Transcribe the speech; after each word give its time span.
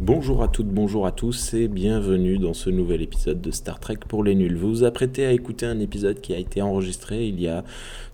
Bonjour 0.00 0.42
à 0.42 0.48
toutes, 0.48 0.68
bonjour 0.68 1.06
à 1.06 1.12
tous 1.12 1.54
et 1.54 1.68
bienvenue 1.68 2.38
dans 2.38 2.52
ce 2.52 2.68
nouvel 2.68 3.00
épisode 3.00 3.40
de 3.40 3.50
Star 3.50 3.80
Trek 3.80 3.98
pour 4.06 4.22
les 4.22 4.34
nuls. 4.34 4.56
Vous 4.56 4.68
vous 4.68 4.84
apprêtez 4.84 5.24
à 5.24 5.32
écouter 5.32 5.64
un 5.64 5.80
épisode 5.80 6.20
qui 6.20 6.34
a 6.34 6.38
été 6.38 6.60
enregistré 6.60 7.26
il 7.26 7.40
y 7.40 7.48
a 7.48 7.64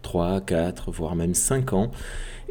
3, 0.03 0.41
4, 0.43 0.93
voire 0.93 1.17
même 1.17 1.35
5 1.35 1.73
ans. 1.73 1.91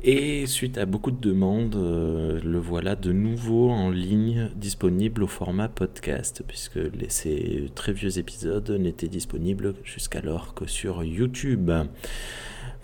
Et 0.04 0.46
suite 0.46 0.78
à 0.78 0.86
beaucoup 0.86 1.12
de 1.12 1.20
demandes, 1.20 1.76
euh, 1.76 2.40
le 2.44 2.58
voilà 2.58 2.96
de 2.96 3.12
nouveau 3.12 3.70
en 3.70 3.90
ligne, 3.90 4.50
disponible 4.56 5.24
au 5.24 5.28
format 5.28 5.68
podcast, 5.68 6.44
puisque 6.48 6.80
ces 7.10 7.70
très 7.76 7.94
vieux 7.94 8.18
épisodes 8.18 8.70
n'étaient 8.72 9.08
disponibles 9.08 9.76
jusqu'alors 9.84 10.54
que 10.54 10.68
sur 10.68 11.04
YouTube. 11.04 11.72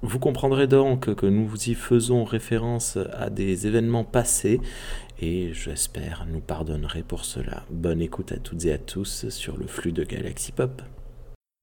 Vous 0.02 0.20
comprendrez 0.20 0.68
donc 0.68 1.15
que 1.15 1.25
nous 1.25 1.52
y 1.68 1.74
faisons 1.74 2.25
référence 2.25 2.97
à 3.18 3.29
des 3.29 3.65
événements 3.65 4.04
passés 4.04 4.60
et 5.19 5.54
j'espère 5.54 6.25
nous 6.25 6.42
pardonnerez 6.42 7.04
pour 7.04 7.25
cela. 7.25 7.65
Bonne 7.69 8.01
écoute 8.01 8.32
à 8.32 8.37
toutes 8.37 8.65
et 8.65 8.73
à 8.73 8.78
tous 8.78 9.29
sur 9.29 9.57
le 9.57 9.68
flux 9.68 9.92
de 9.92 10.04
Galaxy 10.04 10.51
Pop. 10.51 10.82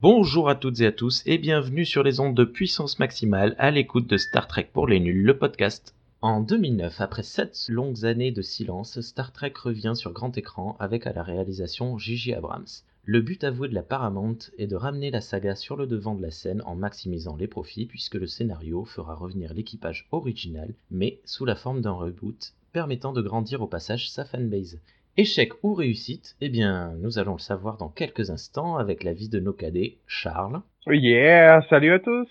Bonjour 0.01 0.49
à 0.49 0.55
toutes 0.55 0.81
et 0.81 0.87
à 0.87 0.93
tous 0.93 1.23
et 1.27 1.39
bienvenue 1.39 1.85
sur 1.85 2.03
les 2.03 2.19
ondes 2.19 2.35
de 2.35 2.45
puissance 2.45 2.99
maximale 2.99 3.55
à 3.59 3.71
l'écoute 3.71 4.09
de 4.09 4.17
Star 4.17 4.49
Trek 4.49 4.71
pour 4.73 4.89
les 4.89 5.01
nuls, 5.01 5.23
le 5.23 5.39
podcast. 5.39 5.95
En 6.23 6.41
2009, 6.41 7.01
après 7.01 7.23
sept 7.23 7.67
longues 7.69 8.05
années 8.05 8.33
de 8.33 8.43
silence, 8.43 9.01
Star 9.01 9.33
Trek 9.33 9.53
revient 9.61 9.95
sur 9.95 10.13
grand 10.13 10.37
écran 10.39 10.77
avec 10.81 11.07
à 11.07 11.13
la 11.13 11.23
réalisation 11.23 11.99
J.J. 11.99 12.35
Abrams. 12.35 12.67
Le 13.05 13.21
but 13.21 13.43
avoué 13.43 13.69
de 13.69 13.75
la 13.75 13.83
Paramount 13.83 14.39
est 14.59 14.69
de 14.69 14.77
ramener 14.77 15.11
la 15.11 15.21
saga 15.21 15.57
sur 15.57 15.77
le 15.77 15.89
devant 15.89 16.15
de 16.15 16.23
la 16.23 16.31
scène 16.31 16.63
en 16.65 16.77
maximisant 16.77 17.35
les 17.35 17.49
profits 17.49 17.87
puisque 17.87 18.15
le 18.15 18.29
scénario 18.29 18.85
fera 18.85 19.15
revenir 19.15 19.53
l'équipage 19.55 20.07
original 20.13 20.73
mais 20.93 21.21
sous 21.25 21.45
la 21.45 21.57
forme 21.57 21.81
d'un 21.81 21.91
reboot 21.91 22.55
permettant 22.73 23.13
de 23.13 23.23
grandir 23.23 23.63
au 23.63 23.67
passage 23.67 24.11
sa 24.11 24.25
fanbase. 24.25 24.81
Échec 25.17 25.53
ou 25.63 25.75
réussite 25.75 26.37
Eh 26.41 26.49
bien, 26.49 26.95
nous 27.01 27.19
allons 27.19 27.35
le 27.35 27.39
savoir 27.39 27.77
dans 27.77 27.91
quelques 27.91 28.31
instants 28.31 28.77
avec 28.77 29.05
l'avis 29.05 29.29
de 29.29 29.41
nos 29.41 29.53
cadets 29.53 29.99
Charles. 30.07 30.63
Yeah, 30.87 31.63
salut 31.69 31.93
à 31.93 31.99
tous 31.99 32.29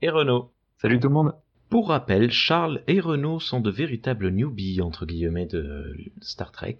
Et 0.00 0.08
Renaud. 0.08 0.50
Salut 0.78 0.98
tout 0.98 1.08
le 1.08 1.14
monde 1.14 1.34
pour 1.70 1.88
rappel, 1.88 2.30
Charles 2.30 2.82
et 2.86 3.00
Renaud 3.00 3.40
sont 3.40 3.60
de 3.60 3.70
véritables 3.70 4.28
newbies 4.28 4.80
entre 4.80 5.06
guillemets 5.06 5.46
de 5.46 5.96
Star 6.20 6.52
Trek 6.52 6.78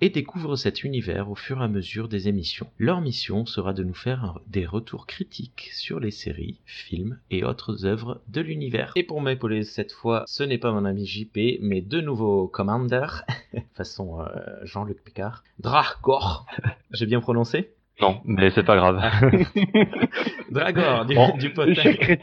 et 0.00 0.10
découvrent 0.10 0.56
cet 0.56 0.84
univers 0.84 1.30
au 1.30 1.34
fur 1.34 1.60
et 1.60 1.64
à 1.64 1.68
mesure 1.68 2.08
des 2.08 2.28
émissions. 2.28 2.66
Leur 2.78 3.00
mission 3.00 3.46
sera 3.46 3.72
de 3.72 3.82
nous 3.82 3.94
faire 3.94 4.40
des 4.46 4.66
retours 4.66 5.06
critiques 5.06 5.70
sur 5.72 5.98
les 5.98 6.10
séries, 6.10 6.60
films 6.66 7.18
et 7.30 7.42
autres 7.42 7.86
œuvres 7.86 8.20
de 8.28 8.42
l'univers. 8.42 8.92
Et 8.96 9.02
pour 9.02 9.22
m'épauler 9.22 9.64
cette 9.64 9.92
fois, 9.92 10.24
ce 10.26 10.42
n'est 10.42 10.58
pas 10.58 10.72
mon 10.72 10.84
ami 10.84 11.06
JP, 11.06 11.60
mais 11.60 11.80
de 11.80 12.00
nouveaux 12.00 12.46
commanders, 12.46 13.24
façon 13.74 14.20
euh, 14.20 14.26
Jean-Luc 14.64 15.02
Picard, 15.02 15.42
Drahgor. 15.58 16.46
J'ai 16.90 17.06
bien 17.06 17.20
prononcé? 17.20 17.73
Non, 18.00 18.20
mais 18.24 18.50
c'est 18.50 18.64
pas 18.64 18.76
grave. 18.76 19.00
Dragor 20.50 21.06
du, 21.06 21.16
du 21.38 21.52
portail. 21.52 22.18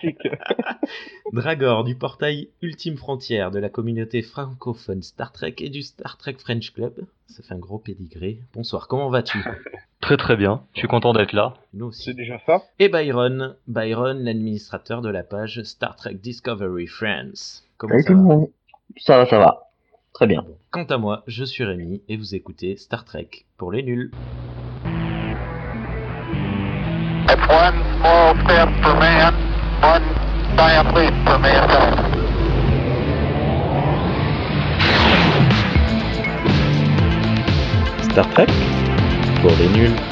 Dragor 1.34 1.84
du 1.86 1.96
portail 1.96 2.50
Ultime 2.62 2.98
Frontière 2.98 3.52
de 3.52 3.60
la 3.60 3.70
communauté 3.70 4.22
francophone 4.22 5.02
Star 5.02 5.32
Trek 5.32 5.56
et 5.60 5.70
du 5.70 5.82
Star 5.82 6.18
Trek 6.18 6.36
French 6.40 6.74
Club. 6.74 7.06
Ça 7.28 7.42
fait 7.42 7.54
un 7.54 7.60
gros 7.60 7.80
pédigré. 7.80 8.40
Bonsoir, 8.54 8.90
comment 8.90 9.10
vas-tu? 9.10 9.38
Très 10.02 10.18
très 10.18 10.36
bien, 10.36 10.64
je 10.74 10.80
suis 10.80 10.88
content 10.90 11.14
d'être 11.14 11.32
là. 11.32 11.54
Nous 11.74 11.88
aussi. 11.88 12.04
C'est 12.04 12.16
déjà 12.16 12.40
ça? 12.46 12.64
Et 12.80 12.90
Byron, 12.90 13.56
Byron, 13.68 14.22
l'administrateur 14.24 15.02
de 15.02 15.10
la 15.10 15.24
page 15.24 15.64
Star 15.64 15.96
Trek 15.96 16.16
Discovery 16.16 16.88
France. 16.88 17.64
Comment 17.78 18.00
ça 18.00 18.14
va? 18.14 18.36
Ça 18.98 19.18
va, 19.18 19.26
ça 19.26 19.40
va. 19.40 19.70
Très 20.14 20.28
bien. 20.28 20.46
Quant 20.70 20.84
à 20.84 20.98
moi, 20.98 21.24
je 21.28 21.46
suis 21.46 21.64
Rémi 21.64 22.02
et 22.10 22.18
vous 22.18 22.36
écoutez 22.36 22.76
Star 22.76 23.06
Trek 23.06 23.30
pour 23.58 23.72
les 23.72 23.84
nuls. 23.84 24.12
One 27.40 27.78
small 27.98 28.36
step 28.44 28.70
for 28.84 28.96
man, 29.00 29.34
one 29.82 30.04
giant 30.58 30.94
leap 30.96 31.14
for 31.26 31.40
mankind. 31.40 31.96
Star 38.12 38.26
Trek 38.34 38.50
pour 39.42 39.52
les 39.58 39.70
nuls. 39.70 40.11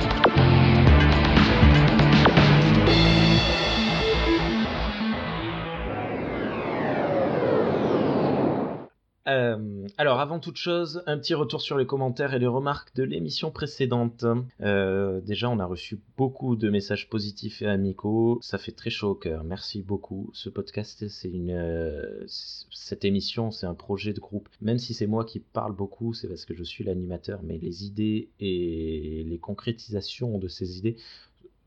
Euh, 9.30 9.88
alors, 9.98 10.20
avant 10.20 10.40
toute 10.40 10.58
chose, 10.58 11.04
un 11.06 11.18
petit 11.18 11.36
retour 11.36 11.62
sur 11.62 11.78
les 11.78 11.86
commentaires 11.86 12.34
et 12.34 12.40
les 12.40 12.48
remarques 12.48 12.96
de 12.96 13.04
l'émission 13.04 13.52
précédente. 13.52 14.26
Euh, 14.62 15.22
déjà, 15.22 15.50
on 15.50 15.60
a 15.60 15.66
reçu 15.66 16.00
beaucoup 16.18 16.56
de 16.56 16.70
messages 16.70 17.10
positifs 17.10 17.62
et 17.62 17.68
amicaux. 17.68 18.40
Ça 18.42 18.58
fait 18.58 18.72
très 18.72 18.90
chaud 18.90 19.12
au 19.12 19.16
cœur. 19.16 19.44
Merci 19.44 19.84
beaucoup. 19.84 20.32
Ce 20.34 20.50
podcast, 20.50 21.08
c'est 21.08 21.30
une, 21.30 21.52
euh, 21.52 22.26
cette 22.28 23.06
émission, 23.06 23.52
c'est 23.52 23.68
un 23.68 23.76
projet 23.76 24.14
de 24.14 24.20
groupe. 24.20 24.50
Même 24.62 24.80
si 24.80 24.94
c'est 24.94 25.08
moi 25.08 25.26
qui 25.26 25.40
parle 25.40 25.76
beaucoup, 25.76 26.14
c'est 26.14 26.28
parce 26.28 26.46
que 26.46 26.56
je 26.56 26.64
suis 26.64 26.84
l'animateur, 26.84 27.42
mais 27.44 27.60
les 27.60 27.86
idées 27.86 28.30
et 28.40 29.24
les 29.28 29.38
concrétisations 29.38 30.40
de 30.40 30.48
ces 30.48 30.78
idées 30.78 30.98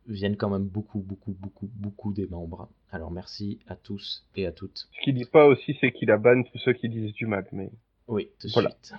viennent 0.06 0.36
quand 0.36 0.50
même 0.50 0.64
beaucoup, 0.64 1.00
beaucoup, 1.00 1.32
beaucoup, 1.32 1.70
beaucoup 1.74 2.12
des 2.12 2.26
membres. 2.26 2.68
Alors 2.90 3.10
merci 3.10 3.60
à 3.68 3.76
tous 3.76 4.26
et 4.36 4.46
à 4.46 4.52
toutes. 4.52 4.88
Ce 4.92 5.04
qu'il 5.04 5.14
dit 5.14 5.24
pas 5.24 5.46
aussi, 5.46 5.76
c'est 5.80 5.92
qu'il 5.92 6.10
abonne 6.10 6.44
tous 6.44 6.58
ceux 6.58 6.72
qui 6.72 6.88
disent 6.88 7.12
du 7.12 7.26
mal, 7.26 7.46
mais. 7.52 7.70
Oui, 8.08 8.30
tout 8.40 8.48
de 8.48 8.52
suite. 8.52 8.94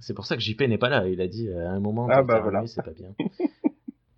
C'est 0.00 0.14
pour 0.14 0.26
ça 0.26 0.36
que 0.36 0.42
JP 0.42 0.62
n'est 0.62 0.78
pas 0.78 0.88
là. 0.88 1.06
Il 1.08 1.20
a 1.20 1.28
dit 1.28 1.48
euh, 1.48 1.68
à 1.68 1.72
un 1.72 1.80
moment, 1.80 2.08
ah 2.10 2.22
bah 2.22 2.40
voilà. 2.40 2.66
c'est 2.66 2.82
pas 2.82 2.92
bien. 2.92 3.14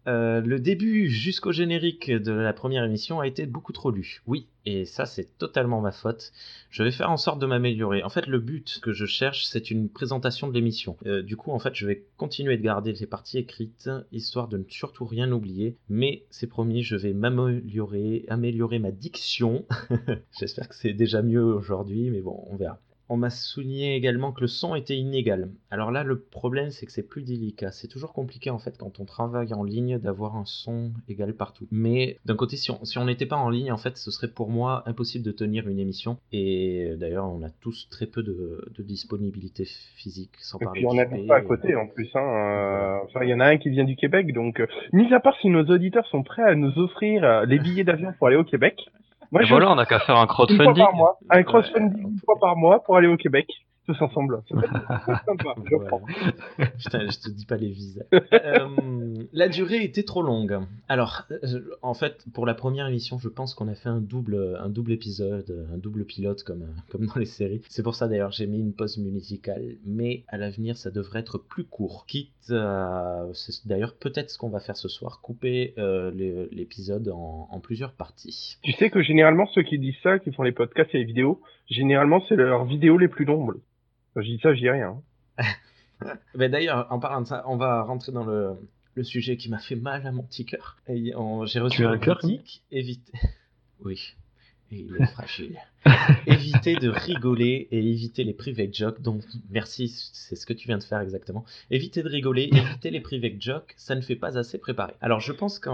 Euh, 0.07 0.41
le 0.41 0.61
début 0.61 1.09
jusqu'au 1.09 1.51
générique 1.51 2.11
de 2.11 2.33
la 2.33 2.53
première 2.53 2.85
émission 2.85 3.21
a 3.21 3.27
été 3.27 3.47
beaucoup 3.47 3.73
trop 3.73 3.91
lu. 3.91 4.23
Oui, 4.27 4.47
et 4.65 4.85
ça 4.85 5.05
c'est 5.05 5.37
totalement 5.37 5.81
ma 5.81 5.91
faute. 5.91 6.33
Je 6.71 6.83
vais 6.83 6.93
faire 6.93 7.11
en 7.11 7.17
sorte 7.17 7.41
de 7.41 7.47
m'améliorer. 7.47 8.03
En 8.05 8.09
fait, 8.09 8.27
le 8.27 8.39
but 8.39 8.79
que 8.83 8.93
je 8.93 9.05
cherche, 9.07 9.47
c'est 9.47 9.71
une 9.71 9.89
présentation 9.89 10.49
de 10.49 10.55
l'émission. 10.55 10.97
Euh, 11.07 11.23
du 11.23 11.37
coup, 11.37 11.51
en 11.51 11.59
fait, 11.59 11.75
je 11.75 11.87
vais 11.87 12.05
continuer 12.17 12.57
de 12.57 12.63
garder 12.63 12.93
les 12.93 13.07
parties 13.07 13.39
écrites, 13.39 13.91
histoire 14.13 14.49
de 14.49 14.59
ne 14.59 14.65
surtout 14.69 15.05
rien 15.05 15.33
oublier. 15.33 15.77
Mais 15.89 16.25
c'est 16.31 16.47
promis, 16.47 16.83
je 16.83 16.97
vais 16.97 17.13
m'améliorer, 17.13 18.25
améliorer 18.29 18.79
ma 18.79 18.93
diction. 18.93 19.65
J'espère 20.39 20.69
que 20.69 20.75
c'est 20.77 20.93
déjà 20.93 21.23
mieux 21.23 21.43
aujourd'hui, 21.43 22.11
mais 22.11 22.21
bon, 22.21 22.45
on 22.49 22.57
verra. 22.57 22.79
On 23.09 23.17
m'a 23.17 23.31
souligné 23.31 23.95
également 23.95 24.33
que 24.33 24.41
le 24.41 24.47
son 24.47 24.75
était 24.75 24.97
inégal. 24.97 25.51
Alors 25.71 25.91
là, 25.91 26.03
le 26.03 26.19
problème, 26.19 26.71
c'est 26.71 26.87
que 26.87 26.93
c'est 26.93 27.07
plus 27.07 27.23
délicat. 27.23 27.71
C'est 27.71 27.89
toujours 27.89 28.13
compliqué, 28.13 28.51
en 28.51 28.59
fait, 28.59 28.77
quand 28.79 28.99
on 29.01 29.05
travaille 29.05 29.55
en 29.55 29.63
ligne, 29.63 29.99
d'avoir 29.99 30.37
un 30.37 30.45
son 30.45 30.93
égal 31.09 31.35
partout. 31.35 31.67
Mais 31.71 32.19
d'un 32.25 32.35
côté, 32.35 32.57
si 32.57 32.71
on 32.71 33.05
n'était 33.05 33.27
pas 33.27 33.37
en 33.37 33.49
ligne, 33.49 33.71
en 33.73 33.77
fait, 33.77 33.97
ce 33.97 34.11
serait 34.11 34.29
pour 34.29 34.51
moi 34.51 34.83
impossible 34.87 35.25
de 35.25 35.33
tenir 35.33 35.69
une 35.69 35.79
émission. 35.79 36.19
Et 36.33 36.95
d'ailleurs, 36.99 37.27
on 37.27 37.43
a 37.43 37.51
tous 37.51 37.89
très 37.91 38.07
peu 38.07 38.23
de, 38.23 38.65
disponibilité 38.79 39.65
physique, 39.97 40.33
sans 40.39 40.59
Et 40.59 40.65
parler 40.65 40.81
puis 40.81 40.87
on 40.87 40.95
n'habite 40.95 41.27
pas 41.27 41.37
à 41.37 41.41
côté, 41.43 41.75
en 41.75 41.87
plus. 41.87 42.09
Hein. 42.15 42.21
Euh, 42.21 42.99
enfin, 43.05 43.21
il 43.23 43.29
y 43.29 43.35
en 43.35 43.41
a 43.41 43.47
un 43.47 43.57
qui 43.57 43.71
vient 43.71 43.85
du 43.85 43.97
Québec, 43.97 44.33
donc... 44.33 44.61
Euh, 44.61 44.67
mis 44.93 45.13
à 45.13 45.21
part 45.21 45.37
si 45.41 45.49
nos 45.49 45.65
auditeurs 45.65 46.07
sont 46.07 46.23
prêts 46.23 46.43
à 46.43 46.55
nous 46.55 46.79
offrir 46.79 47.25
euh, 47.25 47.45
les 47.45 47.59
billets 47.59 47.85
d'avion 47.85 48.13
pour 48.19 48.29
aller 48.29 48.37
au 48.37 48.45
Québec, 48.45 48.81
moi, 49.33 49.43
je... 49.43 49.49
voilà, 49.49 49.71
on 49.71 49.79
a 49.79 49.87
qu'à 49.87 50.01
faire 50.01 50.17
un 50.17 50.27
crowdfunding. 50.27 50.69
Une 50.69 50.75
fois 50.75 50.85
par 50.85 50.95
mois, 50.95 51.19
un 51.31 51.43
crowdfunding 51.43 52.03
une 52.03 52.21
fois 52.25 52.39
par 52.41 52.57
mois 52.57 52.83
pour 52.83 52.97
aller 52.97 53.09
au 53.09 53.17
Québec 53.17 53.47
tous 53.87 54.01
ensemble. 54.03 54.43
sympa, 54.51 55.55
Putain, 56.79 57.07
je 57.11 57.19
te 57.19 57.31
dis 57.31 57.47
pas 57.47 57.57
les 57.57 57.71
visas. 57.71 58.05
Euh, 58.13 59.25
la 59.33 59.49
durée 59.49 59.85
était 59.85 60.03
trop 60.03 60.23
longue. 60.23 60.59
Alors, 60.89 61.23
euh, 61.31 61.61
en 61.83 61.95
fait, 61.95 62.25
pour 62.35 62.47
la 62.47 62.55
première 62.55 62.87
émission, 62.89 63.19
je 63.19 63.29
pense 63.29 63.55
qu'on 63.55 63.69
a 63.69 63.75
fait 63.75 63.89
un 63.89 64.01
double, 64.01 64.59
un 64.61 64.69
double 64.69 64.93
épisode, 64.93 65.67
un 65.73 65.79
double 65.79 66.05
pilote 66.05 66.43
comme, 66.43 66.67
comme 66.91 67.07
dans 67.07 67.19
les 67.19 67.27
séries. 67.27 67.63
C'est 67.69 67.83
pour 67.83 67.95
ça 67.95 68.09
d'ailleurs 68.09 68.33
j'ai 68.33 68.47
mis 68.47 68.59
une 68.59 68.73
pause 68.73 68.99
musicale. 68.99 69.77
Mais 69.85 70.25
à 70.29 70.39
l'avenir, 70.39 70.77
ça 70.77 70.91
devrait 70.91 71.21
être 71.21 71.39
plus 71.39 71.65
court. 71.65 72.05
Quitte 72.07 72.31
à, 72.51 73.27
c'est 73.33 73.67
d'ailleurs 73.67 73.95
peut-être 73.95 74.31
ce 74.31 74.39
qu'on 74.39 74.49
va 74.49 74.61
faire 74.61 74.77
ce 74.77 74.89
soir, 74.89 75.21
couper 75.23 75.75
euh, 75.79 76.11
l'épisode 76.53 77.09
en, 77.09 77.49
en 77.51 77.61
plusieurs 77.61 77.93
parties. 77.93 78.59
Tu 78.63 78.73
sais 78.73 78.91
que 78.91 79.03
généralement 79.03 79.47
ceux 79.55 79.63
qui 79.63 79.79
disent 79.79 79.97
ça, 80.03 80.19
qui 80.19 80.33
font 80.33 80.43
les 80.43 80.53
podcasts 80.53 80.95
et 80.95 80.99
les 80.99 81.05
vidéos, 81.05 81.41
généralement 81.69 82.23
c'est 82.29 82.37
leurs 82.37 82.65
vidéos 82.65 82.99
les 82.99 83.09
plus 83.09 83.25
longues. 83.25 83.57
Quand 84.17 84.23
je 84.23 84.31
dis 84.31 84.39
ça, 84.39 84.55
je 84.55 84.61
dis 84.61 84.71
rien. 84.71 85.03
Mais 86.35 86.49
d'ailleurs, 86.49 86.87
en 86.91 86.99
parlant 86.99 87.21
de 87.21 87.27
ça, 87.27 87.45
on 87.49 87.59
va 87.59 87.83
rentrer 87.83 88.13
dans 88.13 88.25
le, 88.25 88.55
le 88.95 89.05
sujet 89.05 89.37
qui 89.37 89.51
m'a 89.51 89.59
fait 89.59 89.77
mal 89.77 90.07
à 90.07 90.11
mon 90.11 90.23
petit 90.23 90.47
cœur. 90.47 90.79
J'ai 90.89 91.61
reçu 91.61 91.85
un 91.85 91.99
critique, 91.99 92.63
éviter. 92.73 93.13
Oui, 93.85 94.15
et 94.73 94.79
il 94.79 94.97
est 94.99 95.07
fragile. 95.09 95.59
éviter 96.27 96.77
de 96.77 96.89
rigoler 96.89 97.69
et 97.71 97.79
éviter 97.79 98.25
les 98.25 98.33
private 98.33 98.75
jokes. 98.75 99.03
Donc, 99.03 99.21
merci, 99.51 99.89
c'est 100.15 100.35
ce 100.35 100.47
que 100.47 100.55
tu 100.55 100.67
viens 100.67 100.79
de 100.79 100.83
faire 100.83 101.01
exactement. 101.01 101.45
Éviter 101.71 102.03
de 102.03 102.09
rigoler, 102.09 102.49
éviter 102.51 102.89
les 102.89 103.03
private 103.03 103.39
jokes, 103.39 103.75
ça 103.77 103.95
ne 103.95 104.01
fait 104.01 104.17
pas 104.17 104.39
assez 104.39 104.57
préparé. 104.57 104.95
Alors, 105.03 105.21
je 105.21 105.33
pense 105.33 105.59
que 105.59 105.69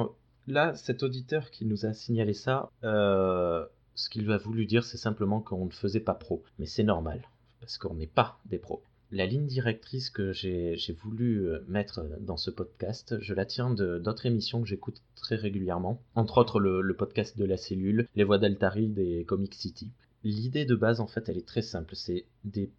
là, 0.49 0.75
cet 0.75 1.05
auditeur 1.05 1.53
qui 1.53 1.65
nous 1.65 1.87
a 1.87 1.93
signalé 1.95 2.35
ça, 2.35 2.71
euh, 2.83 3.65
ce 3.95 4.11
qu'il 4.11 4.29
a 4.33 4.37
voulu 4.37 4.67
dire, 4.67 4.83
c'est 4.83 4.99
simplement 4.99 5.39
qu'on 5.41 5.67
ne 5.67 5.71
faisait 5.71 6.01
pas 6.01 6.15
pro. 6.15 6.43
Mais 6.59 6.67
c'est 6.67 6.83
normal 6.83 7.23
parce 7.63 7.79
qu'on 7.79 7.95
n'est 7.95 8.09
pas 8.09 8.41
des 8.45 8.59
pros. 8.59 8.83
la 9.13 9.25
ligne 9.25 9.47
directrice 9.47 10.11
que 10.11 10.33
j'ai 10.33 10.77
voulu 11.01 11.47
euh, 11.47 11.65
mettre 11.69 12.05
dans 12.21 12.37
ce 12.37 12.51
podcast, 12.51 13.17
je 13.21 13.35
la 13.35 13.47
tiens 13.47 13.71
d'autres 13.71 14.27
émissions 14.27 14.61
que 14.61 14.69
j'écoute 14.69 15.01
très 15.15 15.37
régulièrement, 15.37 16.03
entre 16.17 16.39
autres 16.39 16.59
le, 16.59 16.95
podcast 16.95 17.39
de 17.39 17.45
la 17.45 17.57
cellule, 17.57 18.09
Les 18.17 18.25
Voix 18.25 18.39
d'Altaride 18.39 18.99
et 18.99 19.25
Comic 19.25 19.55
City. 19.55 19.93
L'idée 20.25 20.65
de 20.65 20.75
base, 20.75 21.01
en 21.01 21.07
fait, 21.07 21.29
elle 21.29 21.39
est 21.39 21.47
très 21.47 21.63
simple. 21.63 21.95
C'est 21.95 22.25
des 22.45 22.71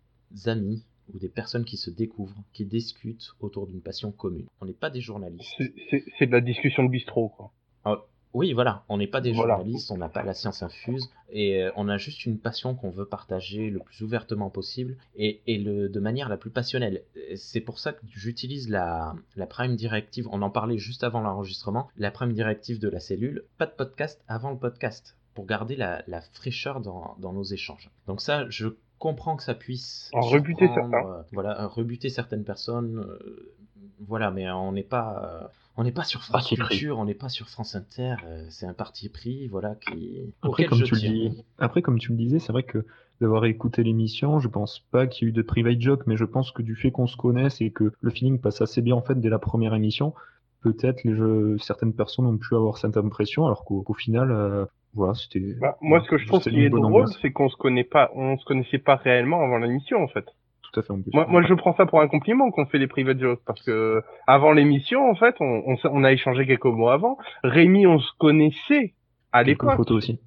amis 0.46 0.84
ou 1.14 1.18
des 1.18 1.30
personnes 1.30 1.66
qui 1.66 1.78
se 1.78 1.90
découvrent, 1.90 2.44
qui 2.52 2.66
discutent 2.66 3.36
autour 3.40 3.68
d'une 3.68 3.82
passion 3.82 4.12
commune. 4.12 4.48
On 4.60 4.66
n'est 4.66 4.74
pas 4.74 4.90
des 4.90 5.02
journalistes. 5.02 5.62
C'est 6.20 6.26
de 6.26 6.32
la 6.32 6.42
discussion 6.42 6.84
de 6.84 6.90
bistrot, 6.90 7.30
quoi. 7.30 7.54
Ah, 7.86 8.06
oui, 8.34 8.54
voilà, 8.54 8.84
on 8.90 8.98
n'est 8.98 9.08
pas 9.08 9.22
des 9.22 9.34
journalistes, 9.34 9.92
on 9.92 9.98
n'a 9.98 10.10
pas 10.10 10.24
la 10.24 10.34
science 10.34 10.64
infuse, 10.64 11.10
et 11.30 11.62
euh, 11.62 11.72
on 11.76 11.88
a 11.88 11.98
juste 11.98 12.26
une 12.26 12.40
passion 12.40 12.76
qu'on 12.76 12.90
veut 12.90 13.06
partager 13.06 13.70
le 13.70 13.80
plus 13.80 14.02
ouvertement 14.02 14.50
possible, 14.50 14.98
et, 15.16 15.42
le, 15.48 15.88
de 15.88 16.00
manière 16.00 16.30
la 16.30 16.38
plus 16.38 16.50
passionnelle. 16.50 17.04
C'est 17.36 17.62
pour 17.62 17.80
ça 17.80 17.94
que 17.94 18.02
j'utilise 18.10 18.70
la, 18.70 19.16
la 19.36 19.46
Prime 19.46 19.76
Directive, 19.76 20.28
on 20.32 20.42
en 20.42 20.50
parlait 20.50 20.78
juste 20.78 21.04
avant 21.04 21.22
l'enregistrement, 21.22 21.90
la 21.98 22.12
Prime 22.12 22.34
Directive 22.34 22.80
de 22.80 22.90
la 22.90 23.00
cellule, 23.00 23.44
pas 23.58 23.66
de 23.66 23.72
podcast 23.72 24.24
avant 24.28 24.52
le 24.52 24.58
podcast, 24.58 25.16
pour 25.34 25.46
garder 25.46 25.76
la, 25.76 26.04
fraîcheur 26.34 26.80
dans, 26.80 27.16
dans 27.20 27.34
nos 27.34 27.44
échanges. 27.44 27.90
Donc 28.08 28.22
ça, 28.22 28.50
je 28.50 28.70
comprends 29.00 29.36
que 29.36 29.44
ça 29.44 29.54
puisse 29.54 30.10
en 30.14 30.22
rebuter 30.22 30.68
certains. 30.68 31.06
Euh, 31.06 31.24
voilà, 31.34 31.68
rebuter 31.68 32.10
certaines 32.10 32.46
personnes. 32.46 33.00
Euh, 33.00 33.54
voilà, 34.00 34.32
mais 34.32 34.50
on 34.50 34.72
n'est 34.72 34.84
pas, 34.84 35.42
euh, 35.44 35.48
on 35.78 35.84
n'est 35.84 35.92
pas 35.92 36.04
sur 36.04 36.24
France 36.24 36.48
Culture, 36.50 37.00
on 37.00 37.06
n'est 37.06 37.14
pas 37.14 37.30
sur 37.30 37.50
France 37.50 37.76
Inter. 37.76 38.16
c'est 38.50 38.66
un 38.66 38.74
parti 38.74 39.10
pris, 39.10 39.48
voilà, 39.48 39.76
qui. 39.76 40.34
Après, 40.42 40.66
comme 40.66 40.82
tu 40.84 40.96
le 40.96 41.02
dis, 41.02 41.44
après, 41.58 41.82
comme 41.82 42.00
tu 42.00 42.12
le 42.12 42.18
disais, 42.18 42.40
c'est 42.40 42.52
vrai 42.52 42.64
que 42.64 42.86
d'avoir 43.22 43.46
écouté 43.46 43.84
l'émission, 43.84 44.40
je 44.40 44.48
pense 44.48 44.80
pas 44.92 45.08
qu'il 45.08 45.28
y 45.28 45.30
ait 45.30 45.30
eu 45.30 45.34
de 45.34 45.42
private 45.42 45.80
joke, 45.80 46.04
mais 46.08 46.18
je 46.18 46.26
pense 46.26 46.52
que 46.52 46.62
du 46.62 46.76
fait 46.76 46.92
qu'on 46.92 47.08
se 47.08 47.16
connaisse 47.16 47.62
et 47.62 47.72
que 47.72 47.92
le 48.02 48.12
feeling 48.12 48.40
passe 48.40 48.62
assez 48.62 48.82
bien 48.82 48.96
en 48.96 49.02
fait 49.02 49.20
dès 49.20 49.30
la 49.30 49.40
première 49.40 49.74
émission, 49.74 50.14
peut-être 50.62 51.04
les 51.04 51.16
jeux, 51.16 51.58
certaines 51.60 51.94
personnes 51.94 52.26
ont 52.26 52.38
pu 52.38 52.56
avoir 52.56 52.78
cette 52.78 52.98
impression, 52.98 53.46
alors 53.46 53.64
qu'au 53.64 53.94
final, 53.94 54.68
voilà, 54.94 55.14
c'était. 55.16 55.56
Bah, 55.60 55.78
moi, 55.82 56.02
ce 56.04 56.10
que 56.10 56.18
je 56.18 56.28
trouve 56.28 56.42
qui 56.42 56.64
est 56.64 56.70
drôle, 56.70 57.08
c'est 57.22 57.32
qu'on 57.32 57.50
se 57.50 57.58
connaît 57.58 57.84
pas, 57.84 58.12
on 58.16 58.38
se 58.38 58.46
connaissait 58.46 58.78
pas 58.78 58.96
réellement 58.96 59.42
avant 59.44 59.58
l'émission, 59.58 60.04
en 60.04 60.08
fait. 60.08 60.26
Tout 60.74 60.80
à 60.80 60.84
fait. 60.84 60.94
Moi, 61.14 61.28
moi, 61.30 61.44
je 61.44 61.54
prends 61.54 61.76
ça 61.76 61.86
pour 61.86 62.02
un 62.02 62.08
compliment 62.08 62.50
qu'on 62.50 62.66
fait 62.66 62.80
les 62.80 62.88
private 62.88 63.20
jokes 63.20 63.42
parce 63.46 63.62
que 63.62 64.02
avant 64.26 64.52
l'émission, 64.52 65.08
en 65.08 65.16
fait, 65.16 65.36
on, 65.40 65.64
on, 65.68 65.76
on, 65.84 66.04
a 66.04 66.12
échangé 66.12 66.48
quelques 66.48 66.66
mots 66.66 66.90
avant. 66.90 67.18
Rémi, 67.44 67.86
on 67.86 68.00
se 68.00 68.12
connaissait 68.18 68.94
à 69.32 69.44
l'époque, 69.44 69.80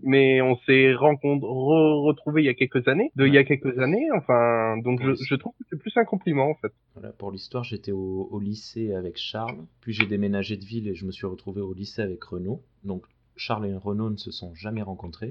mais 0.02 0.40
on 0.42 0.56
s'est 0.66 0.94
rencontré, 0.94 1.48
retrouvé 1.48 2.42
il 2.42 2.46
y 2.46 2.48
a 2.48 2.54
quelques 2.54 2.86
années, 2.88 3.10
de 3.16 3.26
il 3.26 3.34
y 3.34 3.38
a 3.38 3.44
quelques 3.44 3.78
années. 3.78 4.06
Enfin, 4.16 4.76
donc 4.78 5.00
je, 5.02 5.14
je 5.14 5.34
trouve 5.34 5.52
que 5.58 5.64
c'est 5.68 5.78
plus 5.78 5.96
un 5.96 6.04
compliment, 6.04 6.50
en 6.50 6.54
fait. 6.54 6.72
Voilà, 6.94 7.10
pour 7.12 7.32
l'histoire, 7.32 7.64
j'étais 7.64 7.92
au, 7.92 8.28
au 8.30 8.38
lycée 8.38 8.94
avec 8.94 9.16
Charles, 9.16 9.58
puis 9.80 9.92
j'ai 9.92 10.06
déménagé 10.06 10.56
de 10.56 10.64
ville 10.64 10.88
et 10.88 10.94
je 10.94 11.06
me 11.06 11.10
suis 11.10 11.26
retrouvé 11.26 11.60
au 11.60 11.72
lycée 11.72 12.02
avec 12.02 12.22
Renaud. 12.22 12.62
Donc 12.84 13.04
Charles 13.36 13.66
et 13.66 13.74
Renaud 13.74 14.10
ne 14.10 14.16
se 14.16 14.30
sont 14.30 14.54
jamais 14.54 14.82
rencontrés. 14.82 15.30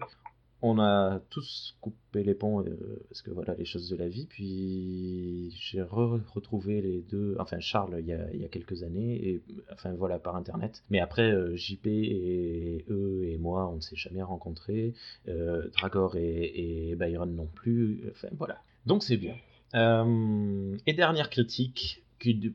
On 0.62 0.80
a 0.80 1.20
tous 1.30 1.76
coupé 1.82 2.24
les 2.24 2.34
ponts 2.34 2.62
euh, 2.62 3.06
parce 3.10 3.22
que 3.22 3.30
voilà 3.30 3.56
les 3.56 3.66
choses 3.66 3.90
de 3.90 3.96
la 3.96 4.08
vie. 4.08 4.26
Puis 4.26 5.56
j'ai 5.60 5.82
retrouvé 5.82 6.82
les 6.82 7.02
deux, 7.02 7.36
enfin 7.40 7.60
Charles 7.60 7.98
il 8.00 8.08
y, 8.08 8.14
a, 8.14 8.48
quelques 8.48 8.84
années 8.84 9.28
et 9.28 9.42
enfin 9.72 9.94
voilà 9.94 10.18
par 10.18 10.36
internet. 10.36 10.84
Mais 10.90 11.00
après 11.00 11.32
euh, 11.32 11.56
JP 11.56 11.88
et 11.88 12.86
eux 12.90 13.26
et 13.26 13.38
moi 13.38 13.70
on 13.70 13.76
ne 13.76 13.82
s'est 13.82 13.96
jamais 13.96 14.24
rencontrés. 14.24 14.94
Euh, 15.28 15.68
Dragor 15.70 16.16
et, 16.16 16.96
Byron 16.98 17.36
non 17.36 17.48
plus. 17.48 18.04
Enfin 18.12 18.30
voilà. 18.38 18.62
Donc 18.86 19.04
c'est 19.04 19.18
bien. 19.18 19.36
et 19.76 20.94
dernière 20.94 21.30
critique, 21.30 22.06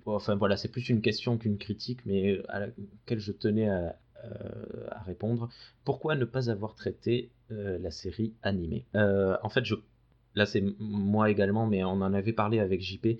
enfin 0.06 0.34
voilà, 0.36 0.56
c'est 0.56 0.68
plus 0.68 0.88
une 0.88 1.00
question 1.00 1.38
qu'une 1.38 1.58
critique, 1.58 2.00
mais 2.06 2.40
à 2.48 2.60
laquelle 2.60 3.18
je 3.18 3.32
tenais 3.32 3.68
à, 3.68 3.96
euh, 4.24 4.86
à 4.90 5.02
répondre. 5.02 5.48
Pourquoi 5.84 6.14
ne 6.14 6.24
pas 6.24 6.50
avoir 6.50 6.74
traité 6.74 7.30
euh, 7.50 7.78
la 7.78 7.90
série 7.90 8.34
animée? 8.42 8.84
Euh, 8.94 9.36
En 9.42 9.48
fait, 9.48 9.64
là 10.34 10.46
c'est 10.46 10.62
moi 10.78 11.30
également, 11.30 11.66
mais 11.66 11.84
on 11.84 12.02
en 12.02 12.12
avait 12.12 12.32
parlé 12.32 12.58
avec 12.58 12.82
JP. 12.82 13.18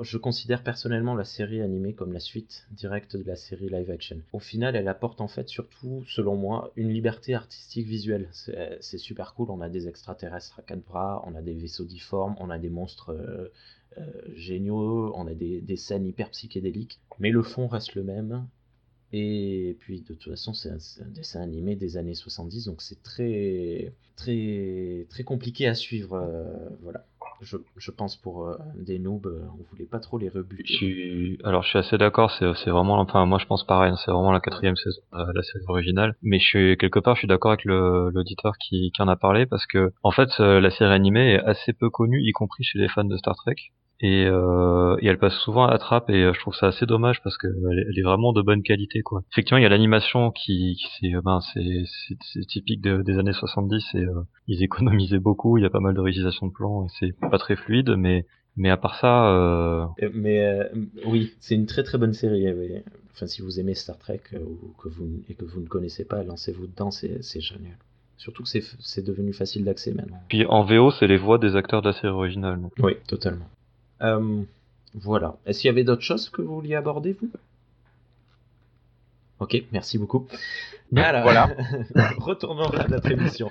Je 0.00 0.18
considère 0.18 0.62
personnellement 0.62 1.14
la 1.14 1.24
série 1.24 1.60
animée 1.60 1.92
comme 1.92 2.12
la 2.12 2.20
suite 2.20 2.66
directe 2.70 3.16
de 3.16 3.24
la 3.24 3.36
série 3.36 3.68
live 3.68 3.90
action. 3.90 4.20
Au 4.32 4.38
final, 4.38 4.74
elle 4.74 4.88
apporte 4.88 5.20
en 5.20 5.28
fait 5.28 5.48
surtout, 5.48 6.04
selon 6.08 6.36
moi, 6.36 6.72
une 6.76 6.90
liberté 6.90 7.34
artistique 7.34 7.86
visuelle. 7.86 8.28
C'est 8.32 8.98
super 8.98 9.34
cool. 9.34 9.50
On 9.50 9.60
a 9.60 9.68
des 9.68 9.86
extraterrestres 9.88 10.60
à 10.60 10.62
quatre 10.62 10.84
bras, 10.84 11.22
on 11.26 11.34
a 11.34 11.42
des 11.42 11.54
vaisseaux 11.54 11.84
difformes, 11.84 12.36
on 12.38 12.50
a 12.50 12.58
des 12.58 12.70
monstres 12.70 13.14
géniaux, 14.34 15.12
on 15.14 15.26
a 15.26 15.34
des 15.34 15.76
scènes 15.76 16.06
hyper 16.06 16.30
psychédéliques, 16.30 17.00
mais 17.18 17.30
le 17.30 17.42
fond 17.42 17.66
reste 17.66 17.94
le 17.94 18.02
même 18.02 18.46
et 19.18 19.76
puis 19.80 20.00
de 20.00 20.06
toute 20.06 20.24
façon, 20.24 20.52
c'est 20.52 20.70
un, 20.70 21.08
dessin 21.08 21.40
animé 21.40 21.76
des 21.76 21.96
années 21.96 22.14
70, 22.14 22.66
donc 22.66 22.82
c'est 22.82 23.02
très, 23.02 23.92
très, 24.16 25.06
très 25.10 25.24
compliqué 25.24 25.66
à 25.66 25.74
suivre. 25.74 26.14
Euh, 26.14 26.44
voilà. 26.82 27.04
Je, 27.42 27.90
pense 27.90 28.16
pour 28.16 28.46
euh, 28.46 28.56
des 28.76 28.98
noobs, 28.98 29.26
euh, 29.26 29.42
on 29.58 29.62
voulait 29.70 29.84
pas 29.84 29.98
trop 29.98 30.16
les 30.16 30.30
rebuter. 30.30 31.38
Alors 31.44 31.62
je 31.62 31.68
suis 31.68 31.78
assez 31.78 31.98
d'accord, 31.98 32.30
c'est 32.30 32.70
vraiment, 32.70 32.98
enfin 32.98 33.26
moi 33.26 33.38
je 33.38 33.44
pense 33.44 33.62
pareil, 33.66 33.92
hein, 33.92 33.96
c'est 34.02 34.10
vraiment 34.10 34.32
la 34.32 34.40
quatrième 34.40 34.76
saison, 34.76 35.02
la 35.12 35.42
série 35.42 35.64
originale. 35.68 36.14
Mais 36.22 36.38
je 36.38 36.74
quelque 36.74 36.98
part, 36.98 37.14
je 37.14 37.20
suis 37.20 37.28
d'accord 37.28 37.52
avec 37.52 37.66
l'auditeur 37.66 38.56
qui, 38.56 38.90
qui 38.90 39.02
en 39.02 39.08
a 39.08 39.16
parlé 39.16 39.44
parce 39.44 39.66
que 39.66 39.92
en 40.02 40.12
fait 40.12 40.30
la 40.38 40.70
série 40.70 40.94
animée 40.94 41.34
est 41.34 41.40
assez 41.40 41.74
peu 41.74 41.90
connue, 41.90 42.22
y 42.22 42.32
compris 42.32 42.64
chez 42.64 42.78
les 42.78 42.88
fans 42.88 43.04
de 43.04 43.18
Star 43.18 43.36
Trek 43.36 43.56
et, 44.00 44.26
euh, 44.26 44.96
et 45.00 45.06
elle 45.06 45.18
passe 45.18 45.36
souvent 45.38 45.64
à 45.66 45.70
la 45.70 45.78
trappe 45.78 46.10
et 46.10 46.22
euh, 46.22 46.32
je 46.34 46.40
trouve 46.40 46.54
ça 46.54 46.66
assez 46.66 46.84
dommage 46.84 47.22
parce 47.22 47.38
que 47.38 47.46
elle 47.46 47.98
est, 47.98 48.02
vraiment 48.02 48.32
de 48.32 48.42
bonne 48.42 48.62
qualité 48.62 49.00
quoi. 49.00 49.22
Effectivement, 49.32 49.58
il 49.58 49.62
y 49.62 49.66
a 49.66 49.70
l'animation 49.70 50.30
qui, 50.30 50.76
qui 50.76 50.86
c'est 51.00 51.14
euh, 51.14 51.22
ben 51.24 51.40
c'est 51.54 51.84
c'est 52.20 52.46
typique 52.46 52.82
des 52.82 53.18
années 53.18 53.32
70 53.32 53.84
et 53.94 53.98
euh, 53.98 54.22
ils 54.48 54.62
économisaient 54.62 55.18
beaucoup, 55.18 55.56
il 55.56 55.62
y 55.62 55.66
a 55.66 55.70
pas 55.70 55.80
mal 55.80 55.94
de 55.94 56.00
réalisation 56.00 56.46
de 56.46 56.52
plans 56.52 56.84
et 56.84 56.88
c'est 56.98 57.30
pas 57.30 57.38
très 57.38 57.56
fluide 57.56 57.94
mais 57.96 58.26
mais 58.58 58.70
à 58.70 58.76
part 58.76 58.98
ça 59.00 59.28
euh... 59.34 59.86
mais 60.14 60.70
oui, 61.06 61.32
c'est 61.40 61.54
une 61.54 61.66
très 61.66 61.82
très 61.82 61.98
bonne 61.98 62.14
série 62.14 62.46
Enfin 63.12 63.26
si 63.26 63.40
vous 63.40 63.58
aimez 63.58 63.74
Star 63.74 63.98
Trek 63.98 64.20
ou 64.34 64.74
que 64.78 64.88
vous 64.88 65.22
et 65.30 65.34
que 65.34 65.46
vous 65.46 65.60
ne 65.60 65.66
connaissez 65.66 66.04
pas, 66.04 66.22
lancez-vous 66.22 66.66
dedans, 66.66 66.90
c'est 66.90 67.22
c'est 67.22 67.40
génial. 67.40 67.78
Surtout 68.18 68.44
que 68.44 68.48
c'est 68.48 69.04
devenu 69.04 69.32
facile 69.32 69.64
d'accès 69.64 69.92
maintenant. 69.92 70.20
Puis 70.28 70.46
en 70.46 70.64
VO, 70.64 70.90
c'est 70.90 71.06
les 71.06 71.18
voix 71.18 71.38
des 71.38 71.54
acteurs 71.54 71.82
de 71.82 71.88
la 71.88 71.92
série 71.92 72.08
originale. 72.12 72.58
Oui, 72.78 72.94
totalement. 73.06 73.46
Euh, 74.02 74.42
voilà. 74.94 75.36
Est-ce 75.46 75.60
qu'il 75.60 75.68
y 75.68 75.70
avait 75.70 75.84
d'autres 75.84 76.02
choses 76.02 76.28
que 76.28 76.42
vous 76.42 76.54
vouliez 76.54 76.74
aborder, 76.74 77.12
vous? 77.12 77.30
Ok, 79.38 79.62
merci 79.70 79.98
beaucoup. 79.98 80.26
voilà. 80.90 81.54
Retournons 82.18 82.70
à 82.70 82.88
notre 82.88 83.10
émission. 83.10 83.50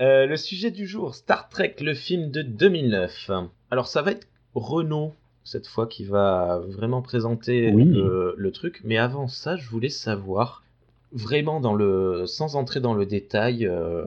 Euh, 0.00 0.26
le 0.26 0.36
sujet 0.36 0.72
du 0.72 0.86
jour, 0.86 1.14
Star 1.14 1.48
Trek, 1.48 1.76
le 1.80 1.94
film 1.94 2.30
de 2.30 2.42
2009. 2.42 3.30
Alors 3.70 3.86
ça 3.86 4.02
va 4.02 4.10
être 4.12 4.26
Renault 4.54 5.14
cette 5.44 5.68
fois 5.68 5.86
qui 5.86 6.04
va 6.04 6.60
vraiment 6.66 7.00
présenter 7.00 7.70
le, 7.70 8.50
truc. 8.52 8.80
Mais 8.84 8.98
avant 8.98 9.28
ça, 9.28 9.56
je 9.56 9.68
voulais 9.68 9.88
savoir 9.88 10.64
vraiment 11.12 11.60
dans 11.60 11.74
le, 11.74 12.24
sans 12.26 12.56
entrer 12.56 12.80
dans 12.80 12.94
le 12.94 13.06
détail, 13.06 13.66
euh, 13.66 14.04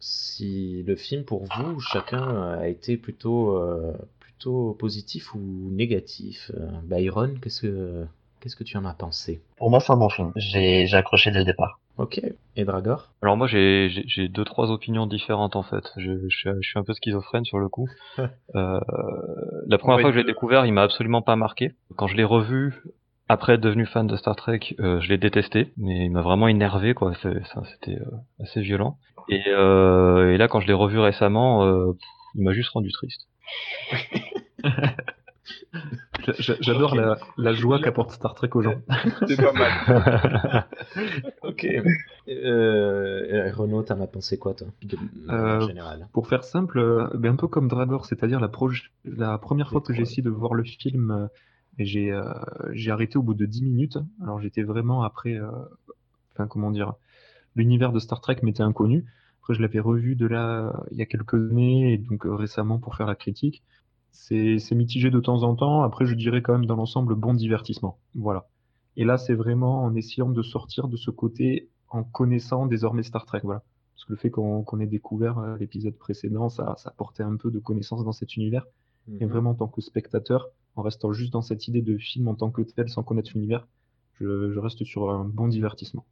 si 0.00 0.82
le 0.86 0.96
film 0.96 1.24
pour 1.24 1.44
vous, 1.44 1.80
chacun 1.80 2.54
a 2.54 2.68
été 2.68 2.96
plutôt 2.96 3.58
positif 4.78 5.34
ou 5.34 5.70
négatif 5.70 6.50
euh, 6.54 6.68
Byron, 6.84 7.38
qu'est-ce 7.40 7.62
que 7.62 8.06
qu'est-ce 8.40 8.56
que 8.56 8.64
tu 8.64 8.76
en 8.76 8.84
as 8.84 8.94
pensé? 8.94 9.40
Pour 9.56 9.70
moi, 9.70 9.80
c'est 9.80 9.92
un 9.92 9.96
bon 9.96 10.08
film. 10.08 10.32
J'ai 10.36 10.92
accroché 10.94 11.30
dès 11.30 11.38
le 11.38 11.44
départ. 11.44 11.78
Ok. 11.98 12.20
Et 12.56 12.64
Dragor? 12.64 13.12
Alors 13.22 13.36
moi, 13.36 13.46
j'ai 13.46 14.28
deux 14.28 14.44
trois 14.44 14.70
opinions 14.70 15.06
différentes 15.06 15.56
en 15.56 15.62
fait. 15.62 15.92
Je, 15.96 16.28
je, 16.28 16.60
suis 16.60 16.78
un 16.78 16.84
peu 16.84 16.94
schizophrène 16.94 17.44
sur 17.44 17.58
le 17.58 17.68
coup. 17.68 17.88
euh, 18.18 18.80
la 19.66 19.78
première 19.78 20.00
fois 20.00 20.10
que 20.10 20.16
je 20.16 20.20
l'ai 20.20 20.26
découvert, 20.26 20.66
il 20.66 20.72
m'a 20.72 20.82
absolument 20.82 21.22
pas 21.22 21.36
marqué. 21.36 21.72
Quand 21.96 22.06
je 22.06 22.16
l'ai 22.16 22.24
revu 22.24 22.82
après 23.32 23.54
être 23.54 23.60
devenu 23.60 23.86
fan 23.86 24.06
de 24.06 24.16
Star 24.16 24.36
Trek, 24.36 24.60
euh, 24.80 25.00
je 25.00 25.08
l'ai 25.08 25.18
détesté, 25.18 25.72
mais 25.76 26.04
il 26.04 26.10
m'a 26.10 26.22
vraiment 26.22 26.48
énervé 26.48 26.94
quoi. 26.94 27.12
C'était 27.14 27.98
euh, 27.98 28.04
assez 28.40 28.60
violent. 28.60 28.98
Et, 29.28 29.44
euh, 29.48 30.34
et, 30.34 30.36
là, 30.36 30.48
quand 30.48 30.60
je 30.60 30.66
l'ai 30.66 30.72
revu 30.72 30.98
récemment, 30.98 31.64
il 32.34 32.42
m'a 32.42 32.52
juste 32.52 32.70
rendu 32.70 32.90
triste. 32.90 33.28
J'adore 36.38 36.94
la, 37.36 37.52
joie 37.52 37.80
qu'apporte 37.80 38.12
Star 38.12 38.34
Trek 38.34 38.50
aux 38.54 38.62
gens. 38.62 38.80
C'est 39.26 39.36
pas 39.36 39.52
mal. 39.52 40.66
ok. 41.42 41.66
Euh, 42.28 43.52
Renaud, 43.52 43.82
t'en 43.82 44.00
as 44.00 44.06
pensé 44.06 44.38
quoi, 44.38 44.54
toi, 44.54 44.68
en 45.28 45.32
euh, 45.32 45.60
général 45.66 46.08
Pour 46.12 46.28
faire 46.28 46.44
simple, 46.44 46.78
euh, 46.78 47.08
ben, 47.14 47.32
un 47.32 47.36
peu 47.36 47.48
comme 47.48 47.68
Dragor, 47.68 48.06
c'est-à-dire 48.06 48.40
la, 48.40 48.50
la 49.04 49.38
première 49.38 49.70
fois 49.70 49.80
que 49.80 49.92
j'ai 49.92 50.02
essayé 50.02 50.22
de 50.22 50.30
voir 50.30 50.54
le 50.54 50.64
film, 50.64 51.10
euh, 51.10 51.28
j'ai 51.78 52.90
arrêté 52.90 53.16
au 53.16 53.22
bout 53.22 53.34
de 53.34 53.46
10 53.46 53.62
minutes. 53.62 53.98
Alors 54.22 54.40
j'étais 54.40 54.62
vraiment 54.62 55.02
après, 55.02 55.38
enfin 56.34 56.46
comment 56.46 56.70
dire, 56.70 56.94
l'univers 57.56 57.92
de 57.92 57.98
Star 57.98 58.20
Trek 58.20 58.36
m'était 58.42 58.62
inconnu. 58.62 59.04
Après, 59.42 59.54
je 59.54 59.60
l'avais 59.62 59.80
revu 59.80 60.14
de 60.16 60.26
là 60.26 60.72
il 60.92 60.98
y 60.98 61.02
a 61.02 61.06
quelques 61.06 61.34
années 61.34 61.92
et 61.94 61.98
donc 61.98 62.26
euh, 62.26 62.34
récemment 62.34 62.78
pour 62.78 62.94
faire 62.96 63.06
la 63.06 63.16
critique. 63.16 63.62
c'est 64.12 64.58
mitigé 64.72 65.10
de 65.10 65.20
temps 65.20 65.42
en 65.42 65.54
temps. 65.56 65.82
Après, 65.82 66.06
je 66.06 66.14
dirais 66.14 66.42
quand 66.42 66.52
même 66.52 66.66
dans 66.66 66.76
l'ensemble 66.76 67.14
bon 67.14 67.34
divertissement. 67.34 67.98
Voilà. 68.14 68.46
Et 68.96 69.04
là, 69.04 69.18
c'est 69.18 69.34
vraiment 69.34 69.82
en 69.84 69.94
essayant 69.94 70.28
de 70.28 70.42
sortir 70.42 70.86
de 70.88 70.96
ce 70.96 71.10
côté 71.10 71.68
en 71.88 72.04
connaissant 72.04 72.66
désormais 72.66 73.02
Star 73.02 73.24
Trek. 73.24 73.40
Voilà. 73.42 73.62
Parce 73.94 74.04
que 74.04 74.12
le 74.12 74.16
fait 74.18 74.30
qu'on 74.30 74.80
ait 74.80 74.86
découvert 74.86 75.38
euh, 75.38 75.56
l'épisode 75.58 75.96
précédent, 75.96 76.48
ça, 76.48 76.74
ça 76.78 76.90
apportait 76.90 77.22
un 77.22 77.36
peu 77.36 77.50
de 77.50 77.58
connaissance 77.58 78.04
dans 78.04 78.12
cet 78.12 78.36
univers. 78.36 78.66
Et 79.20 79.24
Mhm. 79.24 79.30
vraiment, 79.32 79.50
en 79.50 79.54
tant 79.54 79.66
que 79.68 79.80
spectateur, 79.80 80.48
en 80.76 80.82
restant 80.82 81.12
juste 81.12 81.32
dans 81.32 81.42
cette 81.42 81.66
idée 81.68 81.82
de 81.82 81.96
film 81.98 82.28
en 82.28 82.34
tant 82.34 82.50
que 82.50 82.62
tel, 82.62 82.88
sans 82.88 83.02
connaître 83.02 83.30
l'univers, 83.34 83.66
je, 84.20 84.52
je 84.52 84.58
reste 84.60 84.84
sur 84.84 85.10
un 85.10 85.24
bon 85.24 85.48
divertissement. 85.48 86.04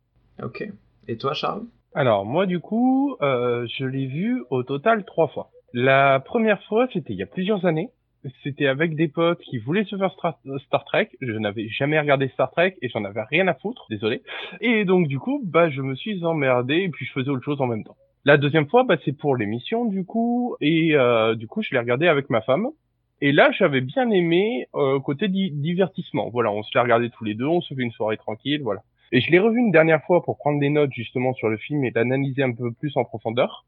Ok. 0.42 0.72
Et 1.08 1.16
toi, 1.16 1.34
Charles? 1.34 1.64
Alors 1.94 2.24
moi 2.24 2.46
du 2.46 2.60
coup, 2.60 3.16
euh, 3.20 3.66
je 3.76 3.84
l'ai 3.84 4.06
vu 4.06 4.44
au 4.50 4.62
total 4.62 5.04
trois 5.04 5.28
fois. 5.28 5.50
La 5.72 6.20
première 6.20 6.62
fois, 6.64 6.86
c'était 6.92 7.12
il 7.12 7.18
y 7.18 7.22
a 7.22 7.26
plusieurs 7.26 7.64
années. 7.66 7.88
C'était 8.44 8.66
avec 8.66 8.94
des 8.96 9.08
potes 9.08 9.40
qui 9.40 9.58
voulaient 9.58 9.84
se 9.84 9.96
faire 9.96 10.12
Star 10.12 10.84
Trek. 10.84 11.10
Je 11.20 11.32
n'avais 11.32 11.68
jamais 11.68 11.98
regardé 11.98 12.28
Star 12.28 12.50
Trek 12.50 12.76
et 12.82 12.88
j'en 12.90 13.04
avais 13.04 13.22
rien 13.22 13.48
à 13.48 13.54
foutre, 13.54 13.86
désolé. 13.90 14.22
Et 14.60 14.84
donc 14.84 15.08
du 15.08 15.18
coup, 15.18 15.40
bah 15.44 15.70
je 15.70 15.80
me 15.80 15.94
suis 15.96 16.24
emmerdé 16.24 16.76
et 16.76 16.88
puis 16.90 17.06
je 17.06 17.12
faisais 17.12 17.30
autre 17.30 17.44
chose 17.44 17.60
en 17.60 17.66
même 17.66 17.82
temps. 17.82 17.96
La 18.24 18.36
deuxième 18.36 18.68
fois, 18.68 18.84
bah 18.84 18.96
c'est 19.04 19.16
pour 19.16 19.34
l'émission 19.36 19.84
du 19.86 20.04
coup 20.04 20.54
et 20.60 20.94
euh, 20.94 21.34
du 21.34 21.46
coup 21.48 21.62
je 21.62 21.70
l'ai 21.72 21.78
regardé 21.78 22.06
avec 22.06 22.30
ma 22.30 22.42
femme. 22.42 22.68
Et 23.22 23.32
là, 23.32 23.50
j'avais 23.52 23.82
bien 23.82 24.08
aimé 24.10 24.66
euh, 24.74 24.98
côté 25.00 25.28
di- 25.28 25.50
divertissement. 25.52 26.30
Voilà, 26.30 26.50
on 26.52 26.62
se 26.62 26.70
l'a 26.74 26.82
regardé 26.82 27.10
tous 27.10 27.24
les 27.24 27.34
deux, 27.34 27.46
on 27.46 27.60
se 27.60 27.74
fait 27.74 27.82
une 27.82 27.90
soirée 27.90 28.16
tranquille, 28.16 28.62
voilà. 28.62 28.80
Et 29.12 29.20
je 29.20 29.30
l'ai 29.30 29.38
revu 29.38 29.58
une 29.58 29.72
dernière 29.72 30.02
fois 30.04 30.22
pour 30.22 30.36
prendre 30.38 30.60
des 30.60 30.70
notes 30.70 30.92
justement 30.92 31.32
sur 31.34 31.48
le 31.48 31.56
film 31.56 31.84
et 31.84 31.90
l'analyser 31.94 32.42
un 32.42 32.52
peu 32.52 32.72
plus 32.72 32.96
en 32.96 33.04
profondeur. 33.04 33.64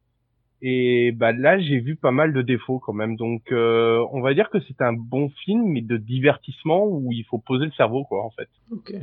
Et 0.65 1.11
bah 1.11 1.33
là, 1.33 1.59
j'ai 1.59 1.81
vu 1.81 1.97
pas 1.97 2.13
mal 2.13 2.33
de 2.33 2.41
défauts 2.41 2.79
quand 2.79 2.93
même. 2.93 3.17
Donc, 3.17 3.51
euh, 3.51 4.07
on 4.13 4.21
va 4.21 4.33
dire 4.33 4.49
que 4.49 4.61
c'est 4.61 4.81
un 4.81 4.93
bon 4.93 5.29
film, 5.45 5.65
mais 5.67 5.81
de 5.81 5.97
divertissement 5.97 6.87
où 6.87 7.11
il 7.11 7.25
faut 7.25 7.39
poser 7.39 7.65
le 7.65 7.73
cerveau, 7.73 8.05
quoi, 8.05 8.25
en 8.25 8.31
fait. 8.31 8.49
Ok. 8.71 8.95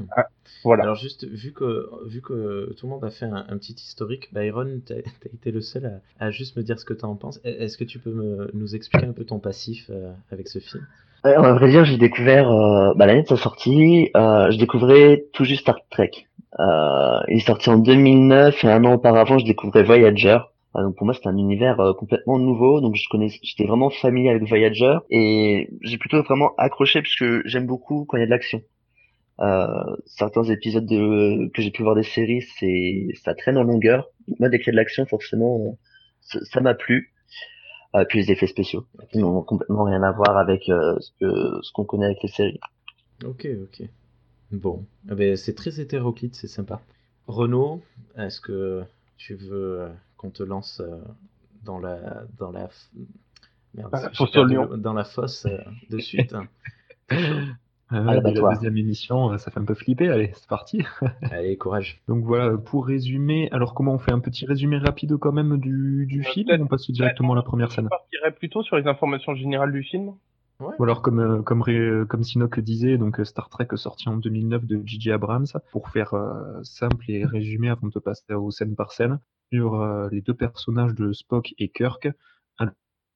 Voilà. 0.64 0.84
Alors 0.84 0.96
juste, 0.96 1.26
vu 1.28 1.52
que, 1.52 1.90
vu 2.08 2.22
que 2.22 2.74
tout 2.78 2.86
le 2.86 2.92
monde 2.92 3.04
a 3.04 3.10
fait 3.10 3.26
un, 3.26 3.46
un 3.50 3.58
petit 3.58 3.74
historique, 3.74 4.34
Byron, 4.34 4.82
t'as 4.86 4.96
as 4.96 5.34
été 5.34 5.52
le 5.52 5.60
seul 5.60 6.02
à, 6.20 6.26
à 6.26 6.32
juste 6.32 6.56
me 6.56 6.64
dire 6.64 6.80
ce 6.80 6.86
que 6.86 6.94
t'en 6.94 7.16
penses. 7.16 7.40
E- 7.46 7.62
Est-ce 7.62 7.78
que 7.78 7.84
tu 7.84 8.00
peux 8.00 8.12
me, 8.12 8.50
nous 8.54 8.76
expliquer 8.76 9.08
un 9.08 9.14
peu 9.14 9.26
ton 9.26 9.40
passif 9.40 9.88
euh, 9.90 10.14
avec 10.32 10.48
ce 10.48 10.60
film? 10.60 10.86
Ouais, 11.26 11.34
à 11.34 11.54
vrai 11.54 11.70
dire, 11.70 11.84
j'ai 11.84 11.98
découvert 11.98 12.50
euh, 12.50 12.94
bah, 12.96 13.06
l'année 13.06 13.24
de 13.24 13.28
sa 13.28 13.36
sortie, 13.36 14.10
euh, 14.16 14.50
je 14.52 14.58
découvrais 14.58 15.26
tout 15.34 15.44
juste 15.44 15.62
Star 15.62 15.80
Trek. 15.90 16.12
Euh, 16.58 17.20
il 17.28 17.38
est 17.38 17.46
sorti 17.46 17.70
en 17.70 17.78
2009 17.78 18.64
et 18.64 18.68
un 18.68 18.84
an 18.86 18.94
auparavant, 18.94 19.38
je 19.38 19.46
découvrais 19.46 19.84
Voyager. 19.84 20.40
Ah, 20.74 20.84
donc 20.84 20.96
pour 20.96 21.06
moi, 21.06 21.14
c'était 21.14 21.28
un 21.28 21.38
univers 21.38 21.80
euh, 21.80 21.94
complètement 21.94 22.40
nouveau. 22.40 22.82
Donc 22.82 22.96
je 22.96 23.08
connais, 23.10 23.28
j'étais 23.44 23.66
vraiment 23.66 23.90
familier 23.90 24.30
avec 24.30 24.44
Voyager 24.44 24.98
et 25.10 25.70
j'ai 25.82 25.98
plutôt 25.98 26.22
vraiment 26.24 26.54
accroché 26.58 27.02
parce 27.02 27.16
que 27.16 27.42
j'aime 27.46 27.66
beaucoup 27.66 28.06
quand 28.06 28.18
il 28.18 28.22
y 28.22 28.24
a 28.24 28.26
de 28.26 28.32
l'action. 28.32 28.62
Euh, 29.42 29.96
certains 30.06 30.44
épisodes 30.44 30.86
de, 30.86 31.50
que 31.54 31.62
j'ai 31.62 31.72
pu 31.72 31.84
voir 31.84 31.96
des 31.96 32.04
séries, 32.04 32.46
c'est 32.60 33.08
ça 33.24 33.34
traîne 33.34 33.58
en 33.58 33.64
longueur. 33.64 34.08
Moi, 34.40 34.50
dès 34.50 34.58
qu'il 34.58 34.68
y 34.68 34.70
a 34.70 34.74
de 34.74 34.78
l'action, 34.78 35.06
forcément, 35.06 35.78
ça 36.22 36.40
ça 36.46 36.62
m'a 36.62 36.74
plu. 36.74 37.14
Euh, 37.96 38.06
puis 38.06 38.20
les 38.20 38.32
effets 38.32 38.46
spéciaux, 38.46 38.86
qui 39.12 39.18
n'ont 39.18 39.42
complètement 39.42 39.84
rien 39.84 40.04
à 40.04 40.12
voir 40.12 40.38
avec 40.38 40.70
euh, 40.70 40.96
ce 41.00 41.12
que 41.20 41.60
ce 41.64 41.72
qu'on 41.72 41.86
connaît 41.86 42.06
avec 42.06 42.22
les 42.22 42.30
séries. 42.30 42.60
Ok, 43.26 43.48
ok. 43.64 43.88
Bon, 44.52 44.86
Eh 45.12 45.16
ben, 45.16 45.36
c'est 45.38 45.54
très 45.54 45.80
hétéroclite, 45.80 46.36
c'est 46.36 46.48
sympa. 46.48 46.82
Renaud, 47.28 47.82
est-ce 48.18 48.42
que 48.42 48.84
tu 49.18 49.36
veux 49.36 49.82
euh, 49.82 49.90
qu'on 50.18 50.32
te 50.32 50.42
lance 50.44 50.82
euh, 50.84 50.98
dans 51.64 51.78
la 51.80 52.24
dans 52.38 52.52
la 52.52 52.70
Dans 53.76 53.90
la 53.92 54.10
fosse 54.10 54.32
dans 54.34 54.94
la 54.94 55.06
euh, 55.46 55.64
de 55.90 56.00
suite. 56.00 56.34
Euh, 57.12 57.46
Ah, 57.92 58.02
dès 58.02 58.06
la 58.06 58.14
l'abattoir. 58.18 58.54
deuxième 58.54 58.78
émission, 58.78 59.36
ça 59.40 59.50
fait 59.50 59.60
un 59.60 59.66
peu 59.66 59.74
flipper. 59.74 60.10
Allez, 60.10 60.30
c'est 60.36 60.48
parti. 60.48 60.84
Allez, 61.32 61.58
courage. 61.58 62.00
Donc 62.08 62.24
voilà, 62.24 62.56
pour 62.56 62.86
résumer, 62.86 63.50
alors 63.52 63.74
comment 63.74 63.94
on 63.96 63.98
fait 63.98 64.12
un 64.12 64.20
petit 64.20 64.46
résumé 64.46 64.78
rapide 64.78 65.18
quand 65.18 65.32
même 65.32 65.58
du, 65.58 66.06
du 66.08 66.20
Euh, 66.20 66.24
film 66.24 66.50
on 66.62 66.68
passe 66.68 66.90
directement 66.92 67.34
à 67.34 67.38
la 67.38 67.42
première 67.42 67.72
Je 67.72 67.76
scène? 67.78 67.90
partirais 67.90 68.32
plutôt 68.32 68.62
sur 68.62 68.76
les 68.78 68.86
informations 68.86 69.34
générales 69.34 69.72
du 69.72 69.82
film. 69.84 70.14
Ou 70.78 70.84
alors 70.84 71.02
comme 71.02 71.20
euh, 71.20 71.42
comme 71.42 71.62
ré- 71.62 72.04
comme 72.10 72.24
Sinoc 72.24 72.60
disait, 72.60 72.98
donc 72.98 73.20
euh, 73.20 73.26
Star 73.26 73.50
Trek 73.50 73.68
sorti 73.76 74.10
en 74.10 74.18
2009 74.18 74.66
de 74.66 74.82
J.J. 74.86 75.12
Abrams, 75.12 75.48
pour 75.72 75.90
faire 75.90 76.14
euh, 76.14 76.62
simple 76.64 77.10
et 77.10 77.26
résumé 77.26 77.70
avant 77.70 77.88
de 77.88 78.00
passer 78.00 78.34
aux 78.34 78.52
scènes 78.52 78.76
par 78.76 78.92
scène, 78.92 79.20
sur 79.54 79.76
euh, 79.76 80.10
les 80.12 80.22
deux 80.22 80.34
personnages 80.34 80.94
de 80.96 81.14
Spock 81.14 81.54
et 81.58 81.70
Kirk, 81.70 82.10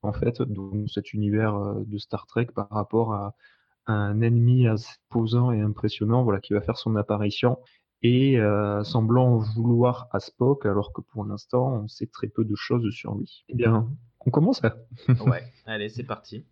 en 0.05 0.11
fait, 0.11 0.41
dans 0.41 0.85
cet 0.87 1.13
univers 1.13 1.55
euh, 1.55 1.83
de 1.85 1.97
Star 1.97 2.25
Trek 2.27 2.47
par 2.53 2.69
rapport 2.69 3.13
à 3.13 3.35
un 3.87 4.21
ennemi 4.21 4.67
assez 4.67 4.95
posant 5.09 5.51
et 5.51 5.61
impressionnant, 5.61 6.23
voilà, 6.23 6.39
qui 6.39 6.53
va 6.53 6.61
faire 6.61 6.77
son 6.77 6.95
apparition 6.95 7.57
et 8.01 8.37
euh, 8.37 8.83
semblant 8.83 9.37
vouloir 9.37 10.07
à 10.11 10.19
Spock, 10.19 10.65
alors 10.65 10.91
que 10.91 11.01
pour 11.01 11.23
l'instant, 11.25 11.83
on 11.83 11.87
sait 11.87 12.07
très 12.07 12.27
peu 12.27 12.43
de 12.43 12.55
choses 12.55 12.89
sur 12.91 13.15
lui. 13.15 13.45
Eh 13.49 13.55
bien, 13.55 13.89
on 14.25 14.29
commence 14.31 14.61
Ouais, 15.21 15.43
allez, 15.65 15.87
c'est 15.89 16.03
parti. 16.03 16.45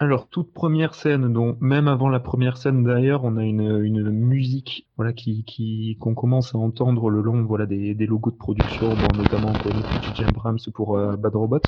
Alors, 0.00 0.28
toute 0.28 0.52
première 0.52 0.94
scène, 0.94 1.32
donc 1.32 1.60
même 1.60 1.88
avant 1.88 2.08
la 2.08 2.20
première 2.20 2.56
scène 2.56 2.84
d'ailleurs, 2.84 3.24
on 3.24 3.36
a 3.36 3.42
une, 3.42 3.84
une 3.84 4.10
musique 4.10 4.86
voilà, 4.96 5.12
qui, 5.12 5.42
qui, 5.42 5.96
qu'on 5.98 6.14
commence 6.14 6.54
à 6.54 6.58
entendre 6.58 7.10
le 7.10 7.20
long 7.20 7.42
voilà, 7.42 7.66
des, 7.66 7.96
des 7.96 8.06
logos 8.06 8.30
de 8.30 8.36
production, 8.36 8.90
bon, 8.90 9.18
notamment 9.18 9.52
J.J. 9.54 10.22
Abrams 10.22 10.58
pour 10.72 10.96
euh, 10.96 11.16
Bad 11.16 11.34
Robot. 11.34 11.62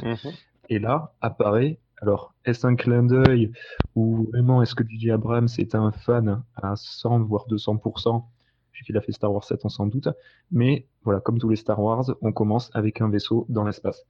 Et 0.69 0.79
là 0.79 1.13
apparaît, 1.21 1.81
alors 2.01 2.33
est-ce 2.45 2.69
un 2.69 2.77
clin 2.77 3.03
d'œil 3.03 3.51
ou 3.97 4.29
vraiment 4.31 4.63
est-ce 4.63 4.77
que 4.77 4.85
J.J. 4.89 5.11
Abrams 5.11 5.49
est 5.59 5.75
un 5.75 5.91
fan 5.91 6.45
à 6.55 6.77
100 6.77 7.25
voire 7.25 7.49
200% 7.49 8.23
vu 8.73 8.85
qu'il 8.85 8.97
a 8.97 9.01
fait 9.01 9.11
Star 9.11 9.33
Wars 9.33 9.43
7, 9.43 9.65
on 9.65 9.69
s'en 9.69 9.87
doute. 9.87 10.07
Mais 10.53 10.87
voilà, 11.03 11.19
comme 11.19 11.41
tous 11.41 11.49
les 11.49 11.57
Star 11.57 11.81
Wars, 11.81 12.05
on 12.21 12.31
commence 12.31 12.71
avec 12.75 13.01
un 13.01 13.09
vaisseau 13.09 13.45
dans 13.49 13.65
l'espace. 13.65 14.05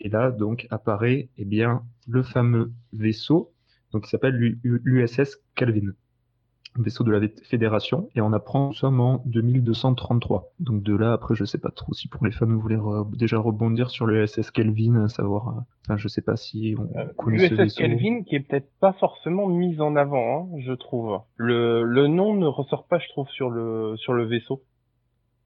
Et 0.00 0.08
là, 0.08 0.30
donc, 0.30 0.66
apparaît 0.70 1.28
eh 1.36 1.44
bien, 1.44 1.82
le 2.06 2.22
fameux 2.22 2.72
vaisseau 2.92 3.52
donc 3.92 4.04
qui 4.04 4.10
s'appelle 4.10 4.34
l'USS 4.62 5.38
Calvin, 5.54 5.92
un 6.78 6.82
vaisseau 6.82 7.02
de 7.04 7.10
la 7.10 7.26
Fédération, 7.44 8.08
et 8.14 8.20
on 8.20 8.32
apprend 8.32 8.68
nous 8.68 8.74
sommes 8.74 9.00
en 9.00 9.22
2233. 9.26 10.52
Donc 10.60 10.82
de 10.82 10.94
là, 10.94 11.12
après, 11.12 11.34
je 11.34 11.44
sais 11.44 11.58
pas 11.58 11.70
trop 11.70 11.92
si 11.94 12.08
pour 12.08 12.24
les 12.24 12.30
fans 12.32 12.46
vous 12.46 12.60
voulez 12.60 12.76
re- 12.76 13.10
déjà 13.16 13.38
rebondir 13.38 13.90
sur 13.90 14.06
l'USS 14.06 14.50
Kelvin, 14.50 15.04
à 15.04 15.08
savoir, 15.08 15.48
euh, 15.48 15.60
enfin, 15.86 15.96
je 15.96 16.06
sais 16.08 16.22
pas 16.22 16.36
si 16.36 16.74
on 16.78 16.86
connaît 17.16 17.38
ce 17.48 17.54
L'USS 17.54 17.56
vaisseau. 17.62 17.82
Kelvin 17.82 18.22
qui 18.22 18.36
est 18.36 18.40
peut-être 18.40 18.70
pas 18.80 18.92
forcément 18.94 19.46
mise 19.48 19.80
en 19.80 19.96
avant, 19.96 20.50
hein, 20.54 20.58
je 20.60 20.72
trouve. 20.72 21.18
Le, 21.36 21.82
le 21.84 22.06
nom 22.06 22.34
ne 22.34 22.46
ressort 22.46 22.86
pas, 22.86 22.98
je 22.98 23.08
trouve, 23.08 23.28
sur 23.30 23.50
le 23.50 23.96
sur 23.96 24.12
le 24.12 24.26
vaisseau. 24.26 24.62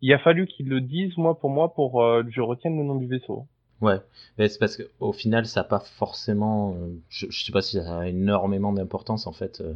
Il 0.04 0.12
a 0.12 0.18
fallu 0.18 0.46
qu'ils 0.46 0.68
le 0.68 0.80
disent, 0.80 1.16
moi, 1.16 1.38
pour 1.38 1.50
moi, 1.50 1.72
pour 1.74 2.02
euh, 2.02 2.24
que 2.24 2.30
je 2.30 2.40
retienne 2.40 2.76
le 2.76 2.82
nom 2.82 2.96
du 2.96 3.06
vaisseau. 3.06 3.46
Ouais, 3.82 4.00
mais 4.38 4.48
c'est 4.48 4.58
parce 4.58 4.76
qu'au 4.76 5.12
final, 5.12 5.46
ça 5.46 5.60
n'a 5.60 5.64
pas 5.64 5.80
forcément. 5.80 6.74
euh, 6.76 6.88
je, 7.10 7.26
je 7.30 7.44
sais 7.44 7.52
pas 7.52 7.62
si 7.62 7.76
ça 7.78 7.98
a 7.98 8.06
énormément 8.08 8.72
d'importance 8.72 9.26
en 9.26 9.32
fait. 9.32 9.60
euh, 9.60 9.74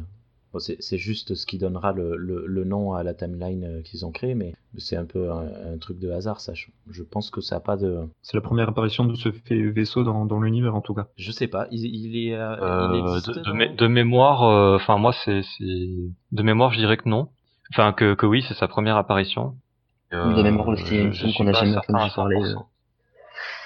bon, 0.53 0.59
c'est 0.59 0.77
c'est 0.81 0.97
juste 0.97 1.35
ce 1.35 1.45
qui 1.45 1.57
donnera 1.57 1.91
le, 1.91 2.15
le, 2.15 2.45
le 2.47 2.63
nom 2.63 2.93
à 2.93 3.03
la 3.03 3.13
timeline 3.13 3.63
euh, 3.65 3.81
qu'ils 3.81 4.05
ont 4.05 4.11
créé, 4.11 4.33
mais 4.33 4.53
c'est 4.77 4.95
un 4.95 5.05
peu 5.05 5.29
un, 5.31 5.73
un 5.73 5.77
truc 5.77 5.99
de 5.99 6.09
hasard, 6.09 6.39
ça. 6.39 6.53
Je, 6.53 6.67
je 6.89 7.03
pense 7.03 7.29
que 7.29 7.41
ça 7.41 7.55
n'a 7.57 7.59
pas 7.59 7.75
de. 7.75 8.07
C'est 8.21 8.37
la 8.37 8.41
première 8.41 8.69
apparition 8.69 9.03
de 9.05 9.15
ce 9.15 9.29
fait 9.31 9.61
vaisseau 9.71 10.03
dans, 10.03 10.25
dans 10.25 10.39
l'univers 10.39 10.73
en 10.75 10.81
tout 10.81 10.93
cas. 10.93 11.07
Je 11.17 11.31
sais 11.31 11.47
pas, 11.47 11.67
il, 11.71 11.85
il 11.85 12.29
est. 12.29 12.33
euh, 12.35 12.55
il 12.61 12.95
Euh, 12.95 13.09
existe 13.09 13.27
de, 13.29 13.33
de, 13.33 13.43
dans- 13.43 13.53
mé- 13.55 13.75
de 13.75 13.87
mémoire, 13.87 14.43
euh, 14.43 14.77
enfin 14.77 14.97
moi 14.97 15.13
c'est, 15.25 15.41
c'est 15.57 15.65
de 15.65 16.43
mémoire 16.43 16.71
je 16.71 16.79
dirais 16.79 16.95
que 16.97 17.09
non. 17.09 17.27
Enfin 17.73 17.91
que, 17.91 18.13
que 18.13 18.25
oui 18.25 18.43
c'est 18.47 18.53
sa 18.53 18.69
première 18.69 18.95
apparition. 18.95 19.57
Euh, 20.13 20.37
De 20.37 20.43
mémoire 20.43 20.69
aussi, 20.69 20.95
il 20.95 21.07
me 21.07 21.11
je 21.11 21.19
semble 21.19 21.33
suis 21.33 21.43
qu'on 21.43 21.47
a 21.47 21.51
pas 21.51 21.59
jamais 21.59 21.73
certain 21.73 21.93
entendu 21.95 22.11
à 22.11 22.15
parler, 22.15 22.35
100%. 22.37 22.65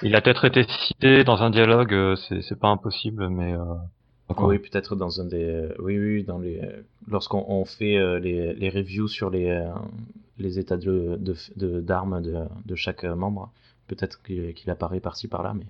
Il 0.02 0.14
a 0.16 0.20
peut-être 0.20 0.44
été 0.44 0.64
cité 0.64 1.24
dans 1.24 1.42
un 1.42 1.50
dialogue, 1.50 1.92
euh, 1.94 2.16
c'est, 2.16 2.58
pas 2.58 2.68
impossible, 2.68 3.28
mais 3.28 3.52
euh, 3.54 3.64
encore. 4.28 4.48
Oui, 4.48 4.58
peut-être 4.58 4.96
dans 4.96 5.20
un 5.20 5.24
des. 5.26 5.44
euh, 5.44 5.74
Oui, 5.78 5.98
oui, 5.98 6.24
dans 6.24 6.38
les. 6.38 6.60
Lorsqu'on 7.08 7.44
on 7.48 7.64
fait 7.64 7.96
euh, 7.96 8.18
les, 8.18 8.54
les 8.54 8.68
reviews 8.70 9.08
sur 9.08 9.30
les, 9.30 9.48
euh, 9.50 9.70
les 10.38 10.58
états 10.58 10.76
de, 10.76 11.16
de, 11.20 11.34
de- 11.56 11.80
d'armes 11.80 12.20
de, 12.22 12.44
de 12.64 12.74
chaque 12.74 13.04
membre, 13.04 13.52
peut-être 13.86 14.22
qu'il 14.22 14.70
apparaît 14.70 15.00
par-ci 15.00 15.28
par-là, 15.28 15.54
mais. 15.54 15.66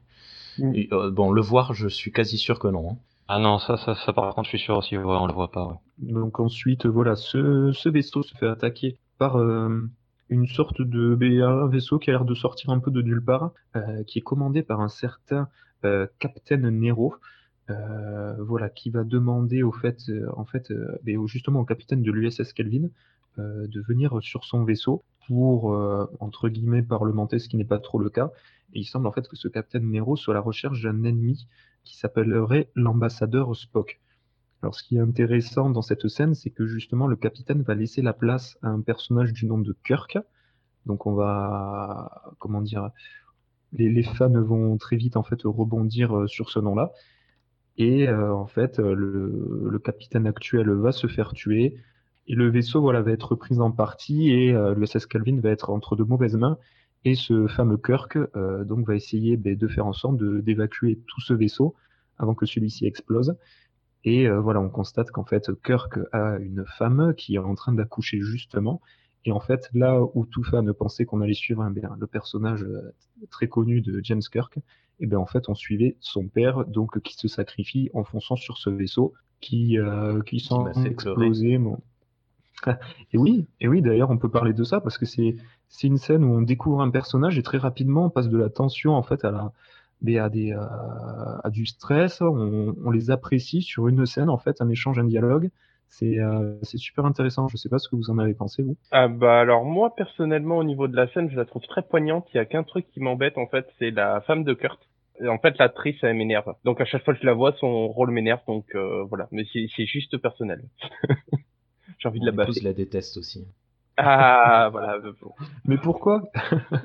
Mm. 0.58 0.74
Et, 0.74 0.88
euh, 0.92 1.10
bon, 1.10 1.30
le 1.32 1.42
voir, 1.42 1.74
je 1.74 1.88
suis 1.88 2.12
quasi 2.12 2.38
sûr 2.38 2.58
que 2.58 2.68
non. 2.68 2.92
hein. 2.92 2.96
Ah 3.28 3.38
non 3.38 3.58
ça, 3.58 3.76
ça 3.78 3.94
ça 3.94 4.12
par 4.12 4.34
contre 4.34 4.46
je 4.50 4.56
suis 4.56 4.64
sûr 4.64 4.76
aussi, 4.76 4.96
ouais, 4.96 5.04
on 5.04 5.26
le 5.26 5.32
voit 5.32 5.50
pas. 5.50 5.66
Ouais. 5.66 5.76
Donc 5.98 6.40
ensuite, 6.40 6.86
voilà, 6.86 7.16
ce, 7.16 7.72
ce 7.72 7.88
vaisseau 7.88 8.22
se 8.22 8.34
fait 8.36 8.48
attaquer 8.48 8.98
par 9.18 9.36
euh, 9.38 9.88
une 10.32 10.46
sorte 10.46 10.82
de 10.82 11.14
BA, 11.14 11.50
un 11.50 11.68
vaisseau 11.68 11.98
qui 11.98 12.10
a 12.10 12.14
l'air 12.14 12.24
de 12.24 12.34
sortir 12.34 12.70
un 12.70 12.78
peu 12.80 12.90
de 12.90 13.02
nulle 13.02 13.24
part, 13.24 13.52
euh, 13.76 14.02
qui 14.04 14.18
est 14.18 14.22
commandé 14.22 14.62
par 14.62 14.80
un 14.80 14.88
certain 14.88 15.48
euh, 15.84 16.06
Captain 16.18 16.58
Nero, 16.70 17.14
euh, 17.70 18.34
voilà, 18.42 18.70
qui 18.70 18.90
va 18.90 19.04
demander 19.04 19.62
au 19.62 19.72
fait, 19.72 19.98
euh, 20.10 20.28
en 20.36 20.44
au- 21.16 21.26
justement 21.28 21.60
au 21.60 21.64
capitaine 21.64 22.02
de 22.02 22.12
l'USS 22.12 22.52
Kelvin 22.52 22.88
de 23.38 23.80
venir 23.80 24.22
sur 24.22 24.44
son 24.44 24.62
vaisseau 24.64 25.04
pour 25.26 25.70
entre 26.20 26.50
guillemets 26.50 26.82
parlementer, 26.82 27.38
ce 27.38 27.48
qui 27.48 27.56
n'est 27.56 27.64
pas 27.64 27.78
trop 27.78 27.98
le 27.98 28.10
cas. 28.10 28.30
Et 28.74 28.80
il 28.80 28.84
semble 28.84 29.06
en 29.06 29.12
fait 29.12 29.26
que 29.26 29.36
ce 29.36 29.48
Captain 29.48 29.80
Nero 29.80 30.16
soit 30.16 30.34
à 30.34 30.36
la 30.36 30.42
recherche 30.42 30.82
d'un 30.82 31.02
ennemi 31.04 31.46
qui 31.84 31.96
s'appellerait 31.96 32.70
l'ambassadeur 32.74 33.56
Spock. 33.56 34.01
Alors, 34.62 34.75
ce 34.75 34.83
qui 34.85 34.97
est 34.97 35.00
intéressant 35.00 35.71
dans 35.71 35.83
cette 35.83 36.09
scène, 36.09 36.35
c'est 36.35 36.50
que 36.50 36.66
justement, 36.66 37.07
le 37.07 37.16
capitaine 37.16 37.62
va 37.62 37.75
laisser 37.75 38.00
la 38.00 38.12
place 38.12 38.57
à 38.62 38.69
un 38.69 38.81
personnage 38.81 39.33
du 39.33 39.47
nom 39.47 39.59
de 39.59 39.76
Kirk. 39.85 40.19
Donc, 40.87 41.07
on 41.07 41.14
va, 41.14 42.35
comment 42.38 42.62
dire, 42.62 42.90
les, 43.73 44.02
fans 44.02 44.31
vont 44.31 44.76
très 44.76 44.97
vite 44.97 45.16
en 45.16 45.23
fait 45.23 45.40
rebondir 45.45 46.16
euh, 46.16 46.26
sur 46.26 46.50
ce 46.50 46.61
nom-là. 46.61 46.92
Et 47.78 48.09
euh, 48.09 48.35
en 48.35 48.47
fait, 48.47 48.78
euh, 48.78 48.95
le, 48.95 49.78
capitaine 49.78 50.26
actuel 50.26 50.71
va 50.71 50.92
se 50.92 51.07
faire 51.07 51.33
tuer. 51.33 51.76
Et 52.26 52.35
le 52.35 52.49
vaisseau 52.50 52.81
voilà, 52.81 53.02
va 53.02 53.11
être 53.11 53.35
pris 53.35 53.59
en 53.59 53.73
partie 53.73 54.31
et 54.31 54.52
euh, 54.52 54.75
le 54.75 54.87
Calvin 55.09 55.40
va 55.40 55.50
être 55.50 55.71
entre 55.71 55.97
de 55.97 56.04
mauvaises 56.04 56.37
mains. 56.37 56.59
Et 57.04 57.16
ce 57.16 57.49
fameux 57.49 57.78
Kirk 57.78 58.16
donc 58.64 58.87
va 58.87 58.95
essayer 58.95 59.37
ben, 59.37 59.57
de 59.57 59.66
faire 59.66 59.87
en 59.87 59.92
sorte 59.92 60.19
d'évacuer 60.23 61.00
tout 61.09 61.21
ce 61.21 61.35
vaisseau 61.35 61.75
avant 62.16 62.37
que 62.37 62.47
celui-ci 62.47 62.87
explose. 62.87 63.37
Et 64.04 64.26
euh, 64.26 64.40
voilà, 64.40 64.61
on 64.61 64.68
constate 64.68 65.11
qu'en 65.11 65.25
fait, 65.25 65.50
Kirk 65.62 65.99
a 66.12 66.38
une 66.38 66.64
femme 66.66 67.14
qui 67.16 67.37
est 67.37 67.38
en 67.38 67.54
train 67.54 67.73
d'accoucher 67.73 68.21
justement. 68.21 68.80
Et 69.25 69.30
en 69.32 69.40
fait, 69.40 69.68
là 69.73 70.00
où 70.14 70.26
tout 70.26 70.42
fan 70.42 70.73
pensait 70.73 71.04
qu'on 71.04 71.21
allait 71.21 71.35
suivre 71.35 71.62
un, 71.62 71.71
ben, 71.71 71.97
le 71.99 72.06
personnage 72.09 72.64
euh, 72.64 72.92
très 73.30 73.47
connu 73.47 73.80
de 73.80 74.00
James 74.02 74.21
Kirk, 74.21 74.59
et 74.99 75.06
ben 75.06 75.18
en 75.18 75.26
fait, 75.26 75.49
on 75.49 75.54
suivait 75.54 75.97
son 76.00 76.28
père, 76.28 76.64
donc 76.66 77.00
qui 77.00 77.14
se 77.14 77.28
sacrifie 77.28 77.90
en 77.94 78.04
fonçant 78.04 78.37
sur 78.37 78.59
ce 78.59 78.71
vaisseau 78.71 79.14
qui, 79.40 79.78
euh, 79.78 80.21
qui 80.23 80.44
pleurer. 80.49 80.87
exploser. 80.87 81.61
Et 83.12 83.18
oui, 83.18 83.49
et 83.61 83.66
oui, 83.66 83.82
d'ailleurs, 83.82 84.11
on 84.11 84.18
peut 84.18 84.30
parler 84.30 84.52
de 84.52 84.62
ça 84.62 84.80
parce 84.80 84.97
que 84.97 85.04
c'est 85.04 85.35
c'est 85.68 85.87
une 85.87 85.97
scène 85.97 86.23
où 86.23 86.32
on 86.35 86.42
découvre 86.42 86.82
un 86.82 86.90
personnage 86.90 87.38
et 87.38 87.42
très 87.42 87.59
rapidement 87.59 88.04
on 88.04 88.11
passe 88.11 88.28
de 88.28 88.37
la 88.37 88.50
tension 88.50 88.94
en 88.94 89.02
fait 89.02 89.25
à 89.25 89.30
la 89.30 89.52
mais 90.02 90.18
à 90.18 90.28
des 90.28 90.52
euh, 90.52 90.61
à 91.44 91.50
du 91.50 91.66
stress. 91.66 92.21
On, 92.21 92.75
on 92.85 92.90
les 92.90 93.11
apprécie 93.11 93.62
sur 93.62 93.88
une 93.88 94.04
scène 94.06 94.28
en 94.28 94.38
fait, 94.38 94.61
un 94.61 94.68
échange, 94.68 94.99
un 94.99 95.04
dialogue. 95.04 95.50
C'est 95.88 96.18
euh, 96.18 96.56
c'est 96.62 96.78
super 96.78 97.04
intéressant. 97.04 97.49
Je 97.49 97.59
sais 97.59 97.68
pas 97.68 97.78
ce 97.78 97.88
que 97.88 97.97
vous 97.97 98.11
en 98.11 98.18
avez 98.18 98.32
pensé 98.32 98.62
vous. 98.62 98.76
Ah 98.92 99.09
bah 99.09 99.38
alors 99.40 99.64
moi 99.64 99.94
personnellement 99.94 100.56
au 100.56 100.64
niveau 100.64 100.88
de 100.88 100.97
la 100.97 101.06
scène 101.12 101.30
je 101.30 101.37
la 101.37 101.44
trouve 101.44 101.62
très 101.68 101.82
poignante. 101.82 102.26
Il 102.32 102.38
y 102.38 102.40
a 102.40 102.47
qu'un 102.47 102.64
truc 102.64 102.87
qui 102.92 103.00
m'embête 103.00 103.37
en 103.37 103.47
fait, 103.47 103.66
c'est 103.78 103.90
la 103.90 104.23
femme 104.23 104.42
de 104.42 104.54
Kurt. 104.54 104.80
Et 105.21 105.28
En 105.28 105.38
fait 105.38 105.59
l'actrice 105.59 105.97
elle 106.02 106.16
m'énerve. 106.16 106.54
Donc 106.64 106.80
à 106.80 106.87
chaque 106.87 107.04
fois 107.04 107.12
que 107.12 107.21
je 107.21 107.26
la 107.26 107.35
vois 107.35 107.52
son 107.61 107.88
rôle 107.88 108.11
m'énerve 108.11 108.40
donc 108.49 108.64
euh, 108.75 109.04
voilà. 109.04 109.28
Mais 109.32 109.44
c'est 109.52 109.66
c'est 109.76 109.85
juste 109.85 110.16
personnel. 110.16 110.62
J'ai 111.99 112.09
envie 112.09 112.21
de 112.21 112.26
la 112.26 112.32
baffer. 112.32 112.61
la 112.62 112.73
déteste 112.73 113.18
aussi. 113.18 113.47
Ah 114.04 114.68
voilà. 114.71 114.99
Mais 115.66 115.76
pourquoi? 115.78 116.23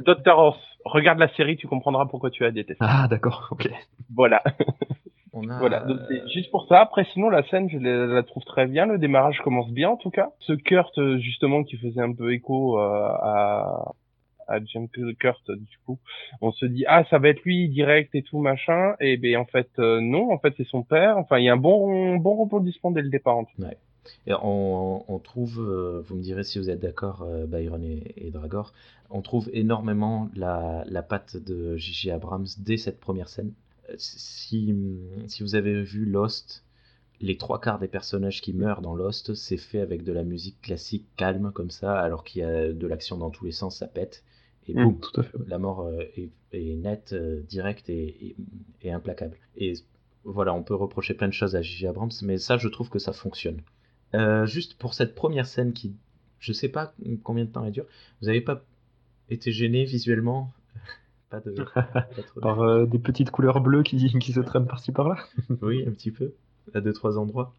Doctor 0.05 0.37
Horse, 0.37 0.59
regarde 0.85 1.19
la 1.19 1.29
série, 1.35 1.57
tu 1.57 1.67
comprendras 1.67 2.05
pourquoi 2.05 2.29
tu 2.29 2.43
la 2.43 2.51
détestes. 2.51 2.79
Ah 2.81 3.07
d'accord, 3.09 3.47
ok. 3.51 3.69
Voilà. 4.15 4.41
On 5.33 5.47
a, 5.49 5.59
Voilà, 5.59 5.81
donc 5.81 5.99
euh, 5.99 6.05
c'est 6.07 6.29
juste 6.31 6.49
pour 6.51 6.67
ça. 6.67 6.79
Après, 6.81 7.05
sinon, 7.13 7.29
la 7.29 7.43
scène, 7.43 7.69
je 7.69 7.77
la, 7.77 8.07
la 8.07 8.23
trouve 8.23 8.43
très 8.43 8.65
bien. 8.65 8.85
Le 8.87 8.97
démarrage 8.97 9.39
commence 9.43 9.69
bien, 9.71 9.89
en 9.89 9.97
tout 9.97 10.09
cas. 10.09 10.29
Ce 10.39 10.53
Kurt, 10.53 10.97
euh, 10.97 11.19
justement, 11.19 11.63
qui 11.63 11.77
faisait 11.77 12.01
un 12.01 12.13
peu 12.13 12.33
écho 12.33 12.79
euh, 12.79 12.81
à, 12.81 13.91
à 14.47 14.59
James 14.65 14.87
Kurt, 15.19 15.51
du 15.51 15.77
coup, 15.85 15.99
on 16.41 16.51
se 16.51 16.65
dit, 16.65 16.85
ah, 16.87 17.03
ça 17.09 17.19
va 17.19 17.29
être 17.29 17.43
lui, 17.43 17.69
direct 17.69 18.15
et 18.15 18.23
tout, 18.23 18.39
machin. 18.39 18.95
Et 18.99 19.17
ben, 19.17 19.37
en 19.37 19.45
fait, 19.45 19.69
euh, 19.77 19.99
non, 20.01 20.31
en 20.31 20.39
fait, 20.39 20.53
c'est 20.57 20.67
son 20.67 20.81
père. 20.83 21.17
Enfin, 21.17 21.37
il 21.37 21.43
y 21.45 21.49
a 21.49 21.53
un 21.53 21.57
bon, 21.57 22.15
bon 22.17 22.35
rebondissement 22.35 22.89
dès 22.89 23.01
le 23.01 23.09
départ. 23.09 23.37
en 23.37 23.43
tout 23.45 23.61
cas. 23.61 23.69
Et 23.69 23.77
on, 24.27 25.03
on 25.07 25.19
trouve, 25.19 25.59
euh, 25.59 26.01
vous 26.05 26.15
me 26.15 26.21
direz 26.21 26.43
si 26.43 26.59
vous 26.59 26.69
êtes 26.69 26.79
d'accord, 26.79 27.23
euh, 27.23 27.45
Byron 27.45 27.83
et, 27.83 28.13
et 28.17 28.31
Dragor, 28.31 28.73
on 29.09 29.21
trouve 29.21 29.49
énormément 29.53 30.29
la, 30.35 30.83
la 30.87 31.01
patte 31.03 31.37
de 31.37 31.77
J.J. 31.77 32.11
Abrams 32.11 32.47
dès 32.59 32.77
cette 32.77 32.99
première 32.99 33.29
scène. 33.29 33.53
Euh, 33.89 33.95
Si, 33.97 34.73
si 35.27 35.43
vous 35.43 35.55
avez 35.55 35.81
vu 35.81 36.05
Lost, 36.05 36.63
les 37.19 37.37
trois 37.37 37.59
quarts 37.59 37.79
des 37.79 37.87
personnages 37.87 38.41
qui 38.41 38.53
meurent 38.53 38.81
dans 38.81 38.95
Lost, 38.95 39.33
c'est 39.33 39.57
fait 39.57 39.79
avec 39.79 40.03
de 40.03 40.11
la 40.13 40.23
musique 40.23 40.61
classique 40.61 41.05
calme 41.15 41.51
comme 41.53 41.71
ça, 41.71 41.97
alors 41.99 42.23
qu'il 42.23 42.41
y 42.41 42.45
a 42.45 42.71
de 42.73 42.87
l'action 42.87 43.17
dans 43.17 43.29
tous 43.31 43.45
les 43.45 43.51
sens, 43.51 43.77
ça 43.77 43.87
pète. 43.87 44.23
Et 44.67 44.73
Mm. 44.73 44.83
boum, 44.83 44.99
Tout 44.99 45.21
à 45.21 45.23
fait. 45.23 45.37
la 45.47 45.57
mort 45.57 45.89
est, 46.15 46.29
est 46.51 46.75
nette, 46.75 47.15
directe 47.47 47.89
et, 47.89 48.27
et- 48.27 48.35
et 48.83 48.91
implacable. 48.91 49.37
Et 49.55 49.73
voilà, 50.25 50.53
on 50.53 50.61
peut 50.61 50.75
reprocher 50.75 51.13
plein 51.13 51.27
de 51.29 51.33
choses 51.33 51.55
à 51.55 51.61
J.J. 51.61 51.87
Abrams, 51.87 52.11
mais 52.21 52.37
ça, 52.37 52.57
je 52.57 52.67
trouve 52.67 52.89
que 52.89 52.99
ça 52.99 53.13
fonctionne. 53.13 53.61
Euh, 54.15 54.45
juste 54.45 54.77
pour 54.77 54.93
cette 54.93 55.15
première 55.15 55.45
scène 55.45 55.73
qui, 55.73 55.95
je 56.39 56.53
sais 56.53 56.69
pas 56.69 56.93
combien 57.23 57.45
de 57.45 57.49
temps 57.49 57.65
elle 57.65 57.71
dure, 57.71 57.85
vous 58.21 58.29
avez 58.29 58.41
pas 58.41 58.61
été 59.29 59.51
gêné 59.51 59.83
visuellement 59.85 60.49
Pas 61.29 61.39
de. 61.41 61.51
pas 61.73 62.01
trop 62.03 62.39
de- 62.39 62.41
Par 62.41 62.61
euh, 62.61 62.85
des 62.85 62.99
petites 62.99 63.31
couleurs 63.31 63.59
bleues 63.61 63.83
qui, 63.83 63.97
qui 64.19 64.31
se 64.31 64.39
traînent 64.39 64.67
par-ci 64.67 64.91
par-là? 64.91 65.17
Oui, 65.61 65.83
un 65.87 65.91
petit 65.91 66.11
peu, 66.11 66.33
à 66.73 66.79
deux 66.81 66.93
trois 66.93 67.17
endroits. 67.17 67.53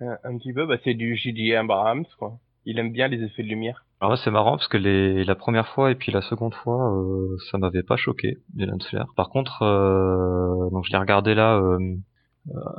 Un, 0.00 0.18
un 0.24 0.36
petit 0.38 0.52
peu, 0.52 0.66
bah, 0.66 0.76
c'est 0.84 0.94
du 0.94 1.16
J.J. 1.16 1.54
Abrams, 1.54 2.04
quoi. 2.18 2.38
Il 2.64 2.78
aime 2.80 2.92
bien 2.92 3.06
les 3.08 3.22
effets 3.22 3.44
de 3.44 3.48
lumière. 3.48 3.84
Alors 4.00 4.10
là, 4.10 4.16
c'est 4.22 4.30
marrant 4.30 4.56
parce 4.56 4.68
que 4.68 4.76
les, 4.76 5.24
la 5.24 5.36
première 5.36 5.68
fois 5.68 5.90
et 5.90 5.94
puis 5.94 6.10
la 6.12 6.20
seconde 6.20 6.52
fois, 6.52 6.92
euh, 6.94 7.36
ça 7.50 7.58
m'avait 7.58 7.84
pas 7.84 7.96
choqué, 7.96 8.38
les 8.56 8.66
Flare. 8.90 9.06
Par 9.16 9.30
contre, 9.30 9.62
euh, 9.62 10.68
donc 10.70 10.84
je 10.84 10.90
l'ai 10.92 10.98
regardé 10.98 11.34
là 11.34 11.56
euh, 11.56 11.78
euh, 11.78 11.96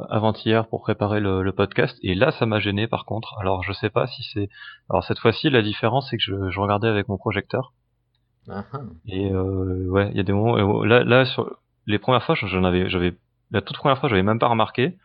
avant-hier 0.09 0.67
pour 0.67 0.81
préparer 0.81 1.19
le, 1.19 1.43
le 1.43 1.51
podcast 1.51 1.97
et 2.01 2.15
là, 2.15 2.31
ça 2.31 2.45
m'a 2.45 2.59
gêné 2.59 2.87
par 2.87 3.05
contre. 3.05 3.35
Alors 3.39 3.63
je 3.63 3.73
sais 3.73 3.89
pas 3.89 4.07
si 4.07 4.23
c'est. 4.33 4.49
Alors 4.89 5.03
cette 5.03 5.19
fois-ci, 5.19 5.49
la 5.49 5.61
différence 5.61 6.09
c'est 6.09 6.17
que 6.17 6.23
je, 6.23 6.49
je 6.49 6.59
regardais 6.59 6.87
avec 6.87 7.07
mon 7.07 7.17
projecteur 7.17 7.73
et 9.07 9.31
euh, 9.31 9.87
ouais, 9.89 10.09
il 10.11 10.17
y 10.17 10.19
a 10.19 10.23
des 10.23 10.31
moments. 10.31 10.83
Là, 10.83 11.03
là 11.03 11.25
sur 11.25 11.57
les 11.85 11.99
premières 11.99 12.23
fois, 12.23 12.35
j'en 12.35 12.63
avais, 12.63 12.89
j'avais 12.89 13.15
la 13.51 13.61
toute 13.61 13.77
première 13.77 13.99
fois, 13.99 14.09
j'avais 14.09 14.23
même 14.23 14.39
pas 14.39 14.47
remarqué. 14.47 14.97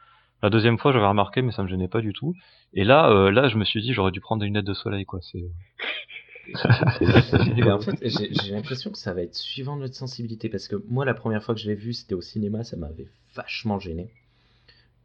La 0.42 0.50
deuxième 0.50 0.78
fois, 0.78 0.92
j'avais 0.92 1.06
remarqué, 1.06 1.42
mais 1.42 1.52
ça 1.52 1.62
me 1.62 1.68
gênait 1.68 1.88
pas 1.88 2.00
du 2.00 2.12
tout. 2.12 2.34
Et 2.72 2.82
là, 2.84 3.10
euh, 3.10 3.30
là, 3.30 3.48
je 3.48 3.56
me 3.56 3.64
suis 3.64 3.80
dit, 3.80 3.92
j'aurais 3.92 4.10
dû 4.10 4.20
prendre 4.20 4.40
des 4.40 4.46
lunettes 4.46 4.64
de 4.64 4.74
soleil, 4.74 5.04
quoi. 5.04 5.20
C'est. 5.22 5.44
En 6.54 7.80
fait, 7.80 7.96
j'ai 8.02 8.52
l'impression 8.52 8.90
que 8.90 8.98
ça 8.98 9.14
va 9.14 9.22
être 9.22 9.36
suivant 9.36 9.76
notre 9.76 9.94
sensibilité 9.94 10.48
parce 10.48 10.66
que 10.66 10.74
moi, 10.88 11.04
la 11.04 11.14
première 11.14 11.44
fois 11.44 11.54
que 11.54 11.60
je 11.60 11.68
l'ai 11.68 11.76
vu, 11.76 11.92
c'était 11.92 12.16
au 12.16 12.20
cinéma, 12.20 12.64
ça 12.64 12.76
m'avait 12.76 13.06
vachement 13.36 13.78
gêné. 13.78 14.10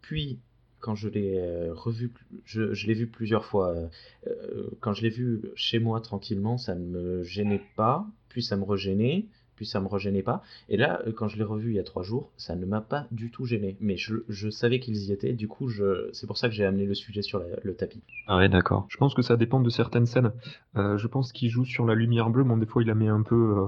Puis, 0.07 0.39
quand 0.79 0.95
je 0.95 1.09
l'ai 1.09 1.37
euh, 1.37 1.73
revu, 1.73 2.13
je, 2.45 2.87
l'ai 2.87 2.93
vu 2.93 3.07
plusieurs 3.07 3.43
fois. 3.43 3.71
euh, 3.71 3.87
euh, 4.27 4.69
quand 4.79 4.93
je 4.93 5.01
l'ai 5.01 5.09
vu 5.09 5.41
chez 5.55 5.79
moi 5.79 5.99
tranquillement, 5.99 6.57
ça 6.57 6.75
ne 6.75 6.85
me 6.85 7.23
gênait 7.23 7.61
pas, 7.75 8.07
puis 8.29 8.41
ça 8.41 8.55
me 8.55 8.63
regênait, 8.63 9.25
puis 9.57 9.65
ça 9.65 9.81
me 9.81 9.87
regênait 9.89 10.23
pas. 10.23 10.43
Et 10.69 10.77
là, 10.77 11.01
quand 11.17 11.27
je 11.27 11.35
l'ai 11.35 11.43
revu 11.43 11.71
il 11.71 11.75
y 11.75 11.79
a 11.79 11.83
trois 11.83 12.03
jours, 12.03 12.31
ça 12.37 12.55
ne 12.55 12.65
m'a 12.65 12.79
pas 12.79 13.05
du 13.11 13.31
tout 13.31 13.45
gêné. 13.45 13.75
Mais 13.81 13.97
je, 13.97 14.49
savais 14.49 14.79
qu'ils 14.79 14.95
y 14.95 15.11
étaient, 15.11 15.33
du 15.33 15.49
coup, 15.49 15.69
c'est 16.13 16.25
pour 16.25 16.37
ça 16.37 16.47
que 16.47 16.55
j'ai 16.55 16.63
amené 16.63 16.85
le 16.85 16.93
sujet 16.93 17.21
sur 17.21 17.43
le 17.61 17.75
tapis. 17.75 18.01
Ah 18.27 18.37
ouais, 18.37 18.47
d'accord. 18.47 18.85
Je 18.87 18.95
pense 18.95 19.13
que 19.13 19.21
ça 19.21 19.35
dépend 19.35 19.59
de 19.59 19.69
certaines 19.69 20.05
scènes. 20.05 20.31
Je 20.75 21.07
pense 21.07 21.33
qu'il 21.33 21.49
joue 21.49 21.65
sur 21.65 21.85
la 21.85 21.95
lumière 21.95 22.29
bleue, 22.29 22.45
bon, 22.45 22.55
des 22.55 22.65
fois 22.65 22.81
il 22.81 22.87
la 22.87 22.95
met 22.95 23.09
un 23.09 23.23
peu, 23.23 23.67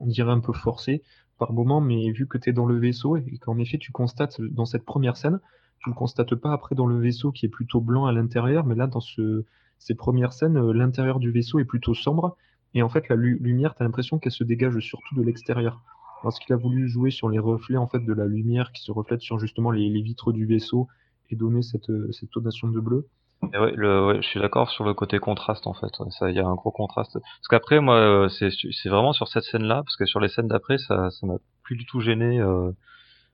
on 0.00 0.06
dirait 0.08 0.32
un 0.32 0.40
peu 0.40 0.52
forcé 0.52 1.04
par 1.38 1.52
moment, 1.52 1.80
mais 1.80 2.10
vu 2.12 2.26
que 2.26 2.38
tu 2.38 2.50
es 2.50 2.52
dans 2.52 2.66
le 2.66 2.78
vaisseau 2.78 3.16
et 3.16 3.38
qu'en 3.38 3.58
effet 3.58 3.78
tu 3.78 3.92
constates 3.92 4.40
dans 4.40 4.64
cette 4.64 4.84
première 4.84 5.16
scène, 5.16 5.40
tu 5.80 5.90
le 5.90 5.94
constates 5.94 6.34
pas 6.36 6.52
après 6.52 6.74
dans 6.74 6.86
le 6.86 6.98
vaisseau 7.00 7.32
qui 7.32 7.46
est 7.46 7.48
plutôt 7.48 7.80
blanc 7.80 8.06
à 8.06 8.12
l'intérieur, 8.12 8.64
mais 8.66 8.74
là 8.74 8.86
dans 8.86 9.00
ce, 9.00 9.44
ces 9.78 9.94
premières 9.94 10.32
scènes, 10.32 10.56
euh, 10.56 10.72
l'intérieur 10.72 11.18
du 11.18 11.30
vaisseau 11.30 11.58
est 11.58 11.64
plutôt 11.64 11.94
sombre 11.94 12.36
et 12.74 12.82
en 12.82 12.88
fait 12.88 13.08
la 13.08 13.16
lu- 13.16 13.38
lumière, 13.40 13.74
tu 13.74 13.82
as 13.82 13.86
l'impression 13.86 14.18
qu'elle 14.18 14.32
se 14.32 14.44
dégage 14.44 14.78
surtout 14.80 15.14
de 15.14 15.22
l'extérieur. 15.22 15.82
Parce 16.22 16.38
qu'il 16.38 16.52
a 16.54 16.56
voulu 16.56 16.88
jouer 16.88 17.10
sur 17.10 17.28
les 17.28 17.38
reflets 17.40 17.76
en 17.76 17.88
fait 17.88 18.00
de 18.00 18.12
la 18.12 18.26
lumière 18.26 18.70
qui 18.72 18.82
se 18.82 18.92
reflète 18.92 19.20
sur 19.20 19.38
justement 19.40 19.70
les, 19.72 19.88
les 19.88 20.02
vitres 20.02 20.32
du 20.32 20.46
vaisseau 20.46 20.88
et 21.30 21.36
donner 21.36 21.62
cette, 21.62 21.90
euh, 21.90 22.10
cette 22.12 22.30
tonation 22.30 22.68
de 22.68 22.78
bleu. 22.80 23.08
Et 23.54 23.58
ouais, 23.58 23.72
le, 23.74 24.06
ouais, 24.06 24.16
je 24.22 24.28
suis 24.28 24.40
d'accord 24.40 24.70
sur 24.70 24.84
le 24.84 24.94
côté 24.94 25.18
contraste 25.18 25.66
en 25.66 25.74
fait. 25.74 25.90
Ouais, 26.00 26.10
Ça, 26.10 26.30
il 26.30 26.36
y 26.36 26.40
a 26.40 26.46
un 26.46 26.54
gros 26.54 26.70
contraste. 26.70 27.12
Parce 27.14 27.48
qu'après, 27.50 27.80
moi, 27.80 27.96
euh, 27.96 28.28
c'est 28.28 28.88
vraiment 28.88 29.12
sur 29.12 29.28
cette 29.28 29.44
scène-là, 29.44 29.82
parce 29.84 29.96
que 29.96 30.06
sur 30.06 30.20
les 30.20 30.28
scènes 30.28 30.48
d'après, 30.48 30.78
ça, 30.78 31.10
ça 31.10 31.26
m'a 31.26 31.36
plus 31.62 31.76
du 31.76 31.84
tout 31.86 32.00
gêné. 32.00 32.40
euh, 32.40 32.70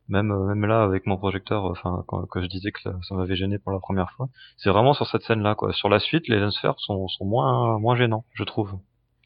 même, 0.08 0.30
euh, 0.32 0.46
même 0.54 0.64
là, 0.64 0.82
avec 0.82 1.06
mon 1.06 1.18
projecteur, 1.18 1.64
enfin, 1.66 2.02
quand, 2.06 2.24
quand 2.26 2.40
je 2.40 2.46
disais 2.46 2.72
que 2.72 2.80
ça, 2.80 2.94
ça 3.06 3.14
m'avait 3.14 3.36
gêné 3.36 3.58
pour 3.58 3.72
la 3.72 3.78
première 3.78 4.10
fois, 4.12 4.28
c'est 4.56 4.70
vraiment 4.70 4.94
sur 4.94 5.06
cette 5.06 5.22
scène-là, 5.22 5.54
quoi. 5.54 5.72
Sur 5.74 5.90
la 5.90 5.98
suite, 6.00 6.28
les 6.28 6.38
lensfers 6.40 6.78
sont, 6.78 7.08
sont 7.08 7.26
moins, 7.26 7.78
moins 7.78 7.94
gênants, 7.94 8.24
je 8.32 8.44
trouve. 8.44 8.78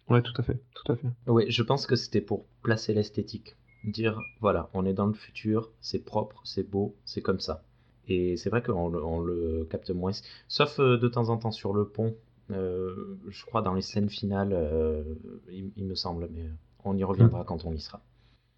Ouais, 0.08 0.22
tout 0.22 0.32
à 0.36 0.42
fait, 0.42 0.60
tout 0.74 0.92
à 0.92 0.96
fait. 0.96 1.06
Oui, 1.28 1.44
je 1.48 1.62
pense 1.62 1.86
que 1.86 1.94
c'était 1.94 2.20
pour 2.20 2.46
placer 2.62 2.92
l'esthétique. 2.94 3.54
Dire, 3.84 4.18
voilà, 4.40 4.68
on 4.74 4.84
est 4.84 4.92
dans 4.92 5.06
le 5.06 5.14
futur, 5.14 5.70
c'est 5.80 6.04
propre, 6.04 6.40
c'est 6.44 6.68
beau, 6.68 6.96
c'est 7.04 7.22
comme 7.22 7.40
ça. 7.40 7.62
Et 8.08 8.36
c'est 8.36 8.50
vrai 8.50 8.62
qu'on 8.62 8.88
le, 8.88 9.02
on 9.04 9.20
le 9.20 9.66
capte 9.70 9.90
moins. 9.90 10.12
Sauf 10.48 10.78
euh, 10.80 10.98
de 10.98 11.08
temps 11.08 11.28
en 11.30 11.38
temps 11.38 11.52
sur 11.52 11.72
le 11.72 11.86
pont. 11.88 12.14
euh, 12.50 13.16
je 13.28 13.44
crois 13.46 13.62
dans 13.62 13.74
les 13.74 13.82
scènes 13.82 14.08
finales, 14.10 14.52
euh, 14.52 15.02
il, 15.50 15.72
il 15.76 15.86
me 15.86 15.94
semble, 15.94 16.28
mais 16.32 16.44
on 16.84 16.96
y 16.96 17.04
reviendra 17.04 17.44
quand 17.44 17.64
on 17.64 17.72
y 17.72 17.80
sera. 17.80 18.02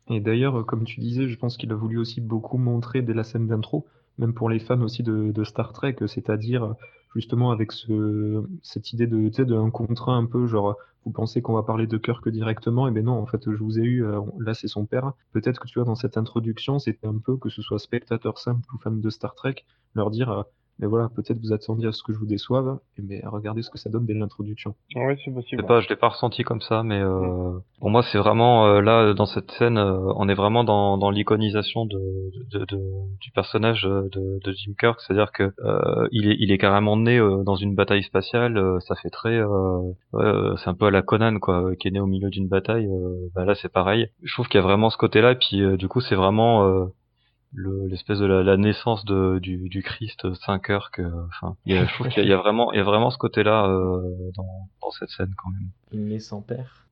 Et 0.08 0.20
d'ailleurs, 0.20 0.64
comme 0.66 0.84
tu 0.84 1.00
disais, 1.00 1.28
je 1.28 1.36
pense 1.38 1.56
qu'il 1.56 1.70
a 1.72 1.74
voulu 1.74 1.98
aussi 1.98 2.20
beaucoup 2.20 2.58
montrer 2.58 3.02
dès 3.02 3.14
la 3.14 3.24
scène 3.24 3.46
d'intro, 3.46 3.86
même 4.18 4.34
pour 4.34 4.48
les 4.50 4.58
fans 4.58 4.80
aussi 4.82 5.02
de, 5.02 5.30
de 5.32 5.44
Star 5.44 5.72
Trek, 5.72 5.96
c'est-à-dire, 6.06 6.74
justement 7.14 7.50
avec 7.50 7.72
ce, 7.72 8.44
cette 8.62 8.92
idée 8.92 9.06
de, 9.06 9.30
sais, 9.32 9.44
d'un 9.44 9.70
contrat 9.70 10.14
un 10.14 10.26
peu 10.26 10.46
genre, 10.46 10.76
vous 11.04 11.12
pensez 11.12 11.42
qu'on 11.42 11.52
va 11.54 11.62
parler 11.62 11.86
de 11.86 11.98
Kirk 11.98 12.28
directement, 12.28 12.88
et 12.88 12.90
ben 12.90 13.04
non, 13.04 13.12
en 13.12 13.26
fait, 13.26 13.50
je 13.50 13.62
vous 13.62 13.78
ai 13.78 13.82
eu, 13.82 14.04
euh, 14.04 14.20
là 14.38 14.54
c'est 14.54 14.68
son 14.68 14.86
père. 14.86 15.12
Peut-être 15.32 15.60
que 15.60 15.68
tu 15.68 15.78
vois, 15.78 15.84
dans 15.84 15.94
cette 15.94 16.16
introduction, 16.16 16.78
c'était 16.78 17.06
un 17.06 17.18
peu 17.18 17.36
que 17.36 17.50
ce 17.50 17.62
soit 17.62 17.78
spectateur 17.78 18.38
simple 18.38 18.66
ou 18.74 18.78
fan 18.78 19.00
de 19.00 19.10
Star 19.10 19.34
Trek, 19.34 19.56
leur 19.94 20.10
dire, 20.10 20.30
euh, 20.30 20.42
mais 20.78 20.86
voilà, 20.86 21.08
peut-être 21.14 21.38
vous 21.40 21.52
attendiez 21.52 21.88
à 21.88 21.92
ce 21.92 22.02
que 22.02 22.12
je 22.12 22.18
vous 22.18 22.26
déçoive, 22.26 22.78
mais 23.02 23.22
regardez 23.24 23.62
ce 23.62 23.70
que 23.70 23.78
ça 23.78 23.90
donne 23.90 24.06
dès 24.06 24.14
l'introduction. 24.14 24.74
Ouais, 24.96 25.16
c'est 25.24 25.30
Je 25.30 25.34
possible. 25.34 25.62
sais 25.62 25.66
pas, 25.68 25.80
je 25.80 25.88
l'ai 25.88 25.96
pas 25.96 26.08
ressenti 26.08 26.42
comme 26.42 26.60
ça, 26.60 26.82
mais 26.82 27.00
euh, 27.00 27.52
pour 27.80 27.90
moi 27.90 28.02
c'est 28.02 28.18
vraiment 28.18 28.66
euh, 28.66 28.80
là 28.80 29.14
dans 29.14 29.26
cette 29.26 29.50
scène, 29.52 29.78
euh, 29.78 30.12
on 30.16 30.28
est 30.28 30.34
vraiment 30.34 30.64
dans, 30.64 30.98
dans 30.98 31.10
l'iconisation 31.10 31.86
de, 31.86 31.98
de, 32.52 32.64
de- 32.64 33.18
du 33.20 33.30
personnage 33.30 33.86
euh, 33.86 34.08
de, 34.12 34.40
de 34.44 34.52
Jim 34.52 34.72
Kirk, 34.78 35.00
c'est-à-dire 35.00 35.32
que 35.32 35.52
euh, 35.64 36.08
il 36.12 36.28
est 36.30 36.36
il 36.40 36.50
est 36.52 36.58
carrément 36.58 36.96
né 36.96 37.18
euh, 37.18 37.42
dans 37.44 37.56
une 37.56 37.74
bataille 37.74 38.02
spatiale, 38.02 38.56
euh, 38.58 38.80
ça 38.80 38.94
fait 38.96 39.10
très, 39.10 39.38
euh, 39.38 39.78
ouais, 40.12 40.24
euh, 40.24 40.56
c'est 40.56 40.68
un 40.70 40.74
peu 40.74 40.86
à 40.86 40.90
la 40.90 41.02
Conan 41.02 41.38
quoi, 41.38 41.62
euh, 41.70 41.74
qui 41.76 41.88
est 41.88 41.90
né 41.92 42.00
au 42.00 42.06
milieu 42.06 42.30
d'une 42.30 42.48
bataille. 42.48 42.86
euh, 42.86 43.28
bah 43.34 43.44
là 43.44 43.54
c'est 43.54 43.72
pareil. 43.72 44.08
Je 44.22 44.32
trouve 44.34 44.48
qu'il 44.48 44.58
y 44.60 44.62
a 44.62 44.66
vraiment 44.66 44.90
ce 44.90 44.96
côté-là, 44.96 45.32
et 45.32 45.36
puis 45.36 45.62
euh, 45.62 45.76
du 45.76 45.88
coup 45.88 46.00
c'est 46.00 46.14
vraiment 46.16 46.64
euh, 47.56 47.60
le- 47.82 47.86
l'espèce 47.88 48.18
de 48.18 48.26
la, 48.26 48.42
la 48.42 48.56
naissance 48.56 49.04
de, 49.04 49.38
du, 49.38 49.68
du 49.68 49.82
Christ 49.82 50.32
Saint 50.44 50.58
Kirk. 50.58 50.98
euh, 50.98 51.10
Enfin, 51.28 51.56
il 51.66 51.74
y 51.74 51.78
a- 51.78 51.84
je 51.84 51.94
trouve 51.94 52.08
qu'il 52.08 52.24
y, 52.24 52.32
a- 52.32 52.36
y 52.36 52.38
vraiment 52.38 52.72
il 52.72 52.76
y 52.78 52.80
a 52.80 52.84
vraiment 52.84 53.10
ce 53.10 53.18
côté-là 53.18 53.66
euh, 53.66 54.00
dans, 54.36 54.46
dans 54.82 54.90
cette 54.90 55.10
scène 55.10 55.32
quand 55.42 55.50
même. 55.50 55.68
Il 55.92 56.06
naît 56.08 56.18
sans 56.18 56.40
père. 56.42 56.86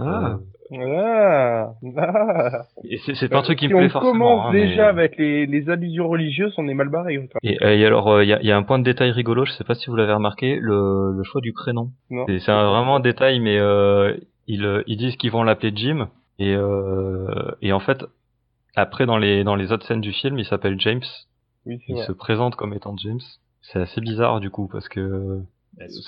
Ah, 0.00 0.38
Ah, 0.72 1.72
ah. 1.96 2.62
Et 2.84 2.98
c'est 2.98 3.14
c'est 3.16 3.28
pas 3.28 3.38
un 3.38 3.42
truc 3.42 3.58
qui 3.58 3.66
si 3.66 3.72
me 3.72 3.78
plaît 3.78 3.86
on 3.86 3.90
forcément. 3.90 4.12
commence 4.12 4.46
hein, 4.46 4.50
mais- 4.52 4.68
déjà 4.68 4.88
avec 4.88 5.16
les, 5.16 5.46
les 5.46 5.70
allusions 5.70 6.08
religieuses, 6.08 6.54
on 6.56 6.68
est 6.68 6.74
mal 6.74 6.88
barré. 6.88 7.28
Et, 7.42 7.56
et 7.60 7.84
alors, 7.86 8.06
euh, 8.08 8.22
il 8.24 8.28
y, 8.28 8.32
a, 8.32 8.40
y 8.42 8.52
a 8.52 8.56
un 8.56 8.62
point 8.62 8.78
de 8.78 8.84
détail 8.84 9.10
rigolo, 9.10 9.44
je 9.44 9.52
sais 9.52 9.64
pas 9.64 9.74
si 9.74 9.90
vous 9.90 9.96
l'avez 9.96 10.12
remarqué, 10.12 10.56
le, 10.60 11.12
le 11.16 11.22
choix 11.24 11.40
du 11.40 11.52
prénom. 11.52 11.90
Non. 12.10 12.26
C'est 12.28 12.38
vraiment 12.52 12.96
un 12.96 13.00
détail, 13.00 13.40
mais 13.40 13.58
euh, 13.58 14.14
ils, 14.46 14.64
euh, 14.64 14.82
ils 14.86 14.96
disent 14.98 15.16
qu'ils 15.16 15.32
vont 15.32 15.42
l'appeler 15.42 15.72
Jim, 15.74 16.08
et, 16.38 16.54
euh, 16.54 17.26
et 17.62 17.72
en 17.72 17.80
fait, 17.80 18.04
après 18.78 19.06
dans 19.06 19.18
les 19.18 19.44
dans 19.44 19.54
les 19.56 19.72
autres 19.72 19.86
scènes 19.86 20.00
du 20.00 20.12
film, 20.12 20.38
il 20.38 20.44
s'appelle 20.46 20.80
James. 20.80 21.02
Oui, 21.66 21.80
Il 21.88 21.96
vrai. 21.96 22.06
se 22.06 22.12
présente 22.12 22.56
comme 22.56 22.72
étant 22.74 22.96
James. 22.96 23.20
C'est 23.62 23.80
assez 23.80 24.00
bizarre 24.00 24.40
du 24.40 24.50
coup, 24.50 24.68
parce 24.68 24.88
que, 24.88 25.40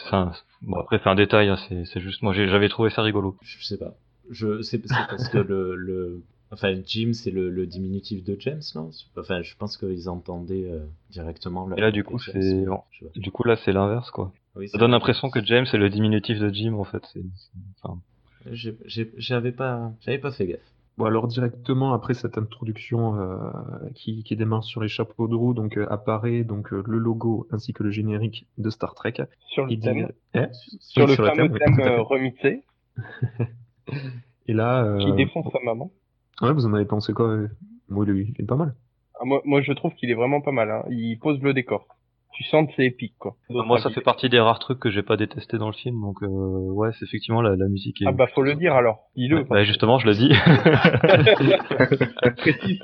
enfin, 0.07 0.33
bon 0.63 0.79
après 0.79 0.99
c'est 1.03 1.09
un 1.09 1.15
détail, 1.15 1.49
hein, 1.49 1.57
c'est 1.69 1.85
c'est 1.85 2.01
juste 2.01 2.23
moi 2.23 2.33
j'avais 2.33 2.69
trouvé 2.69 2.91
ça 2.91 3.03
rigolo. 3.03 3.37
Je 3.43 3.63
sais 3.65 3.77
pas. 3.79 3.95
Je 4.31 4.63
c'est 4.63 4.79
parce 4.79 5.29
que 5.29 5.39
le, 5.39 5.75
le 5.75 6.23
enfin 6.53 6.75
Jim 6.87 7.11
c'est 7.13 7.31
le, 7.33 7.51
le 7.51 7.67
diminutif 7.67 8.25
de 8.25 8.37
James 8.41 8.61
non? 8.75 8.91
Enfin 9.19 9.43
je 9.43 9.55
pense 9.57 9.77
qu'ils 9.77 10.09
entendaient 10.09 10.71
euh, 10.71 10.81
directement. 11.11 11.71
Et 11.77 11.81
là, 11.81 11.91
du 11.91 12.05
coup, 12.05 12.19
James. 12.19 12.41
c'est-. 12.43 13.19
Du 13.21 13.31
coup 13.31 13.45
là 13.45 13.57
c'est 13.57 13.73
l'inverse 13.73 14.11
quoi. 14.11 14.33
Oui, 14.57 14.69
Ça 14.69 14.79
donne 14.79 14.93
l'impression 14.93 15.31
que 15.31 15.45
James 15.45 15.67
est 15.73 15.77
le 15.77 15.89
diminutif 15.91 16.39
de 16.39 16.49
Jim 16.49 16.75
en 16.75 16.85
fait. 16.85 17.03
Enfin, 17.83 17.99
J'avais 18.53 19.53
pas 19.53 19.93
j'avais 20.01 20.19
pas 20.19 20.31
fait 20.33 20.47
gaffe. 20.47 20.61
Bon, 21.01 21.07
alors 21.07 21.29
directement 21.29 21.95
après 21.95 22.13
cette 22.13 22.37
introduction 22.37 23.19
euh, 23.19 23.39
qui, 23.95 24.23
qui 24.23 24.37
démarre 24.37 24.65
sur 24.65 24.83
les 24.83 24.89
chapeaux 24.89 25.29
de 25.29 25.35
roue, 25.35 25.55
donc 25.55 25.79
euh, 25.79 25.87
apparaît 25.89 26.45
donc 26.45 26.75
euh, 26.75 26.83
le 26.87 26.99
logo 26.99 27.49
ainsi 27.51 27.73
que 27.73 27.83
le 27.83 27.91
générique 27.91 28.47
de 28.59 28.69
Star 28.69 28.95
Trek. 28.95 29.15
Sur 29.47 29.65
le 29.65 29.81
thème, 29.81 30.13
eh 30.35 30.41
sur 30.79 31.05
oui, 31.05 31.09
le 31.09 31.15
sur 31.15 31.23
le 31.23 31.31
fameux 31.31 31.59
thème, 31.59 31.75
oui, 31.79 31.89
remixé, 32.01 32.65
Et 34.47 34.53
là, 34.53 34.99
qui 35.01 35.11
défonce 35.15 35.51
sa 35.51 35.61
maman. 35.65 35.91
ouais, 36.43 36.53
vous 36.53 36.67
en 36.67 36.75
avez 36.75 36.85
pensé 36.85 37.15
quoi 37.15 37.35
Moi, 37.89 38.05
il 38.07 38.19
est, 38.19 38.23
il 38.37 38.45
est 38.45 38.47
pas 38.47 38.57
mal. 38.57 38.75
Ah, 39.19 39.25
moi, 39.25 39.41
moi, 39.47 39.63
je 39.63 39.73
trouve 39.73 39.95
qu'il 39.95 40.11
est 40.11 40.15
vraiment 40.15 40.43
pas 40.43 40.53
mal. 40.53 40.71
Hein. 40.71 40.85
Il 40.91 41.19
pose 41.19 41.41
le 41.41 41.55
décor. 41.55 41.89
Tu 42.41 42.47
sens 42.47 42.67
que 42.67 42.73
c'est 42.75 42.87
épique, 42.87 43.13
quoi. 43.19 43.37
Moi, 43.51 43.79
ça 43.81 43.91
fait 43.91 44.01
partie 44.01 44.31
des 44.31 44.41
rares 44.41 44.61
trucs 44.61 44.79
que 44.81 44.91
j'ai 44.91 45.03
pas 45.03 45.19
détesté 45.19 45.59
dans 45.59 45.67
le 45.67 45.75
film, 45.75 46.01
donc 46.01 46.23
euh, 46.23 46.27
ouais, 46.27 46.89
c'est 46.99 47.05
effectivement 47.05 47.43
la, 47.43 47.55
la 47.55 47.69
musique. 47.69 48.01
Est... 48.01 48.07
Ah 48.07 48.13
bah 48.13 48.27
faut 48.29 48.41
le 48.41 48.55
dire 48.55 48.75
alors. 48.75 49.11
Dis-le. 49.15 49.45
Bah, 49.45 49.63
justement, 49.63 49.99
je 49.99 50.07
le 50.07 50.15
dis. 50.15 50.33
Précise. 52.39 52.81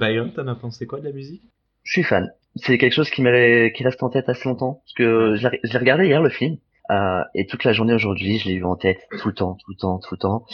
Byron 0.00 0.32
t'en 0.32 0.46
as 0.46 0.54
pensé 0.54 0.86
quoi 0.86 1.00
de 1.00 1.04
la 1.04 1.12
musique? 1.12 1.42
Je 1.84 1.92
suis 1.92 2.02
fan. 2.02 2.30
C'est 2.56 2.78
quelque 2.78 2.94
chose 2.94 3.10
qui, 3.10 3.20
m'est- 3.20 3.74
qui 3.76 3.84
reste 3.84 4.02
en 4.02 4.08
tête 4.08 4.30
assez 4.30 4.48
longtemps. 4.48 4.80
Parce 4.84 4.94
que 4.94 5.34
j'ai 5.64 5.78
regardé 5.78 6.06
hier 6.06 6.22
le 6.22 6.30
film. 6.30 6.56
Euh, 6.90 7.22
et 7.34 7.46
toute 7.46 7.64
la 7.64 7.72
journée 7.72 7.94
aujourd'hui, 7.94 8.38
je 8.38 8.48
l'ai 8.48 8.54
eu 8.54 8.64
en 8.64 8.76
tête 8.76 9.06
tout 9.20 9.28
le 9.28 9.34
temps, 9.34 9.54
tout 9.54 9.70
le 9.70 9.76
temps, 9.76 9.98
tout 9.98 10.14
le 10.14 10.18
temps. 10.18 10.44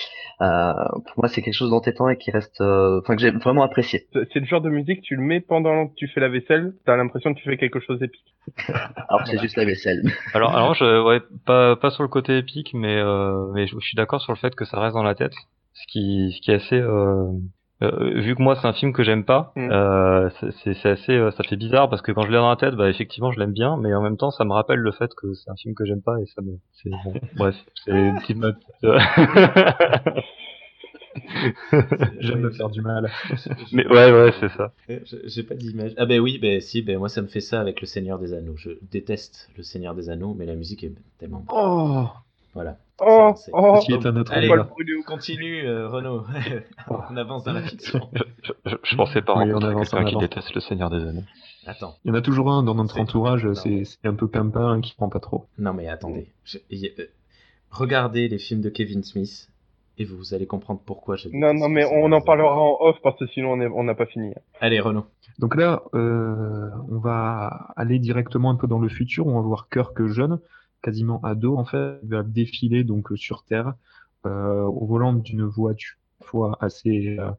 Euh, 0.40 0.72
pour 0.72 1.18
moi, 1.18 1.28
c'est 1.28 1.42
quelque 1.42 1.54
chose 1.54 1.70
d'entêtant 1.70 2.08
et 2.08 2.16
qui 2.16 2.30
reste, 2.30 2.60
euh, 2.60 3.00
enfin 3.00 3.14
que 3.14 3.22
j'ai 3.22 3.30
vraiment 3.30 3.62
apprécié. 3.62 4.06
C'est 4.12 4.40
le 4.40 4.46
genre 4.46 4.60
de 4.60 4.70
musique, 4.70 5.02
tu 5.02 5.14
le 5.16 5.22
mets 5.22 5.40
pendant 5.40 5.86
que 5.86 5.94
tu 5.94 6.08
fais 6.08 6.20
la 6.20 6.28
vaisselle, 6.28 6.74
t'as 6.84 6.96
l'impression 6.96 7.34
que 7.34 7.38
tu 7.40 7.48
fais 7.48 7.56
quelque 7.56 7.80
chose 7.80 7.98
d'épique. 8.00 8.34
Alors 8.68 9.22
que 9.24 9.30
c'est 9.30 9.40
juste 9.40 9.56
la 9.56 9.64
vaisselle. 9.64 10.02
alors, 10.34 10.54
alors, 10.56 10.74
je, 10.74 11.02
ouais, 11.06 11.20
pas 11.46 11.76
pas 11.76 11.90
sur 11.90 12.02
le 12.02 12.08
côté 12.08 12.36
épique, 12.38 12.74
mais 12.74 12.96
euh, 12.96 13.50
mais 13.54 13.66
je, 13.66 13.76
je 13.78 13.86
suis 13.86 13.96
d'accord 13.96 14.20
sur 14.20 14.32
le 14.32 14.38
fait 14.38 14.54
que 14.54 14.64
ça 14.64 14.78
reste 14.80 14.94
dans 14.94 15.02
la 15.02 15.14
tête, 15.14 15.34
ce 15.72 15.86
qui 15.86 16.32
ce 16.36 16.40
qui 16.42 16.50
est 16.50 16.54
assez. 16.54 16.82
Euh, 17.84 18.20
vu 18.20 18.34
que 18.34 18.42
moi 18.42 18.56
c'est 18.56 18.66
un 18.66 18.72
film 18.72 18.92
que 18.92 19.02
j'aime 19.02 19.24
pas, 19.24 19.52
Mm. 19.56 19.70
euh, 19.70 20.30
c'est- 20.64 20.86
assez, 20.86 21.12
euh, 21.12 21.30
ça 21.32 21.44
fait 21.44 21.56
bizarre 21.56 21.88
parce 21.90 22.02
que 22.02 22.12
quand 22.12 22.22
je 22.22 22.28
l'ai 22.30 22.36
dans 22.36 22.48
la 22.50 22.56
tête, 22.56 22.74
bah 22.74 22.88
effectivement 22.88 23.30
je 23.30 23.38
l'aime 23.38 23.52
bien, 23.52 23.76
mais 23.76 23.92
en 23.94 24.02
même 24.02 24.16
temps 24.16 24.30
ça 24.30 24.44
me 24.44 24.52
rappelle 24.52 24.78
le 24.80 24.92
fait 24.92 25.14
que 25.14 25.34
c'est 25.34 25.50
un 25.50 25.56
film 25.56 25.74
que 25.74 25.84
j'aime 25.84 26.02
pas 26.02 26.18
et 26.20 26.26
ça 26.26 26.42
me, 26.42 26.58
c'est 26.72 26.90
bon, 26.90 27.14
bref, 27.36 27.56
c'est 27.84 27.92
une 27.92 28.18
petite 28.18 28.38
note. 28.38 28.56
J'aime 32.20 32.40
me 32.40 32.50
faire 32.50 32.70
du 32.70 32.80
mal. 32.82 33.08
mais 33.72 33.86
ouais 33.86 34.10
ouais 34.12 34.32
c'est 34.40 34.48
ça. 34.50 34.72
J'ai- 34.88 35.02
J'ai 35.26 35.42
pas 35.42 35.54
d'image. 35.54 35.92
Ah 35.96 36.06
ben 36.06 36.18
oui, 36.20 36.38
ben 36.38 36.60
si, 36.60 36.82
ben 36.82 36.98
moi 36.98 37.08
ça 37.08 37.22
me 37.22 37.28
fait 37.28 37.40
ça 37.40 37.60
avec 37.60 37.80
le 37.80 37.86
Seigneur 37.86 38.18
des 38.18 38.32
Anneaux. 38.34 38.56
Je 38.56 38.70
déteste 38.90 39.48
le 39.56 39.62
Seigneur 39.62 39.94
des 39.94 40.10
Anneaux, 40.10 40.34
mais 40.36 40.46
la 40.46 40.54
musique 40.56 40.82
est 40.84 40.92
tellement. 41.18 41.44
Oh 41.52 42.08
Voilà. 42.52 42.78
Oh, 43.00 43.32
C'est- 43.36 43.50
oh, 43.52 43.80
Qui 43.84 43.92
est 43.92 44.06
un 44.06 44.16
autre 44.16 44.32
Allez, 44.32 44.46
on 44.46 44.50
va 44.50 44.56
le 44.56 44.62
débat. 44.62 44.72
brûler 44.72 44.94
au 44.94 45.02
Continue, 45.02 45.66
euh, 45.66 45.88
Renaud. 45.88 46.22
on 47.10 47.16
avance 47.16 47.42
dans 47.44 47.52
la 47.52 47.62
fiction. 47.62 48.08
Je, 48.42 48.52
je, 48.66 48.76
je 48.82 48.96
pensais 48.96 49.20
pas 49.22 49.34
Oui, 49.34 49.42
on 49.50 49.54
rencontrer 49.54 49.70
avance, 49.72 49.90
quelqu'un 49.90 50.04
qui 50.10 50.16
déteste 50.16 50.54
le 50.54 50.60
Seigneur 50.60 50.90
des 50.90 50.98
Anneaux. 51.04 51.24
Attends. 51.66 51.96
Il 52.04 52.08
y 52.08 52.10
en 52.12 52.14
a 52.14 52.20
toujours 52.22 52.50
un 52.52 52.62
dans 52.62 52.74
notre 52.74 53.00
entourage, 53.00 53.48
c'est 53.54 53.84
un 54.04 54.14
peu 54.14 54.28
pimpin 54.28 54.80
qui 54.80 54.94
prend 54.94 55.08
pas 55.08 55.18
trop. 55.20 55.46
Non 55.58 55.72
mais 55.72 55.88
attendez. 55.88 56.28
Je- 56.44 56.58
euh, 56.72 57.04
regardez 57.70 58.28
les 58.28 58.38
films 58.38 58.60
de 58.60 58.68
Kevin 58.68 59.02
Smith 59.02 59.48
et 59.98 60.04
vous 60.04 60.34
allez 60.34 60.46
comprendre 60.46 60.80
pourquoi 60.84 61.16
je 61.16 61.28
Non, 61.32 61.54
non, 61.54 61.68
mais 61.68 61.84
on 61.86 62.12
en 62.12 62.20
parlera 62.20 62.54
en 62.60 62.76
off 62.80 62.96
parce 63.02 63.18
que 63.18 63.26
sinon 63.28 63.52
on 63.52 63.60
est- 63.60 63.66
on 63.68 63.82
n'a 63.84 63.94
pas 63.94 64.06
fini. 64.06 64.34
Allez, 64.60 64.78
Renaud. 64.80 65.06
Donc 65.40 65.56
là, 65.56 65.82
euh, 65.94 66.68
on 66.90 66.98
va 66.98 67.72
aller 67.76 67.98
directement 67.98 68.50
un 68.50 68.56
peu 68.56 68.66
dans 68.68 68.78
le 68.78 68.88
futur. 68.88 69.26
On 69.26 69.34
va 69.34 69.40
voir 69.40 69.68
Kirk 69.68 70.06
jeune, 70.06 70.38
quasiment 70.84 71.20
ado 71.22 71.56
en 71.56 71.64
fait, 71.64 71.98
il 72.02 72.10
va 72.10 72.22
défiler 72.22 72.84
donc 72.84 73.10
euh, 73.10 73.16
sur 73.16 73.42
Terre 73.44 73.74
euh, 74.26 74.62
au 74.62 74.86
volant 74.86 75.14
d'une 75.14 75.44
voiture 75.44 75.96
fois 76.20 76.56
assez 76.60 77.16
euh, 77.18 77.30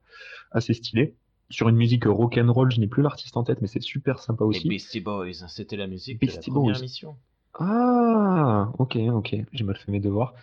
assez 0.51 0.73
stylée, 0.73 1.15
sur 1.49 1.69
une 1.69 1.75
musique 1.75 2.05
rock 2.05 2.37
and 2.37 2.51
roll. 2.51 2.71
Je 2.71 2.79
n'ai 2.79 2.87
plus 2.87 3.03
l'artiste 3.03 3.37
en 3.37 3.43
tête, 3.43 3.61
mais 3.61 3.67
c'est 3.67 3.81
super 3.81 4.19
sympa 4.19 4.43
Les 4.43 4.49
aussi. 4.49 4.67
Beastie 4.67 4.99
Boys, 4.99 5.47
c'était 5.47 5.77
la 5.77 5.87
musique 5.87 6.19
Beastie 6.19 6.49
de 6.49 6.55
la 6.55 6.59
première 6.59 6.73
Boys. 6.73 6.79
émission. 6.79 7.15
Ah, 7.57 8.71
ok, 8.79 8.97
ok, 9.13 9.35
j'ai 9.53 9.63
mal 9.63 9.77
fait 9.77 9.91
mes 9.91 9.99
devoirs. 9.99 10.33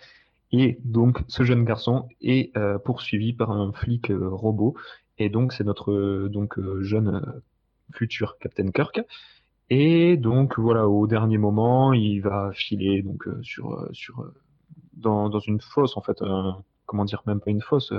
Et 0.52 0.78
donc, 0.84 1.22
ce 1.28 1.42
jeune 1.42 1.64
garçon 1.64 2.08
est 2.20 2.56
euh, 2.56 2.78
poursuivi 2.78 3.32
par 3.32 3.50
un 3.50 3.72
flic 3.72 4.10
euh, 4.10 4.28
robot. 4.28 4.74
Et 5.18 5.28
donc, 5.28 5.52
c'est 5.52 5.64
notre 5.64 5.92
euh, 5.92 6.28
donc 6.28 6.58
jeune 6.80 7.42
futur 7.92 8.38
Captain 8.38 8.70
Kirk. 8.70 9.00
Et 9.74 10.16
donc, 10.18 10.58
voilà, 10.58 10.86
au 10.88 11.06
dernier 11.06 11.38
moment, 11.38 11.92
il 11.94 12.20
va 12.20 12.50
filer 12.52 13.02
donc 13.02 13.26
euh, 13.26 13.40
sur 13.42 13.72
euh, 13.72 13.88
sur 13.92 14.20
euh, 14.20 14.34
dans 14.94 15.28
dans 15.30 15.40
une 15.40 15.60
fosse 15.60 15.96
en 15.96 16.02
fait. 16.02 16.18
comment 16.86 17.04
dire, 17.06 17.22
même 17.26 17.40
pas 17.40 17.50
une 17.50 17.62
fosse, 17.62 17.92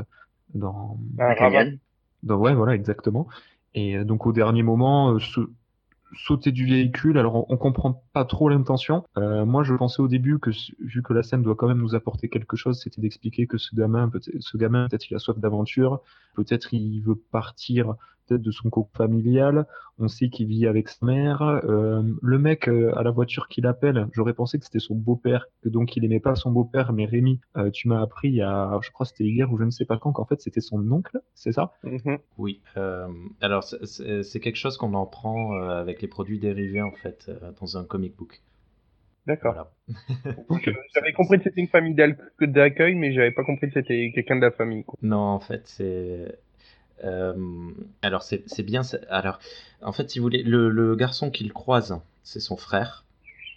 dans 0.54 1.00
Un 1.20 1.34
canyon. 1.36 1.80
donc, 2.22 2.42
ouais, 2.42 2.54
voilà, 2.54 2.76
exactement. 2.76 3.28
Et 3.74 4.04
donc 4.06 4.28
au 4.28 4.34
dernier 4.34 4.62
moment, 4.62 5.18
sau- 5.20 5.50
sauter 6.16 6.52
du 6.52 6.66
véhicule. 6.68 7.18
Alors 7.18 7.36
on, 7.36 7.46
on 7.50 7.58
comprend 7.58 8.03
pas 8.14 8.26
trop 8.26 8.48
l'intention. 8.50 9.04
Euh, 9.18 9.46
moi, 9.46 9.64
je 9.64 9.74
pensais 9.76 10.02
au 10.02 10.08
début 10.08 10.40
que 10.40 10.52
vu 10.80 11.02
que 11.04 11.14
la 11.14 11.24
scène 11.24 11.42
doit 11.42 11.56
quand 11.56 11.68
même 11.68 11.80
nous 11.82 11.96
apporter 11.96 12.30
quelque 12.30 12.56
chose, 12.56 12.80
c'était 12.80 13.02
d'expliquer 13.02 13.48
que 13.48 13.58
ce 13.58 13.76
gamin, 13.76 14.08
peut-être, 14.10 14.38
ce 14.40 14.58
gamin, 14.58 14.88
peut-être 14.88 15.10
il 15.10 15.16
a 15.16 15.20
soif 15.20 15.38
d'aventure, 15.40 16.02
peut-être 16.36 16.74
il 16.74 17.02
veut 17.02 17.16
partir 17.16 17.96
peut-être 18.26 18.42
de 18.42 18.52
son 18.52 18.70
couple 18.70 18.96
familial. 18.96 19.68
On 20.00 20.08
sait 20.08 20.30
qu'il 20.30 20.48
vit 20.48 20.66
avec 20.66 20.88
sa 20.88 21.06
mère. 21.06 21.42
Euh, 21.42 22.02
le 22.22 22.40
mec 22.40 22.70
euh, 22.70 22.96
à 22.98 23.04
la 23.04 23.12
voiture 23.12 23.50
qui 23.50 23.60
l'appelle, 23.60 24.08
j'aurais 24.14 24.34
pensé 24.34 24.58
que 24.58 24.64
c'était 24.64 24.80
son 24.80 24.96
beau-père, 24.96 25.48
que 25.62 25.68
donc 25.68 25.98
il 25.98 26.06
aimait 26.06 26.22
pas 26.22 26.34
son 26.36 26.50
beau-père, 26.50 26.94
mais 26.94 27.04
Rémi, 27.06 27.42
euh, 27.58 27.70
tu 27.70 27.90
m'as 27.90 28.02
appris 28.02 28.30
il 28.30 28.36
y 28.36 28.42
a, 28.42 28.80
je 28.82 28.92
crois 28.92 29.06
que 29.06 29.10
c'était 29.12 29.26
hier 29.26 29.52
ou 29.52 29.58
je 29.58 29.66
ne 29.66 29.72
sais 29.72 29.84
pas 29.84 29.98
quand, 29.98 30.14
qu'en 30.14 30.24
fait 30.26 30.40
c'était 30.42 30.62
son 30.62 30.90
oncle, 30.90 31.20
c'est 31.36 31.52
ça? 31.52 31.74
Mhm. 31.84 32.18
Oui. 32.38 32.62
euh, 32.78 33.08
alors, 33.42 33.64
c'est- 33.66 34.40
quelque 34.40 34.56
chose 34.56 34.78
qu'on 34.78 34.94
en 34.94 35.06
prend 35.06 35.56
euh, 35.56 35.80
avec 35.82 36.02
les 36.02 36.08
produits 36.08 36.40
dérivés, 36.40 36.82
en 36.82 36.92
fait, 36.94 37.26
euh, 37.28 37.52
dans 37.60 37.78
un 37.78 37.84
comic 38.04 38.16
book. 38.18 38.42
D'accord. 39.26 39.54
Voilà. 39.54 39.72
J'avais 40.94 41.14
compris 41.14 41.38
que 41.38 41.44
c'était 41.46 41.62
une 41.62 41.68
famille 41.68 41.94
d'ac- 41.96 42.18
d'accueil, 42.42 42.96
mais 42.96 43.14
j'avais 43.14 43.32
pas 43.32 43.44
compris 43.44 43.68
que 43.68 43.74
c'était 43.74 44.12
quelqu'un 44.14 44.36
de 44.36 44.42
la 44.42 44.52
famille. 44.52 44.84
quoi. 44.84 44.98
Non, 45.02 45.20
en 45.20 45.40
fait, 45.40 45.62
c'est. 45.66 46.38
euh, 47.04 47.72
alors, 48.02 48.24
c'est 48.24 48.64
bien. 48.64 48.82
Alors, 49.10 49.40
en 49.82 49.92
fait, 49.92 50.10
si 50.10 50.20
vous 50.20 50.24
voulez, 50.24 50.44
le, 50.44 50.70
le 50.70 50.96
garçon 50.96 51.32
qu'il 51.32 51.52
croise 51.54 52.00
c'est 52.24 52.40
son 52.40 52.56
frère, 52.56 53.04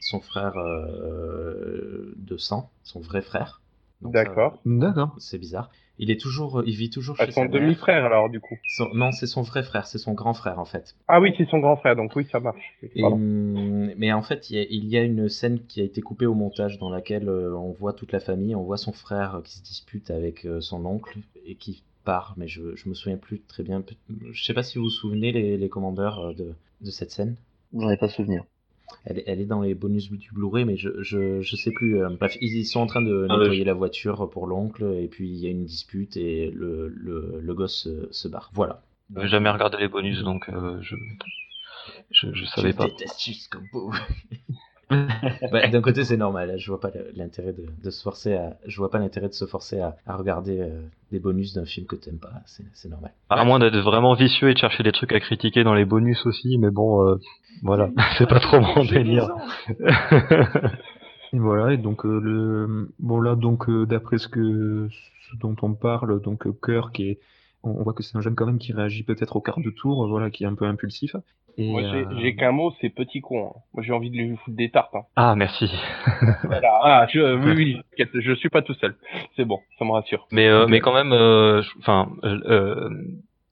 son 0.00 0.20
frère 0.20 0.58
euh, 0.58 2.12
de 2.16 2.36
sang, 2.36 2.70
son 2.82 3.00
vrai 3.00 3.22
frère. 3.22 3.60
D'accord. 4.02 4.60
D'accord. 4.66 5.14
C'est 5.18 5.38
bizarre. 5.38 5.70
Il 5.98 6.10
est 6.10 6.20
toujours, 6.20 6.62
il 6.66 6.74
vit 6.76 6.90
toujours 6.90 7.16
Ah, 7.18 7.26
chez 7.26 7.32
son 7.32 7.42
sa 7.42 7.48
mère. 7.48 7.60
demi-frère 7.60 8.04
alors 8.04 8.28
du 8.28 8.40
coup. 8.40 8.58
Son- 8.68 8.92
non, 8.94 9.12
c'est 9.12 9.26
son 9.26 9.42
vrai 9.42 9.62
frère, 9.62 9.86
c'est 9.86 9.98
son 9.98 10.12
grand 10.12 10.34
frère 10.34 10.58
en 10.58 10.64
fait. 10.64 10.94
Ah 11.08 11.20
oui, 11.20 11.34
c'est 11.38 11.48
son 11.48 11.58
grand 11.58 11.76
frère, 11.76 11.96
donc 11.96 12.14
oui, 12.16 12.26
ça 12.30 12.40
marche. 12.40 12.74
Et, 12.94 13.02
hum, 13.02 13.92
mais 13.96 14.12
en 14.12 14.22
fait, 14.22 14.50
il 14.50 14.56
y, 14.56 14.58
a, 14.58 14.62
il 14.68 14.84
y 14.88 14.96
a 14.96 15.02
une 15.02 15.28
scène 15.28 15.60
qui 15.66 15.80
a 15.80 15.84
été 15.84 16.00
coupée 16.02 16.26
au 16.26 16.34
montage 16.34 16.78
dans 16.78 16.90
laquelle 16.90 17.28
euh, 17.28 17.54
on 17.56 17.72
voit 17.72 17.92
toute 17.92 18.12
la 18.12 18.20
famille, 18.20 18.54
on 18.54 18.62
voit 18.62 18.76
son 18.76 18.92
frère 18.92 19.40
qui 19.44 19.54
se 19.58 19.62
dispute 19.62 20.10
avec 20.10 20.44
euh, 20.44 20.60
son 20.60 20.84
oncle 20.84 21.18
et 21.46 21.54
qui 21.54 21.82
part, 22.04 22.34
mais 22.36 22.46
je, 22.48 22.76
je 22.76 22.88
me 22.88 22.94
souviens 22.94 23.16
plus 23.18 23.40
très 23.40 23.62
bien. 23.62 23.82
Je 24.30 24.44
sais 24.44 24.54
pas 24.54 24.62
si 24.62 24.78
vous 24.78 24.84
vous 24.84 24.90
souvenez 24.90 25.32
les, 25.32 25.56
les 25.56 25.68
commandeurs 25.68 26.20
euh, 26.20 26.34
de, 26.34 26.54
de 26.82 26.90
cette 26.90 27.10
scène. 27.10 27.36
J'en 27.72 27.90
ai 27.90 27.96
pas 27.96 28.08
souvenir. 28.08 28.44
Elle, 29.04 29.18
est- 29.18 29.24
elle 29.26 29.40
est 29.40 29.46
dans 29.46 29.60
les 29.62 29.74
bonus 29.74 30.10
du 30.10 30.30
Blu-ray, 30.32 30.64
mais 30.64 30.76
je, 30.76 30.90
je, 31.02 31.40
je 31.40 31.56
sais 31.56 31.70
plus. 31.72 32.00
euh, 32.02 32.08
bref, 32.10 32.36
ils, 32.40 32.64
sont 32.64 32.80
en 32.80 32.86
train 32.86 33.02
de 33.02 33.26
Ah 33.30 33.36
nettoyer 33.38 33.64
la 33.64 33.74
voiture 33.74 34.28
pour 34.30 34.46
l'oncle, 34.46 34.84
et 35.00 35.08
puis 35.08 35.28
il 35.28 35.36
y 35.36 35.46
a 35.46 35.50
une 35.50 35.64
dispute 35.64 36.16
et 36.16 36.50
le, 36.50 36.88
le, 36.88 37.40
le 37.40 37.54
gosse 37.54 37.82
se, 37.84 38.08
se 38.12 38.28
barre. 38.28 38.50
Voilà. 38.54 38.82
J'avais 39.14 39.28
jamais 39.28 39.50
regardé 39.50 39.76
les 39.78 39.88
bonus, 39.88 40.22
donc 40.22 40.48
euh, 40.48 40.78
je, 40.82 40.96
je, 42.10 42.32
je 42.32 42.44
savais 42.46 42.72
je 42.72 42.76
pas. 42.76 42.86
déteste 42.86 43.20
jusqu'au 43.24 43.60
bout. 43.72 43.92
Bah, 45.52 45.66
D'un 45.68 45.80
côté, 45.80 46.04
c'est 46.04 46.16
normal. 46.16 46.50
hein, 46.50 46.56
Je 46.58 46.68
vois 46.70 46.80
pas 46.80 46.90
l'intérêt 47.14 47.52
de, 47.52 47.66
de 47.82 47.90
se 47.90 48.02
forcer 48.02 48.34
à. 48.34 48.56
Je 48.66 48.76
vois 48.76 48.90
pas 48.90 48.98
l'intérêt 48.98 49.28
de 49.28 49.34
se 49.34 49.44
forcer 49.44 49.80
à, 49.80 49.96
à 50.06 50.16
regarder 50.16 50.60
euh, 50.60 50.80
des 51.10 51.18
bonus 51.18 51.54
d'un 51.54 51.64
film 51.64 51.86
que 51.86 51.96
t'aimes 51.96 52.18
pas. 52.18 52.32
C'est 52.46 52.64
c'est 52.72 52.88
normal. 52.88 53.12
À 53.28 53.44
moins 53.44 53.58
d'être 53.58 53.78
vraiment 53.78 54.14
vicieux 54.14 54.50
et 54.50 54.54
de 54.54 54.58
chercher 54.58 54.82
des 54.84 54.92
trucs 54.92 55.12
à 55.12 55.20
critiquer 55.20 55.64
dans 55.64 55.74
les 55.74 55.84
bonus 55.84 56.24
aussi, 56.26 56.56
mais 56.58 56.70
bon, 56.70 57.04
euh, 57.06 57.16
voilà, 57.62 57.90
c'est 58.18 58.28
pas 58.28 58.40
trop 58.40 58.60
mon 58.60 58.84
délire. 58.84 59.28
Et 61.32 61.38
voilà, 61.38 61.72
et 61.72 61.76
donc 61.76 62.06
euh, 62.06 62.20
le 62.20 62.88
bon 63.00 63.20
là 63.20 63.34
donc 63.34 63.68
euh, 63.68 63.84
d'après 63.84 64.18
ce 64.18 64.28
que 64.28 64.88
ce 64.90 65.36
dont 65.38 65.56
on 65.62 65.74
parle, 65.74 66.20
donc 66.22 66.46
euh, 66.46 66.52
Cœur 66.62 66.92
qui 66.92 67.10
est 67.10 67.18
on, 67.66 67.80
on 67.80 67.82
voit 67.82 67.92
que 67.92 68.02
c'est 68.02 68.16
un 68.16 68.20
jeune 68.20 68.34
quand 68.34 68.46
même 68.46 68.58
qui 68.58 68.72
réagit 68.72 69.02
peut-être 69.02 69.36
au 69.36 69.40
quart 69.40 69.60
de 69.60 69.70
tour, 69.70 70.04
euh, 70.04 70.08
voilà, 70.08 70.30
qui 70.30 70.44
est 70.44 70.46
un 70.46 70.54
peu 70.54 70.64
impulsif. 70.66 71.16
Et, 71.58 71.70
Moi, 71.70 71.82
j'ai 71.82 71.88
euh, 72.04 72.18
j'ai 72.20 72.36
qu'un 72.36 72.52
mot, 72.52 72.72
c'est 72.80 72.90
petit 72.90 73.20
con. 73.20 73.46
hein. 73.48 73.60
Moi, 73.74 73.82
j'ai 73.82 73.92
envie 73.92 74.10
de 74.10 74.16
lui 74.16 74.36
foutre 74.36 74.56
des 74.56 74.70
tartes. 74.70 74.94
Hein. 74.94 75.04
ah, 75.16 75.34
merci. 75.36 75.70
Voilà. 76.44 76.78
Ah, 76.82 77.06
je, 77.10 77.20
oui, 77.34 77.82
oui, 77.98 78.06
je 78.14 78.34
suis 78.34 78.50
pas 78.50 78.62
tout 78.62 78.74
seul. 78.74 78.94
C'est 79.36 79.44
bon, 79.44 79.58
ça 79.78 79.84
me 79.84 79.90
rassure. 79.92 80.26
Mais, 80.30 80.48
euh, 80.48 80.66
mais 80.66 80.80
quand 80.80 80.92
même, 80.94 81.12
euh, 81.12 81.62
enfin, 81.78 82.10
euh, 82.24 82.40
euh, 82.46 82.90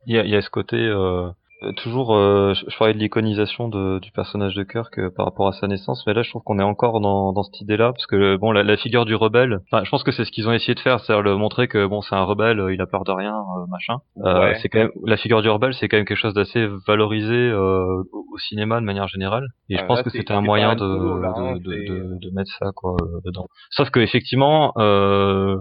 il 0.06 0.14
y, 0.14 0.18
a, 0.18 0.24
il 0.24 0.30
y 0.30 0.36
a 0.36 0.42
ce 0.42 0.50
côté 0.50 0.76
euh, 0.76 1.30
toujours. 1.72 2.14
euh, 2.14 2.54
je, 2.54 2.64
je 2.68 2.76
parlais 2.78 2.94
de 2.94 2.98
l'iconisation 2.98 3.68
de- 3.68 3.98
du 4.00 4.10
personnage 4.12 4.54
de 4.54 4.62
Kirk 4.62 4.98
euh, 4.98 5.10
par 5.16 5.26
rapport 5.26 5.48
à 5.48 5.52
sa 5.52 5.66
naissance, 5.66 6.04
mais 6.06 6.14
là, 6.14 6.22
je 6.22 6.30
trouve 6.30 6.42
qu'on 6.42 6.58
est 6.58 6.62
encore 6.64 7.00
dans, 7.00 7.32
dans 7.32 7.42
cette 7.42 7.60
idée-là, 7.60 7.92
parce 7.92 8.06
que 8.06 8.36
bon, 8.36 8.52
la, 8.52 8.62
la 8.62 8.76
figure 8.76 9.04
du 9.04 9.14
rebelle. 9.14 9.60
Je 9.72 9.90
pense 9.90 10.02
que 10.02 10.12
c'est 10.12 10.24
ce 10.24 10.30
qu'ils 10.30 10.48
ont 10.48 10.52
essayé 10.52 10.74
de 10.74 10.80
faire, 10.80 11.00
c'est-à-dire 11.00 11.22
le 11.22 11.36
montrer 11.36 11.68
que 11.68 11.86
bon, 11.86 12.00
c'est 12.00 12.14
un 12.14 12.24
rebelle, 12.24 12.60
euh, 12.60 12.74
il 12.74 12.80
a 12.80 12.86
peur 12.86 13.04
de 13.04 13.12
rien, 13.12 13.34
euh, 13.34 13.66
machin. 13.70 13.96
Euh, 14.24 14.40
Ouais. 14.40 14.54
C'est 14.60 14.68
quand 14.68 14.78
même 14.80 14.90
la 15.04 15.16
figure 15.16 15.42
du 15.42 15.48
rebelle, 15.48 15.74
c'est 15.74 15.88
quand 15.88 15.96
même 15.96 16.06
quelque 16.06 16.18
chose 16.18 16.34
d'assez 16.34 16.66
valorisé 16.86 17.34
euh, 17.34 18.02
au, 18.12 18.24
au 18.34 18.38
cinéma 18.38 18.80
de 18.80 18.84
manière 18.84 19.08
générale. 19.08 19.46
Et 19.70 19.76
je 19.78 19.84
pense 19.84 19.98
là, 19.98 20.02
que 20.04 20.10
c'était 20.10 20.32
un 20.34 20.40
moyen 20.40 20.74
de, 20.76 21.20
là, 21.22 21.32
hein, 21.36 21.56
de, 21.56 21.58
de, 21.58 21.70
de, 21.88 22.18
de 22.20 22.30
mettre 22.34 22.50
ça 22.58 22.70
quoi 22.74 22.96
euh, 23.00 23.20
dedans. 23.24 23.46
Sauf 23.70 23.90
que 23.90 24.00
effectivement. 24.00 24.72
Euh, 24.78 25.56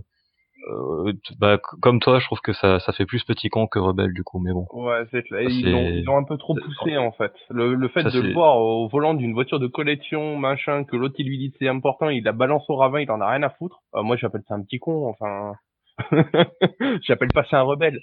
euh, 0.67 1.13
bah, 1.39 1.57
comme 1.81 1.99
toi, 1.99 2.19
je 2.19 2.25
trouve 2.25 2.39
que 2.39 2.53
ça, 2.53 2.79
ça 2.79 2.93
fait 2.93 3.05
plus 3.05 3.23
petit 3.23 3.49
con 3.49 3.67
que 3.67 3.79
rebelle 3.79 4.13
du 4.13 4.23
coup, 4.23 4.39
mais 4.39 4.53
bon. 4.53 4.65
Ouais, 4.71 5.03
c'est 5.11 5.23
clair. 5.23 5.41
Ils 5.49 5.71
l'ont 5.71 5.89
ils 5.89 6.03
l'ont 6.03 6.17
un 6.17 6.23
peu 6.23 6.37
trop 6.37 6.55
poussé 6.55 6.97
en 6.97 7.11
fait. 7.11 7.33
Le, 7.49 7.73
le 7.73 7.87
fait 7.89 8.03
Ça, 8.03 8.09
de 8.09 8.21
le 8.21 8.33
voir 8.33 8.57
au 8.57 8.87
volant 8.87 9.13
d'une 9.13 9.33
voiture 9.33 9.59
de 9.59 9.67
collection, 9.67 10.37
machin, 10.37 10.83
que 10.83 10.95
l'autre 10.95 11.15
il 11.17 11.27
lui 11.27 11.37
dit 11.37 11.53
c'est 11.59 11.67
important, 11.67 12.09
il 12.09 12.23
la 12.23 12.31
balance 12.31 12.69
au 12.69 12.75
ravin, 12.75 13.01
il 13.01 13.11
en 13.11 13.21
a 13.21 13.29
rien 13.29 13.43
à 13.43 13.49
foutre. 13.49 13.81
Euh, 13.95 14.03
moi 14.03 14.15
j'appelle 14.15 14.43
ça 14.47 14.55
un 14.55 14.63
petit 14.63 14.79
con, 14.79 15.07
enfin. 15.07 15.53
J'appelle 17.03 17.31
pas 17.33 17.43
ça 17.43 17.59
un 17.59 17.63
rebelle. 17.63 17.99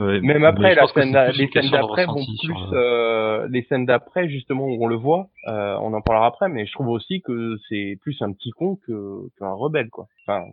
Ouais, 0.00 0.20
Même 0.20 0.44
après, 0.44 0.74
la 0.74 0.86
scène 0.88 1.16
les 1.36 1.48
scènes 1.48 1.70
d'après 1.70 2.06
vont 2.06 2.14
plus, 2.14 2.54
euh, 2.72 3.46
les 3.48 3.62
scènes 3.64 3.86
d'après 3.86 4.28
justement 4.28 4.64
où 4.64 4.82
on 4.82 4.88
le 4.88 4.96
voit, 4.96 5.28
euh, 5.46 5.76
on 5.80 5.92
en 5.92 6.00
parlera 6.00 6.26
après, 6.26 6.48
mais 6.48 6.66
je 6.66 6.72
trouve 6.72 6.88
aussi 6.88 7.20
que 7.22 7.56
c'est 7.68 7.96
plus 8.00 8.20
un 8.22 8.32
petit 8.32 8.50
con 8.50 8.76
que 8.86 9.28
qu'un 9.38 9.52
rebelle 9.52 9.90
quoi. 9.90 10.06
Enfin, 10.26 10.44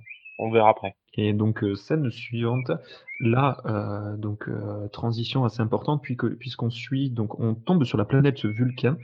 on 0.42 0.52
verra 0.52 0.70
après. 0.70 0.96
Et 1.14 1.34
donc, 1.34 1.64
euh, 1.64 1.76
scène 1.76 2.10
suivante, 2.10 2.72
là, 3.20 3.62
euh, 3.66 4.18
donc 4.18 4.50
euh, 4.50 4.88
transition 4.90 5.46
assez 5.46 5.62
importante, 5.62 6.02
puisque 6.02 6.28
puisqu'on 6.36 6.70
suit, 6.70 7.10
donc 7.10 7.40
on 7.40 7.54
tombe 7.54 7.84
sur 7.84 7.98
la 7.98 8.06
planète 8.06 8.44
Vulcain, 8.46 8.98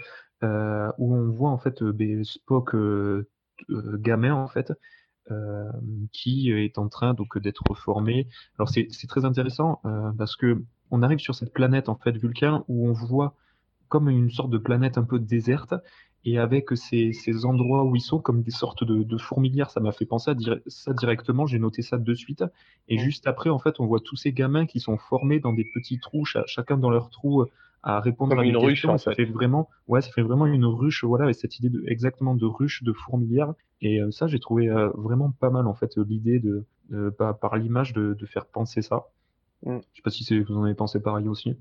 euh, 0.44 0.92
où 0.98 1.16
on 1.16 1.30
voit 1.30 1.52
en 1.52 1.58
fait 1.58 1.84
ben, 1.84 2.24
Spock 2.24 2.76
gamin 3.70 4.34
en 4.34 4.48
fait, 4.48 4.74
qui 6.14 6.52
est 6.52 6.78
en 6.78 6.90
train 6.90 7.14
donc 7.14 7.38
d'être 7.38 7.64
formé. 7.76 8.28
Alors 8.58 8.70
c'est 8.70 8.88
très 9.08 9.26
intéressant 9.26 9.82
parce 10.18 10.36
que 10.36 10.64
on 10.90 11.02
arrive 11.04 11.20
sur 11.20 11.36
cette 11.36 11.54
planète 11.54 11.90
en 11.90 11.96
fait 11.96 12.14
Vulcain 12.18 12.64
où 12.68 12.88
on 12.88 12.94
voit 12.94 13.36
comme 13.90 14.10
une 14.10 14.30
sorte 14.30 14.50
de 14.50 14.58
planète 14.58 14.98
un 14.98 15.04
peu 15.04 15.20
déserte 15.20 15.74
et 16.30 16.38
avec 16.38 16.66
ces, 16.76 17.14
ces 17.14 17.46
endroits 17.46 17.84
où 17.86 17.96
ils 17.96 18.02
sont 18.02 18.20
comme 18.20 18.42
des 18.42 18.52
sortes 18.52 18.84
de, 18.84 19.04
de 19.04 19.18
fourmilières, 19.18 19.70
ça 19.70 19.80
m'a 19.80 19.94
fait 19.94 20.06
penser 20.06 20.32
à 20.32 20.34
dire 20.34 20.60
ça 20.68 20.94
directement, 20.94 21.46
j'ai 21.48 21.58
noté 21.60 21.82
ça 21.82 21.98
de 21.98 22.14
suite. 22.14 22.44
Et 22.90 22.98
juste 22.98 23.28
après, 23.28 23.50
en 23.50 23.60
fait, 23.60 23.80
on 23.80 23.86
voit 23.86 24.02
tous 24.02 24.18
ces 24.18 24.34
gamins 24.34 24.66
qui 24.66 24.80
sont 24.80 24.98
formés 24.98 25.40
dans 25.40 25.54
des 25.54 25.66
petits 25.74 26.00
trous, 26.00 26.26
cha- 26.26 26.44
chacun 26.46 26.78
dans 26.78 26.90
leur 26.90 27.10
trou, 27.10 27.42
euh, 27.42 27.46
à 27.84 28.02
répondre 28.02 28.32
Comme 28.32 28.40
à 28.40 28.44
des 28.44 28.50
une 28.50 28.58
ruche, 28.58 28.82
questions. 28.82 28.92
en 28.92 28.96
et 28.96 28.98
ça 28.98 29.14
fait. 29.14 29.26
vraiment, 29.26 29.70
ouais, 29.88 30.02
ça 30.02 30.12
fait 30.12 30.22
vraiment 30.22 30.46
une 30.48 30.66
ruche, 30.66 31.06
voilà, 31.06 31.24
avec 31.26 31.36
cette 31.36 31.58
idée 31.60 31.70
de, 31.70 31.84
exactement 31.88 32.36
de 32.36 32.46
ruche, 32.46 32.84
de 32.84 32.92
fourmilière. 32.92 33.54
Et 33.82 34.02
euh, 34.02 34.12
ça, 34.12 34.28
j'ai 34.28 34.40
trouvé 34.40 34.68
euh, 34.70 34.90
vraiment 34.96 35.32
pas 35.32 35.50
mal, 35.50 35.66
en 35.68 35.76
fait, 35.76 35.96
l'idée 35.98 36.40
de, 36.40 36.66
de- 36.90 37.10
par, 37.10 37.38
par 37.40 37.56
l'image 37.56 37.94
de, 37.94 38.14
de 38.20 38.26
faire 38.26 38.46
penser 38.48 38.82
ça. 38.82 39.06
Mm. 39.66 39.78
Je 39.94 39.98
sais 39.98 40.02
pas 40.04 40.10
si 40.10 40.40
vous 40.40 40.58
en 40.58 40.64
avez 40.64 40.76
pensé 40.76 41.00
pareil 41.02 41.28
aussi. 41.30 41.56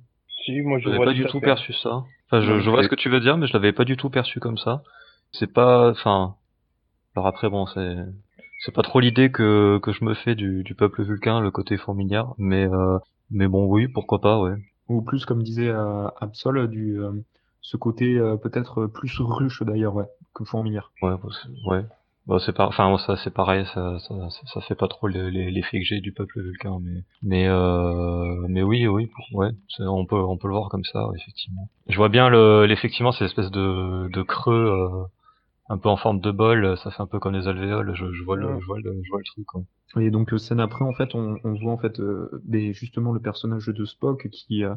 Si, 0.45 0.61
moi 0.63 0.79
je 0.79 0.87
n'avais 0.87 0.97
vois 0.99 1.07
pas 1.07 1.15
du 1.15 1.25
tout 1.27 1.41
perçu 1.41 1.73
ça. 1.73 2.05
Enfin, 2.27 2.43
je, 2.43 2.61
je 2.61 2.71
vois 2.71 2.83
ce 2.83 2.89
que 2.89 2.95
tu 2.95 3.09
veux 3.09 3.21
dire, 3.21 3.37
mais 3.37 3.47
je 3.47 3.53
l'avais 3.53 3.73
pas 3.73 3.85
du 3.85 3.97
tout 3.97 4.11
perçu 4.11 4.41
comme 4.41 4.59
ça. 4.59 4.83
C'est 5.33 5.53
pas, 5.53 5.91
enfin, 5.91 6.37
alors 7.15 7.27
après 7.27 7.49
bon, 7.49 7.67
c'est, 7.67 7.97
c'est 8.65 8.75
pas 8.75 8.83
trop 8.83 9.01
l'idée 9.01 9.31
que 9.31 9.79
que 9.83 9.93
je 9.93 10.05
me 10.05 10.15
fais 10.15 10.35
du, 10.35 10.63
du 10.63 10.75
peuple 10.75 11.03
vulcain, 11.03 11.41
le 11.41 11.51
côté 11.51 11.77
fourmilière, 11.77 12.33
mais 12.39 12.67
euh, 12.67 12.99
mais 13.31 13.49
bon, 13.49 13.67
oui, 13.67 13.89
pourquoi 13.89 14.21
pas, 14.21 14.41
ouais. 14.41 14.55
Ou 14.89 15.03
plus, 15.03 15.25
comme 15.25 15.43
disait 15.43 15.69
euh, 15.69 16.09
Absol, 16.21 16.69
du, 16.69 17.01
euh, 17.01 17.13
ce 17.61 17.77
côté 17.77 18.17
euh, 18.19 18.37
peut-être 18.37 18.87
plus 18.87 19.21
ruche 19.21 19.63
d'ailleurs, 19.63 19.95
ouais, 19.97 20.07
que 20.35 20.45
fourmilière. 20.45 20.93
Ouais, 21.03 21.15
ouais. 21.67 21.85
Bah, 22.27 22.39
c'est 22.45 22.53
pas, 22.53 22.67
enfin, 22.67 22.97
ça, 22.99 23.17
c'est 23.17 23.31
pareil, 23.33 23.65
ça, 23.73 23.99
ça, 24.01 24.15
ça, 24.53 24.61
fait 24.61 24.75
pas 24.75 24.89
trop 24.89 25.07
le- 25.07 25.31
le- 25.31 25.49
l'effet 25.49 25.79
que 25.79 25.85
j'ai 25.85 26.01
du 26.01 26.11
peuple 26.13 26.41
vulcain, 26.43 26.79
mais, 26.83 27.05
mais, 27.23 27.47
euh, 27.47 28.47
mais 28.49 28.63
oui, 28.65 28.87
oui, 28.89 29.09
ouais, 29.33 29.51
on 29.79 30.07
peut, 30.07 30.17
on 30.17 30.37
peut 30.37 30.49
le 30.49 30.55
voir 30.55 30.69
comme 30.69 30.83
ça, 30.85 31.09
effectivement. 31.15 31.69
Je 31.89 31.97
vois 31.97 32.09
bien 32.09 32.29
le, 32.29 32.67
effectivement, 32.69 33.13
ces 33.13 33.27
espèces 33.27 33.53
de, 33.53 34.09
de 34.13 34.23
creux, 34.23 34.55
euh, 34.55 35.05
un 35.69 35.79
peu 35.79 35.89
en 35.89 35.97
forme 35.97 36.21
de 36.21 36.31
bol, 36.33 36.77
ça 36.79 36.91
fait 36.91 37.03
un 37.03 37.07
peu 37.07 37.21
comme 37.21 37.35
les 37.35 37.49
alvéoles, 37.49 37.95
je, 37.95 38.13
je 38.13 38.23
vois 38.25 38.37
le, 38.37 38.61
je 38.61 38.67
vois 38.67 38.79
le, 38.81 39.01
je 39.05 39.11
vois 39.11 39.21
le 39.21 39.25
truc, 39.25 39.47
quoi. 39.47 39.63
Et 40.01 40.11
donc 40.11 40.33
euh, 40.33 40.39
scène 40.39 40.61
après, 40.61 40.85
en 40.85 40.93
fait, 40.95 41.15
on, 41.15 41.39
on 41.45 41.55
voit 41.55 41.73
en 41.73 41.79
fait 41.79 42.01
euh, 42.01 42.29
des, 42.45 42.73
justement 42.73 43.13
le 43.13 43.21
personnage 43.21 43.67
de 43.67 43.85
Spock 43.85 44.29
qui, 44.31 44.65
euh, 44.65 44.75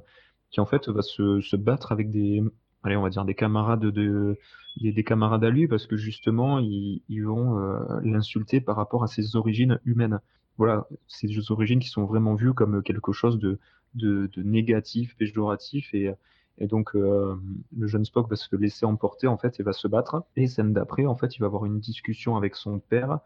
qui 0.51 0.59
en 0.59 0.65
fait 0.67 0.87
va 0.89 1.01
se, 1.01 1.41
se 1.41 1.55
battre 1.55 1.91
avec 1.91 2.11
des, 2.11 2.41
allez, 2.83 2.95
on 2.95 3.01
va 3.01 3.09
dire 3.09 3.25
des 3.25 3.35
camarades 3.35 3.85
de, 3.85 4.37
des, 4.77 4.91
des 4.91 5.03
camarades 5.03 5.43
à 5.43 5.49
lui 5.49 5.67
parce 5.67 5.87
que 5.87 5.97
justement 5.97 6.59
ils, 6.59 7.21
vont 7.23 7.59
euh, 7.59 7.79
l'insulter 8.03 8.61
par 8.61 8.75
rapport 8.75 9.03
à 9.03 9.07
ses 9.07 9.35
origines 9.35 9.79
humaines. 9.85 10.19
Voilà, 10.57 10.87
ces 11.07 11.29
origines 11.51 11.79
qui 11.79 11.87
sont 11.89 12.05
vraiment 12.05 12.35
vues 12.35 12.53
comme 12.53 12.83
quelque 12.83 13.13
chose 13.13 13.39
de, 13.39 13.59
de, 13.95 14.29
de 14.33 14.43
négatif, 14.43 15.15
péjoratif 15.15 15.93
et 15.93 16.13
et 16.59 16.67
donc 16.67 16.95
euh, 16.95 17.35
le 17.77 17.87
jeune 17.87 18.05
Spock 18.05 18.29
va 18.29 18.35
se 18.35 18.53
laisser 18.55 18.85
emporter 18.85 19.27
en 19.27 19.37
fait 19.37 19.59
et 19.59 19.63
va 19.63 19.73
se 19.73 19.87
battre. 19.87 20.23
Et 20.35 20.47
scène 20.47 20.73
d'après, 20.73 21.05
en 21.05 21.15
fait, 21.15 21.35
il 21.35 21.39
va 21.39 21.45
avoir 21.45 21.65
une 21.65 21.79
discussion 21.79 22.35
avec 22.35 22.55
son 22.55 22.79
père 22.79 23.19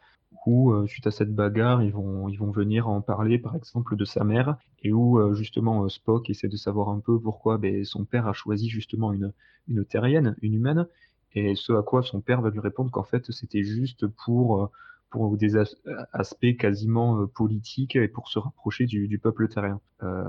où 0.45 0.71
euh, 0.71 0.87
suite 0.87 1.07
à 1.07 1.11
cette 1.11 1.33
bagarre, 1.33 1.81
ils 1.83 1.91
vont 1.91 2.27
ils 2.29 2.37
vont 2.37 2.51
venir 2.51 2.87
en 2.87 3.01
parler 3.01 3.39
par 3.39 3.55
exemple 3.55 3.95
de 3.95 4.05
sa 4.05 4.23
mère 4.23 4.57
et 4.83 4.91
où 4.91 5.19
euh, 5.19 5.33
justement 5.33 5.83
euh, 5.83 5.89
Spock 5.89 6.29
essaie 6.29 6.47
de 6.47 6.57
savoir 6.57 6.89
un 6.89 6.99
peu 6.99 7.19
pourquoi 7.19 7.57
ben, 7.57 7.83
son 7.85 8.05
père 8.05 8.27
a 8.27 8.33
choisi 8.33 8.69
justement 8.69 9.13
une 9.13 9.33
une 9.67 9.85
terrienne, 9.85 10.35
une 10.41 10.53
humaine 10.53 10.87
et 11.33 11.55
ce 11.55 11.73
à 11.73 11.81
quoi 11.83 12.03
son 12.03 12.21
père 12.21 12.41
va 12.41 12.49
lui 12.49 12.59
répondre 12.59 12.91
qu'en 12.91 13.03
fait 13.03 13.31
c'était 13.31 13.63
juste 13.63 14.07
pour 14.07 14.69
pour 15.13 15.37
des 15.37 15.55
as- 15.55 15.75
aspects 16.11 16.57
quasiment 16.59 17.21
euh, 17.21 17.27
politiques 17.27 17.95
et 17.95 18.07
pour 18.07 18.27
se 18.29 18.39
rapprocher 18.39 18.85
du, 18.87 19.07
du 19.07 19.19
peuple 19.19 19.47
terrien. 19.47 19.79
Euh, 20.01 20.23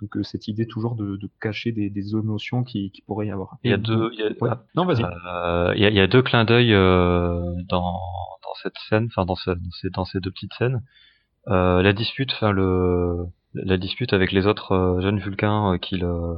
donc 0.00 0.16
euh, 0.16 0.22
cette 0.22 0.46
idée 0.48 0.66
toujours 0.66 0.94
de, 0.94 1.16
de 1.16 1.28
cacher 1.40 1.72
des, 1.72 1.90
des 1.90 2.12
émotions 2.12 2.62
qui, 2.62 2.90
qui 2.92 3.02
pourrait 3.02 3.26
y 3.26 3.30
avoir. 3.32 3.58
Il 3.64 3.70
y 3.72 3.74
a 3.74 3.76
deux, 3.76 4.10
il 4.14 4.20
y 4.20 4.22
a, 4.22 4.28
Ouais. 4.40 4.56
Non, 4.76 4.86
vas-y. 4.86 5.02
Euh, 5.04 5.72
il 5.74 5.82
y, 5.82 5.84
a, 5.84 5.90
il 5.90 5.96
y 5.96 6.00
a 6.00 6.06
deux 6.06 6.22
clins 6.22 6.44
d'œil 6.44 6.72
euh, 6.72 7.42
dans, 7.68 7.82
dans 7.92 8.54
cette 8.62 8.78
scène, 8.88 9.06
enfin 9.10 9.26
dans, 9.26 9.34
ce- 9.34 9.50
dans 9.50 9.70
ces, 9.80 9.90
dans 9.90 10.04
ces 10.04 10.20
deux 10.20 10.30
petites 10.30 10.54
scènes. 10.54 10.80
La 11.46 11.92
dispute, 11.92 12.32
enfin 12.32 12.52
le, 12.52 13.26
la 13.54 13.76
dispute 13.78 14.12
avec 14.12 14.30
les 14.30 14.46
autres 14.46 14.98
jeunes 15.02 15.18
Vulcains 15.18 15.78
qui 15.82 15.96
le, 15.96 16.36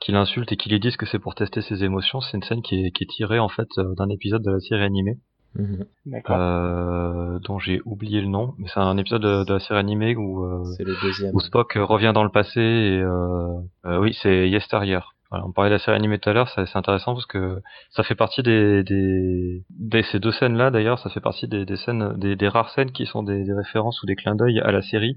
qu'il 0.00 0.16
insulte 0.16 0.50
et 0.52 0.56
qu'il 0.56 0.72
lui 0.72 0.80
dise 0.80 0.96
que 0.96 1.04
c'est 1.06 1.18
pour 1.18 1.34
tester 1.34 1.60
ses 1.60 1.84
émotions, 1.84 2.20
c'est 2.22 2.36
une 2.38 2.42
scène 2.42 2.62
qui 2.62 2.86
est, 2.86 2.90
qui 2.90 3.04
est 3.04 3.06
tirée 3.06 3.38
en 3.38 3.48
fait 3.50 3.68
d'un 3.98 4.08
épisode 4.08 4.42
de 4.42 4.50
la 4.52 4.60
série 4.60 4.82
animée. 4.84 5.18
Mhm. 5.56 5.84
D'accord. 6.06 6.36
Euh, 6.38 7.38
dont 7.40 7.58
j'ai 7.58 7.80
oublié 7.84 8.20
le 8.20 8.26
nom, 8.26 8.54
mais 8.58 8.66
c'est 8.72 8.80
un 8.80 8.96
épisode 8.96 9.22
de, 9.22 9.44
de 9.44 9.52
la 9.54 9.60
série 9.60 9.78
animée 9.78 10.16
où, 10.16 10.44
euh, 10.44 10.64
C'est 10.76 10.84
le 10.84 10.94
deuxième. 11.02 11.34
où 11.34 11.40
Spock 11.40 11.74
revient 11.74 12.12
dans 12.14 12.24
le 12.24 12.30
passé 12.30 12.60
et 12.60 12.98
euh, 13.00 13.60
euh, 13.86 13.98
oui, 14.00 14.16
c'est 14.20 14.48
Yesteryear. 14.48 15.14
Voilà, 15.30 15.46
on 15.46 15.52
parlait 15.52 15.70
de 15.70 15.74
la 15.74 15.78
série 15.80 15.96
animée 15.96 16.18
tout 16.18 16.28
à 16.30 16.32
l'heure, 16.32 16.48
c'est 16.48 16.76
intéressant 16.76 17.14
parce 17.14 17.26
que 17.26 17.60
ça 17.90 18.02
fait 18.04 18.14
partie 18.14 18.42
des, 18.42 18.84
des, 18.84 19.64
des- 19.70 20.02
ces 20.04 20.20
deux 20.20 20.30
scènes 20.32 20.56
là 20.56 20.70
d'ailleurs, 20.70 20.98
ça 20.98 21.08
fait 21.10 21.20
partie 21.20 21.48
des, 21.48 21.64
des 21.64 21.76
scènes, 21.76 22.14
des, 22.18 22.36
des 22.36 22.48
rares 22.48 22.70
scènes 22.70 22.92
qui 22.92 23.06
sont 23.06 23.22
des, 23.22 23.42
des 23.44 23.52
références 23.54 24.02
ou 24.02 24.06
des 24.06 24.14
clins 24.16 24.34
d'œil 24.36 24.60
à 24.60 24.70
la 24.70 24.82
série. 24.82 25.16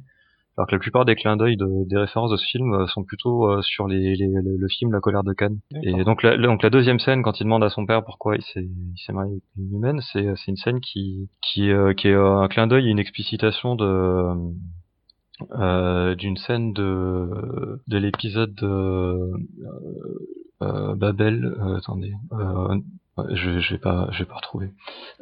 Alors 0.57 0.67
que 0.67 0.73
la 0.75 0.79
plupart 0.79 1.05
des 1.05 1.15
clins 1.15 1.37
d'œil 1.37 1.55
de- 1.55 1.87
des 1.87 1.97
références 1.97 2.31
de 2.31 2.35
ce 2.37 2.45
film 2.45 2.73
euh, 2.73 2.87
sont 2.87 3.03
plutôt 3.03 3.47
euh, 3.49 3.61
sur 3.61 3.87
les, 3.87 4.15
les- 4.15 4.27
le, 4.27 4.57
le 4.57 4.67
film 4.67 4.91
La 4.91 4.99
colère 4.99 5.23
de 5.23 5.33
Cannes. 5.33 5.59
Et 5.83 6.03
donc 6.03 6.23
la, 6.23 6.35
donc 6.37 6.63
la 6.63 6.69
deuxième 6.71 6.97
scène, 6.99 7.21
quand 7.21 7.39
il 7.39 7.43
demande 7.43 7.63
à 7.63 7.69
son 7.69 7.85
père 7.85 8.03
pourquoi 8.03 8.35
il 8.35 8.41
s'est 8.41 8.63
il 8.63 8.97
s'est 9.05 9.13
marié 9.13 9.31
avec 9.33 9.43
une 9.57 9.75
humaine, 9.75 9.99
c'est 10.11 10.25
c'est 10.35 10.49
une 10.51 10.57
scène 10.57 10.79
qui 10.81 11.29
qui 11.43 11.69
euh, 11.71 11.93
qui 11.93 12.07
est 12.07 12.13
euh, 12.13 12.37
un 12.39 12.47
clin 12.47 12.65
d'œil, 12.65 12.87
et 12.87 12.91
une 12.91 12.97
explicitation 12.99 13.75
de 13.75 14.33
euh, 15.53 16.15
d'une 16.15 16.37
scène 16.37 16.73
de 16.73 17.29
de 17.87 17.97
l'épisode 17.97 18.55
de 18.55 18.65
euh, 18.65 19.31
euh, 20.63 20.95
Babel. 20.95 21.45
euh, 21.61 21.77
attendez, 21.77 22.13
euh, 22.33 22.75
je 23.32 23.60
je 23.60 23.73
vais 23.73 23.80
pas 23.80 24.08
je 24.12 24.19
vais 24.19 24.25
pas 24.25 24.36
retrouver. 24.36 24.71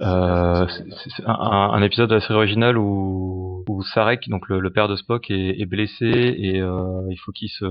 Euh, 0.01 0.67
c'est 0.67 1.23
un, 1.25 1.33
un- 1.33 1.81
épisode 1.81 2.09
de 2.09 2.15
la 2.15 2.21
série 2.21 2.35
originale 2.35 2.77
où 2.77 3.63
où 3.67 3.81
Sarek, 3.83 4.27
donc 4.29 4.47
le, 4.49 4.59
le 4.59 4.69
père 4.71 4.87
de 4.87 4.95
Spock, 4.95 5.29
est, 5.31 5.59
est 5.59 5.65
blessé 5.65 6.05
et 6.05 6.61
euh, 6.61 7.01
il 7.09 7.17
faut 7.17 7.31
qu'il 7.31 7.49
se 7.49 7.65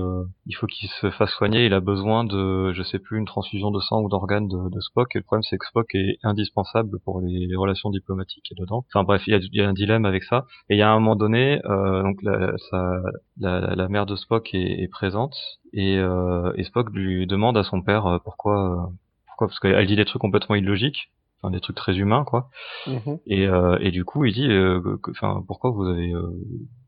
il 0.45 0.53
faut 0.55 0.67
qu'il 0.67 0.89
se 0.89 1.09
fasse 1.11 1.31
soigner. 1.31 1.65
Il 1.65 1.73
a 1.73 1.79
besoin 1.79 2.23
de 2.23 2.73
je 2.73 2.83
sais 2.83 2.99
plus 2.99 3.17
une 3.17 3.25
transfusion 3.25 3.71
de 3.71 3.79
sang 3.79 4.01
ou 4.01 4.09
d'organes 4.09 4.47
de, 4.47 4.69
de 4.69 4.79
Spock. 4.81 5.15
Et 5.15 5.19
le 5.19 5.23
problème 5.23 5.43
c'est 5.43 5.57
que 5.57 5.65
Spock 5.67 5.93
est 5.95 6.17
indispensable 6.23 6.99
pour 7.05 7.21
les, 7.21 7.47
les 7.47 7.55
relations 7.55 7.89
diplomatiques 7.89 8.51
et 8.51 8.55
dedans. 8.55 8.85
Enfin 8.93 9.03
bref, 9.03 9.23
il 9.27 9.31
y 9.31 9.35
a, 9.35 9.39
il 9.39 9.55
y 9.55 9.61
a 9.61 9.69
un 9.69 9.73
dilemme 9.73 10.05
avec 10.05 10.23
ça. 10.23 10.45
Et 10.69 10.75
il 10.75 10.79
y 10.79 10.81
a 10.81 10.89
un 10.89 10.99
moment 10.99 11.15
donné, 11.15 11.61
euh, 11.65 12.03
donc 12.03 12.21
la, 12.23 12.57
sa- 12.69 13.01
la, 13.39 13.75
la 13.75 13.87
mère 13.89 14.05
de 14.05 14.15
Spock 14.15 14.53
est, 14.53 14.81
est 14.83 14.87
présente 14.87 15.35
et, 15.73 15.97
euh, 15.97 16.51
et 16.55 16.63
Spock 16.63 16.89
lui 16.91 17.27
demande 17.27 17.57
à 17.57 17.63
son 17.63 17.81
père 17.81 18.05
euh, 18.07 18.17
pourquoi 18.23 18.71
euh, 18.71 18.91
pourquoi? 19.35 19.47
Parce 19.47 19.59
qu'elle 19.59 19.85
dit 19.85 19.97
des 19.97 20.05
trucs 20.05 20.21
complètement 20.21 20.55
illogiques, 20.55 21.11
enfin 21.41 21.51
des 21.51 21.59
trucs 21.59 21.75
très 21.75 21.97
humains 21.97 22.23
quoi. 22.23 22.49
Mhm. 22.87 23.19
Et, 23.27 23.47
euh, 23.47 23.77
et 23.81 23.91
du 23.91 24.05
coup, 24.05 24.23
il 24.23 24.33
dit, 24.33 24.47
euh, 24.47 24.97
que- 25.03 25.11
enfin, 25.11 25.43
pourquoi 25.45 25.71
vous 25.71 25.83
avez, 25.83 26.13
euh, 26.13 26.31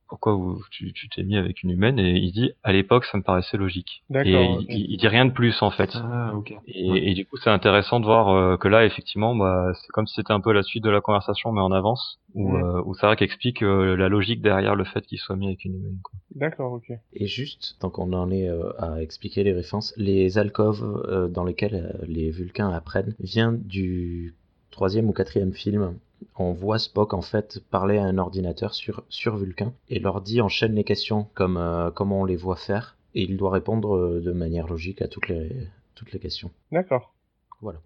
pourquoi 0.07 0.33
vous, 0.33 0.61
tu 0.71 0.93
tu 0.93 1.09
t'es 1.09 1.23
mis 1.23 1.37
avec 1.37 1.63
une 1.63 1.71
humaine 1.71 1.99
Et 1.99 2.11
il 2.17 2.31
dit, 2.31 2.51
à 2.63 2.71
l'époque, 2.73 3.05
ça 3.05 3.17
me 3.17 3.23
paraissait 3.23 3.57
logique. 3.57 4.03
D'accord, 4.09 4.29
Et 4.29 4.45
il, 4.45 4.65
il- 4.69 4.91
il 4.91 4.97
dit 4.97 5.07
rien 5.07 5.25
de 5.25 5.31
plus 5.31 5.61
en 5.61 5.71
fait. 5.71 5.91
Ah, 5.95 6.33
ok. 6.35 6.53
Et, 6.67 7.11
et 7.11 7.13
du 7.13 7.25
coup, 7.25 7.37
c'est 7.37 7.49
intéressant 7.49 7.99
de 7.99 8.05
voir 8.05 8.29
euh, 8.29 8.57
que 8.57 8.67
là, 8.67 8.85
effectivement, 8.85 9.35
bah, 9.35 9.71
c'est 9.75 9.87
comme 9.89 10.07
si 10.07 10.15
c'était 10.15 10.33
un 10.33 10.39
peu 10.41 10.51
la 10.51 10.63
suite 10.63 10.83
de 10.83 10.89
la 10.89 11.01
conversation, 11.01 11.51
mais 11.51 11.61
en 11.61 11.71
avance, 11.71 12.19
où, 12.33 12.49
Mhm. 12.51 12.63
euh, 12.63 12.81
où 12.85 12.93
Sarah 12.95 13.15
qui 13.15 13.23
explique 13.23 13.63
euh, 13.63 13.95
la 13.95 14.09
logique 14.09 14.41
derrière 14.41 14.75
le 14.75 14.83
fait 14.83 15.01
qu'il 15.05 15.17
soit 15.17 15.35
mis 15.35 15.47
avec 15.47 15.63
une 15.65 15.75
humaine. 15.75 15.97
D'accord, 16.35 16.73
ok. 16.73 16.91
Et 17.13 17.25
juste, 17.27 17.77
tant 17.79 17.89
qu'on 17.89 18.13
en 18.13 18.29
est 18.31 18.47
euh, 18.49 18.69
à 18.79 19.01
expliquer 19.01 19.43
les 19.43 19.53
références, 19.53 19.93
les 19.97 20.37
alcôves 20.37 20.83
euh, 21.09 21.27
dans 21.27 21.43
lesquelles 21.43 21.75
euh, 22.01 22.05
les 22.07 22.29
Vulcains 22.31 22.69
apprennent 22.69 23.15
vient 23.19 23.51
du 23.53 24.35
troisième 24.71 25.09
ou 25.09 25.13
quatrième 25.13 25.53
film. 25.53 25.95
On 26.35 26.53
voit 26.53 26.79
Spock 26.79 27.13
en 27.13 27.21
fait 27.21 27.59
parler 27.71 27.97
à 27.97 28.03
un 28.03 28.17
ordinateur 28.17 28.73
sur, 28.73 29.03
sur 29.09 29.37
Vulcain 29.37 29.73
et 29.89 29.99
l'ordi 29.99 30.41
enchaîne 30.41 30.75
les 30.75 30.83
questions 30.83 31.27
comme, 31.33 31.57
euh, 31.57 31.91
comme 31.91 32.11
on 32.11 32.25
les 32.25 32.35
voit 32.35 32.55
faire 32.55 32.95
et 33.15 33.23
il 33.23 33.37
doit 33.37 33.51
répondre 33.51 33.95
euh, 33.95 34.21
de 34.21 34.31
manière 34.31 34.67
logique 34.67 35.01
à 35.01 35.07
toutes 35.07 35.27
les, 35.27 35.67
toutes 35.95 36.11
les 36.11 36.19
questions. 36.19 36.51
D'accord. 36.71 37.13
Voilà. 37.61 37.79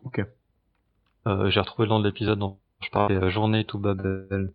Euh, 1.28 1.50
J'ai 1.50 1.60
retrouvé 1.60 1.88
le 1.88 1.94
nom 1.94 2.00
de 2.00 2.06
l'épisode 2.08 2.40
dont 2.40 2.58
je 2.82 2.90
parlais, 2.90 3.16
euh, 3.16 3.30
Journée 3.30 3.64
to 3.64 3.78
Babel. 3.78 4.52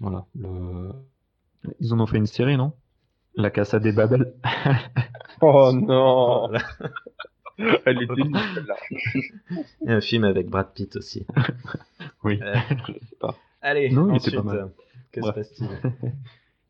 Voilà. 0.00 0.24
Le... 0.34 0.92
Ils 1.80 1.92
en 1.92 2.00
ont 2.00 2.06
fait 2.06 2.16
une 2.18 2.26
série, 2.26 2.56
non? 2.56 2.72
La 3.36 3.50
Casa 3.50 3.78
des 3.80 3.92
Babel. 3.92 4.34
Oh 5.40 5.72
non 5.72 6.50
Elle 7.86 8.02
était 8.02 8.22
nulle, 8.22 8.36
celle-là. 8.54 8.76
Et 9.86 9.90
un 9.92 10.00
film 10.00 10.24
avec 10.24 10.48
Brad 10.48 10.72
Pitt 10.74 10.96
aussi. 10.96 11.26
Oui. 12.24 12.40
Euh, 12.42 12.54
Allez, 13.60 13.90
Non, 13.90 14.10
ensuite, 14.10 14.34
pas 14.36 14.42
mal. 14.42 14.56
euh, 14.56 14.66
que 15.12 15.20
se 15.22 15.30
passe-t-il? 15.30 15.68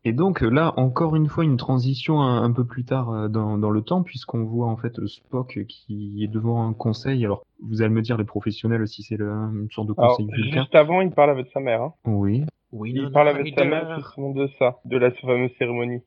Et 0.07 0.13
donc 0.13 0.43
euh, 0.43 0.49
là, 0.49 0.73
encore 0.77 1.15
une 1.15 1.27
fois, 1.27 1.43
une 1.45 1.57
transition 1.57 2.21
un, 2.21 2.43
un 2.43 2.51
peu 2.51 2.63
plus 2.65 2.83
tard 2.85 3.27
dans, 3.29 3.57
dans 3.57 3.71
le 3.71 3.81
temps, 3.81 4.03
puisqu'on 4.03 4.43
voit 4.43 4.67
en 4.67 4.77
fait 4.77 4.93
Spock 5.07 5.59
qui 5.67 6.23
est 6.23 6.27
devant 6.27 6.67
un 6.67 6.73
conseil. 6.73 7.25
Alors, 7.25 7.43
vous 7.63 7.81
allez 7.81 7.89
me 7.93 8.01
dire, 8.03 8.17
les 8.17 8.23
professionnels, 8.25 8.87
si 8.87 9.01
c'est 9.01 9.17
le- 9.17 9.31
une 9.31 9.67
sorte 9.71 9.87
de 9.87 9.93
Alors, 9.97 10.17
conseil 10.17 10.27
vulcain. 10.31 10.61
juste 10.61 10.75
avant, 10.75 11.01
il 11.01 11.09
parle 11.11 11.31
avec 11.31 11.47
sa 11.53 11.59
mère. 11.59 11.81
Hein. 11.81 11.93
Oui. 12.05 12.43
Oui, 12.71 12.91
Il 12.93 13.03
non, 13.03 13.11
parle 13.11 13.29
non, 13.29 13.35
avec 13.35 13.53
sa 13.57 13.63
mère 13.65 13.95
justement 13.95 14.31
de 14.31 14.47
ça, 14.59 14.77
de 14.85 14.97
la 14.97 15.09
fameuse 15.11 15.51
cérémonie. 15.57 16.01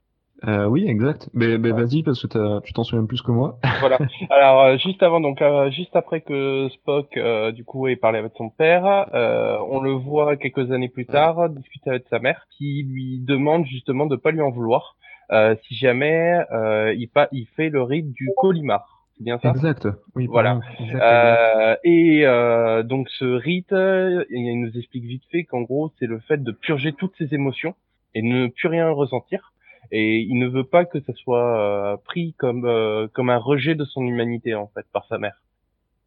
Euh, 0.46 0.66
oui, 0.66 0.86
exact. 0.88 1.28
Mais, 1.34 1.58
mais 1.58 1.70
vas-y, 1.72 2.02
parce 2.04 2.24
que 2.24 2.60
tu 2.60 2.72
t'en 2.72 2.84
souviens 2.84 3.06
plus 3.06 3.22
que 3.22 3.32
moi. 3.32 3.58
Voilà. 3.80 3.98
Alors 4.30 4.60
euh, 4.62 4.76
juste 4.78 5.02
avant, 5.02 5.20
donc 5.20 5.40
euh, 5.42 5.70
juste 5.70 5.94
après 5.96 6.20
que 6.20 6.68
Spock 6.70 7.16
euh, 7.16 7.52
du 7.52 7.64
coup 7.64 7.86
ait 7.88 7.96
parlé 7.96 8.18
avec 8.18 8.32
son 8.36 8.48
père, 8.48 9.06
euh, 9.14 9.56
on 9.68 9.80
le 9.80 9.92
voit 9.92 10.36
quelques 10.36 10.70
années 10.72 10.88
plus 10.88 11.06
tard 11.06 11.48
discuter 11.48 11.90
avec 11.90 12.04
sa 12.10 12.18
mère, 12.18 12.46
qui 12.56 12.84
lui 12.88 13.20
demande 13.20 13.66
justement 13.66 14.06
de 14.06 14.16
pas 14.16 14.30
lui 14.30 14.40
en 14.40 14.50
vouloir 14.50 14.96
euh, 15.32 15.54
si 15.66 15.74
jamais 15.74 16.38
euh, 16.52 16.94
il, 16.94 17.08
il 17.32 17.46
fait 17.56 17.68
le 17.68 17.82
rite 17.82 18.12
du 18.12 18.30
Colimar. 18.36 19.04
C'est 19.16 19.24
bien 19.24 19.38
ça? 19.38 19.50
Exact. 19.50 19.88
Oui, 20.14 20.26
Voilà. 20.26 20.60
exact. 20.80 21.02
Euh, 21.02 21.76
et 21.84 22.24
euh, 22.24 22.82
donc 22.84 23.08
ce 23.10 23.24
rite, 23.24 23.72
il 23.72 24.60
nous 24.60 24.76
explique 24.78 25.04
vite 25.04 25.24
fait 25.30 25.44
qu'en 25.44 25.62
gros 25.62 25.92
c'est 25.98 26.06
le 26.06 26.20
fait 26.20 26.42
de 26.42 26.52
purger 26.52 26.92
toutes 26.92 27.14
ses 27.18 27.34
émotions 27.34 27.74
et 28.14 28.22
ne 28.22 28.46
plus 28.46 28.68
rien 28.68 28.88
ressentir. 28.90 29.52
Et 29.90 30.18
il 30.20 30.38
ne 30.38 30.46
veut 30.48 30.64
pas 30.64 30.84
que 30.84 31.00
ça 31.00 31.12
soit 31.14 31.58
euh, 31.58 31.96
pris 32.04 32.34
comme 32.38 32.64
euh, 32.66 33.08
comme 33.12 33.30
un 33.30 33.38
rejet 33.38 33.74
de 33.74 33.84
son 33.84 34.02
humanité 34.06 34.54
en 34.54 34.66
fait 34.68 34.86
par 34.92 35.06
sa 35.06 35.18
mère. 35.18 35.40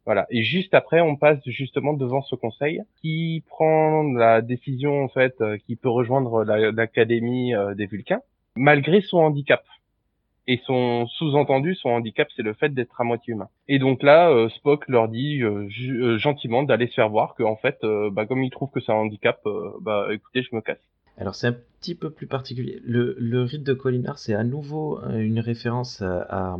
Voilà. 0.04 0.26
Et 0.30 0.42
juste 0.42 0.74
après, 0.74 1.00
on 1.00 1.16
passe 1.16 1.38
justement 1.46 1.92
devant 1.92 2.22
ce 2.22 2.34
conseil 2.34 2.82
qui 3.00 3.42
prend 3.48 4.02
la 4.02 4.40
décision 4.40 5.04
en 5.04 5.08
fait 5.08 5.40
euh, 5.40 5.58
qui 5.66 5.76
peut 5.76 5.88
rejoindre 5.88 6.44
la- 6.44 6.72
l'académie 6.72 7.54
euh, 7.54 7.74
des 7.74 7.86
Vulcains 7.86 8.20
malgré 8.56 9.00
son 9.00 9.18
handicap. 9.18 9.62
Et 10.48 10.60
son 10.66 11.06
sous-entendu, 11.06 11.76
son 11.76 11.90
handicap, 11.90 12.26
c'est 12.34 12.42
le 12.42 12.52
fait 12.52 12.70
d'être 12.74 13.00
à 13.00 13.04
moitié 13.04 13.32
humain. 13.32 13.48
Et 13.68 13.78
donc 13.78 14.02
là, 14.02 14.28
euh, 14.30 14.48
Spock 14.48 14.88
leur 14.88 15.06
dit 15.06 15.40
euh, 15.40 15.68
gentiment 16.18 16.64
d'aller 16.64 16.88
se 16.88 16.94
faire 16.94 17.08
voir 17.08 17.36
que 17.36 17.44
en 17.44 17.54
fait, 17.54 17.78
bah, 18.10 18.26
comme 18.26 18.42
il 18.42 18.50
trouve 18.50 18.68
que 18.70 18.80
c'est 18.80 18.90
un 18.90 18.96
handicap, 18.96 19.40
bah 19.82 20.08
écoutez, 20.10 20.42
je 20.42 20.54
me 20.56 20.60
casse. 20.60 20.82
Alors 21.22 21.36
c'est 21.36 21.46
un 21.46 21.56
petit 21.80 21.94
peu 21.94 22.10
plus 22.10 22.26
particulier. 22.26 22.82
Le, 22.84 23.14
le 23.18 23.42
rite 23.44 23.62
de 23.62 23.74
Colinar, 23.74 24.18
c'est 24.18 24.34
à 24.34 24.42
nouveau 24.42 24.98
euh, 25.04 25.18
une 25.20 25.38
référence 25.38 26.02
à, 26.02 26.20
à, 26.28 26.58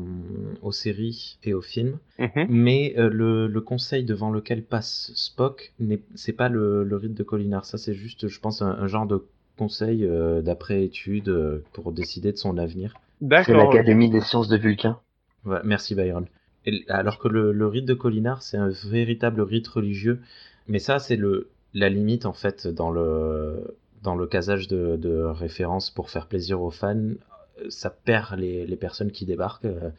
aux 0.62 0.70
séries 0.72 1.36
et 1.42 1.52
aux 1.52 1.60
films, 1.62 1.98
Mhm. 2.18 2.46
mais 2.48 2.94
euh, 2.96 3.08
le, 3.10 3.48
le 3.48 3.60
conseil 3.60 4.04
devant 4.04 4.30
lequel 4.30 4.62
passe 4.62 5.10
Spock, 5.16 5.72
n'est- 5.80 6.00
c'est 6.14 6.32
pas 6.32 6.48
le, 6.48 6.84
le 6.84 6.96
rite 6.96 7.14
de 7.14 7.24
Colinar. 7.24 7.64
Ça 7.64 7.76
c'est 7.76 7.92
juste, 7.94 8.28
je 8.28 8.38
pense, 8.40 8.62
un, 8.62 8.70
un 8.70 8.86
genre 8.86 9.06
de 9.06 9.24
conseil 9.58 10.04
euh, 10.06 10.42
d'après-étude 10.42 11.28
euh, 11.28 11.64
pour 11.72 11.90
décider 11.92 12.30
de 12.30 12.36
son 12.38 12.56
avenir. 12.56 12.94
C'est 13.20 13.52
l'Académie 13.54 14.10
des 14.10 14.20
sciences 14.20 14.48
de 14.48 14.56
Vulcain. 14.56 15.00
Voilà, 15.42 15.62
merci 15.64 15.96
Byron. 15.96 16.26
Et- 16.66 16.84
alors 16.88 17.18
que 17.18 17.26
le, 17.26 17.50
le 17.52 17.66
rite 17.66 17.84
de 17.86 17.94
Colinar, 17.94 18.42
c'est 18.42 18.58
un 18.58 18.68
véritable 18.68 19.40
rite 19.40 19.66
religieux, 19.66 20.20
mais 20.68 20.78
ça 20.78 21.00
c'est 21.00 21.16
le 21.16 21.48
la 21.74 21.88
limite 21.88 22.26
en 22.26 22.32
fait 22.34 22.68
dans 22.68 22.90
le 22.92 23.74
dans 24.02 24.14
le 24.14 24.26
casage 24.26 24.68
de, 24.68 24.96
de 24.96 25.22
références 25.22 25.90
pour 25.90 26.10
faire 26.10 26.26
plaisir 26.26 26.60
aux 26.60 26.70
fans, 26.70 26.96
euh, 26.96 27.70
ça 27.70 27.90
perd 27.90 28.38
les, 28.38 28.66
les 28.66 28.76
personnes 28.76 29.12
qui 29.12 29.26
débarquent, 29.26 29.64
euh, 29.66 29.90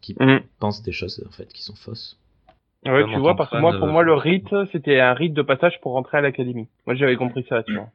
qui 0.00 0.14
Mhm. 0.20 0.40
pensent 0.60 0.82
des 0.82 0.92
choses 0.92 1.24
en 1.26 1.32
fait 1.32 1.46
qui 1.52 1.62
sont 1.62 1.74
fausses. 1.76 2.18
Ouais, 2.84 3.04
Même 3.04 3.12
tu 3.14 3.18
vois, 3.18 3.34
parce 3.34 3.50
que 3.50 3.56
moi, 3.58 3.72
pour 3.78 3.88
moi, 3.88 4.02
le 4.04 4.14
rite, 4.14 4.54
c'était 4.70 5.00
un 5.00 5.12
rite 5.12 5.34
de 5.34 5.42
passage 5.42 5.80
pour 5.80 5.92
rentrer 5.92 6.18
à 6.18 6.20
l'académie. 6.20 6.68
Moi, 6.86 6.94
j'avais 6.94 7.16
compris 7.16 7.44
ça, 7.48 7.62
tu 7.64 7.72
vois. 7.74 7.88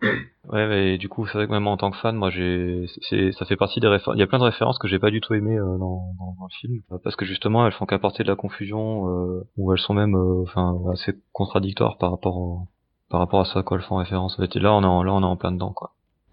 Ouais, 0.50 0.67
mais 0.67 0.97
du 0.97 1.08
coup, 1.08 1.26
c'est 1.28 1.34
vrai 1.38 1.46
que 1.48 1.52
même 1.52 1.67
en 1.67 1.77
tant 1.77 1.92
que 1.92 1.98
fan, 1.98 2.15
moi, 2.15 2.29
j'ai, 2.29 2.85
c'est, 3.10 3.31
ça 3.31 3.46
fait 3.46 3.56
partie 3.56 3.79
des 3.79 3.88
références. 3.88 4.15
Il 4.17 4.19
y 4.19 4.23
a 4.23 4.27
plein 4.27 4.40
de 4.40 4.44
références 4.44 4.79
que 4.79 4.88
j'ai 4.88 5.00
pas 5.00 5.12
du 5.12 5.21
tout 5.21 5.33
aimées 5.33 5.58
euh, 5.58 5.77
dans, 5.77 6.13
dans, 6.19 6.35
dans 6.38 6.46
le 6.50 6.54
film, 6.60 6.81
parce 7.04 7.15
que 7.15 7.25
justement, 7.25 7.65
elles 7.65 7.71
font 7.73 7.85
qu'apporter 7.85 8.23
de 8.23 8.27
la 8.27 8.35
confusion, 8.35 9.08
euh, 9.08 9.48
ou 9.56 9.71
elles 9.71 9.79
sont 9.79 9.94
même, 9.94 10.15
euh, 10.15 10.42
enfin, 10.42 10.77
assez 10.92 11.13
contradictoires 11.31 11.98
par 11.98 12.12
rapport, 12.12 12.38
au- 12.38 12.67
par 13.12 13.19
rapport 13.19 13.41
à 13.41 13.45
ce 13.45 13.59
à 13.59 13.63
quoi 13.63 13.77
elles 13.77 13.83
font 13.83 13.97
référence. 13.97 14.39
Et 14.39 14.59
là, 14.59 14.73
on 14.73 14.81
est, 14.81 14.85
en, 14.85 15.03
là, 15.03 15.13
on 15.13 15.21
est 15.21 15.25
en 15.25 15.35
plein 15.35 15.51
dedans, 15.51 15.73
quoi. 15.73 15.91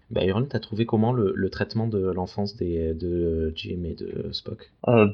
Byron, 0.09 0.47
t'as 0.47 0.59
trouvé 0.59 0.87
comment 0.87 1.13
le, 1.13 1.33
le 1.35 1.49
traitement 1.51 1.87
de 1.87 1.99
l'enfance 2.11 2.55
des 2.55 2.95
de 2.95 3.53
Jim 3.55 3.83
et 3.85 3.93
de 3.93 4.31
Spock? 4.31 4.71
Euh, 4.87 5.07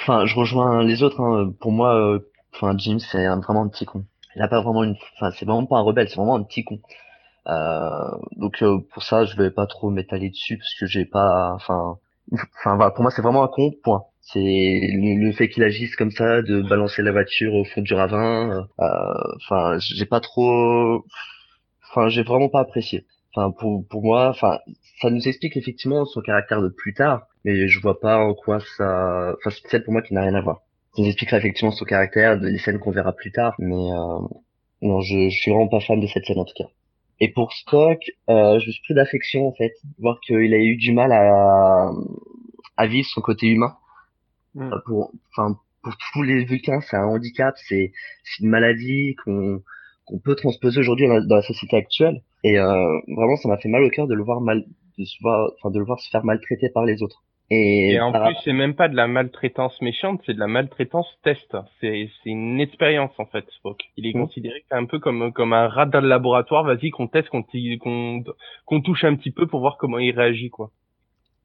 Enfin, 0.00 0.24
je 0.24 0.34
rejoins 0.34 0.82
les 0.82 1.02
autres. 1.02 1.20
Hein. 1.20 1.52
Pour 1.60 1.70
moi, 1.70 1.94
euh, 1.94 2.18
enfin, 2.54 2.74
Jim, 2.78 2.98
c'est 2.98 3.26
vraiment 3.26 3.62
un 3.62 3.68
petit 3.68 3.84
con. 3.84 4.04
Il 4.34 4.42
a 4.42 4.48
pas 4.48 4.62
vraiment 4.62 4.84
une, 4.84 4.96
enfin, 5.16 5.30
c'est 5.32 5.44
vraiment 5.44 5.66
pas 5.66 5.76
un 5.76 5.82
rebelle, 5.82 6.08
c'est 6.08 6.16
vraiment 6.16 6.36
un 6.36 6.42
petit 6.42 6.64
con. 6.64 6.80
Euh, 7.48 8.10
donc 8.36 8.62
euh, 8.62 8.78
pour 8.92 9.02
ça, 9.02 9.24
je 9.26 9.36
vais 9.36 9.50
pas 9.50 9.66
trop 9.66 9.90
m'étaler 9.90 10.30
dessus 10.30 10.56
parce 10.58 10.74
que 10.80 10.86
j'ai 10.86 11.04
pas, 11.04 11.52
enfin, 11.54 11.98
enfin 12.58 12.76
voilà, 12.76 12.90
pour 12.92 13.02
moi, 13.02 13.10
c'est 13.10 13.22
vraiment 13.22 13.42
un 13.42 13.48
con. 13.48 13.72
Point. 13.82 14.04
C'est 14.22 14.40
le, 14.40 15.32
fait 15.32 15.48
qu'il 15.48 15.62
agisse 15.64 15.96
comme 15.96 16.10
ça, 16.12 16.42
de 16.42 16.62
balancer 16.62 17.02
la 17.02 17.12
voiture 17.12 17.54
au 17.54 17.64
fond 17.64 17.82
du 17.82 17.94
ravin. 17.94 18.66
euh, 18.80 18.84
Enfin, 19.36 19.78
j'ai 19.80 20.06
pas 20.06 20.20
trop. 20.20 21.04
Enfin, 21.90 22.08
j'ai 22.08 22.22
vraiment 22.22 22.48
pas 22.48 22.60
apprécié. 22.60 23.06
Enfin, 23.34 23.50
pour 23.52 23.86
pour 23.88 24.02
moi, 24.04 24.28
enfin, 24.30 24.58
ça 25.00 25.10
nous 25.10 25.26
explique 25.28 25.56
effectivement 25.56 26.04
son 26.04 26.20
caractère 26.20 26.62
de 26.62 26.68
plus 26.68 26.94
tard, 26.94 27.26
mais 27.44 27.68
je 27.68 27.80
vois 27.80 28.00
pas 28.00 28.18
en 28.18 28.34
quoi 28.34 28.60
ça. 28.76 29.34
Enfin, 29.38 29.50
c'est 29.50 29.68
celle 29.68 29.84
pour 29.84 29.92
moi 29.92 30.02
qui 30.02 30.14
n'a 30.14 30.22
rien 30.22 30.34
à 30.34 30.40
voir. 30.40 30.62
Ça 30.96 31.02
nous 31.02 31.08
expliquera 31.08 31.38
effectivement 31.38 31.72
son 31.72 31.84
caractère, 31.84 32.38
des 32.40 32.58
scènes 32.58 32.78
qu'on 32.78 32.90
verra 32.92 33.12
plus 33.12 33.32
tard, 33.32 33.54
mais 33.58 33.74
euh, 33.92 34.18
non, 34.82 35.00
je, 35.00 35.28
je 35.30 35.36
suis 35.40 35.50
vraiment 35.50 35.68
pas 35.68 35.80
fan 35.80 36.00
de 36.00 36.06
cette 36.06 36.24
scène 36.26 36.38
en 36.38 36.44
tout 36.44 36.54
cas. 36.56 36.68
Et 37.20 37.28
pour 37.32 37.52
Spock, 37.52 38.00
euh, 38.30 38.58
je 38.60 38.70
suis 38.70 38.82
pris 38.82 38.94
d'affection 38.94 39.46
en 39.48 39.52
fait, 39.52 39.72
voir 39.98 40.20
qu'il 40.20 40.52
a 40.54 40.58
eu 40.58 40.76
du 40.76 40.92
mal 40.92 41.12
à, 41.12 41.90
à 42.76 42.86
vivre 42.86 43.08
son 43.08 43.20
côté 43.20 43.46
humain. 43.46 43.76
Mm. 44.54 44.70
Pour, 44.86 45.12
enfin, 45.30 45.56
pour 45.82 45.94
tous 46.12 46.22
les 46.22 46.44
Vulcains, 46.44 46.80
c'est 46.82 46.96
un 46.96 47.04
handicap, 47.06 47.54
c'est 47.68 47.92
c'est 48.24 48.44
une 48.44 48.50
maladie 48.50 49.16
qu'on 49.24 49.62
qu'on 50.04 50.18
peut 50.18 50.34
transposer 50.34 50.80
aujourd'hui 50.80 51.06
dans, 51.06 51.14
la- 51.14 51.26
dans 51.26 51.36
la 51.36 51.42
société 51.42 51.76
actuelle. 51.76 52.22
Et 52.44 52.58
euh, 52.58 52.98
vraiment, 53.16 53.36
ça 53.36 53.48
m'a 53.48 53.56
fait 53.56 53.68
mal 53.68 53.82
au 53.84 53.90
cœur 53.90 54.06
de 54.08 54.14
le 54.14 54.22
voir 54.24 54.40
mal, 54.40 54.64
de 54.98 55.04
se 55.04 55.16
voir, 55.22 55.50
enfin, 55.58 55.70
de 55.70 55.78
le 55.78 55.84
voir 55.84 56.00
se 56.00 56.10
faire 56.10 56.24
maltraiter 56.24 56.68
par 56.70 56.84
les 56.84 57.02
autres. 57.02 57.22
Et, 57.50 57.92
Et 57.92 58.00
en 58.00 58.12
par- 58.12 58.26
plus, 58.26 58.36
c'est 58.44 58.52
même 58.52 58.74
pas 58.74 58.88
de 58.88 58.96
la 58.96 59.06
maltraitance 59.06 59.80
méchante, 59.82 60.20
c'est 60.26 60.34
de 60.34 60.38
la 60.40 60.46
maltraitance 60.48 61.06
test. 61.22 61.56
C'est 61.80 62.08
c'est 62.22 62.30
une 62.30 62.60
expérience 62.60 63.12
en 63.18 63.26
fait, 63.26 63.44
Spock. 63.58 63.80
Il 63.96 64.06
est 64.06 64.14
Mhm. 64.14 64.22
considéré 64.22 64.64
un 64.70 64.86
peu 64.86 64.98
comme 64.98 65.32
comme 65.32 65.52
un 65.52 65.68
rat 65.68 65.86
dans 65.86 66.00
le 66.00 66.08
laboratoire. 66.08 66.64
Vas-y, 66.64 66.90
qu'on 66.90 67.08
teste, 67.08 67.28
qu'on 67.30 67.42
qu'on 67.42 68.24
qu'on 68.66 68.80
touche 68.80 69.04
un 69.04 69.14
petit 69.16 69.30
peu 69.32 69.46
pour 69.46 69.60
voir 69.60 69.76
comment 69.78 69.98
il 69.98 70.14
réagit, 70.18 70.50
quoi. 70.50 70.70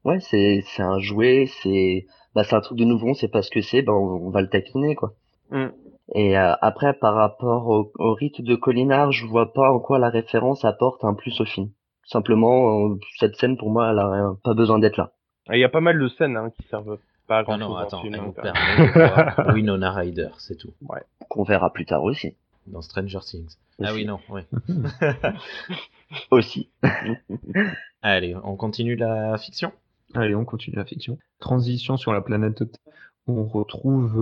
ouais, 0.04 0.20
c'est 0.20 0.62
c'est 0.66 0.82
un 0.82 0.98
jouet, 0.98 1.46
c'est 1.62 2.06
bah 2.34 2.44
c'est 2.44 2.54
un 2.56 2.60
truc 2.60 2.78
de 2.78 2.84
nouveau, 2.84 3.08
on 3.08 3.14
sait 3.14 3.28
pas 3.28 3.42
ce 3.42 3.50
que 3.50 3.60
c'est, 3.62 3.82
ben 3.82 3.92
on, 3.92 4.26
on 4.26 4.30
va 4.30 4.40
le 4.40 4.48
taquiner 4.48 4.94
quoi. 4.94 5.12
Mm. 5.50 5.66
Et 6.14 6.38
euh, 6.38 6.54
après, 6.62 6.94
par 6.94 7.14
rapport 7.14 7.68
au, 7.68 7.92
au 7.98 8.14
rite 8.14 8.40
de 8.40 8.54
Collinard, 8.54 9.12
je 9.12 9.26
vois 9.26 9.52
pas 9.52 9.70
en 9.70 9.78
quoi 9.78 9.98
la 9.98 10.08
référence 10.08 10.64
apporte 10.64 11.04
un 11.04 11.14
plus 11.14 11.38
au 11.40 11.44
film. 11.44 11.68
Simplement, 12.06 12.88
euh, 12.90 12.98
cette 13.18 13.36
scène 13.36 13.56
pour 13.58 13.70
moi, 13.70 13.90
elle 13.90 13.98
a 13.98 14.10
rien- 14.10 14.38
pas 14.42 14.54
besoin 14.54 14.78
d'être 14.78 14.96
là. 14.96 15.12
Et 15.52 15.56
Il 15.56 15.60
y 15.60 15.64
a 15.64 15.68
pas 15.68 15.80
mal 15.82 15.98
de 15.98 16.08
scènes 16.08 16.36
hein, 16.38 16.50
qui 16.56 16.62
servent 16.68 16.98
pas 17.26 17.36
à 17.36 17.38
Ah 17.40 17.42
grand 17.42 17.58
non, 17.58 17.68
chose 17.68 17.82
attends, 17.82 18.02
elle 18.04 18.10
film. 18.12 18.22
nous 18.24 18.30
hein, 18.30 18.32
quand 18.36 18.42
permet 18.42 18.86
de 18.86 18.92
voir 19.44 19.54
Winona 19.54 19.92
Ryder, 19.92 20.28
c'est 20.38 20.56
tout. 20.56 20.72
Qu'on 21.28 21.42
verra 21.42 21.70
plus 21.72 21.84
tard 21.84 22.02
aussi. 22.02 22.34
Dans 22.66 22.80
Stranger 22.82 23.18
Things. 23.20 23.56
Ah 23.82 23.90
oui, 23.94 24.04
non, 24.06 24.18
oui. 24.30 24.42
Aussi. 26.30 26.70
Allez, 28.02 28.34
on 28.44 28.56
continue 28.56 28.96
la 28.96 29.36
fiction? 29.38 29.72
Allez, 30.14 30.34
on 30.34 30.44
continue 30.44 30.76
la 30.76 30.84
fiction. 30.84 31.18
Transition 31.38 31.96
sur 31.96 32.12
la 32.12 32.20
planète 32.22 32.58
Terre. 32.70 32.94
On 33.26 33.44
retrouve 33.44 34.18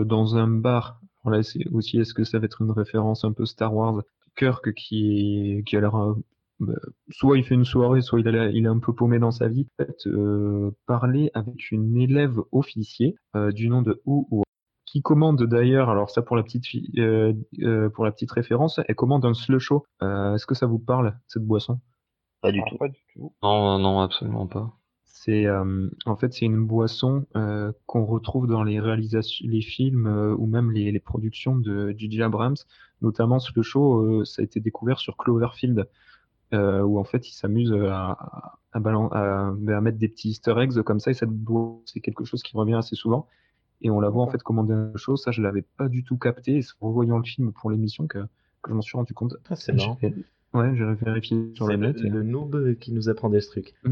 euh, 0.00 0.04
dans 0.04 0.36
un 0.36 0.48
bar. 0.48 1.00
Alors 1.24 1.36
là, 1.36 1.42
c'est 1.42 1.66
aussi, 1.72 1.98
est-ce 1.98 2.12
que 2.14 2.24
ça 2.24 2.38
va 2.38 2.46
être 2.46 2.60
une 2.62 2.72
référence 2.72 3.24
un 3.24 3.32
peu 3.32 3.46
Star 3.46 3.74
Wars 3.74 4.02
Kirk 4.36 4.72
qui, 4.74 5.58
est, 5.58 5.62
qui 5.64 5.76
a 5.76 5.80
l'air. 5.80 5.96
euh, 5.96 6.14
bah, 6.60 6.74
soit 7.10 7.38
il 7.38 7.44
fait 7.44 7.54
une 7.54 7.64
soirée, 7.64 8.00
soit 8.00 8.18
il, 8.18 8.26
a 8.26 8.32
l'air- 8.32 8.50
il 8.50 8.64
est 8.64 8.68
un 8.68 8.80
peu 8.80 8.92
paumé 8.92 9.20
dans 9.20 9.30
sa 9.30 9.46
vie. 9.46 9.68
En 9.78 9.84
fait, 9.84 10.06
euh, 10.08 10.72
parler 10.86 11.30
avec 11.34 11.70
une 11.70 11.96
élève 11.96 12.40
officier 12.50 13.14
euh, 13.36 13.52
du 13.52 13.68
nom 13.68 13.80
de 13.82 14.02
Hu, 14.06 14.24
qui 14.86 15.02
commande 15.02 15.40
d'ailleurs, 15.44 15.88
alors 15.88 16.10
ça 16.10 16.22
pour 16.22 16.34
la 16.34 16.42
petite 16.42 16.66
fi- 16.66 16.90
euh, 16.98 17.32
euh, 17.60 17.90
pour 17.90 18.04
la 18.04 18.10
petite 18.10 18.32
référence, 18.32 18.80
elle 18.88 18.94
commande 18.96 19.24
un 19.24 19.34
slusho. 19.34 19.84
Euh, 20.02 20.34
est-ce 20.34 20.46
que 20.46 20.54
ça 20.56 20.66
vous 20.66 20.78
parle, 20.80 21.16
cette 21.28 21.44
boisson? 21.44 21.78
Pas 22.40 22.50
du 22.50 22.60
tout. 22.68 22.76
pas 22.78 22.88
du 22.88 22.98
tout. 23.14 23.32
Non, 23.42 23.78
non, 23.78 24.00
absolument 24.00 24.46
pas. 24.48 24.72
C'est 25.20 25.46
euh, 25.46 25.88
en 26.06 26.14
fait 26.16 26.32
c'est 26.32 26.44
une 26.44 26.64
boisson 26.64 27.26
euh, 27.34 27.72
qu'on 27.86 28.04
retrouve 28.04 28.46
dans 28.46 28.62
les 28.62 28.78
réalisations, 28.78 29.44
les 29.48 29.62
films 29.62 30.06
euh, 30.06 30.34
ou 30.36 30.46
même 30.46 30.70
les, 30.70 30.92
les 30.92 31.00
productions 31.00 31.56
de 31.56 31.92
J.J. 31.96 32.22
Abrams, 32.22 32.54
notamment 33.02 33.40
ce 33.40 33.60
show 33.62 34.02
euh, 34.20 34.24
ça 34.24 34.42
a 34.42 34.44
été 34.44 34.60
découvert 34.60 34.98
sur 35.00 35.16
Cloverfield 35.16 35.88
euh, 36.54 36.82
où 36.82 36.98
en 37.00 37.04
fait 37.04 37.28
il 37.28 37.32
s'amuse 37.32 37.72
à, 37.72 38.10
à, 38.12 38.58
à, 38.72 38.78
balan- 38.80 39.08
à- 39.12 39.48
à 39.76 39.80
mettre 39.80 39.98
des 39.98 40.08
petits 40.08 40.28
Easter 40.30 40.54
eggs 40.58 40.80
comme 40.82 41.00
ça 41.00 41.10
et 41.10 41.14
cette 41.14 41.30
boisson 41.30 41.82
c'est 41.86 42.00
quelque 42.00 42.24
chose 42.24 42.42
qui 42.44 42.56
revient 42.56 42.74
assez 42.74 42.94
souvent 42.94 43.26
et 43.82 43.90
on 43.90 43.98
la 44.00 44.10
voit 44.10 44.22
en 44.22 44.28
fait 44.28 44.42
commander 44.42 44.74
un 44.74 44.92
show 44.96 45.16
ça 45.16 45.30
je 45.32 45.42
l'avais 45.42 45.62
pas 45.62 45.88
du 45.88 46.04
tout 46.04 46.16
capté 46.16 46.58
et 46.58 46.62
c'est 46.62 46.74
en 46.80 46.88
revoyant 46.88 47.18
le 47.18 47.24
film 47.24 47.52
pour 47.52 47.70
l'émission 47.72 48.06
que, 48.06 48.18
que 48.62 48.70
je 48.70 48.74
m'en 48.74 48.82
suis 48.82 48.96
rendu 48.96 49.14
compte. 49.14 49.36
Ah, 49.50 49.56
c'est 49.56 49.72
marrant. 49.72 49.98
Ouais, 50.54 50.74
j'ai 50.76 50.84
vérifié 51.04 51.50
sur 51.54 51.66
le 51.66 51.74
le, 51.76 51.86
net. 51.88 51.96
et- 52.04 52.08
le 52.08 52.22
noob 52.22 52.74
qui 52.80 52.92
nous 52.92 53.08
apprend 53.08 53.28
des 53.30 53.40
trucs. 53.40 53.74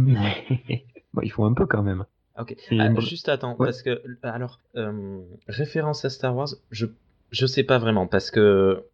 Bah, 1.17 1.23
il 1.25 1.33
faut 1.33 1.45
un 1.45 1.55
peu 1.55 1.67
quand 1.67 1.83
même. 1.83 2.05
Ok. 2.39 2.55
Ah, 2.79 2.95
juste 3.01 3.29
attends, 3.31 3.57
Ouais. 3.57 3.67
parce 3.67 3.83
que 3.83 4.03
alors 4.23 4.61
euh, 4.77 5.21
référence 5.49 6.05
à 6.05 6.11
Star 6.11 6.37
Wars, 6.37 6.51
je 6.71 6.87
je 7.31 7.47
sais 7.47 7.65
pas 7.65 7.79
vraiment 7.79 8.07
parce 8.07 8.31
que 8.31 8.85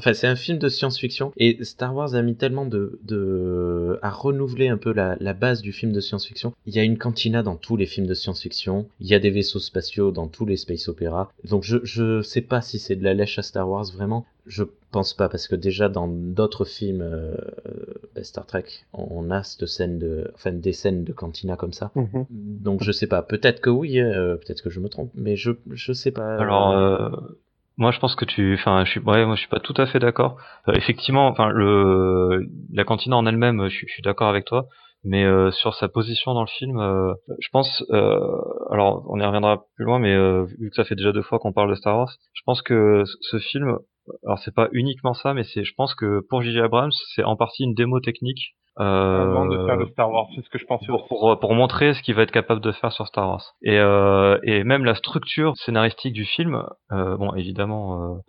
enfin 0.00 0.14
c'est 0.14 0.26
un 0.26 0.36
film 0.36 0.58
de 0.58 0.68
science-fiction 0.68 1.32
et 1.36 1.62
Star 1.62 1.94
Wars 1.94 2.14
a 2.14 2.22
mis 2.22 2.34
tellement 2.34 2.64
de 2.64 2.98
de 3.02 3.98
à 4.02 4.10
renouveler 4.10 4.68
un 4.68 4.78
peu 4.78 4.92
la, 4.92 5.16
la 5.20 5.34
base 5.34 5.60
du 5.60 5.72
film 5.72 5.92
de 5.92 6.00
science-fiction. 6.00 6.54
Il 6.66 6.74
y 6.74 6.78
a 6.78 6.82
une 6.82 6.96
cantina 6.96 7.42
dans 7.42 7.56
tous 7.56 7.76
les 7.76 7.86
films 7.86 8.06
de 8.06 8.14
science-fiction, 8.14 8.86
il 9.00 9.06
y 9.06 9.14
a 9.14 9.18
des 9.18 9.30
vaisseaux 9.30 9.58
spatiaux 9.58 10.10
dans 10.10 10.26
tous 10.26 10.46
les 10.46 10.56
space 10.56 10.88
opéras. 10.88 11.30
Donc 11.44 11.62
je 11.64 11.76
je 11.84 12.22
sais 12.22 12.40
pas 12.40 12.62
si 12.62 12.78
c'est 12.78 12.96
de 12.96 13.04
la 13.04 13.14
lèche 13.14 13.38
à 13.38 13.42
Star 13.42 13.68
Wars 13.68 13.86
vraiment. 13.94 14.24
Je 14.46 14.64
pense 14.90 15.14
pas 15.14 15.28
parce 15.28 15.46
que 15.46 15.54
déjà 15.54 15.88
dans 15.88 16.08
d'autres 16.08 16.64
films 16.64 17.02
euh, 17.02 17.34
bah, 18.14 18.24
Star 18.24 18.46
Trek, 18.46 18.64
on 18.94 19.30
a 19.30 19.42
cette 19.42 19.66
scène 19.66 19.98
de 19.98 20.30
enfin 20.34 20.50
des 20.52 20.72
scènes 20.72 21.04
de 21.04 21.12
cantina 21.12 21.56
comme 21.56 21.74
ça. 21.74 21.92
Mhm. 21.94 22.26
Donc 22.30 22.82
je 22.82 22.90
sais 22.90 23.06
pas, 23.06 23.22
peut-être 23.22 23.60
que 23.60 23.70
oui, 23.70 24.00
euh, 24.00 24.36
peut-être 24.36 24.62
que 24.62 24.70
je 24.70 24.80
me 24.80 24.88
trompe, 24.88 25.10
mais 25.14 25.36
je 25.36 25.52
je 25.70 25.92
sais 25.92 26.10
pas. 26.10 26.36
Alors, 26.38 26.72
euh, 26.72 27.10
moi, 27.80 27.90
je 27.92 27.98
pense 27.98 28.14
que 28.14 28.24
tu, 28.24 28.54
enfin, 28.54 28.84
je 28.84 28.90
suis, 28.92 29.00
ouais, 29.00 29.24
moi, 29.26 29.34
je 29.36 29.40
suis 29.40 29.48
pas 29.48 29.60
tout 29.60 29.74
à 29.76 29.86
fait 29.86 29.98
d'accord. 29.98 30.36
Euh, 30.68 30.72
effectivement, 30.74 31.26
enfin, 31.28 31.48
le, 31.50 32.46
la 32.72 32.84
cantine 32.84 33.12
en 33.14 33.26
elle-même, 33.26 33.64
je, 33.68 33.74
suis- 33.76 33.88
je 33.88 33.92
suis 33.94 34.02
d'accord 34.02 34.28
avec 34.28 34.44
toi, 34.44 34.66
mais 35.04 35.24
euh, 35.24 35.50
sur 35.50 35.74
sa 35.74 35.88
position 35.88 36.34
dans 36.34 36.42
le 36.42 36.46
film, 36.46 36.78
euh, 36.78 37.14
je 37.40 37.48
pense, 37.50 37.82
euh, 37.90 38.20
alors, 38.70 39.04
on 39.08 39.18
y 39.18 39.24
reviendra 39.24 39.64
plus 39.76 39.84
loin, 39.86 39.98
mais 39.98 40.14
euh, 40.14 40.44
vu 40.58 40.70
que 40.70 40.76
ça 40.76 40.84
fait 40.84 40.94
déjà 40.94 41.12
deux 41.12 41.22
fois 41.22 41.38
qu'on 41.38 41.52
parle 41.52 41.70
de 41.70 41.74
Star 41.74 41.96
Wars, 41.98 42.10
je 42.34 42.42
pense 42.44 42.62
que 42.62 43.04
ce 43.22 43.38
film, 43.38 43.78
alors 44.24 44.38
c'est 44.38 44.54
pas 44.54 44.68
uniquement 44.72 45.14
ça, 45.14 45.34
mais 45.34 45.44
c'est, 45.44 45.64
je 45.64 45.74
pense 45.76 45.94
que 45.94 46.20
pour 46.28 46.42
J.J. 46.42 46.60
Abrams, 46.60 46.92
c'est 47.14 47.24
en 47.24 47.36
partie 47.36 47.64
une 47.64 47.74
démo 47.74 48.00
technique. 48.00 48.54
Euh, 48.78 49.22
Avant 49.32 49.46
de 49.46 49.66
faire 49.66 49.76
le 49.76 49.86
Star 49.88 50.10
Wars, 50.10 50.28
c'est 50.34 50.42
ce 50.42 50.48
que 50.48 50.56
je 50.56 50.64
pensais 50.64 50.86
pour, 50.86 51.06
pour, 51.08 51.38
pour 51.40 51.54
montrer 51.54 51.92
ce 51.92 52.02
qu'il 52.02 52.14
va 52.14 52.22
être 52.22 52.30
capable 52.30 52.60
de 52.62 52.70
faire 52.72 52.92
sur 52.92 53.06
Star 53.08 53.28
Wars. 53.28 53.42
Et, 53.62 53.78
euh, 53.78 54.38
et 54.44 54.62
même 54.64 54.84
la 54.84 54.94
structure 54.94 55.54
scénaristique 55.56 56.14
du 56.14 56.24
film, 56.24 56.62
euh, 56.92 57.16
bon 57.16 57.34
évidemment, 57.34 58.20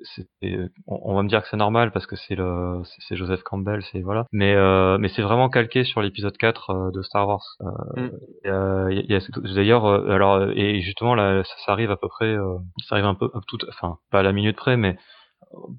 euh, 0.41 0.67
on, 0.87 0.99
on 1.05 1.15
va 1.15 1.21
me 1.23 1.29
dire 1.29 1.43
que 1.43 1.47
c'est 1.47 1.57
normal 1.57 1.91
parce 1.91 2.07
que 2.07 2.15
c'est 2.15 2.35
le 2.35 2.81
c'est 3.07 3.15
Joseph 3.15 3.43
Campbell, 3.43 3.81
c'est 3.91 4.01
voilà, 4.01 4.25
mais 4.33 4.53
euh, 4.55 4.97
mais 4.97 5.07
c'est 5.09 5.21
vraiment 5.21 5.47
calqué 5.47 5.83
sur 5.83 6.01
l'épisode 6.01 6.35
4 6.35 6.69
euh, 6.71 6.91
de 6.91 7.01
Star 7.03 7.27
Wars. 7.27 7.43
Euh, 7.61 7.67
Mm. 7.95 8.09
euh, 8.47 9.19
D'ailleurs, 9.55 9.85
euh, 9.85 10.09
alors 10.09 10.41
et 10.55 10.81
justement 10.81 11.13
là, 11.15 11.43
ça, 11.43 11.53
ça 11.65 11.71
arrive 11.71 11.91
à 11.91 11.97
peu 11.97 12.07
près, 12.09 12.25
euh, 12.33 12.57
ça 12.89 12.95
arrive 12.95 13.05
un 13.05 13.15
peu 13.15 13.29
tout, 13.47 13.59
enfin 13.69 13.97
pas 14.11 14.19
à 14.19 14.23
la 14.23 14.33
minute 14.33 14.57
près, 14.57 14.75
mais 14.75 14.97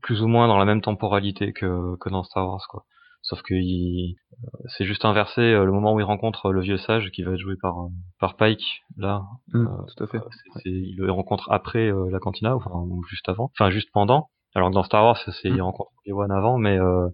plus 0.03 0.23
ou 0.23 0.27
moins 0.29 0.49
dans 0.49 0.59
la 0.59 0.65
même 0.65 0.81
temporalité 0.83 1.53
que 1.53 1.97
que 1.97 2.09
dans 2.09 2.23
Star 2.23 2.47
Wars 2.49 2.67
quoi. 2.69 2.85
Sauf 3.25 3.41
que 3.43 3.55
il, 3.55 4.17
c'est 4.67 4.85
juste 4.85 5.05
inversé 5.05 5.41
euh, 5.41 5.65
le 5.65 5.71
moment 5.73 5.95
où 5.95 6.01
il 6.01 6.05
rencontre 6.05 6.51
le 6.53 6.61
vieux 6.61 6.77
sage 6.77 7.11
qui 7.13 7.23
va 7.23 7.33
être 7.33 7.39
joué 7.39 7.55
par 7.61 7.79
euh, 7.79 7.89
par 8.19 8.37
Pike 8.37 8.83
là 8.97 9.23
Mm, 9.55 9.67
Euh, 9.67 9.69
tout 9.97 10.05
à 10.05 10.07
fait. 10.09 10.19
c'est, 10.31 10.61
c'est- 10.63 10.71
il 10.71 10.97
le 10.99 11.13
rencontre 11.13 11.51
après 11.53 11.87
euh, 11.91 12.11
la 12.11 12.19
cantina 12.19 12.57
enfin 12.57 12.71
ou 12.75 13.03
juste 13.09 13.29
avant 13.29 13.51
enfin 13.57 13.71
juste 13.71 13.91
pendant 13.93 14.29
alors 14.55 14.69
que 14.71 14.75
dans 14.75 14.83
Star 14.83 15.05
Wars 15.05 15.17
c'est 15.19 15.49
il 15.49 15.59
Mm. 15.59 15.63
rencontre 15.63 15.91
Obi-Wan 16.05 16.31
avant 16.33 16.59
mais 16.59 16.79
euh, 16.79 17.09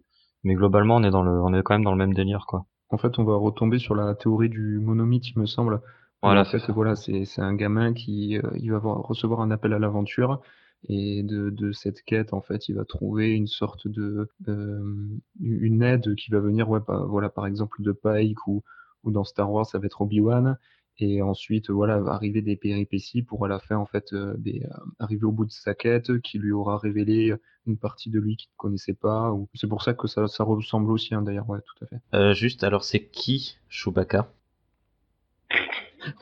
mais 0.44 0.54
globalement 0.54 0.96
on 0.96 1.02
est 1.02 1.10
dans 1.10 1.22
le 1.22 1.32
on 1.42 1.52
est 1.52 1.62
quand 1.62 1.74
même 1.74 1.84
dans 1.84 1.92
le 1.92 1.98
même 1.98 2.14
délire 2.14 2.44
quoi 2.48 2.64
En 2.90 2.96
fait, 2.96 3.18
on 3.18 3.24
va 3.24 3.36
retomber 3.36 3.78
sur 3.78 3.94
la 3.94 4.14
théorie 4.14 4.48
du 4.48 4.80
monomythe, 4.80 5.28
il 5.32 5.38
me 5.38 5.44
semble. 5.46 5.82
Voilà, 6.22 6.40
en 6.40 6.44
c'est 6.44 6.58
fait, 6.58 6.72
voilà, 6.72 6.96
c'est 6.96 7.26
c'est 7.26 7.42
un 7.42 7.54
gamin 7.54 7.92
qui 7.92 8.38
euh, 8.38 8.50
il 8.62 8.70
va 8.70 8.78
avoir- 8.78 9.02
recevoir 9.06 9.40
un 9.42 9.50
appel 9.50 9.72
à 9.74 9.78
l'aventure 9.78 10.40
et 10.86 11.22
de, 11.22 11.72
cette 11.72 12.02
quête, 12.02 12.32
en 12.32 12.40
fait, 12.40 12.68
il 12.68 12.76
va 12.76 12.84
trouver 12.84 13.30
une 13.30 13.48
sorte 13.48 13.88
de 13.88 14.28
euh, 14.48 15.18
une 15.40 15.82
aide 15.82 16.14
qui 16.14 16.30
va 16.30 16.40
venir, 16.40 16.68
voilà, 16.68 17.28
par 17.28 17.46
exemple 17.46 17.82
de 17.82 17.92
Pike 17.92 18.46
ou 18.46 18.62
ou 19.04 19.12
dans 19.12 19.24
Star 19.24 19.50
Wars, 19.50 19.66
ça 19.66 19.78
va 19.78 19.86
être 19.86 20.00
Obi-Wan. 20.00 20.58
Et 21.00 21.22
ensuite, 21.22 21.70
voilà, 21.70 22.00
va 22.00 22.12
arriver 22.12 22.42
des 22.42 22.56
péripéties 22.56 23.22
pour 23.22 23.44
à 23.44 23.48
la 23.48 23.60
fin, 23.60 23.76
en 23.76 23.86
fait, 23.86 24.12
euh, 24.12 24.36
euh, 24.46 24.60
arriver 24.98 25.24
au 25.24 25.30
bout 25.30 25.46
de 25.46 25.52
sa 25.52 25.72
quête, 25.72 26.20
qui 26.22 26.38
lui 26.38 26.50
aura 26.50 26.76
révélé 26.76 27.32
une 27.66 27.76
partie 27.76 28.10
de 28.10 28.18
lui 28.18 28.36
qu'il 28.36 28.48
ne 28.50 28.56
connaissait 28.56 28.94
pas. 28.94 29.32
C'est 29.54 29.68
pour 29.68 29.82
ça 29.82 29.94
que 29.94 30.08
ça, 30.08 30.26
ça 30.26 30.42
ressemble 30.42 30.90
aussi, 30.90 31.14
hein, 31.14 31.22
d'ailleurs, 31.22 31.48
ouais, 31.48 31.60
tout 31.60 31.84
à 31.84 31.86
fait. 31.86 32.34
Juste, 32.34 32.64
alors 32.64 32.82
c'est 32.82 33.04
qui 33.04 33.58
Chewbacca? 33.68 34.32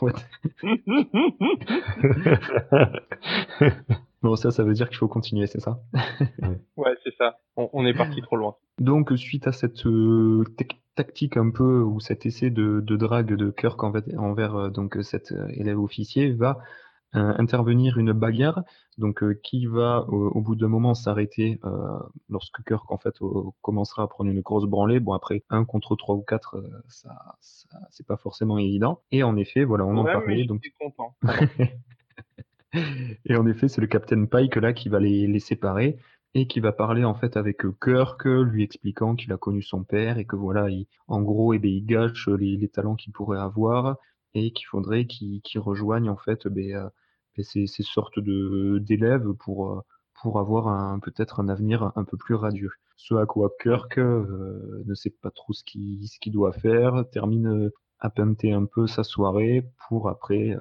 Bon, 4.22 4.34
ça, 4.34 4.50
ça 4.50 4.64
veut 4.64 4.72
dire 4.72 4.88
qu'il 4.88 4.98
faut 4.98 5.08
continuer, 5.08 5.46
c'est 5.46 5.60
ça? 5.60 5.78
Ouais, 6.76 6.94
c'est 7.04 7.14
ça. 7.16 7.38
On, 7.56 7.68
on 7.72 7.86
est 7.86 7.94
parti 7.94 8.20
trop 8.22 8.36
loin. 8.36 8.56
Donc, 8.78 9.12
suite 9.16 9.46
à 9.46 9.52
cette 9.52 9.86
euh, 9.86 10.42
tactique 10.96 11.36
un 11.36 11.50
peu, 11.50 11.82
ou 11.82 12.00
cet 12.00 12.26
essai 12.26 12.50
de, 12.50 12.80
de 12.80 12.96
drague 12.96 13.36
de 13.36 13.50
Kirk 13.50 13.82
envers, 13.84 14.02
envers 14.18 14.56
euh, 14.56 14.70
donc, 14.70 14.96
cet 15.02 15.32
euh, 15.32 15.46
élève 15.50 15.78
officier, 15.78 16.32
va 16.32 16.58
intervenir 17.16 17.98
une 17.98 18.12
bagarre, 18.12 18.62
donc 18.98 19.24
qui 19.42 19.66
va 19.66 20.04
au, 20.08 20.40
bout 20.40 20.54
d'un 20.54 20.68
moment 20.68 20.94
s'arrêter 20.94 21.60
lorsque 22.28 22.62
Kirk 22.64 22.90
en 22.90 22.98
fait 22.98 23.14
commencera 23.62 24.02
à 24.02 24.06
prendre 24.06 24.30
une 24.30 24.40
grosse 24.40 24.66
branlée? 24.66 25.00
Bon 25.00 25.12
après 25.12 25.42
un 25.50 25.64
contre 25.64 25.96
trois 25.96 26.14
ou 26.14 26.22
quatre, 26.22 26.62
ça, 26.88 27.36
c'est 27.90 28.06
pas 28.06 28.16
forcément 28.16 28.58
évident. 28.58 29.02
Et 29.10 29.22
en 29.22 29.36
effet, 29.36 29.64
voilà, 29.64 29.84
on 29.84 29.96
en 29.96 30.04
parlait. 30.04 30.44
donc 30.44 30.62
content. 30.78 31.16
et 33.24 33.36
en 33.36 33.46
effet, 33.46 33.68
c'est 33.68 33.80
le 33.80 33.86
Captain 33.86 34.26
Pike 34.26 34.56
là 34.56 34.72
qui 34.72 34.88
va 34.88 35.00
les, 35.00 35.26
les 35.26 35.40
séparer 35.40 35.98
et 36.34 36.46
qui 36.46 36.60
va 36.60 36.72
parler 36.72 37.04
en 37.04 37.14
fait 37.14 37.38
avec 37.38 37.62
Kirk, 37.82 38.26
lui 38.26 38.62
expliquant 38.62 39.16
qu'il 39.16 39.32
a 39.32 39.38
connu 39.38 39.62
son 39.62 39.84
père 39.84 40.18
et 40.18 40.26
que 40.26 40.36
voilà, 40.36 40.68
il, 40.68 40.86
en 41.08 41.22
gros, 41.22 41.54
eh 41.54 41.58
ben, 41.58 41.70
il 41.70 41.86
gâche 41.86 42.28
les, 42.28 42.58
les 42.58 42.68
talents 42.68 42.94
qu'il 42.94 43.12
pourrait 43.12 43.38
avoir 43.38 43.96
et 44.34 44.52
qu'il 44.52 44.66
faudrait 44.66 45.06
qu'il 45.06 45.40
rejoigne 45.56 46.10
en 46.10 46.18
fait 46.18 46.46
ben, 46.46 46.90
euh, 47.38 47.66
ces, 47.66 47.82
sortes 47.82 48.18
d'élèves 48.20 49.32
pour 49.34 49.72
euh, 49.72 49.80
pour 50.22 50.38
avoir 50.38 50.68
un 50.68 50.98
peut-être 50.98 51.40
un 51.40 51.48
avenir 51.48 51.92
un 51.94 52.04
peu 52.04 52.16
plus 52.16 52.34
radieux. 52.34 52.70
Ce 52.96 53.14
à 53.14 53.26
quoi 53.26 53.50
Kirk 53.62 53.98
euh, 53.98 54.82
ne 54.86 54.94
sait 54.94 55.10
pas 55.10 55.30
trop 55.30 55.52
ce 55.52 55.62
qu'il 55.64 56.08
ce 56.08 56.30
doit 56.30 56.52
faire, 56.52 57.04
termine 57.12 57.70
à 57.98 58.10
peinter 58.10 58.52
un 58.52 58.64
peu 58.64 58.86
sa 58.86 59.04
soirée 59.04 59.68
pour 59.88 60.08
après 60.08 60.56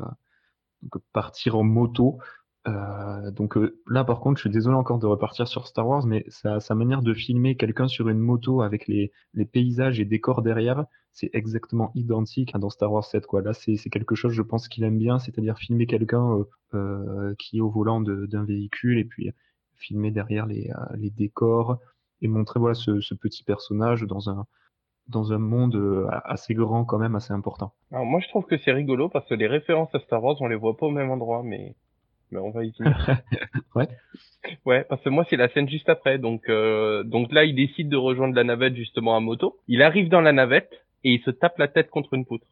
partir 1.14 1.56
en 1.58 1.64
moto 1.64 2.20
euh, 2.68 3.32
donc 3.32 3.58
euh, 3.58 3.80
là, 3.88 4.04
par 4.04 4.20
contre, 4.20 4.38
je 4.38 4.42
suis 4.42 4.50
désolé 4.50 4.76
encore 4.76 4.98
de 4.98 5.06
repartir 5.06 5.48
sur 5.48 5.68
Star 5.68 5.88
Wars, 5.88 6.06
mais 6.06 6.26
sa, 6.30 6.60
manière 6.76 7.02
de 7.02 7.14
filmer 7.14 7.56
quelqu'un 7.56 7.88
sur 7.88 8.10
une 8.10 8.20
moto 8.20 8.62
avec 8.62 8.88
les, 8.88 9.12
paysages 9.52 10.00
et 10.00 10.06
décors 10.06 10.42
derrière, 10.42 10.86
c'est 11.12 11.30
exactement 11.34 11.92
identique 11.96 12.56
dans 12.58 12.70
Star 12.70 12.92
Wars 12.92 13.06
7. 13.06 13.26
Quoi. 13.28 13.42
Là, 13.42 13.54
c'est 13.54 13.78
quelque 13.90 14.16
chose, 14.16 14.34
je 14.34 14.42
pense, 14.42 14.68
qu'il 14.68 14.84
aime 14.84 14.98
bien, 14.98 15.20
c'est-à-dire 15.20 15.58
filmer 15.58 15.86
quelqu'un 15.86 16.46
euh, 16.74 17.36
qui 17.38 17.58
est 17.58 17.62
au 17.62 17.70
volant 17.70 18.02
d'un 18.02 18.44
véhicule 18.44 18.98
et 18.98 19.06
puis 19.06 19.32
filmer 19.76 20.12
derrière 20.12 20.48
les, 20.48 20.72
décors 21.12 21.78
et 22.22 22.28
montrer 22.28 22.60
voilà 22.60 22.74
ce, 22.74 23.14
petit 23.14 23.44
personnage 23.44 24.04
dans 24.04 24.30
un 24.30 24.46
dans 25.08 25.32
un 25.34 25.38
monde 25.38 26.10
assez 26.24 26.56
grand 26.56 26.84
quand 26.84 26.98
même, 26.98 27.16
assez 27.16 27.32
important. 27.32 27.74
Moi 27.92 28.20
je 28.22 28.28
trouve 28.30 28.46
que 28.46 28.58
c'est 28.58 28.72
rigolo 28.72 29.08
parce 29.08 29.28
que 29.28 29.36
les 29.36 29.46
références 29.46 29.94
à 29.94 30.00
Star 30.00 30.24
Wars 30.24 30.38
on 30.40 30.48
les 30.48 30.56
voit 30.56 30.76
pas 30.76 30.88
au 30.88 30.92
même 30.92 31.12
endroit, 31.12 31.44
mais 31.44 31.76
mais 32.32 32.40
on 32.40 32.52
va 32.52 32.64
y 32.64 32.72
venir. 32.78 33.22
ouais. 33.76 33.88
Ouais, 34.66 34.86
parce 34.88 35.02
que 35.02 35.10
moi 35.10 35.26
c'est 35.30 35.38
la 35.38 35.50
scène 35.50 35.70
juste 35.70 35.90
après. 35.90 36.18
Donc 36.18 36.50
euh, 36.50 37.04
donc 37.04 37.32
là 37.32 37.44
il 37.46 37.56
décide 37.56 37.90
de 37.90 37.98
rejoindre 37.98 38.36
la 38.36 38.44
navette 38.44 38.76
justement 38.76 39.16
à 39.16 39.20
moto. 39.20 39.58
Il 39.68 39.82
arrive 39.82 40.10
dans 40.10 40.22
la 40.22 40.32
navette 40.32 40.72
et 41.04 41.14
il 41.14 41.22
se 41.22 41.32
tape 41.32 41.58
la 41.58 41.68
tête 41.68 41.90
contre 41.90 42.14
une 42.14 42.26
poutre. 42.26 42.46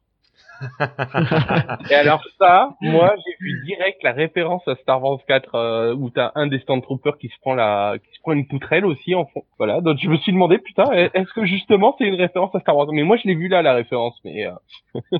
et 1.90 1.96
alors 1.96 2.24
ça, 2.40 2.76
moi 2.82 3.16
j'ai 3.18 3.36
vu 3.40 3.64
direct 3.66 4.02
la 4.02 4.14
référence 4.14 4.68
à 4.68 4.76
Star 4.76 5.04
Wars 5.04 5.20
4 5.28 5.56
euh, 5.56 5.94
où 5.94 6.10
t'as 6.10 6.32
un 6.36 6.48
des 6.48 6.60
Stormtroopers 6.60 7.18
qui 7.18 7.28
se 7.28 7.40
prend 7.42 7.54
la, 7.54 7.96
qui 8.00 8.16
se 8.16 8.22
prend 8.22 8.32
une 8.32 8.48
poutrelle 8.48 8.86
aussi 8.86 9.14
en 9.14 9.26
fond. 9.26 9.44
Voilà, 9.58 9.82
donc 9.82 9.98
je 10.00 10.10
me 10.10 10.18
suis 10.18 10.32
demandé 10.32 10.58
putain, 10.58 10.92
est-ce 10.92 11.32
que 11.34 11.46
justement 11.46 11.96
c'est 11.98 12.06
une 12.06 12.16
référence 12.16 12.54
à 12.56 12.60
Star 12.62 12.76
Wars? 12.76 12.88
Mais 12.92 13.04
moi 13.04 13.18
je 13.18 13.28
l'ai 13.28 13.36
vu 13.36 13.48
là 13.48 13.62
la 13.62 13.74
référence, 13.74 14.20
mais. 14.24 14.48
Euh... 14.48 15.20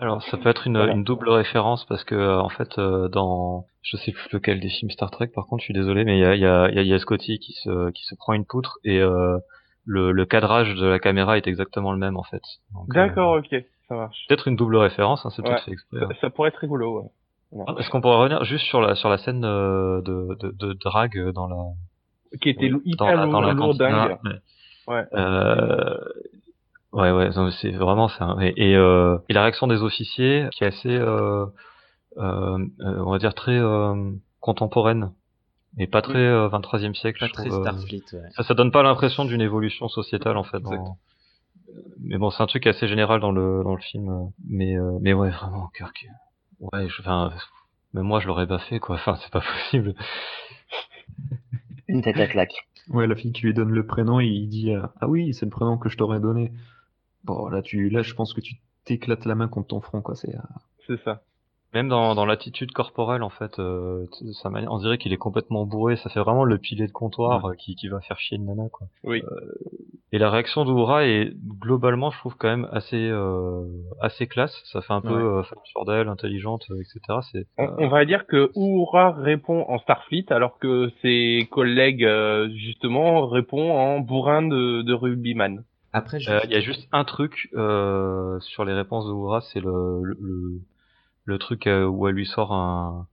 Alors 0.00 0.22
ça 0.22 0.36
peut 0.36 0.48
être 0.48 0.66
une, 0.66 0.76
une, 0.76 1.02
double 1.02 1.28
référence 1.28 1.84
parce 1.86 2.04
que 2.04 2.14
euh, 2.14 2.40
en 2.40 2.48
fait 2.48 2.78
euh, 2.78 3.08
dans 3.08 3.64
je 3.90 3.96
sais 3.96 4.12
plus 4.12 4.28
lequel 4.32 4.60
des 4.60 4.68
films 4.68 4.90
Star 4.90 5.10
Trek 5.10 5.28
par 5.28 5.46
contre 5.46 5.62
je 5.62 5.66
suis 5.66 5.74
désolé 5.74 6.04
mais 6.04 6.18
il 6.18 6.20
y 6.20 6.24
a, 6.24 6.34
y, 6.36 6.44
a, 6.44 6.70
y 6.70 6.92
a 6.92 6.98
Scotty 6.98 7.38
qui 7.38 7.52
se 7.52 7.90
qui 7.90 8.04
se 8.04 8.14
prend 8.14 8.32
une 8.34 8.44
poutre 8.44 8.78
et 8.84 9.00
euh, 9.00 9.38
le, 9.84 10.12
le 10.12 10.26
cadrage 10.26 10.74
de 10.74 10.86
la 10.86 10.98
caméra 10.98 11.38
est 11.38 11.46
exactement 11.46 11.92
le 11.92 11.98
même 11.98 12.16
en 12.16 12.22
fait. 12.22 12.42
D'accord 12.88 13.38
ok 13.38 13.64
ça 13.88 13.94
marche. 13.94 14.26
Peut-être 14.28 14.48
une 14.48 14.56
double 14.56 14.76
référence 14.76 15.24
hein, 15.24 15.30
c'est 15.34 15.42
peut-être 15.42 15.64
fait 15.64 15.72
exprès. 15.72 15.98
Hein. 16.02 16.08
Ça, 16.20 16.30
pourrait 16.30 16.48
être 16.48 16.58
rigolo 16.58 17.00
ouais. 17.00 17.64
Ah, 17.66 17.74
est-ce 17.78 17.88
qu'on 17.88 18.02
pourrait 18.02 18.18
revenir 18.18 18.44
juste 18.44 18.66
sur 18.66 18.82
la 18.82 18.94
sur 18.94 19.08
la 19.08 19.16
scène 19.18 19.40
de, 19.40 20.02
de, 20.02 20.52
de 20.52 20.72
drague 20.74 21.30
dans 21.32 21.48
la 21.48 21.56
qui 22.42 22.50
était 22.50 22.70
hyper 22.84 23.26
dans, 23.26 23.40
la, 23.40 23.54
lourd, 23.54 23.74
dingue. 23.74 24.18
Ouais. 24.86 25.04
Euh, 25.14 25.96
Ouais, 26.92 27.10
ouais, 27.10 27.28
c'est 27.60 27.70
vraiment 27.72 28.08
ça. 28.08 28.36
Et, 28.40 28.70
et, 28.70 28.76
euh, 28.76 29.18
et, 29.28 29.34
la 29.34 29.42
réaction 29.42 29.66
des 29.66 29.82
officiers 29.82 30.48
qui 30.52 30.64
est 30.64 30.68
assez, 30.68 30.88
euh, 30.88 31.04
euh, 31.06 31.46
euh 31.46 31.46
on 32.16 33.10
va 33.10 33.18
dire 33.18 33.34
très 33.34 33.58
euh, 33.58 34.12
contemporaine 34.40 35.12
et 35.78 35.86
pas 35.86 36.02
très 36.02 36.26
23e 36.48 36.94
siècle. 36.94 37.20
Pas 37.20 37.28
très 37.28 37.50
Starfleet. 37.50 38.02
Ouais. 38.12 38.30
Ça, 38.30 38.42
ça 38.42 38.54
donne 38.54 38.72
pas 38.72 38.82
l'impression 38.82 39.24
d'une 39.24 39.40
évolution 39.40 39.88
sociétale 39.88 40.36
en 40.36 40.44
fait. 40.44 40.60
Dans... 40.60 40.98
Mais 42.00 42.18
bon, 42.18 42.30
c'est 42.30 42.42
un 42.42 42.46
truc 42.46 42.66
assez 42.66 42.88
général 42.88 43.20
dans 43.20 43.32
le 43.32 43.62
dans 43.62 43.74
le 43.74 43.80
film. 43.80 44.30
Mais 44.48 44.76
mais 45.00 45.12
ouais, 45.12 45.30
vraiment, 45.30 45.70
Kirk. 45.76 46.06
Ouais, 46.60 46.88
je, 46.88 47.00
enfin, 47.00 47.32
même 47.92 48.04
moi 48.04 48.20
je 48.20 48.26
l'aurais 48.26 48.46
pas 48.46 48.58
fait 48.58 48.80
quoi. 48.80 48.96
Enfin, 48.96 49.16
c'est 49.16 49.30
pas 49.30 49.40
possible. 49.40 49.94
Une 51.88 52.02
tête 52.02 52.18
à 52.18 52.26
claque. 52.26 52.66
Ouais, 52.88 53.06
la 53.06 53.14
fille 53.14 53.32
qui 53.32 53.42
lui 53.42 53.52
donne 53.52 53.70
le 53.70 53.86
prénom 53.86 54.18
et 54.20 54.26
il 54.26 54.48
dit 54.48 54.72
ah 54.74 55.08
oui, 55.08 55.34
c'est 55.34 55.44
le 55.44 55.50
prénom 55.50 55.76
que 55.76 55.88
je 55.88 55.96
t'aurais 55.96 56.20
donné. 56.20 56.52
Bon, 57.24 57.48
là, 57.48 57.62
tu, 57.62 57.90
là, 57.90 58.02
je 58.02 58.14
pense 58.14 58.32
que 58.32 58.40
tu 58.40 58.56
t'éclates 58.84 59.26
la 59.26 59.34
main 59.34 59.48
contre 59.48 59.68
ton 59.68 59.80
front, 59.80 60.00
quoi. 60.00 60.14
C'est. 60.14 60.34
Euh, 60.34 60.40
c'est 60.86 61.02
ça. 61.02 61.22
Même 61.74 61.88
dans, 61.88 62.14
dans 62.14 62.24
l'attitude 62.24 62.72
corporelle, 62.72 63.22
en 63.22 63.28
fait, 63.28 63.58
euh, 63.58 64.06
ça 64.42 64.50
on 64.68 64.78
dirait 64.78 64.96
qu'il 64.96 65.12
est 65.12 65.18
complètement 65.18 65.66
bourré. 65.66 65.96
Ça 65.96 66.08
fait 66.08 66.20
vraiment 66.20 66.44
le 66.44 66.56
pilet 66.56 66.86
de 66.86 66.92
comptoir 66.92 67.44
euh, 67.44 67.54
qui, 67.54 67.74
qui 67.74 67.88
va 67.88 68.00
faire 68.00 68.18
chier 68.18 68.38
une 68.38 68.46
nana, 68.46 68.68
quoi. 68.70 68.86
Oui. 69.04 69.22
Euh, 69.22 69.52
et 70.10 70.18
la 70.18 70.30
réaction 70.30 70.64
d'Oura 70.64 71.04
est 71.04 71.34
globalement, 71.60 72.10
je 72.10 72.18
trouve 72.18 72.34
quand 72.38 72.48
même 72.48 72.66
assez 72.72 73.10
euh, 73.10 73.66
assez 74.00 74.26
classe. 74.26 74.58
Ça 74.72 74.80
fait 74.80 74.94
un 74.94 75.02
peu 75.02 75.12
euh, 75.12 75.42
femme 75.42 75.58
sur 75.64 75.84
d'elle, 75.84 76.08
intelligente, 76.08 76.64
etc. 76.70 77.18
C'est. 77.30 77.46
On, 77.58 77.88
va 77.88 78.06
dire 78.06 78.26
que 78.26 78.50
Oura 78.54 79.12
répond 79.12 79.66
en 79.68 79.78
Starfleet, 79.78 80.24
alors 80.30 80.58
que 80.58 80.90
ses 81.02 81.46
collègues 81.50 82.08
justement 82.54 83.26
répond 83.26 83.72
en 83.72 84.00
bourrin 84.00 84.40
de, 84.40 84.80
de 84.80 84.94
rugbyman. 84.94 85.64
Après, 85.92 86.18
euh, 86.28 86.40
il 86.44 86.50
y 86.50 86.56
a 86.56 86.60
juste 86.60 86.86
un 86.92 87.04
truc 87.04 87.48
euh, 87.54 88.38
sur 88.40 88.64
les 88.64 88.74
réponses 88.74 89.06
de 89.06 89.10
Oura, 89.10 89.40
c'est 89.40 89.60
le, 89.60 90.02
le, 90.02 90.18
le, 90.20 90.60
truc 91.36 91.66
euh, 91.66 91.84
où 91.84 92.08
elle 92.08 92.14
lui 92.14 92.24
sort 92.24 92.54
un, 92.54 93.06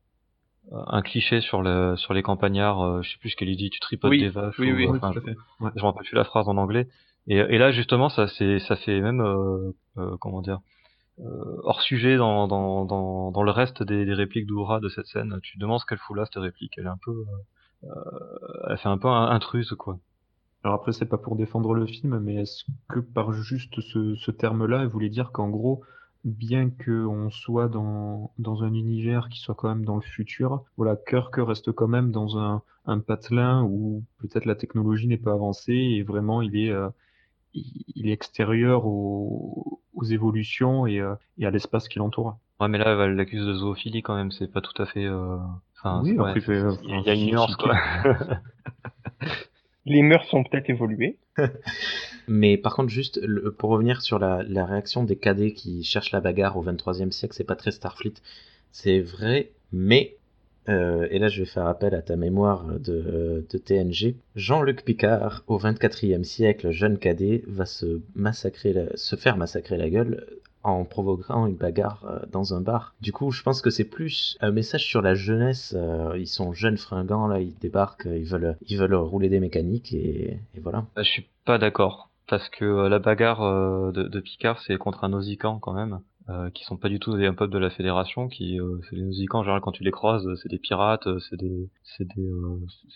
un 0.71 1.01
cliché 1.01 1.41
sur 1.41 1.61
le 1.61 1.95
sur 1.97 2.13
les 2.13 2.23
campagnards. 2.23 2.81
Euh, 2.81 3.01
je 3.01 3.11
sais 3.11 3.17
plus 3.17 3.31
ce 3.31 3.35
qu'elle 3.35 3.49
lui 3.49 3.57
dit. 3.57 3.69
Tu 3.69 3.79
tripotes 3.81 4.11
des 4.11 4.29
vaches. 4.29 4.57
Oui, 4.59 4.71
oui, 4.71 4.87
enfin, 4.87 5.11
je, 5.11 5.19
ouais. 5.19 5.71
je 5.75 5.81
me 5.81 5.85
rappelle 5.85 6.05
plus 6.05 6.15
la 6.15 6.23
phrase 6.23 6.47
en 6.47 6.55
anglais. 6.55 6.87
Et, 7.27 7.37
et 7.37 7.57
là, 7.57 7.71
justement, 7.71 8.07
ça 8.07 8.27
c'est 8.27 8.59
ça 8.59 8.77
fait 8.77 9.01
même 9.01 9.21
comment 10.21 10.41
dire 10.41 10.59
hors 11.17 11.81
sujet 11.81 12.17
dans, 12.17 12.47
dans, 12.47 12.85
dans, 12.85 13.31
dans 13.31 13.43
le 13.43 13.51
reste 13.51 13.83
des, 13.83 14.05
des 14.05 14.13
répliques 14.13 14.47
d'Oura 14.47 14.79
de 14.79 14.89
cette 14.89 15.07
scène. 15.07 15.39
Tu 15.43 15.55
te 15.55 15.59
demandes 15.59 15.79
ce 15.79 15.85
qu'elle 15.85 15.97
fout 15.97 16.15
là 16.15 16.25
cette 16.25 16.41
réplique. 16.41 16.73
Elle 16.77 16.85
est 16.85 16.89
un 16.89 16.99
peu, 17.03 17.25
elle 18.69 18.77
fait 18.77 18.89
un 18.89 18.97
peu 18.97 19.09
intruse 19.09 19.73
quoi. 19.77 19.97
Alors 20.63 20.77
après, 20.77 20.93
c'est 20.93 21.05
pas 21.05 21.19
pour 21.19 21.35
défendre 21.35 21.75
le 21.75 21.85
film, 21.85 22.17
mais 22.17 22.37
est-ce 22.37 22.63
que 22.89 22.99
par 22.99 23.31
juste 23.33 23.79
ce, 23.81 24.15
ce 24.15 24.31
terme-là, 24.31 24.81
il 24.81 24.87
voulait 24.87 25.09
dire 25.09 25.31
qu'en 25.31 25.47
gros, 25.47 25.83
bien 26.25 26.69
qu'on 26.69 27.29
soit 27.29 27.69
dans, 27.69 28.31
dans 28.39 28.63
un 28.63 28.73
univers 28.73 29.29
qui 29.29 29.39
soit 29.39 29.55
quand 29.55 29.69
même 29.69 29.85
dans 29.85 29.95
le 29.95 30.01
futur, 30.01 30.63
voilà, 30.75 30.95
Kirk 30.95 31.35
reste 31.37 31.71
quand 31.71 31.87
même 31.87 32.11
dans 32.11 32.37
un, 32.37 32.61
un 32.85 32.99
patelin 32.99 33.63
où 33.63 34.03
peut-être 34.17 34.45
la 34.45 34.55
technologie 34.55 35.07
n'est 35.07 35.17
pas 35.17 35.33
avancée 35.33 35.73
et 35.73 36.03
vraiment 36.03 36.41
il 36.41 36.57
est, 36.57 36.71
euh, 36.71 36.89
il 37.53 38.09
est 38.09 38.13
extérieur 38.13 38.85
aux, 38.85 39.81
aux 39.93 40.03
évolutions 40.03 40.87
et, 40.87 40.99
euh, 40.99 41.15
et 41.37 41.45
à 41.45 41.51
l'espace 41.51 41.87
qui 41.87 41.99
l'entoure. 41.99 42.37
Ouais, 42.59 42.67
mais 42.67 42.77
là, 42.77 43.05
elle 43.05 43.15
l'accuse 43.15 43.45
de 43.45 43.53
zoophilie 43.53 44.01
quand 44.01 44.15
même, 44.15 44.31
c'est 44.31 44.51
pas 44.51 44.61
tout 44.61 44.81
à 44.81 44.85
fait. 44.85 45.05
Euh... 45.05 45.37
Enfin, 45.77 46.01
oui, 46.03 46.17
après, 46.17 46.41
il 46.83 47.01
y 47.05 47.09
a 47.09 47.13
une 47.13 47.27
nuance 47.27 47.55
quoi. 47.55 47.75
les 49.85 50.01
mœurs 50.01 50.25
sont 50.25 50.43
peut-être 50.43 50.69
évoluées. 50.69 51.17
Mais 52.27 52.57
par 52.57 52.75
contre, 52.75 52.89
juste 52.89 53.19
pour 53.57 53.69
revenir 53.69 54.01
sur 54.01 54.19
la, 54.19 54.65
réaction 54.65 55.03
des 55.03 55.15
cadets 55.15 55.53
qui 55.53 55.83
cherchent 55.83 56.11
la 56.11 56.21
bagarre 56.21 56.57
au 56.57 56.63
23e 56.63 57.11
siècle, 57.11 57.35
c'est 57.35 57.43
pas 57.43 57.55
très 57.55 57.71
Starfleet. 57.71 58.15
C'est 58.71 58.99
vrai, 58.99 59.51
mais, 59.71 60.17
euh, 60.67 61.07
et 61.11 61.19
là 61.19 61.29
je 61.29 61.39
vais 61.39 61.45
faire 61.45 61.67
appel 61.67 61.93
à 61.93 62.01
ta 62.01 62.15
mémoire 62.15 62.65
de, 62.79 63.45
de 63.49 63.57
TNG, 63.57 64.15
Jean-Luc 64.35 64.83
Picard, 64.83 65.43
au 65.47 65.59
24e 65.59 66.23
siècle, 66.23 66.71
jeune 66.71 66.97
cadet, 66.97 67.43
va 67.47 67.65
se, 67.65 68.01
massacrer 68.15 68.89
se 68.95 69.15
faire 69.15 69.37
massacrer 69.37 69.77
la 69.77 69.89
gueule 69.89 70.25
en 70.65 70.83
provoquant 70.83 71.45
une 71.47 71.55
bagarre 71.55 72.05
euh, 72.05 72.19
dans 72.31 72.53
un 72.53 72.61
bar. 72.61 72.93
Du 73.01 73.11
coup, 73.11 73.31
je 73.31 73.43
pense 73.43 73.61
que 73.61 73.69
c'est 73.69 73.85
plus 73.85 74.37
un 74.41 74.51
message 74.51 74.85
sur 74.85 75.01
la 75.01 75.13
jeunesse. 75.13 75.75
Euh, 75.77 76.17
ils 76.17 76.27
sont 76.27 76.53
jeunes 76.53 76.77
fringants 76.77 77.27
là, 77.27 77.39
ils 77.39 77.55
débarquent, 77.59 78.07
ils 78.07 78.25
veulent, 78.25 78.57
ils 78.67 78.77
veulent 78.77 78.95
rouler 78.95 79.29
des 79.29 79.39
mécaniques 79.39 79.93
et, 79.93 80.39
voilà. 80.61 80.85
Bah, 80.95 81.03
je 81.03 81.09
suis 81.09 81.27
pas 81.45 81.57
d'accord 81.57 82.09
parce 82.27 82.49
que 82.49 82.65
euh, 82.65 82.89
la 82.89 82.99
bagarre 82.99 83.41
de, 83.91 84.19
Picard 84.19 84.61
c'est 84.61 84.77
contre 84.77 85.03
un 85.03 85.09
Nausicaan 85.09 85.59
quand 85.59 85.73
même. 85.73 85.99
Euh, 86.27 86.49
qui 86.49 86.63
sont 86.63 86.75
pas 86.75 86.89
du 86.89 86.97
tout 86.97 87.15
des 87.15 87.27
un 87.27 87.35
peuple 87.35 87.53
de 87.53 87.59
la 87.59 87.69
fédération 87.69 88.27
qui 88.27 88.59
c'est 88.89 88.95
les 88.95 89.03
Nausicans 89.03 89.41
en 89.41 89.43
général 89.43 89.61
quand 89.61 89.71
tu 89.71 89.83
les 89.83 89.91
croises 89.91 90.27
c'est 90.41 90.49
des 90.49 90.57
pirates 90.57 91.07
c'est 91.29 91.37
des 91.37 91.69
c'est 91.83 92.07
des 92.15 92.31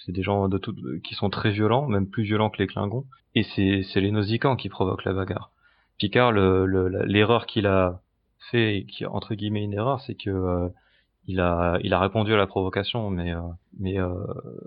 c'est 0.03 0.11
des 0.11 0.23
gens 0.23 0.49
de 0.49 0.57
tout 0.57 0.75
qui 1.03 1.13
sont 1.13 1.29
très 1.29 1.51
violents 1.51 1.85
même 1.85 2.07
plus 2.07 2.23
violents 2.23 2.49
que 2.49 2.57
les 2.57 2.65
Klingons 2.65 3.05
et 3.35 3.43
c'est 3.43 3.83
c'est 3.83 4.01
les 4.01 4.09
Nausicans 4.09 4.57
qui 4.57 4.67
provoquent 4.67 5.03
la 5.03 5.13
bagarre 5.13 5.51
Picard, 5.99 6.31
l'erreur 6.31 7.41
le, 7.41 7.45
qu'il 7.45 7.67
a 7.67 8.01
fait, 8.51 8.85
qui 8.87 9.05
entre 9.05 9.35
guillemets 9.35 9.63
une 9.63 9.73
erreur, 9.73 10.01
c'est 10.01 10.15
que 10.15 10.29
euh, 10.29 10.69
il 11.29 11.39
a 11.39 11.77
il 11.83 11.93
a 11.93 11.99
répondu 11.99 12.33
à 12.33 12.37
la 12.37 12.47
provocation 12.47 13.11
mais 13.11 13.33
euh, 13.35 13.41
mais 13.79 13.99
euh, 13.99 14.09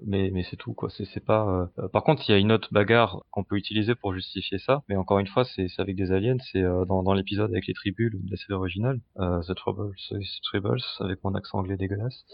mais 0.06 0.30
mais 0.32 0.44
c'est 0.44 0.56
tout 0.56 0.74
quoi. 0.74 0.90
C'est 0.90 1.04
c'est 1.06 1.24
pas 1.24 1.68
euh, 1.78 1.88
par 1.88 2.04
contre 2.04 2.22
il 2.28 2.32
y 2.32 2.34
a 2.36 2.38
une 2.38 2.52
autre 2.52 2.68
bagarre 2.70 3.24
qu'on 3.32 3.42
peut 3.42 3.56
utiliser 3.56 3.96
pour 3.96 4.14
justifier 4.14 4.58
ça 4.58 4.82
mais 4.88 4.94
encore 4.94 5.18
une 5.18 5.26
fois 5.26 5.44
c'est 5.44 5.66
avec 5.78 5.96
des 5.96 6.12
aliens 6.12 6.36
c'est 6.52 6.62
dans 6.62 7.02
dans 7.02 7.14
l'épisode 7.14 7.50
avec 7.50 7.66
les 7.66 7.74
tribus 7.74 8.12
de 8.12 8.30
la 8.30 8.36
série 8.36 8.52
originale 8.52 9.00
The 9.16 9.54
Troubles 9.56 9.92
The 10.10 10.40
Troubles 10.44 10.82
avec 11.00 11.24
mon 11.24 11.34
accent 11.34 11.58
anglais 11.58 11.76
dégueulasse 11.76 12.24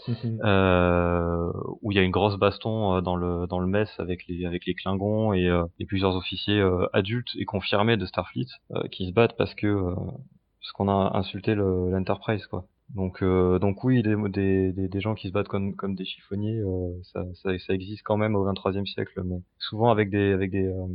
où 1.81 1.91
il 1.91 1.95
y 1.95 1.99
a 1.99 2.03
une 2.03 2.11
grosse 2.11 2.37
baston 2.37 3.01
dans 3.01 3.15
le 3.15 3.47
dans 3.47 3.59
le 3.59 3.67
mess 3.67 3.89
avec 3.99 4.27
les 4.27 4.45
avec 4.45 4.67
les 4.67 4.75
Klingons 4.75 5.33
et, 5.33 5.49
et 5.79 5.85
plusieurs 5.85 6.15
officiers 6.15 6.61
adultes 6.93 7.35
et 7.35 7.45
confirmés 7.45 7.97
de 7.97 8.05
Starfleet 8.05 8.49
qui 8.91 9.07
se 9.07 9.11
battent 9.11 9.37
parce 9.37 9.55
que 9.55 9.95
parce 10.61 10.71
qu'on 10.75 10.87
a 10.89 11.17
insulté 11.17 11.55
l'Enterprise 11.55 12.45
quoi 12.45 12.65
donc, 12.95 13.21
euh, 13.21 13.59
donc 13.59 13.83
oui, 13.83 14.01
des, 14.01 14.15
des, 14.29 14.87
des, 14.87 15.01
gens 15.01 15.13
qui 15.13 15.27
se 15.27 15.33
battent 15.33 15.47
comme, 15.47 15.75
comme 15.75 15.93
des 15.95 16.05
chiffonniers, 16.05 16.59
euh, 16.59 16.91
ça, 17.03 17.23
ça, 17.35 17.57
ça, 17.59 17.73
existe 17.73 18.01
quand 18.03 18.17
même 18.17 18.35
au 18.35 18.51
23e 18.51 18.85
siècle, 18.87 19.21
mais 19.23 19.41
souvent 19.59 19.91
avec 19.91 20.09
des, 20.09 20.31
avec 20.31 20.49
des, 20.49 20.65
euh, 20.65 20.87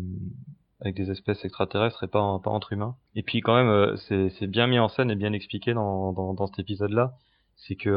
avec 0.80 0.96
des 0.96 1.10
espèces 1.12 1.44
extraterrestres 1.44 2.02
et 2.02 2.08
pas, 2.08 2.40
pas 2.42 2.50
entre 2.50 2.72
humains. 2.72 2.96
Et 3.14 3.22
puis 3.22 3.40
quand 3.42 3.54
même, 3.54 3.68
euh, 3.68 3.96
c'est 4.38 4.46
bien 4.48 4.66
mis 4.66 4.80
en 4.80 4.88
scène 4.88 5.10
et 5.10 5.14
bien 5.14 5.32
expliqué 5.32 5.72
dans, 5.72 6.12
dans, 6.12 6.34
dans 6.34 6.46
cet 6.48 6.58
épisode-là. 6.58 7.14
C'est 7.56 7.76
que 7.76 7.88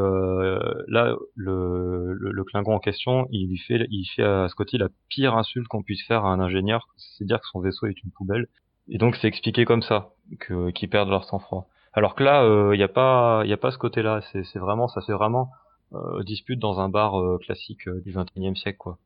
là, 0.88 1.16
le, 1.36 2.14
le, 2.14 2.32
le, 2.32 2.44
Klingon 2.44 2.76
en 2.76 2.80
question, 2.80 3.28
il 3.32 3.50
lui 3.50 3.58
fait, 3.58 3.88
il 3.90 4.06
fait 4.06 4.24
à 4.24 4.48
Scotty 4.50 4.78
la 4.78 4.90
pire 5.10 5.36
insulte 5.36 5.68
qu'on 5.68 5.82
puisse 5.82 6.06
faire 6.06 6.26
à 6.26 6.32
un 6.32 6.40
ingénieur, 6.40 6.88
c'est 6.96 7.26
dire 7.26 7.42
que 7.42 7.48
son 7.48 7.60
vaisseau 7.60 7.88
est 7.88 8.04
une 8.04 8.12
poubelle. 8.12 8.48
Et 8.88 9.00
donc 9.00 9.16
c'est 9.16 9.28
expliqué 9.28 9.66
comme 9.66 9.82
ça, 9.82 10.14
que 10.40 10.70
qu'ils 10.70 10.90
perdent 10.90 11.10
leur 11.10 11.26
sang-froid. 11.26 11.68
Alors 11.98 12.14
que 12.14 12.24
là, 12.24 12.44
il 12.44 12.48
euh, 12.48 12.78
n'y 12.78 12.84
a 12.84 12.88
pas, 12.88 13.42
il 13.44 13.52
a 13.52 13.58
pas 13.58 13.72
ce 13.72 13.80
côté-là. 13.80 14.22
C'est 14.32 14.60
vraiment, 14.60 14.88
ça 14.88 15.02
fait 15.02 15.14
vraiment 15.14 15.50
euh, 15.96 16.22
dispute 16.22 16.60
dans 16.60 16.80
un 16.80 16.90
bar 16.90 17.20
euh, 17.20 17.40
classique 17.40 17.90
du 17.90 18.14
21e 18.14 18.56
siècle, 18.56 18.78
quoi. 18.78 19.00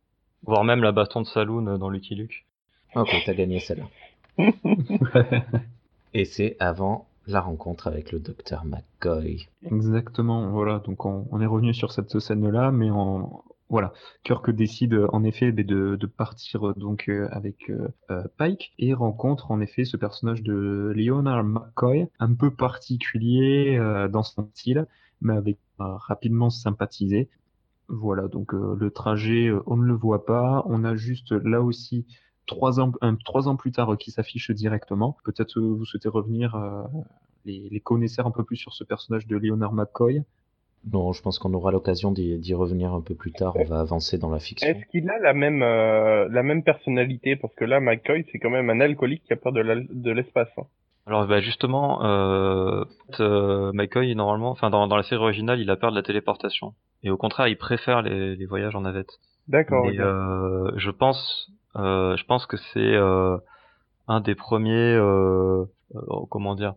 Voire 0.43 0.65
même 0.65 0.83
la 0.83 0.91
baston 0.91 1.21
de 1.21 1.25
saloon 1.25 1.77
dans 1.77 1.89
Lucky 1.89 2.15
Luke. 2.15 2.45
Ok, 2.95 3.15
t'as 3.25 3.33
gagné 3.33 3.61
celle-là. 3.61 4.43
Et 6.13 6.25
c'est 6.25 6.57
avant 6.59 7.07
la 7.27 7.39
rencontre 7.39 7.87
avec 7.87 8.11
le 8.11 8.19
docteur 8.19 8.65
McCoy. 8.65 9.47
Exactement, 9.63 10.49
voilà. 10.49 10.79
Donc 10.79 11.05
on, 11.05 11.29
on 11.31 11.39
est 11.39 11.45
revenu 11.45 11.73
sur 11.73 11.93
cette 11.93 12.19
scène-là, 12.19 12.71
mais 12.71 12.89
en, 12.89 13.41
voilà, 13.71 13.93
Kirk 14.23 14.51
décide 14.51 14.99
en 15.13 15.23
effet 15.23 15.53
de, 15.53 16.05
partir 16.05 16.75
donc 16.75 17.07
euh, 17.07 17.29
avec 17.31 17.69
euh, 17.69 17.87
euh, 18.09 18.23
Pike 18.37 18.73
et 18.77 18.93
rencontre 18.93 19.49
en 19.49 19.61
effet 19.61 19.85
ce 19.85 19.95
personnage 19.95 20.43
de 20.43 20.91
Leonard 20.93 21.45
McCoy, 21.45 22.09
un 22.19 22.33
peu 22.33 22.51
particulier 22.51 23.79
dans 24.11 24.23
son 24.23 24.49
style, 24.53 24.87
mais 25.21 25.37
avec 25.37 25.57
rapidement 25.79 26.49
sympathisé. 26.49 27.29
Voilà, 27.87 28.27
donc 28.27 28.51
le 28.51 28.91
trajet, 28.91 29.49
on 29.65 29.77
ne 29.77 29.85
le 29.85 29.93
voit 29.93 30.25
pas. 30.25 30.63
On 30.67 30.83
a 30.83 30.95
juste 30.95 31.31
là 31.31 31.61
aussi 31.61 32.05
trois 32.47 32.81
ans, 32.81 32.91
trois 33.23 33.47
ans 33.47 33.55
plus 33.55 33.71
tard 33.71 33.97
qui 33.97 34.11
s'affiche 34.11 34.51
directement. 34.51 35.17
Peut-être 35.23 35.61
vous 35.61 35.85
souhaitez 35.85 36.09
revenir 36.09 36.57
les, 37.45 37.69
les 37.69 37.79
connaisseurs 37.79 38.27
un 38.27 38.31
peu 38.31 38.43
plus 38.43 38.57
sur 38.57 38.73
ce 38.73 38.83
personnage 38.83 39.27
de 39.27 39.37
Leonard 39.37 39.71
McCoy. 39.71 40.23
Non, 40.91 41.11
je 41.11 41.21
pense 41.21 41.37
qu'on 41.37 41.53
aura 41.53 41.71
l'occasion 41.71 42.11
d'y 42.11 42.53
revenir 42.53 42.93
un 42.93 43.01
peu 43.01 43.13
plus 43.13 43.31
tard. 43.31 43.53
On 43.55 43.65
va 43.65 43.79
avancer 43.79 44.17
dans 44.17 44.31
la 44.31 44.39
fiction. 44.39 44.67
Est-ce 44.67 44.85
qu'il 44.87 45.09
a 45.09 45.19
la 45.19 45.33
même 45.33 45.61
euh, 45.61 46.27
la 46.29 46.41
même 46.41 46.63
personnalité? 46.63 47.35
Parce 47.35 47.53
que 47.55 47.65
là, 47.65 47.79
McCoy, 47.79 48.25
c'est 48.31 48.39
quand 48.39 48.49
même 48.49 48.69
un 48.69 48.79
alcoolique 48.79 49.23
qui 49.23 49.33
a 49.33 49.35
peur 49.35 49.51
de 49.53 50.11
l'espace. 50.11 50.49
Hein. 50.57 50.63
Alors 51.05 51.27
bah 51.27 51.39
justement, 51.41 52.03
euh, 52.03 52.83
euh, 53.19 53.71
McCoy 53.73 54.15
normalement, 54.15 54.51
enfin 54.51 54.69
dans, 54.69 54.87
dans 54.87 54.95
la 54.95 55.03
série 55.03 55.21
originale, 55.21 55.59
il 55.59 55.69
a 55.69 55.75
peur 55.75 55.91
de 55.91 55.95
la 55.95 56.03
téléportation. 56.03 56.73
Et 57.03 57.09
au 57.09 57.17
contraire, 57.17 57.47
il 57.47 57.57
préfère 57.57 58.01
les, 58.01 58.35
les 58.35 58.45
voyages 58.45 58.75
en 58.75 58.81
navette. 58.81 59.19
D'accord. 59.47 59.89
Et 59.89 59.99
euh, 59.99 60.71
je 60.77 60.91
pense, 60.91 61.51
euh, 61.75 62.15
je 62.17 62.25
pense 62.25 62.45
que 62.45 62.57
c'est 62.57 62.79
euh, 62.79 63.37
un 64.07 64.21
des 64.21 64.35
premiers, 64.35 64.97
comment 66.29 66.55
dire, 66.55 66.73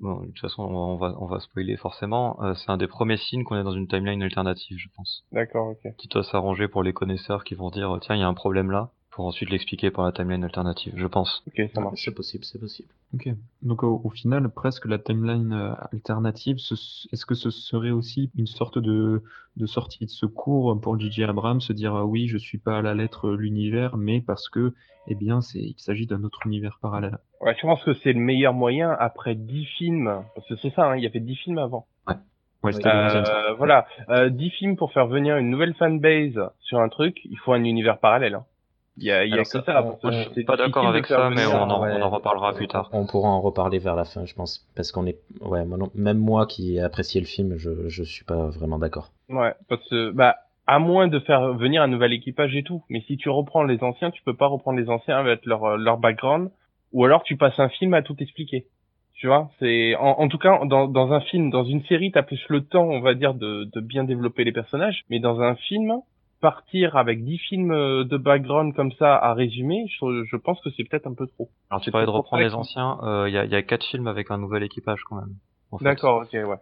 bon, 0.00 0.20
de 0.20 0.26
toute 0.26 0.40
façon, 0.40 0.62
on 0.62 0.96
va, 0.96 1.14
on 1.18 1.26
va 1.26 1.40
spoiler 1.40 1.76
forcément. 1.76 2.42
Euh, 2.42 2.54
c'est 2.54 2.70
un 2.70 2.76
des 2.76 2.86
premiers 2.86 3.16
signes 3.16 3.44
qu'on 3.44 3.56
est 3.56 3.64
dans 3.64 3.72
une 3.72 3.88
timeline 3.88 4.22
alternative, 4.22 4.76
je 4.78 4.88
pense. 4.96 5.24
D'accord, 5.32 5.68
ok. 5.68 5.94
Qui 5.96 6.08
doit 6.08 6.24
s'arranger 6.24 6.68
pour 6.68 6.82
les 6.82 6.92
connaisseurs 6.92 7.44
qui 7.44 7.54
vont 7.54 7.70
dire 7.70 7.98
tiens, 8.00 8.16
il 8.16 8.20
y 8.20 8.24
a 8.24 8.28
un 8.28 8.34
problème 8.34 8.70
là, 8.70 8.90
pour 9.20 9.26
ensuite 9.26 9.50
l'expliquer 9.50 9.90
par 9.90 10.06
la 10.06 10.12
timeline 10.12 10.44
alternative, 10.44 10.94
je 10.96 11.06
pense. 11.06 11.44
Ok, 11.46 11.68
ça 11.74 11.80
marche. 11.82 12.02
C'est 12.02 12.14
possible, 12.14 12.42
c'est 12.42 12.58
possible. 12.58 12.88
Ok. 13.12 13.28
Donc 13.60 13.82
au, 13.82 14.08
final, 14.08 14.48
presque 14.48 14.86
la 14.86 14.98
timeline 14.98 15.52
euh, 15.52 15.74
alternative, 15.92 16.56
est-ce 16.56 17.26
que 17.26 17.34
ce 17.34 17.50
serait 17.50 17.90
aussi 17.90 18.30
une 18.34 18.46
sorte 18.46 18.78
de, 18.78 19.22
de 19.58 19.66
sortie 19.66 20.06
de 20.06 20.10
secours 20.10 20.80
pour 20.80 20.98
J.J. 20.98 21.24
Abrams, 21.24 21.60
se 21.60 21.74
dire 21.74 21.94
ah 21.94 22.06
oui, 22.06 22.28
je 22.28 22.38
suis 22.38 22.56
pas 22.56 22.78
à 22.78 22.80
la 22.80 22.94
lettre 22.94 23.32
l'univers, 23.32 23.98
mais 23.98 24.22
parce 24.22 24.48
que, 24.48 24.72
eh 25.06 25.14
bien, 25.14 25.42
c'est, 25.42 25.58
il 25.58 25.74
s'agit 25.76 26.06
d'un 26.06 26.24
autre 26.24 26.40
univers 26.46 26.78
parallèle. 26.80 27.18
Ouais, 27.42 27.54
je 27.54 27.60
pense 27.60 27.84
que 27.84 27.92
c'est 27.92 28.14
le 28.14 28.20
meilleur 28.20 28.54
moyen 28.54 28.96
après 28.98 29.34
10 29.34 29.66
films, 29.76 30.24
parce 30.34 30.48
que 30.48 30.56
c'est 30.56 30.70
ça, 30.70 30.86
hein, 30.86 30.96
il 30.96 31.04
y 31.04 31.06
avait 31.06 31.20
10 31.20 31.36
films 31.36 31.58
avant. 31.58 31.86
Ouais. 32.08 32.14
Ouais, 32.62 32.72
euh, 32.86 33.52
voilà, 33.58 33.86
euh, 34.08 34.30
10 34.30 34.50
films 34.50 34.76
pour 34.76 34.94
faire 34.94 35.08
venir 35.08 35.36
une 35.36 35.50
nouvelle 35.50 35.74
fanbase 35.74 36.40
sur 36.60 36.80
un 36.80 36.88
truc, 36.88 37.20
il 37.24 37.36
faut 37.36 37.52
un 37.52 37.64
univers 37.64 37.98
parallèle. 37.98 38.36
Hein. 38.36 38.46
Il 38.96 39.04
y 39.04 39.10
a, 39.10 39.24
il 39.24 39.34
y 39.34 39.38
a 39.38 39.42
que 39.42 39.48
ça. 39.48 39.62
je 40.04 40.30
suis 40.32 40.44
pas 40.44 40.56
d'accord 40.56 40.86
avec 40.86 41.06
ça, 41.06 41.30
mais 41.30 41.46
on 41.46 41.54
en, 41.54 41.82
on 41.82 42.02
en, 42.02 42.10
reparlera 42.10 42.52
plus 42.52 42.68
tard. 42.68 42.90
On 42.92 43.06
pourra 43.06 43.28
en 43.28 43.40
reparler 43.40 43.78
vers 43.78 43.94
la 43.94 44.04
fin, 44.04 44.26
je 44.26 44.34
pense, 44.34 44.66
parce 44.76 44.92
qu'on 44.92 45.06
est, 45.06 45.18
ouais, 45.40 45.64
même 45.94 46.18
moi 46.18 46.46
qui 46.46 46.76
ai 46.76 46.80
apprécié 46.80 47.20
le 47.20 47.26
film, 47.26 47.56
je, 47.56 47.88
je 47.88 48.02
suis 48.02 48.24
pas 48.24 48.48
vraiment 48.50 48.78
d'accord. 48.78 49.10
Ouais, 49.28 49.54
parce 49.68 49.88
que, 49.88 50.10
bah, 50.10 50.36
à 50.66 50.78
moins 50.78 51.08
de 51.08 51.18
faire 51.18 51.54
venir 51.54 51.82
un 51.82 51.88
nouvel 51.88 52.12
équipage 52.12 52.54
et 52.54 52.62
tout. 52.62 52.84
Mais 52.88 53.00
si 53.00 53.16
tu 53.16 53.28
reprends 53.28 53.64
les 53.64 53.82
anciens, 53.82 54.12
tu 54.12 54.22
peux 54.22 54.36
pas 54.36 54.46
reprendre 54.46 54.78
les 54.78 54.88
anciens 54.88 55.18
avec 55.18 55.44
leur, 55.44 55.76
leur 55.76 55.98
background, 55.98 56.50
ou 56.92 57.04
alors 57.04 57.24
tu 57.24 57.36
passes 57.36 57.58
un 57.58 57.68
film 57.68 57.92
à 57.94 58.02
tout 58.02 58.16
expliquer. 58.20 58.66
Tu 59.14 59.26
vois, 59.26 59.50
c'est 59.58 59.96
en, 59.96 60.20
en, 60.20 60.28
tout 60.28 60.38
cas 60.38 60.64
dans, 60.64 60.86
dans 60.86 61.12
un 61.12 61.20
film, 61.20 61.50
dans 61.50 61.64
une 61.64 61.82
série, 61.86 62.12
t'as 62.12 62.22
plus 62.22 62.40
le 62.48 62.64
temps, 62.64 62.84
on 62.84 63.00
va 63.00 63.14
dire, 63.14 63.34
de, 63.34 63.64
de 63.64 63.80
bien 63.80 64.04
développer 64.04 64.44
les 64.44 64.52
personnages. 64.52 65.04
Mais 65.10 65.18
dans 65.18 65.40
un 65.40 65.56
film, 65.56 66.00
partir 66.40 66.96
avec 66.96 67.24
10 67.24 67.38
films 67.38 67.72
euh, 67.72 68.04
de 68.04 68.16
background 68.16 68.74
comme 68.74 68.92
ça 68.92 69.16
à 69.16 69.34
résumer, 69.34 69.86
je, 69.88 70.24
je 70.24 70.36
pense 70.36 70.60
que 70.60 70.70
c'est 70.76 70.84
peut-être 70.84 71.06
un 71.06 71.14
peu 71.14 71.26
trop. 71.26 71.50
Alors 71.70 71.80
tu 71.80 71.90
parlais 71.90 72.06
de 72.06 72.10
reprendre 72.10 72.42
les 72.42 72.54
anciens, 72.54 72.98
il 73.02 73.08
euh, 73.08 73.28
y, 73.28 73.38
a, 73.38 73.44
y 73.44 73.54
a 73.54 73.62
4 73.62 73.84
films 73.84 74.06
avec 74.06 74.30
un 74.30 74.38
nouvel 74.38 74.62
équipage 74.62 75.02
quand 75.08 75.16
même. 75.16 75.34
D'accord, 75.80 76.22
ok, 76.22 76.32
ouais. 76.32 76.56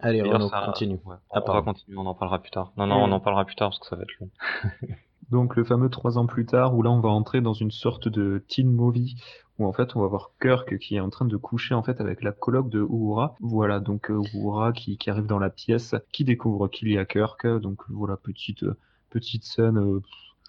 Allez, 0.00 0.22
on 0.22 0.48
continue. 0.48 1.00
Ouais, 1.04 1.16
on 1.30 1.52
va 1.52 1.62
continuer, 1.62 1.96
on 1.96 2.06
en 2.06 2.14
parlera 2.14 2.38
plus 2.38 2.50
tard. 2.50 2.72
Non, 2.76 2.86
non, 2.86 2.96
on 2.96 3.12
en 3.12 3.20
parlera 3.20 3.44
plus 3.44 3.54
tard 3.54 3.70
parce 3.70 3.78
que 3.78 3.86
ça 3.86 3.96
va 3.96 4.02
être 4.02 4.14
long. 4.20 4.30
Donc 5.30 5.56
le 5.56 5.64
fameux 5.64 5.88
trois 5.88 6.18
ans 6.18 6.26
plus 6.26 6.44
tard, 6.44 6.74
où 6.74 6.82
là 6.82 6.90
on 6.90 7.00
va 7.00 7.08
entrer 7.08 7.40
dans 7.40 7.54
une 7.54 7.70
sorte 7.70 8.08
de 8.08 8.44
teen 8.46 8.70
movie, 8.70 9.16
où 9.58 9.66
en 9.66 9.72
fait 9.72 9.96
on 9.96 10.00
va 10.00 10.06
voir 10.06 10.32
Kirk 10.42 10.78
qui 10.78 10.96
est 10.96 11.00
en 11.00 11.08
train 11.08 11.24
de 11.24 11.36
coucher 11.36 11.74
en 11.74 11.82
fait 11.82 12.00
avec 12.00 12.22
la 12.22 12.32
coloc 12.32 12.68
de 12.68 12.80
Uhura. 12.80 13.34
Voilà, 13.40 13.80
donc 13.80 14.10
euh, 14.10 14.20
Uhura 14.34 14.72
qui, 14.72 14.98
qui 14.98 15.08
arrive 15.08 15.26
dans 15.26 15.38
la 15.38 15.48
pièce, 15.48 15.94
qui 16.12 16.24
découvre 16.24 16.68
qu'il 16.68 16.90
y 16.90 16.98
a 16.98 17.06
Kirk, 17.06 17.46
donc 17.46 17.80
voilà, 17.88 18.18
petite 18.18 18.64
petite 19.14 19.44
scène 19.44 19.78
euh, 19.78 20.02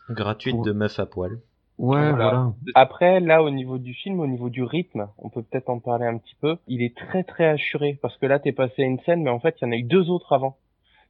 gratuite 0.09 0.59
de 0.63 0.71
meuf 0.71 0.99
à 0.99 1.05
poil. 1.05 1.39
Ouais, 1.77 2.11
voilà. 2.11 2.53
Après, 2.73 3.19
là, 3.19 3.43
au 3.43 3.49
niveau 3.49 3.77
du 3.77 3.93
film, 3.93 4.19
au 4.19 4.27
niveau 4.27 4.49
du 4.49 4.63
rythme, 4.63 5.07
on 5.17 5.29
peut 5.29 5.43
peut-être 5.43 5.69
en 5.69 5.79
parler 5.79 6.05
un 6.05 6.17
petit 6.17 6.35
peu. 6.41 6.57
Il 6.67 6.81
est 6.81 6.95
très 6.97 7.23
très 7.23 7.45
assuré 7.45 7.99
parce 8.01 8.17
que 8.17 8.25
là, 8.25 8.39
t'es 8.39 8.53
passé 8.53 8.81
à 8.81 8.85
une 8.85 8.99
scène, 9.01 9.23
mais 9.23 9.29
en 9.29 9.39
fait, 9.39 9.55
il 9.61 9.65
y 9.65 9.67
en 9.67 9.71
a 9.71 9.75
eu 9.75 9.83
deux 9.83 10.09
autres 10.09 10.33
avant. 10.33 10.57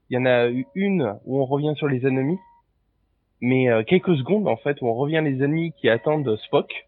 Il 0.10 0.16
y 0.16 0.18
en 0.18 0.26
a 0.26 0.50
eu 0.50 0.68
une 0.76 1.18
où 1.26 1.40
on 1.40 1.46
revient 1.46 1.74
sur 1.78 1.88
les 1.88 2.06
ennemis, 2.06 2.40
mais 3.42 3.70
euh, 3.70 3.84
quelques 3.84 4.18
secondes 4.18 4.48
en 4.48 4.58
fait 4.58 4.82
où 4.82 4.88
on 4.88 4.94
revient 4.94 5.22
les 5.24 5.44
ennemis 5.44 5.74
qui 5.74 5.88
attendent 5.90 6.36
Spock. 6.48 6.88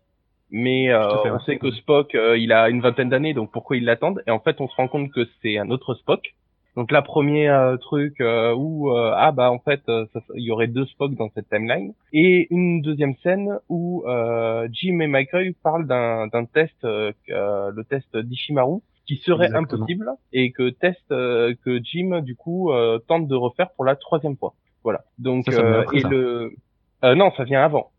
Mais 0.49 0.89
euh, 0.89 1.33
on 1.33 1.39
sait 1.39 1.57
que 1.57 1.71
Spock, 1.71 2.13
il 2.13 2.53
a 2.53 2.69
une 2.69 2.81
vingtaine 2.81 3.09
d'années, 3.09 3.33
donc 3.33 3.51
pourquoi 3.51 3.75
ils 3.77 3.83
l'attendent? 3.83 4.23
Et 4.27 4.31
en 4.31 4.39
fait, 4.39 4.61
on 4.61 4.67
se 4.67 4.75
rend 4.75 4.87
compte 4.87 5.11
que 5.11 5.27
c'est 5.41 5.57
un 5.57 5.69
autre 5.69 5.93
Spock. 5.95 6.35
Donc 6.77 6.91
la 6.91 7.01
premier 7.01 7.49
euh, 7.49 7.75
truc 7.77 8.21
euh, 8.21 8.53
où 8.53 8.91
euh, 8.91 9.11
ah 9.15 9.31
bah 9.31 9.49
en 9.51 9.57
fait 9.57 9.81
il 10.35 10.43
y 10.43 10.51
aurait 10.51 10.67
deux 10.67 10.85
Spock 10.85 11.15
dans 11.15 11.27
cette 11.33 11.49
timeline 11.49 11.93
et 12.13 12.47
une 12.51 12.83
deuxième 12.83 13.15
scène 13.23 13.57
où 13.67 14.03
Jim 14.71 14.99
et 14.99 15.07
McCoy 15.07 15.55
parlent 15.63 15.87
d'un 15.87 16.27
d'un 16.27 16.45
test 16.45 16.77
le 16.83 17.81
test 17.89 18.15
d'Ishimaru 18.15 18.81
qui 19.07 19.15
serait 19.17 19.51
impossible 19.55 20.07
et 20.31 20.51
que 20.51 20.69
test 20.69 21.03
que 21.09 21.83
Jim 21.83 22.21
du 22.21 22.35
coup 22.35 22.71
tente 23.07 23.27
de 23.27 23.35
refaire 23.35 23.71
pour 23.71 23.83
la 23.83 23.95
troisième 23.95 24.37
fois. 24.37 24.53
Voilà. 24.83 25.01
Donc 25.17 25.47
et 25.47 26.03
le 26.03 26.51
non 27.01 27.31
ça 27.35 27.43
vient 27.43 27.63
avant. 27.63 27.89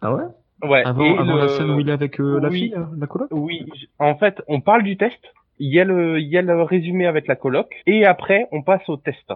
Ah 0.00 0.14
ouais? 0.14 0.24
Ouais. 0.62 0.82
Avant, 0.86 1.18
avant 1.18 1.36
la 1.36 1.48
scène 1.48 1.68
où 1.68 1.80
il 1.80 1.90
est 1.90 1.92
avec 1.92 2.16
la 2.18 2.50
fille, 2.50 2.74
la 2.98 3.06
coloc? 3.06 3.28
Oui. 3.30 3.66
En 3.98 4.16
fait, 4.16 4.42
on 4.48 4.62
parle 4.62 4.84
du 4.84 4.96
test 4.96 5.20
il 5.58 5.72
y 5.72 5.80
a 5.80 5.84
le, 5.84 6.20
il 6.20 6.28
y 6.28 6.36
a 6.38 6.42
le 6.42 6.62
résumé 6.62 7.06
avec 7.06 7.26
la 7.26 7.36
coloc, 7.36 7.72
et 7.86 8.04
après, 8.04 8.46
on 8.52 8.62
passe 8.62 8.88
au 8.88 8.96
test. 8.96 9.32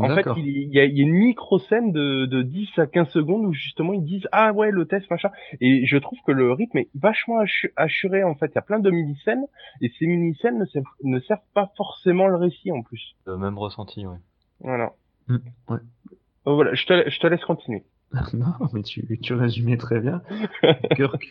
En 0.00 0.14
fait, 0.14 0.20
il 0.36 0.68
y 0.70 0.78
a, 0.80 0.84
il 0.84 0.98
y 0.98 1.00
a 1.00 1.02
une 1.04 1.14
micro-scène 1.14 1.92
de, 1.92 2.26
de 2.26 2.42
10 2.42 2.68
à 2.78 2.86
15 2.86 3.08
secondes 3.08 3.46
où 3.46 3.54
justement 3.54 3.94
ils 3.94 4.04
disent 4.04 4.28
ah 4.32 4.52
ouais 4.52 4.70
le 4.70 4.84
test 4.84 5.10
machin 5.10 5.30
et 5.62 5.86
je 5.86 5.96
trouve 5.96 6.18
que 6.26 6.32
le 6.32 6.52
rythme 6.52 6.76
est 6.76 6.90
vachement 6.94 7.40
assu- 7.42 7.72
assuré 7.74 8.22
en 8.22 8.34
fait 8.34 8.48
il 8.52 8.56
y 8.56 8.58
a 8.58 8.60
plein 8.62 8.80
de 8.80 8.90
mini-scènes 8.90 9.46
et 9.80 9.90
ces 9.98 10.06
mini-scènes 10.06 10.58
ne 10.58 10.66
servent, 10.66 10.84
ne 11.04 11.18
servent 11.20 11.40
pas 11.54 11.72
forcément 11.78 12.26
le 12.28 12.36
récit 12.36 12.70
en 12.70 12.82
plus 12.82 13.16
Le 13.24 13.38
même 13.38 13.56
ressenti, 13.56 14.06
ouais. 14.06 14.18
voilà 14.60 14.92
Mm, 15.26 15.36
ouais. 15.70 15.78
Voilà 16.44 16.74
je 16.74 16.84
te, 16.84 17.08
je 17.08 17.18
te 17.18 17.26
laisse 17.26 17.44
continuer 17.46 17.82
Non, 18.34 18.52
mais 18.74 18.82
tu, 18.82 19.18
tu 19.22 19.32
résumais 19.32 19.78
très 19.78 20.00
bien. 20.00 20.20
Kirk, 20.96 21.30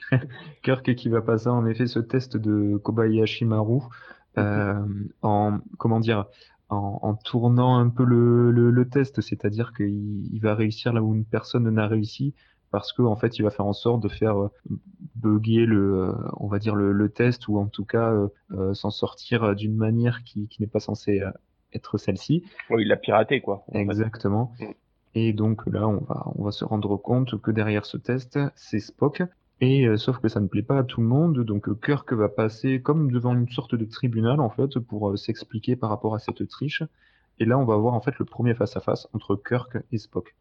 Kirk 0.64 0.96
qui 0.96 1.10
va 1.10 1.22
passer 1.22 1.50
en 1.50 1.66
effet 1.68 1.86
ce 1.86 2.00
test 2.00 2.38
de 2.38 2.78
Kobayashi 2.78 3.46
Maru 3.46 3.82
euh, 3.82 4.17
en 4.38 5.60
comment 5.78 6.00
dire 6.00 6.26
en, 6.70 7.00
en 7.02 7.16
tournant 7.16 7.78
un 7.78 7.90
peu 7.90 8.04
le, 8.04 8.52
le, 8.52 8.72
le 8.72 8.90
test, 8.90 9.22
c'est-à-dire 9.22 9.74
qu'il 9.74 10.28
il 10.34 10.40
va 10.42 10.56
réussir 10.56 10.94
là 10.94 11.02
où 11.02 11.16
une 11.16 11.26
personne 11.26 11.70
n'a 11.70 11.88
réussi 11.88 12.34
parce 12.72 12.92
que 12.92 13.02
en 13.02 13.16
fait 13.16 13.40
il 13.40 13.44
va 13.44 13.50
faire 13.50 13.66
en 13.66 13.74
sorte 13.74 14.04
de 14.04 14.10
faire 14.10 14.38
euh, 14.42 14.52
bugger 15.16 15.66
le 15.66 16.10
euh, 16.10 16.14
on 16.38 16.48
va 16.48 16.60
dire 16.60 16.76
le, 16.76 16.92
le 16.92 17.10
test 17.10 17.48
ou 17.48 17.58
en 17.58 17.68
tout 17.68 17.86
cas 17.86 18.12
euh, 18.12 18.28
euh, 18.52 18.74
s'en 18.74 18.90
sortir 18.90 19.56
d'une 19.56 19.76
manière 19.76 20.24
qui, 20.24 20.48
qui 20.48 20.62
n'est 20.62 20.68
pas 20.68 20.82
censée 20.82 21.22
euh, 21.22 21.32
être 21.74 21.98
celle-ci. 21.98 22.44
oh, 22.70 22.80
il 22.80 22.88
l'a 22.88 22.98
piraté 22.98 23.42
quoi 23.42 23.64
fait. 23.72 23.80
Exactement. 23.80 24.52
Mm. 24.60 24.66
Et 25.16 25.34
donc 25.34 25.66
là, 25.66 25.88
on 25.88 26.04
va, 26.04 26.28
on 26.36 26.44
va 26.44 26.52
se 26.52 26.64
rendre 26.64 26.96
compte 26.98 27.42
que 27.42 27.50
derrière 27.50 27.86
ce 27.86 27.98
test, 27.98 28.38
c'est 28.56 28.80
Spock. 28.80 29.24
Et 29.60 29.88
euh, 29.88 29.98
sauf 29.98 30.20
que 30.20 30.28
ça 30.28 30.40
ne 30.40 30.48
plaît 30.48 30.64
pas 30.64 30.80
à 30.80 30.84
tout 30.84 31.02
le 31.02 31.08
monde, 31.08 31.40
donc 31.40 31.68
euh, 31.68 31.76
Kirk 31.76 32.12
va 32.14 32.30
passer 32.30 32.82
comme 32.82 33.12
devant 33.12 33.34
une 33.34 33.50
sorte 33.50 33.76
de 33.76 33.86
tribunal 33.86 34.40
en 34.40 34.50
fait 34.50 34.78
pour 34.80 35.10
euh, 35.10 35.18
s'expliquer 35.18 35.76
par 35.76 35.90
rapport 35.90 36.14
à 36.16 36.20
cette 36.20 36.48
triche. 36.48 36.84
Et 37.40 37.46
là, 37.46 37.58
on 37.58 37.66
va 37.66 37.76
voir 37.78 37.94
en 37.94 38.02
fait 38.02 38.18
le 38.20 38.26
premier 38.26 38.54
face 38.56 38.78
à 38.78 38.82
face 38.82 39.08
entre 39.14 39.36
Kirk 39.36 39.78
et 39.92 39.98
Spock. 39.98 40.36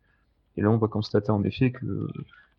Et 0.57 0.63
là, 0.63 0.71
on 0.71 0.79
va 0.79 0.89
constater 0.89 1.31
en 1.31 1.43
effet 1.45 1.73
que 1.73 2.09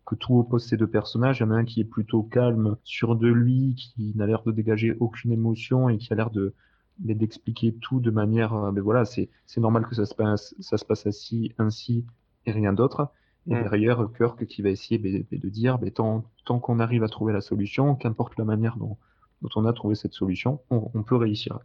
que 0.08 0.14
tout 0.14 0.38
oppose 0.38 0.64
ces 0.64 0.78
deux 0.78 0.86
personnages. 0.86 1.40
Il 1.40 1.42
y 1.42 1.46
en 1.46 1.50
a 1.50 1.56
un 1.56 1.64
qui 1.64 1.80
est 1.80 1.84
plutôt 1.84 2.22
calme, 2.22 2.76
sûr 2.82 3.14
de 3.14 3.28
lui, 3.28 3.74
qui 3.76 4.14
n'a 4.16 4.26
l'air 4.26 4.42
de 4.42 4.52
dégager 4.52 4.96
aucune 5.00 5.32
émotion 5.32 5.90
et 5.90 5.98
qui 5.98 6.12
a 6.12 6.16
l'air 6.16 6.30
de 6.30 6.54
mais 7.00 7.14
d'expliquer 7.14 7.74
tout 7.80 8.00
de 8.00 8.10
manière, 8.10 8.54
euh, 8.54 8.72
mais 8.72 8.80
voilà, 8.80 9.04
c'est 9.04 9.30
normal 9.56 9.86
que 9.86 9.94
ça 9.94 10.06
se 10.06 10.14
passe, 10.14 10.54
ça 10.60 10.78
se 10.78 10.84
passe 10.84 11.06
ainsi, 11.06 11.54
ainsi 11.58 12.04
et 12.46 12.52
rien 12.52 12.72
d'autre. 12.72 13.12
Et 13.50 13.54
Mm. 13.54 13.62
derrière, 13.62 14.06
Kirk 14.16 14.44
qui 14.46 14.62
va 14.62 14.68
essayer 14.70 14.98
de 14.98 15.48
dire, 15.48 15.78
ben, 15.78 15.90
tant, 15.90 16.24
tant 16.44 16.58
qu'on 16.58 16.78
arrive 16.80 17.02
à 17.02 17.08
trouver 17.08 17.32
la 17.32 17.40
solution, 17.40 17.94
qu'importe 17.94 18.38
la 18.38 18.44
manière 18.44 18.76
dont, 18.76 18.96
dont 19.42 19.48
on 19.56 19.64
a 19.64 19.72
trouvé 19.72 19.94
cette 19.94 20.12
solution, 20.12 20.60
on, 20.70 20.90
on 20.94 21.02
peut 21.02 21.16
réussir. 21.16 21.58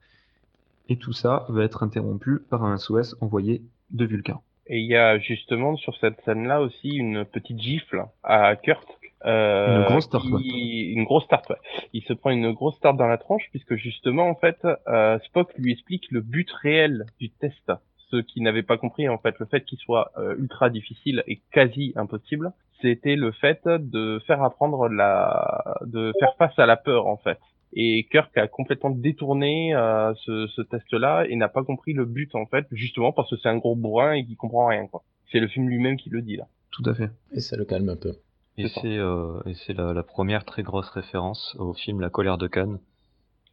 Et 0.90 0.98
tout 0.98 1.14
ça 1.14 1.46
va 1.50 1.64
être 1.64 1.84
interrompu 1.84 2.40
par 2.50 2.64
un 2.64 2.78
SOS 2.78 3.16
envoyé 3.22 3.62
de 3.92 4.06
Vulcain. 4.06 4.40
et 4.68 4.80
il 4.80 4.86
y 4.88 4.96
a 4.96 5.20
justement 5.20 5.76
sur 5.76 5.96
cette 5.98 6.22
scène 6.24 6.48
là 6.48 6.62
aussi 6.62 6.90
une 6.96 7.26
petite 7.26 7.60
gifle 7.60 8.06
à 8.24 8.56
Kurt 8.56 8.88
euh, 9.26 9.78
Une 9.80 9.86
grosse 9.86 10.10
tarte, 10.10 10.26
qui- 10.42 10.92
une 10.94 11.04
grosse 11.06 11.28
tarte 11.28 11.50
ouais. 11.50 11.58
il 11.94 12.02
se 12.04 12.14
prend 12.14 12.30
une 12.32 12.52
grosse 12.54 12.80
tarte 12.80 12.98
dans 12.98 13.08
la 13.08 13.18
tronche 13.18 13.44
puisque 13.52 13.76
justement 13.76 14.28
en 14.30 14.36
fait 14.36 14.58
euh, 14.88 15.20
Spock 15.26 15.54
lui 15.58 15.72
explique 15.74 16.10
le 16.12 16.22
but 16.22 16.50
réel 16.52 17.06
du 17.20 17.30
test 17.30 17.72
ceux 18.14 18.22
qui 18.22 18.42
n'avaient 18.42 18.64
pas 18.64 18.78
compris 18.78 19.10
en 19.10 19.18
fait 19.18 19.36
le 19.40 19.48
fait 19.48 19.66
qu'il 19.66 19.80
soit 19.80 20.12
euh, 20.18 20.36
ultra 20.38 20.70
difficile 20.70 21.24
et 21.26 21.42
quasi 21.52 21.94
impossible 21.96 22.52
c'était 22.82 23.16
le 23.16 23.32
fait 23.32 23.62
de 23.66 24.20
faire 24.28 24.44
apprendre 24.44 24.88
la 24.88 25.78
de 25.86 26.14
faire 26.20 26.36
face 26.38 26.58
à 26.60 26.68
la 26.68 26.78
peur 26.78 27.08
en 27.08 27.18
fait 27.18 27.40
et 27.76 28.08
Kirk 28.12 28.38
a 28.38 28.48
complètement 28.48 28.92
détourné 28.92 29.74
euh, 29.76 30.14
ce, 30.26 30.48
ce 30.48 30.62
test-là 30.62 31.26
et 31.28 31.36
n'a 31.36 31.50
pas 31.50 31.64
compris 31.64 31.94
le 31.94 32.06
but 32.06 32.34
en 32.36 32.46
fait, 32.46 32.68
justement 32.72 33.12
parce 33.12 33.30
que 33.30 33.36
c'est 33.38 33.50
un 33.50 33.58
gros 33.58 33.76
bourrin 33.76 34.14
et 34.14 34.26
qui 34.26 34.36
comprend 34.36 34.68
rien 34.68 34.88
quoi. 34.88 35.04
C'est 35.32 35.40
le 35.40 35.48
film 35.48 35.68
lui-même 35.68 35.98
qui 35.98 36.10
le 36.10 36.22
dit 36.22 36.38
là. 36.38 36.46
Tout 36.72 36.84
à 36.86 36.94
fait. 36.94 37.10
Et 37.32 37.40
ça 37.40 37.58
le 37.58 37.66
calme 37.66 37.90
un 37.90 37.96
peu. 37.96 38.14
Et 38.58 38.68
C'est 38.68 38.98
euh, 38.98 39.42
et 39.48 39.56
c'est 39.56 39.74
la, 39.74 39.94
la 39.94 40.04
première 40.04 40.46
très 40.46 40.62
grosse 40.62 40.90
référence 40.90 41.56
au 41.58 41.74
film 41.74 42.00
La 42.02 42.12
colère 42.12 42.38
de 42.38 42.48
Cannes, 42.48 42.80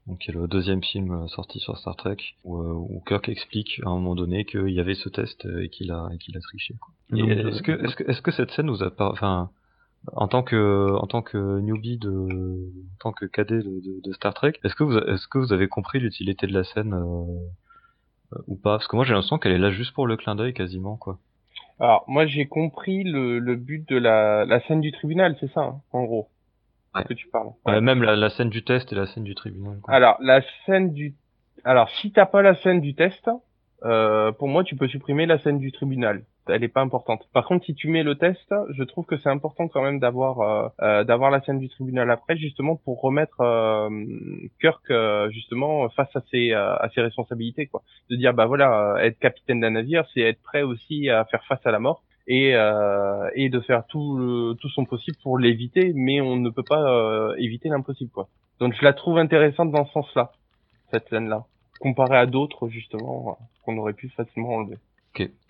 donc 0.07 0.19
qui 0.19 0.31
est 0.31 0.35
le 0.35 0.49
deuxième 0.49 0.83
film 0.83 1.13
euh, 1.13 1.27
sorti 1.29 1.61
sur 1.61 1.77
Star 1.79 1.95
Trek, 1.97 2.17
où, 2.45 2.57
euh, 2.57 2.73
où 2.73 3.03
Kirk 3.07 3.29
explique 3.29 3.81
à 3.85 3.91
un 3.91 3.95
moment 3.95 4.15
donné 4.15 4.45
qu'il 4.45 4.71
y 4.71 4.81
avait 4.81 4.95
ce 4.95 5.09
test 5.09 5.45
euh, 5.47 5.63
et 5.65 5.69
qu'il 5.69 5.93
a 5.93 6.09
et 6.13 6.19
qu'il 6.19 6.37
a 6.37 6.41
triché. 6.41 6.75
Est-ce 7.13 7.63
que 7.63 7.73
est-ce 7.73 7.97
que 7.97 8.05
est-ce 8.11 8.23
que 8.23 8.31
cette 8.31 8.51
scène 8.51 8.67
nous 8.67 8.83
a 8.83 8.91
pas, 8.91 9.11
enfin 9.11 9.51
en 10.13 10.29
tant 10.29 10.43
que 10.43 10.97
en 10.97 11.07
tant 11.07 11.23
que 11.23 11.61
newbie 11.61 11.99
de 11.99 12.09
en 12.11 12.99
tant 13.01 13.13
que 13.13 13.27
cadet 13.27 13.59
de, 13.59 13.81
de, 13.81 14.01
de 14.03 14.13
Star 14.15 14.33
Trek, 14.35 14.55
est-ce 14.65 14.75
que 14.75 14.85
vous 14.85 14.97
est-ce 14.97 15.29
que 15.29 15.39
vous 15.39 15.53
avez 15.53 15.69
compris 15.69 16.01
l'utilité 16.01 16.47
de 16.47 16.55
la 16.55 16.65
scène 16.65 16.95
euh, 16.95 18.39
ou 18.47 18.57
pas? 18.57 18.79
Parce 18.79 18.89
que 18.89 18.97
moi 18.97 19.05
j'ai 19.05 19.13
l'impression 19.13 19.39
qu'elle 19.39 19.53
est 19.53 19.59
là 19.59 19.71
juste 19.71 19.93
pour 19.93 20.07
le 20.07 20.17
clin 20.17 20.35
d'œil 20.35 20.55
quasiment 20.55 20.97
quoi. 20.97 21.19
Alors 21.79 22.05
moi 22.09 22.27
j'ai 22.27 22.47
compris 22.47 23.05
le, 23.05 23.39
le 23.39 23.57
but 23.57 23.89
de 23.89 23.97
la, 23.97 24.45
la 24.45 24.61
scène 24.67 24.81
du 24.81 24.93
tribunal, 24.93 25.37
c'est 25.41 25.53
ça 25.53 25.61
hein, 25.63 25.81
en 25.93 26.05
gros 26.05 26.29
Ouais. 26.95 27.05
que 27.05 27.15
tu 27.15 27.29
parles. 27.29 27.51
Ouais, 27.67 27.81
même 27.81 28.03
la, 28.03 28.17
la 28.17 28.31
scène 28.31 28.51
du 28.51 28.65
test 28.65 28.93
et 28.93 28.97
la 28.97 29.07
scène 29.07 29.25
du 29.25 29.35
tribunal. 29.35 29.79
Quoi. 29.83 29.95
Alors 29.95 30.17
la 30.21 30.43
scène 30.67 30.93
du 30.93 31.15
alors 31.65 31.89
si 31.91 32.11
t'as 32.13 32.27
pas 32.27 32.43
la 32.43 32.55
scène 32.57 32.81
du 32.81 32.95
test, 32.95 33.29
euh, 33.85 34.33
pour 34.33 34.49
moi 34.49 34.65
tu 34.65 34.77
peux 34.77 34.89
supprimer 34.89 35.27
la 35.27 35.39
scène 35.39 35.59
du 35.59 35.73
tribunal. 35.73 36.23
Elle 36.49 36.65
est 36.65 36.69
pas 36.69 36.81
importante. 36.81 37.29
Par 37.33 37.45
contre 37.47 37.65
si 37.67 37.75
tu 37.75 37.87
mets 37.89 38.03
le 38.03 38.17
test, 38.17 38.53
je 38.71 38.83
trouve 38.83 39.05
que 39.07 39.17
c'est 39.19 39.29
important 39.29 39.69
quand 39.69 39.83
même 39.83 40.01
d'avoir 40.01 40.41
euh, 40.41 40.69
euh, 40.83 41.05
d'avoir 41.05 41.31
la 41.31 41.41
scène 41.43 41.61
du 41.61 41.69
tribunal 41.69 42.11
après 42.11 42.37
justement 42.37 42.75
pour 42.77 43.01
remettre 43.01 43.41
euh, 43.41 43.89
Kirk 44.61 44.83
euh, 44.91 45.31
justement 45.31 45.89
face 45.91 46.15
à 46.17 46.23
ses 46.31 46.53
euh, 46.53 46.75
à 46.77 46.89
ses 46.93 47.03
responsabilités 47.03 47.67
quoi. 47.67 47.83
De 48.11 48.17
dire 48.17 48.35
bah 48.35 48.47
voilà 48.47 48.97
être 49.01 49.19
capitaine 49.21 49.61
d'un 49.61 49.71
navire 49.71 50.07
c'est 50.13 50.23
être 50.23 50.43
prêt 50.43 50.63
aussi 50.63 51.09
à 51.09 51.25
faire 51.27 51.45
face 51.45 51.65
à 51.65 51.71
la 51.71 51.79
mort 51.79 52.03
et 52.39 52.55
euh, 52.55 53.29
et 53.35 53.49
de 53.51 53.61
faire 53.61 53.83
tout 53.87 54.17
le- 54.17 54.55
tout 54.61 54.69
son 54.77 54.85
possible 54.85 55.17
pour 55.23 55.39
l'éviter 55.39 55.93
mais 55.95 56.21
on 56.21 56.37
ne 56.37 56.51
peut 56.57 56.63
pas 56.75 56.83
euh, 56.91 57.35
éviter 57.47 57.69
l'impossible 57.69 58.11
quoi. 58.11 58.29
Donc 58.61 58.75
je 58.79 58.85
la 58.85 58.93
trouve 58.93 59.19
intéressante 59.19 59.71
dans 59.73 59.85
ce 59.87 59.93
sens-là, 59.93 60.33
cette 60.91 61.09
scène-là, 61.09 61.45
comparée 61.81 62.19
à 62.19 62.27
d'autres 62.27 62.69
justement 62.69 63.15
euh, 63.41 63.45
qu'on 63.65 63.77
aurait 63.79 63.95
pu 64.01 64.09
facilement 64.11 64.51
enlever. 64.57 64.79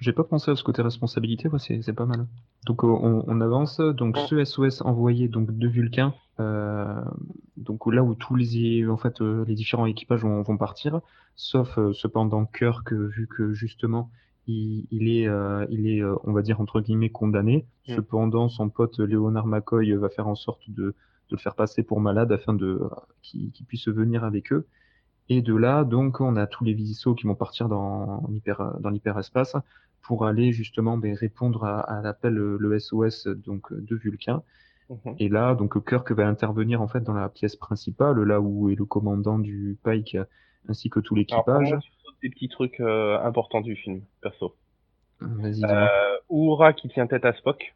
J'ai 0.00 0.12
pas 0.14 0.24
pensé 0.24 0.50
à 0.50 0.56
ce 0.56 0.64
côté 0.64 0.80
responsabilité, 0.82 1.46
ouais, 1.48 1.58
c'est 1.60 1.92
pas 1.92 2.06
mal. 2.06 2.26
Donc 2.66 2.82
on, 2.82 3.22
on 3.26 3.40
avance. 3.42 3.78
Donc 3.78 4.16
ce 4.16 4.42
SOS 4.44 4.80
envoyé 4.82 5.28
donc 5.28 5.46
de 5.56 5.68
Vulcain, 5.68 6.14
euh, 6.40 7.00
donc 7.58 7.86
là 7.92 8.02
où 8.02 8.14
tous 8.14 8.34
les 8.36 8.88
en 8.88 8.96
fait 8.96 9.20
les 9.20 9.54
différents 9.54 9.86
équipages 9.86 10.22
vont, 10.22 10.40
vont 10.42 10.56
partir, 10.56 11.00
sauf 11.36 11.78
cependant 11.92 12.46
Kirk 12.46 12.92
vu 12.92 13.28
que 13.28 13.52
justement 13.52 14.08
il, 14.46 14.86
il 14.90 15.08
est 15.08 15.28
euh, 15.28 15.66
il 15.70 15.88
est 15.88 16.02
euh, 16.02 16.14
on 16.24 16.32
va 16.32 16.42
dire 16.42 16.60
entre 16.60 16.80
guillemets 16.80 17.10
condamné. 17.10 17.66
Mm. 17.88 17.96
Cependant 17.96 18.48
son 18.48 18.68
pote 18.68 18.98
Léonard 18.98 19.46
McCoy 19.46 19.92
va 19.92 20.08
faire 20.08 20.28
en 20.28 20.34
sorte 20.34 20.68
de, 20.70 20.82
de 20.82 20.94
le 21.36 21.38
faire 21.38 21.54
passer 21.54 21.82
pour 21.82 22.00
malade 22.00 22.32
afin 22.32 22.54
de 22.54 22.66
euh, 22.66 22.88
qu'il 23.22 23.52
puisse 23.66 23.88
venir 23.88 24.24
avec 24.24 24.52
eux. 24.52 24.66
Et 25.28 25.42
de 25.42 25.54
là, 25.54 25.84
donc, 25.84 26.20
on 26.20 26.34
a 26.34 26.48
tous 26.48 26.64
les 26.64 26.74
vaisseaux 26.74 27.14
qui 27.14 27.26
vont 27.26 27.36
partir 27.36 27.68
dans 27.68 28.26
l'hyper, 28.28 28.78
dans 28.80 28.90
l'hyperespace 28.90 29.54
pour 30.02 30.26
aller 30.26 30.50
justement 30.50 30.98
ben, 30.98 31.14
répondre 31.14 31.64
à, 31.64 31.80
à 31.80 32.02
l'appel, 32.02 32.36
euh, 32.36 32.56
le 32.58 32.78
SOS 32.78 33.28
donc 33.28 33.72
de 33.72 33.94
Vulcain. 33.94 34.42
Mhm. 34.88 35.14
Et 35.20 35.28
là, 35.28 35.54
donc 35.54 35.88
Kirk 35.88 36.10
va 36.10 36.26
intervenir 36.26 36.82
en 36.82 36.88
fait 36.88 37.02
dans 37.02 37.14
la 37.14 37.28
pièce 37.28 37.54
principale, 37.54 38.20
là 38.22 38.40
où 38.40 38.70
est 38.70 38.74
le 38.74 38.84
commandant 38.84 39.38
du 39.38 39.78
Pike 39.84 40.16
ainsi 40.68 40.90
que 40.90 40.98
tout 40.98 41.14
l'équipage. 41.14 41.74
Des 42.22 42.30
petits 42.30 42.48
trucs 42.48 42.80
euh, 42.80 43.18
importants 43.20 43.60
du 43.60 43.76
film, 43.76 44.02
perso. 44.20 44.54
Vas-y, 45.20 45.52
dis-moi. 45.52 45.88
Euh, 46.30 46.72
qui 46.72 46.88
tient 46.88 47.06
tête 47.06 47.24
à 47.24 47.32
Spock, 47.34 47.74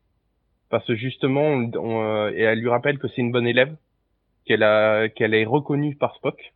parce 0.71 0.87
que 0.87 0.95
justement, 0.95 1.43
on, 1.43 1.71
on, 1.77 2.03
euh, 2.03 2.31
et 2.31 2.43
elle 2.43 2.61
lui 2.61 2.69
rappelle 2.69 2.99
que 2.99 3.09
c'est 3.09 3.21
une 3.21 3.33
bonne 3.33 3.47
élève, 3.47 3.77
qu'elle 4.45 4.63
a, 4.63 5.09
qu'elle 5.09 5.35
est 5.35 5.45
reconnue 5.45 5.97
par 5.97 6.15
Spock, 6.17 6.55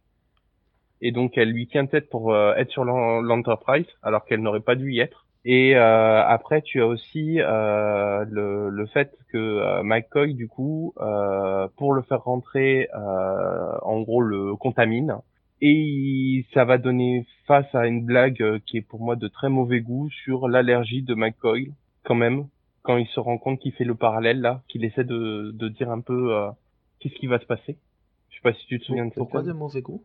et 1.01 1.13
donc 1.13 1.39
elle 1.39 1.51
lui 1.51 1.67
tient 1.69 1.87
tête 1.87 2.09
pour 2.11 2.33
euh, 2.33 2.55
être 2.57 2.71
sur 2.71 2.85
l'en- 2.85 3.21
l'Enterprise, 3.21 3.87
alors 4.03 4.25
qu'elle 4.25 4.43
n'aurait 4.43 4.61
pas 4.61 4.75
dû 4.75 4.93
y 4.93 5.01
être. 5.01 5.27
Et 5.45 5.77
euh, 5.77 6.23
après, 6.27 6.63
tu 6.63 6.81
as 6.83 6.87
aussi 6.87 7.41
euh, 7.41 8.25
le, 8.29 8.69
le 8.71 8.87
fait 8.87 9.17
que 9.33 9.39
euh, 9.39 9.83
McCoy, 9.83 10.35
du 10.35 10.49
coup, 10.49 10.93
euh, 11.01 11.69
pour 11.77 11.95
le 11.95 12.03
faire 12.03 12.23
rentrer, 12.25 12.89
euh, 12.95 13.79
en 13.83 14.01
gros, 14.03 14.21
le 14.21 14.57
contamine. 14.57 15.17
Et 15.61 15.73
il- 15.73 16.47
ça 16.55 16.65
va 16.65 16.79
donner 16.79 17.27
face 17.47 17.73
à 17.75 17.87
une 17.87 18.05
blague 18.05 18.43
euh, 18.43 18.59
qui 18.67 18.77
est 18.79 18.83
pour 18.83 19.01
moi 19.01 19.17
de 19.17 19.29
très 19.29 19.49
mauvais 19.49 19.81
goût 19.81 20.09
sur 20.25 20.49
l'allergie 20.49 21.03
de 21.03 21.15
McCoy, 21.15 21.73
quand 22.05 22.15
même, 22.15 22.47
quand 22.83 22.97
il 22.97 23.07
se 23.09 23.21
rend 23.21 23.39
compte 23.39 23.59
qu'il 23.61 23.73
fait 23.73 23.85
le 23.85 23.95
parallèle 23.95 24.41
là, 24.41 24.63
qu'il 24.69 24.85
essaie 24.85 25.05
de, 25.05 25.51
de 25.53 25.69
dire 25.69 25.91
un 25.91 26.01
peu 26.01 26.35
euh, 26.37 26.49
qu'est-ce 27.01 27.15
qui 27.15 27.27
va 27.27 27.39
se 27.41 27.47
passer. 27.47 27.79
Je 28.31 28.37
sais 28.37 28.43
pas 28.43 28.53
si 28.53 28.67
tu 28.67 28.79
te 28.79 28.85
souviens 28.85 29.05
de 29.05 29.11
cette 29.11 29.19
Pourquoi 29.19 29.43
de 29.43 29.53
mauvais 29.53 29.83
goût? 29.83 30.03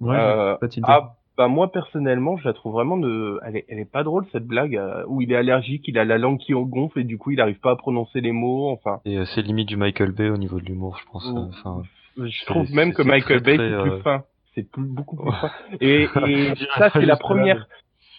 Ouais, 0.00 0.16
euh. 0.16 0.56
Ah 0.84 1.16
bah 1.36 1.48
moi 1.48 1.70
personnellement, 1.70 2.38
je 2.38 2.44
la 2.48 2.54
trouve 2.54 2.72
vraiment 2.72 2.96
de, 2.96 3.38
elle 3.44 3.56
est, 3.56 3.64
elle 3.68 3.78
est 3.78 3.90
pas 3.90 4.04
drôle 4.04 4.24
cette 4.32 4.46
blague 4.46 4.76
euh, 4.76 5.04
où 5.06 5.20
il 5.20 5.32
est 5.32 5.36
allergique, 5.36 5.84
il 5.86 5.98
a 5.98 6.04
la 6.04 6.16
langue 6.16 6.38
qui 6.38 6.54
en 6.54 6.62
gonfle 6.62 7.00
et 7.00 7.04
du 7.04 7.18
coup 7.18 7.30
il 7.30 7.40
arrive 7.40 7.58
pas 7.60 7.72
à 7.72 7.76
prononcer 7.76 8.20
les 8.22 8.32
mots. 8.32 8.70
Enfin, 8.70 9.00
Et 9.04 9.18
euh, 9.18 9.24
c'est 9.26 9.42
limite 9.42 9.68
du 9.68 9.76
Michael 9.76 10.12
Bay 10.12 10.30
au 10.30 10.38
niveau 10.38 10.60
de 10.60 10.64
l'humour, 10.64 10.96
je 10.98 11.04
pense. 11.10 11.26
Euh, 11.26 11.48
Enfin, 11.50 11.82
je 12.16 12.44
trouve 12.46 12.72
même 12.72 12.94
que 12.94 13.02
Michael 13.02 13.42
très, 13.42 13.56
Bay 13.56 13.62
euh, 13.62 13.82
plus 13.82 14.02
fin, 14.02 14.24
c'est 14.56 14.66
beaucoup 14.76 15.16
plus. 15.16 15.30
Et, 15.80 16.04
et 16.04 16.54
ça 16.78 16.90
c'est 16.92 17.04
la 17.04 17.16
première, 17.16 17.68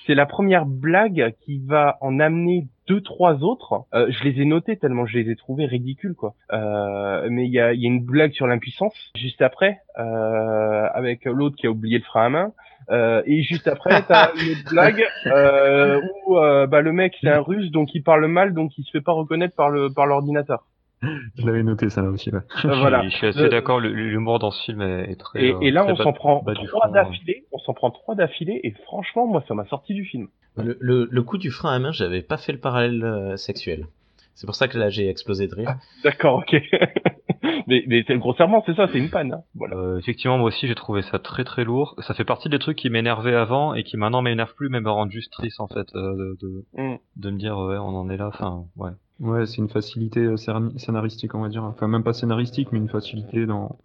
c'est 0.06 0.16
la 0.16 0.26
première 0.26 0.66
blague 0.66 1.34
qui 1.42 1.60
va 1.60 1.98
en 2.02 2.20
amener 2.20 2.68
deux 2.88 3.02
trois 3.02 3.44
autres. 3.44 3.86
Euh, 3.94 4.10
je 4.10 4.24
les 4.24 4.42
ai 4.42 4.46
notés 4.46 4.78
tellement 4.78 5.06
je 5.06 5.18
les 5.18 5.32
ai 5.32 5.36
trouvés 5.36 5.66
ridicules 5.66 6.16
quoi. 6.16 6.36
Euh, 6.54 7.28
mais 7.30 7.46
il 7.46 7.52
y 7.52 7.60
a, 7.60 7.74
y 7.74 7.86
a 7.86 7.88
une 7.88 8.04
blague 8.04 8.32
sur 8.32 8.48
l'impuissance 8.48 8.94
juste 9.16 9.42
après 9.42 9.80
euh, 10.00 10.88
avec 10.94 11.26
l'autre 11.26 11.56
qui 11.58 11.68
a 11.68 11.72
oublié 11.72 11.98
le 11.98 12.04
frein 12.04 12.26
à 12.26 12.30
main. 12.30 12.54
Euh, 12.90 13.22
et 13.26 13.42
juste 13.42 13.68
après, 13.68 14.02
t'as 14.08 14.32
une 14.36 14.52
autre 14.52 14.70
blague 14.70 15.04
euh, 15.26 16.00
où 16.26 16.38
euh, 16.38 16.68
bah, 16.68 16.82
le 16.82 16.94
mec 16.94 17.18
c'est 17.20 17.30
un 17.30 17.42
russe 17.42 17.70
donc 17.72 17.94
il 17.94 18.02
parle 18.04 18.26
mal 18.28 18.54
donc 18.54 18.78
il 18.78 18.86
se 18.86 18.92
fait 18.92 19.02
pas 19.02 19.12
reconnaître 19.12 19.56
par 19.56 19.70
le 19.70 19.92
par 19.92 20.06
l'ordinateur. 20.06 20.66
Je 21.02 21.46
l'avais 21.46 21.62
noté 21.64 21.90
ça 21.90 22.02
là 22.02 22.10
aussi. 22.10 22.32
Ouais. 22.32 22.40
Euh, 22.66 22.76
voilà. 22.76 23.04
Je 23.04 23.10
suis 23.10 23.28
assez 23.28 23.40
Le- 23.44 23.50
d'accord, 23.50 23.80
le- 23.80 23.90
l'humour 23.94 24.40
dans 24.40 24.50
ce 24.52 24.64
film 24.64 24.82
est, 24.82 25.12
est 25.12 25.16
très. 25.16 25.44
Et, 25.44 25.52
euh, 25.54 25.60
et 25.62 25.72
là 25.72 25.84
très 25.84 25.92
on 25.94 25.96
s'en 25.98 26.14
prend 26.14 26.40
trois 26.44 26.82
front. 26.88 26.92
d'affilée, 26.92 27.46
on 27.52 27.60
s'en 27.60 27.74
prend 27.74 27.92
trois 27.92 28.16
d'affilée 28.16 28.60
et 28.64 28.72
franchement 28.86 29.28
moi 29.28 29.44
ça 29.48 29.54
m'a 29.54 29.66
sorti 29.66 29.94
du 29.94 30.06
film. 30.06 30.28
Le, 30.56 30.76
le, 30.80 31.08
le 31.12 31.22
coup 31.22 31.38
du 31.38 31.52
frein 31.52 31.72
à 31.76 31.80
main, 31.80 31.92
j'avais 31.92 32.24
pas 32.24 32.38
fait 32.38 32.52
le 32.52 32.58
parallèle 32.58 33.04
euh, 33.04 33.38
sexuel. 33.38 33.86
C'est 34.34 34.48
pour 34.48 34.56
ça 34.56 34.68
que 34.68 34.78
là 34.80 34.90
j'ai 34.90 35.08
explosé 35.08 35.48
de 35.48 35.54
rire. 35.56 35.76
D'accord, 36.04 36.40
ok. 36.40 36.56
mais 37.68 37.84
mais 37.88 38.04
c'est 38.08 38.18
grossièrement 38.18 38.64
c'est 38.66 38.76
ça, 38.76 38.88
c'est 38.92 38.98
une 39.00 39.10
panne. 39.10 39.34
hein. 39.34 39.42
Voilà. 39.56 39.76
Euh, 39.76 39.98
effectivement, 40.00 40.38
moi 40.38 40.48
aussi, 40.48 40.68
j'ai 40.68 40.76
trouvé 40.76 41.02
ça 41.02 41.20
très 41.20 41.44
très 41.44 41.64
lourd. 41.64 41.96
Ça 42.00 42.14
fait 42.14 42.26
partie 42.26 42.50
des 42.50 42.60
trucs 42.60 42.78
qui 42.78 42.90
m'énervaient 42.90 43.36
avant 43.36 43.74
et 43.74 43.84
qui 43.84 43.98
maintenant 43.98 44.22
m'énervent 44.22 44.54
plus, 44.56 44.70
mais 44.70 44.82
me 44.82 44.90
rendent 44.90 45.12
juste 45.12 45.32
triste 45.34 45.60
en 45.60 45.68
fait 45.68 45.88
euh, 45.96 46.16
de, 46.16 46.38
de, 46.42 46.66
Mm. 46.82 46.98
de 47.18 47.30
me 47.32 47.38
dire 47.38 47.58
ouais, 47.58 47.78
on 47.78 47.96
en 47.96 48.10
est 48.10 48.18
là. 48.18 48.28
Enfin, 48.28 48.66
ouais. 48.78 48.92
Ouais, 49.20 49.46
c'est 49.48 49.58
une 49.58 49.70
facilité 49.70 50.20
euh, 50.22 50.36
scénar- 50.38 50.78
scénaristique, 50.80 51.34
on 51.34 51.42
va 51.42 51.50
dire. 51.50 51.64
Enfin, 51.64 51.88
même 51.88 52.04
pas 52.04 52.14
scénaristique, 52.14 52.72
mais 52.72 52.78
une 52.80 52.90
facilité 52.90 53.46
dans, 53.48 53.78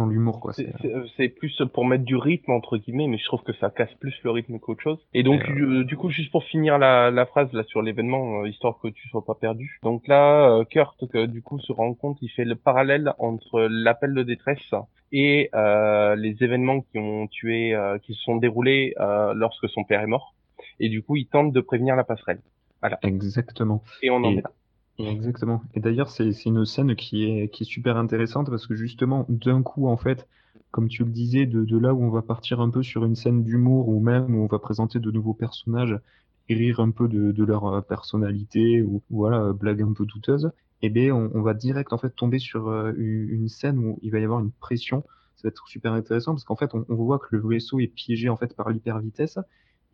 dans 0.00 0.06
l'humour, 0.06 0.40
quoi. 0.40 0.52
C'est- 0.52 1.28
plus 1.28 1.62
pour 1.72 1.84
mettre 1.84 2.04
du 2.04 2.16
rythme 2.16 2.52
entre 2.52 2.76
guillemets, 2.78 3.06
mais 3.06 3.18
je 3.18 3.24
trouve 3.24 3.42
que 3.42 3.52
ça 3.54 3.70
casse 3.70 3.92
plus 4.00 4.14
le 4.24 4.30
rythme 4.30 4.58
qu'autre 4.58 4.82
chose. 4.82 4.98
Et 5.14 5.22
donc 5.22 5.42
Et, 5.48 5.60
euh, 5.60 5.84
du 5.84 5.96
coup, 5.96 6.10
juste 6.10 6.30
pour 6.32 6.44
finir 6.44 6.78
la, 6.78 7.10
la 7.10 7.26
phrase 7.26 7.52
là 7.52 7.62
sur 7.64 7.82
l'événement, 7.82 8.40
euh, 8.42 8.48
histoire 8.48 8.78
que 8.82 8.88
tu 8.88 9.08
sois 9.08 9.24
pas 9.24 9.34
perdu. 9.34 9.78
Donc 9.82 10.08
là, 10.08 10.50
euh, 10.50 10.64
Kurt 10.64 11.06
que, 11.08 11.26
du 11.26 11.42
coup 11.42 11.58
se 11.60 11.72
rend 11.72 11.94
compte, 11.94 12.18
il 12.22 12.28
fait 12.30 12.44
le 12.44 12.56
parallèle 12.56 13.12
entre 13.18 13.60
l'appel 13.70 14.14
de 14.14 14.22
détresse 14.22 14.74
et 15.12 15.50
euh, 15.54 16.16
les 16.16 16.36
événements 16.42 16.80
qui 16.80 16.98
ont 16.98 17.26
tué, 17.28 17.74
euh, 17.74 17.98
qui 17.98 18.14
se 18.14 18.22
sont 18.22 18.36
déroulés 18.36 18.94
euh, 19.00 19.34
lorsque 19.34 19.68
son 19.68 19.84
père 19.84 20.00
est 20.00 20.06
mort. 20.06 20.34
Et 20.78 20.88
du 20.88 21.02
coup, 21.02 21.16
il 21.16 21.26
tente 21.26 21.52
de 21.52 21.60
prévenir 21.60 21.96
la 21.96 22.04
passerelle. 22.04 22.40
Exactement. 23.02 23.82
Et 24.02 24.10
on 24.10 24.16
en 24.16 24.30
Et- 24.32 24.38
est 24.38 24.42
là. 24.42 24.50
Exactement. 25.08 25.62
Et 25.74 25.80
d'ailleurs, 25.80 26.10
c'est 26.10 26.30
une 26.44 26.64
scène 26.64 26.94
qui 26.96 27.24
est, 27.24 27.64
super 27.64 27.96
intéressante 27.96 28.50
parce 28.50 28.66
que 28.66 28.74
justement, 28.74 29.26
d'un 29.28 29.62
coup, 29.62 29.88
en 29.88 29.96
fait, 29.96 30.26
comme 30.70 30.88
tu 30.88 31.04
le 31.04 31.10
disais, 31.10 31.46
de, 31.46 31.78
là 31.78 31.94
où 31.94 32.02
on 32.02 32.10
va 32.10 32.22
partir 32.22 32.60
un 32.60 32.70
peu 32.70 32.82
sur 32.82 33.04
une 33.04 33.16
scène 33.16 33.42
d'humour 33.42 33.88
ou 33.88 34.00
même 34.00 34.34
où 34.34 34.44
on 34.44 34.46
va 34.46 34.58
présenter 34.58 34.98
de 34.98 35.10
nouveaux 35.10 35.34
personnages 35.34 35.98
et 36.48 36.54
rire 36.54 36.80
un 36.80 36.90
peu 36.90 37.08
de, 37.08 37.44
leur 37.44 37.66
euh, 37.66 37.80
personnalité 37.80 38.82
ou 38.82 39.02
voilà, 39.10 39.40
euh, 39.40 39.52
blague 39.52 39.82
un 39.82 39.92
peu 39.92 40.04
douteuse, 40.04 40.50
eh 40.82 40.90
bien, 40.90 41.14
on, 41.14 41.42
va 41.42 41.54
direct 41.54 41.92
en 41.92 41.98
fait 41.98 42.10
tomber 42.10 42.38
sur 42.38 42.68
euh, 42.68 42.92
une 42.96 43.48
scène 43.48 43.78
où 43.78 43.98
il 44.02 44.10
va 44.10 44.18
y 44.18 44.24
avoir 44.24 44.40
une 44.40 44.50
pression. 44.50 45.04
Ça 45.36 45.42
va 45.44 45.48
être 45.50 45.68
super 45.68 45.92
intéressant 45.92 46.32
parce 46.32 46.44
qu'en 46.44 46.56
fait, 46.56 46.70
on, 46.74 46.84
voit 46.88 47.18
que 47.18 47.36
le 47.36 47.46
vaisseau 47.46 47.80
est 47.80 47.86
piégé 47.86 48.28
en 48.28 48.36
fait 48.36 48.54
par 48.56 48.70
l'hypervitesse 48.70 49.38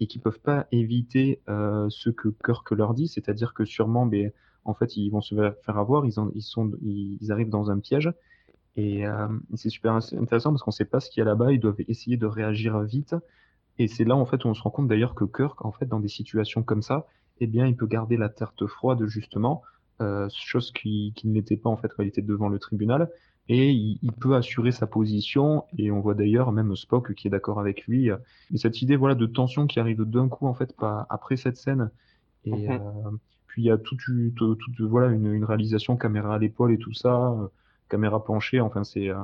et 0.01 0.07
qu'ils 0.07 0.21
peuvent 0.21 0.41
pas 0.41 0.67
éviter 0.73 1.41
ce 1.47 2.11
que 2.11 2.29
Kirk 2.45 2.71
leur 2.73 2.95
dit, 2.95 3.09
c'est-à-dire 3.09 3.55
que 3.55 3.65
sûrement, 3.65 4.07
ben, 4.07 4.33
en 4.67 4.75
fait, 4.75 4.97
ils 4.97 5.11
vont 5.11 5.21
se 5.21 5.35
faire 5.65 5.79
avoir, 5.79 6.07
ils, 6.07 6.19
en- 6.21 6.31
ils, 6.35 6.43
sont, 6.43 6.73
ils, 6.83 7.33
arrivent 7.33 7.51
dans 7.51 7.71
un 7.71 7.79
piège. 7.81 8.13
Et 8.77 9.07
euh, 9.07 9.29
c'est 9.55 9.71
super 9.71 9.95
intéressant 9.95 10.51
parce 10.51 10.63
qu'on 10.63 10.71
sait 10.71 10.85
pas 10.85 11.01
ce 11.01 11.11
qu'il 11.11 11.21
y 11.21 11.23
a 11.23 11.27
là-bas, 11.27 11.53
ils 11.53 11.61
doivent 11.61 11.81
essayer 11.89 12.17
de 12.17 12.27
réagir 12.27 12.81
vite. 12.83 13.15
Et 13.79 13.89
c'est 13.89 14.05
là, 14.05 14.17
en 14.17 14.27
fait, 14.27 14.45
où 14.45 14.49
on 14.49 14.55
se 14.55 14.63
rend 14.63 14.71
compte 14.71 14.89
d'ailleurs 14.89 15.15
que 15.15 15.25
Kirk, 15.25 15.65
en 15.65 15.73
fait, 15.73 15.87
dans 15.87 16.01
des 16.01 16.09
situations 16.09 16.63
comme 16.63 16.83
ça, 16.83 17.07
eh 17.41 17.47
bien, 17.47 17.67
il 17.67 17.77
peut 17.77 17.87
garder 17.87 18.17
la 18.17 18.29
tête 18.29 18.67
froide, 18.67 19.05
justement, 19.07 19.63
euh, 20.01 20.29
chose 20.35 20.73
qui, 20.73 21.13
qui 21.17 21.29
ne 21.29 21.35
l'était 21.35 21.57
pas, 21.57 21.71
en 21.71 21.77
fait, 21.77 21.89
quand 21.95 22.03
il 22.03 22.09
était 22.09 22.23
devant 22.23 22.49
le 22.49 22.59
tribunal. 22.59 23.11
Et 23.49 23.71
il, 23.73 23.99
il 24.03 24.13
peut 24.13 24.35
assurer 24.35 24.73
sa 24.73 24.87
position, 24.87 25.65
et 25.79 25.91
on 25.91 26.01
voit 26.01 26.15
d'ailleurs 26.15 26.53
même 26.53 26.75
Spock 26.77 27.15
qui 27.15 27.29
est 27.29 27.31
d'accord 27.31 27.61
avec 27.61 27.87
lui. 27.87 28.09
Et 28.53 28.59
cette 28.59 28.83
idée, 28.83 28.97
voilà, 28.97 29.15
de 29.15 29.27
tension 29.27 29.67
qui 29.67 29.79
arrive 29.81 30.03
d'un 30.05 30.29
coup, 30.29 30.47
en 30.47 30.55
fait, 30.55 30.75
pas 30.77 31.07
après 31.11 31.37
cette 31.37 31.57
scène. 31.57 31.91
Et, 32.45 32.69
Mhm. 32.69 32.73
euh, 32.73 33.11
puis 33.57 33.63
il 33.63 33.67
y 33.67 33.71
a 33.71 33.79
toute, 33.79 34.07
une- 34.09 34.35
toute, 34.35 34.59
toute- 34.59 34.81
voilà, 34.83 35.09
une, 35.09 35.33
une 35.33 35.45
réalisation 35.45 35.97
caméra 35.97 36.35
à 36.35 36.39
l'épaule 36.39 36.73
et 36.75 36.79
tout 36.79 36.93
ça, 36.93 37.31
euh, 37.33 37.49
caméra 37.89 38.23
penchée, 38.23 38.61
enfin 38.61 38.85
c'est 38.85 39.09
euh, 39.09 39.17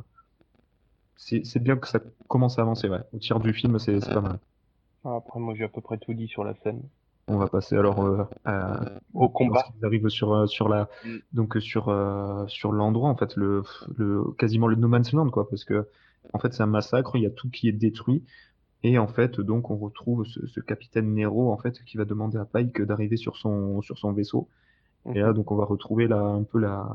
c'est 1.16 1.44
c'est 1.44 1.60
bien 1.60 1.76
que 1.76 1.86
ça 1.86 2.00
commence 2.28 2.58
à 2.58 2.62
avancer, 2.62 2.88
ouais. 2.88 3.00
Au 3.12 3.18
tiers 3.18 3.38
du 3.40 3.52
film, 3.52 3.78
c'est 3.78 4.00
pas 4.00 4.20
mal. 4.22 4.38
Ah, 5.04 5.16
Après, 5.16 5.38
moi, 5.38 5.54
j'ai 5.54 5.64
à 5.64 5.68
peu 5.68 5.80
près 5.80 5.98
tout 5.98 6.14
dit 6.14 6.28
sur 6.28 6.44
la 6.44 6.54
scène. 6.62 6.82
On 7.28 7.36
va 7.36 7.46
passer 7.46 7.76
alors 7.76 8.02
euh, 8.04 8.24
à, 8.44 8.80
Au 9.14 9.28
combat. 9.28 9.60
lorsqu'ils 9.60 9.84
arrivent 9.84 10.08
sur 10.08 10.48
sur 10.48 10.68
la 10.68 10.88
Mm. 11.04 11.16
donc 11.32 11.56
sur 11.60 11.88
euh, 11.88 12.46
sur 12.48 12.72
l'endroit 12.72 13.10
en 13.10 13.16
fait 13.16 13.36
le 13.36 13.62
le 13.96 14.24
quasiment 14.38 14.66
le 14.66 14.74
no 14.76 14.88
man's 14.88 15.12
land 15.12 15.30
quoi 15.30 15.48
parce 15.48 15.64
que 15.64 15.86
en 16.32 16.38
fait 16.40 16.52
c'est 16.54 16.62
un 16.64 16.66
massacre, 16.66 17.14
il 17.16 17.22
y 17.22 17.26
a 17.26 17.30
tout 17.30 17.48
qui 17.50 17.68
est 17.68 17.72
détruit 17.72 18.24
et 18.82 18.98
en 18.98 19.06
fait 19.08 19.40
donc 19.40 19.70
on 19.70 19.76
retrouve 19.78 20.24
ce, 20.26 20.46
ce 20.46 20.60
capitaine 20.60 21.14
Nero 21.14 21.52
en 21.52 21.58
fait 21.58 21.82
qui 21.84 21.96
va 21.96 22.04
demander 22.04 22.38
à 22.38 22.44
Pike 22.44 22.82
d'arriver 22.82 23.16
sur 23.16 23.36
son 23.36 23.82
sur 23.82 23.98
son 23.98 24.12
vaisseau 24.12 24.48
Et 25.14 25.20
là, 25.20 25.32
donc, 25.34 25.50
on 25.52 25.56
va 25.56 25.64
retrouver 25.66 26.08
là 26.08 26.20
un 26.20 26.44
peu 26.44 26.58
la, 26.60 26.92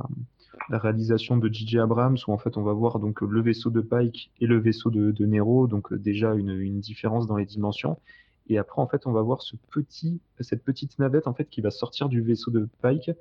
la 0.70 0.80
réalisation 0.80 1.38
de 1.38 1.52
J.J. 1.54 1.80
Abrams, 1.80 2.18
où 2.28 2.32
en 2.34 2.38
fait, 2.38 2.58
on 2.58 2.64
va 2.64 2.74
voir 2.74 3.00
donc 3.00 3.22
le 3.22 3.42
vaisseau 3.42 3.70
de 3.70 3.82
Pike 3.82 4.32
et 4.40 4.48
le 4.48 4.60
vaisseau 4.60 4.90
de, 4.92 5.12
de 5.12 5.26
Nero, 5.26 5.68
donc 5.68 5.94
déjà 5.94 6.34
une, 6.36 6.52
une 6.52 6.80
différence 6.80 7.28
dans 7.28 7.38
les 7.38 7.46
dimensions. 7.46 8.00
Et 8.48 8.58
après, 8.58 8.82
en 8.82 8.88
fait, 8.88 9.08
on 9.08 9.12
va 9.12 9.22
voir 9.22 9.42
ce 9.42 9.56
petit, 9.72 10.22
cette 10.40 10.64
petite 10.64 11.00
navette 11.00 11.28
en 11.28 11.34
fait 11.34 11.50
qui 11.50 11.62
va 11.62 11.72
sortir 11.72 12.10
du 12.10 12.22
vaisseau 12.22 12.52
de 12.52 12.70
Pike 12.82 13.12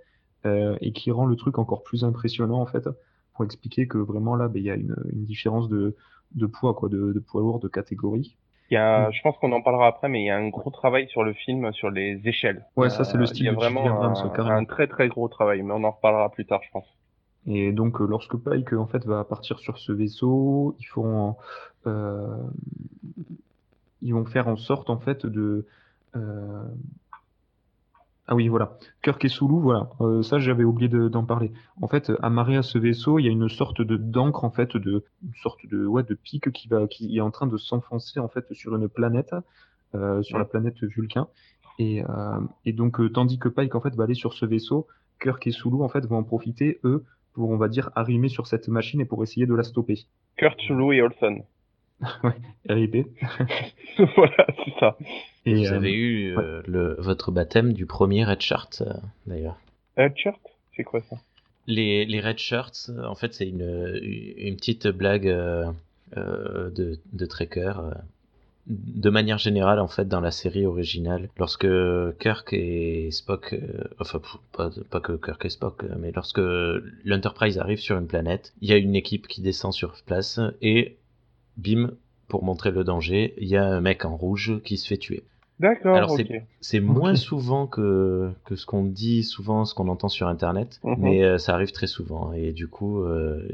euh, 0.47 0.77
et 0.81 0.93
qui 0.93 1.11
rend 1.11 1.27
le 1.27 1.37
truc 1.37 1.59
encore 1.59 1.83
plus 1.83 2.05
impressionnant 2.05 2.61
en 2.61 2.67
fait, 2.67 2.89
pour 3.35 3.45
expliquer 3.45 3.89
que 3.89 3.99
vraiment 3.99 4.37
là, 4.37 4.49
ben, 4.49 4.61
il 4.61 4.67
y 4.67 4.71
a 4.71 4.77
une, 4.77 4.97
une 5.12 5.25
différence 5.25 5.69
de, 5.69 5.97
de 6.33 6.47
poids, 6.47 6.75
quoi, 6.75 6.89
de, 6.89 7.12
de 7.12 7.21
poids 7.21 7.41
lourd, 7.43 7.61
de 7.61 7.69
catégorie. 7.69 8.37
Il 8.71 8.75
y 8.75 8.77
a, 8.77 9.11
je 9.11 9.21
pense 9.23 9.37
qu'on 9.39 9.53
en 9.53 9.62
parlera 9.62 9.89
après, 9.89 10.09
mais 10.09 10.23
il 10.23 10.27
y 10.27 10.31
a 10.31 10.37
un 10.37 10.49
gros 10.49 10.71
travail 10.71 11.09
sur 11.09 11.25
le 11.25 11.33
film, 11.35 11.73
sur 11.73 11.91
les 11.91 12.21
échelles. 12.29 12.64
Ouais, 12.77 12.91
ça, 12.91 13.05
c'est 13.05 13.19
le 13.19 13.25
Euh, 13.25 13.27
style 13.27 13.45
Il 13.45 13.47
y 13.47 13.49
a 13.49 13.53
de 13.53 13.57
vraiment 13.57 13.85
Abrams, 13.87 14.14
un, 14.39 14.51
un 14.51 14.64
très 14.64 14.87
très 14.89 15.09
gros 15.09 15.29
travail, 15.29 15.62
mais 15.62 15.73
on 15.75 15.85
en 15.85 15.91
reparlera 15.93 16.31
plus 16.31 16.47
tard, 16.47 16.62
je 16.64 16.71
pense. 16.71 16.87
Et 17.47 17.73
donc, 17.73 18.01
euh, 18.01 18.07
lorsque 18.07 18.37
Pike 18.37 18.73
en 18.75 18.87
fait 18.87 19.05
va 19.07 19.25
partir 19.25 19.59
sur 19.59 19.79
ce 19.79 19.93
vaisseau, 19.93 20.77
ils 20.81 20.85
feront, 20.87 21.37
euh, 21.87 22.37
ils 24.03 24.12
vont 24.14 24.25
faire 24.25 24.49
en 24.49 24.57
sorte 24.57 24.91
en 24.91 24.99
fait 24.99 25.27
de, 25.27 25.67
euh, 26.17 26.64
ah 28.29 28.35
oui 28.35 28.49
voilà, 28.49 28.79
Kirk 29.03 29.24
et 29.24 29.29
Sulu, 29.29 29.61
voilà, 29.61 29.91
Euh, 30.01 30.22
ça 30.22 30.39
j'avais 30.39 30.64
oublié 30.64 30.89
de- 30.89 31.09
d'en 31.09 31.24
parler. 31.24 31.53
En 31.81 31.89
fait, 31.89 32.11
amarré 32.22 32.57
à 32.57 32.62
ce 32.62 32.79
vaisseau, 32.79 33.18
il 33.18 33.24
y 33.24 33.29
a 33.29 33.31
une 33.33 33.49
sorte 33.49 33.81
de 33.83 33.97
d'encre 33.97 34.45
en 34.45 34.51
fait, 34.51 34.77
de 34.77 35.05
une 35.22 35.35
sorte 35.43 35.64
de 35.66 35.87
ouais 35.87 36.03
de 36.03 36.14
pic 36.14 36.51
qui 36.53 36.68
va 36.68 36.87
qui 36.89 37.16
est 37.16 37.20
en 37.20 37.31
train 37.31 37.47
de 37.47 37.57
s'enfoncer 37.57 38.18
en 38.20 38.29
fait 38.29 38.53
sur 38.53 38.74
une 38.74 38.89
planète, 38.89 39.35
euh, 39.95 40.22
sur 40.22 40.39
la 40.39 40.45
planète 40.45 40.83
Vulcain. 40.83 41.29
Et, 41.79 42.03
euh, 42.03 42.41
et 42.64 42.72
donc, 42.72 43.01
tandis 43.12 43.39
que 43.39 43.49
Pike 43.51 43.74
en 43.74 43.81
fait 43.81 43.95
va 43.95 44.05
aller 44.05 44.14
sur 44.14 44.33
ce 44.33 44.47
vaisseau, 44.47 44.87
Kirk 45.20 45.47
et 45.47 45.53
Sulu 45.53 45.83
en 45.83 45.89
fait 45.89 46.05
vont 46.07 46.16
en 46.18 46.24
profiter 46.24 46.81
eux 46.85 47.05
pour 47.35 47.51
on 47.51 47.59
va 47.59 47.68
dire 47.68 47.91
arrimer 47.95 48.29
sur 48.29 48.47
cette 48.47 48.66
machine 48.68 49.01
et 49.01 49.05
pour 49.05 49.22
essayer 49.22 49.47
de 49.47 49.55
la 49.55 49.62
stopper. 49.62 50.07
Kurt, 50.37 50.59
Sulu 50.61 50.97
et 50.97 51.03
Olson. 51.03 51.45
RIP. 52.69 53.07
voilà, 54.17 54.47
c'est 54.65 54.75
ça. 54.81 54.97
Et, 55.45 55.55
Vous 55.55 55.67
euh, 55.73 55.77
avez 55.77 55.93
eu 55.93 56.37
euh, 56.37 56.63
le, 56.67 56.97
votre 56.99 57.31
baptême 57.31 57.73
du 57.73 57.87
premier 57.87 58.25
Red 58.25 58.41
Shirt, 58.41 58.83
euh, 58.87 58.93
d'ailleurs. 59.27 59.57
Headshirt 59.97 60.41
C'est 60.77 60.85
quoi 60.85 61.01
ça? 61.09 61.17
Les, 61.69 62.05
les 62.05 62.21
Red 62.21 62.39
Shirts, 62.39 62.91
euh, 62.91 63.05
en 63.05 63.15
fait, 63.15 63.35
c'est 63.35 63.49
une, 63.49 63.99
une 64.37 64.57
petite 64.57 64.87
blague 64.89 65.29
euh, 65.29 65.67
euh, 66.17 66.71
de, 66.71 66.99
de 67.13 67.27
Trekker. 67.27 67.73
euh. 67.79 67.91
De 68.69 69.11
manière 69.11 69.39
générale, 69.39 69.79
en 69.79 69.87
fait, 69.87 70.09
dans 70.09 70.21
la 70.21 70.33
série 70.33 70.67
originale, 70.67 71.29
lorsque 71.39 71.69
Kirk 72.19 72.53
et 72.53 73.11
Spock, 73.13 73.53
euh, 73.53 73.85
enfin 74.01 74.21
pas, 74.53 74.71
pas 74.91 74.99
que 75.01 75.13
Kirk 75.13 75.45
et 75.45 75.49
Spock, 75.51 75.85
euh, 75.85 75.95
mais 76.01 76.11
lorsque 76.13 76.41
l'Enterprise 77.05 77.59
arrive 77.59 77.79
sur 77.79 77.97
une 77.97 78.09
planète, 78.09 78.53
il 78.61 78.69
y 78.69 78.73
a 78.73 78.77
une 78.77 78.97
équipe 78.97 79.29
qui 79.29 79.41
descend 79.41 79.73
sur 79.73 79.95
place 80.05 80.41
et 80.63 80.97
bim, 81.57 81.93
pour 82.29 82.43
montrer 82.45 82.71
le 82.71 82.85
danger, 82.85 83.35
il 83.39 83.49
y 83.49 83.57
a 83.57 83.65
un 83.65 83.81
mec 83.81 84.05
en 84.05 84.17
rouge 84.17 84.61
qui 84.65 84.77
se 84.79 84.87
fait 84.89 84.97
tuer. 84.97 85.23
D'accord, 85.59 85.97
Alors, 85.97 86.13
ok. 86.13 86.43
C'est 86.61 86.81
moins 86.81 87.15
souvent 87.15 87.67
que, 87.67 88.31
que 88.45 88.57
ce 88.57 88.67
qu'on 88.67 88.85
dit 88.85 89.23
souvent, 89.23 89.65
ce 89.65 89.75
qu'on 89.75 89.89
entend 89.89 90.09
sur 90.09 90.29
Internet, 90.29 90.81
Mhm. 90.85 90.97
mais 90.99 91.23
euh, 91.25 91.39
ça 91.39 91.55
arrive 91.55 91.73
très 91.73 91.87
souvent. 91.87 92.35
Et 92.35 92.53
du 92.53 92.69
coup, 92.69 93.01
euh, 93.01 93.49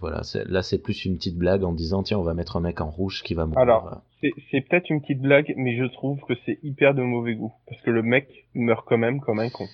voilà, 0.00 0.22
là 0.46 0.62
c'est 0.62 0.78
plus 0.78 1.04
une 1.04 1.16
petite 1.16 1.36
blague 1.38 1.62
en 1.62 1.72
disant 1.72 2.02
tiens, 2.02 2.18
on 2.18 2.22
va 2.24 2.34
mettre 2.34 2.56
un 2.56 2.60
mec 2.60 2.80
en 2.80 2.90
rouge 2.90 3.22
qui 3.22 3.34
va 3.34 3.46
mourir. 3.46 3.60
Alors, 3.60 4.00
c'est 4.20 4.62
peut-être 4.62 4.90
une 4.90 5.00
petite 5.00 5.20
blague, 5.20 5.54
mais 5.56 5.76
je 5.76 5.84
trouve 5.84 6.18
que 6.26 6.32
c'est 6.44 6.58
hyper 6.64 6.92
de 6.94 7.02
mauvais 7.02 7.34
goût. 7.36 7.52
Parce 7.68 7.80
que 7.82 7.90
le 7.90 8.02
mec 8.02 8.46
meurt 8.54 8.84
quand 8.88 8.98
même 8.98 9.20
comme 9.20 9.38
un 9.38 9.50
con. 9.50 9.66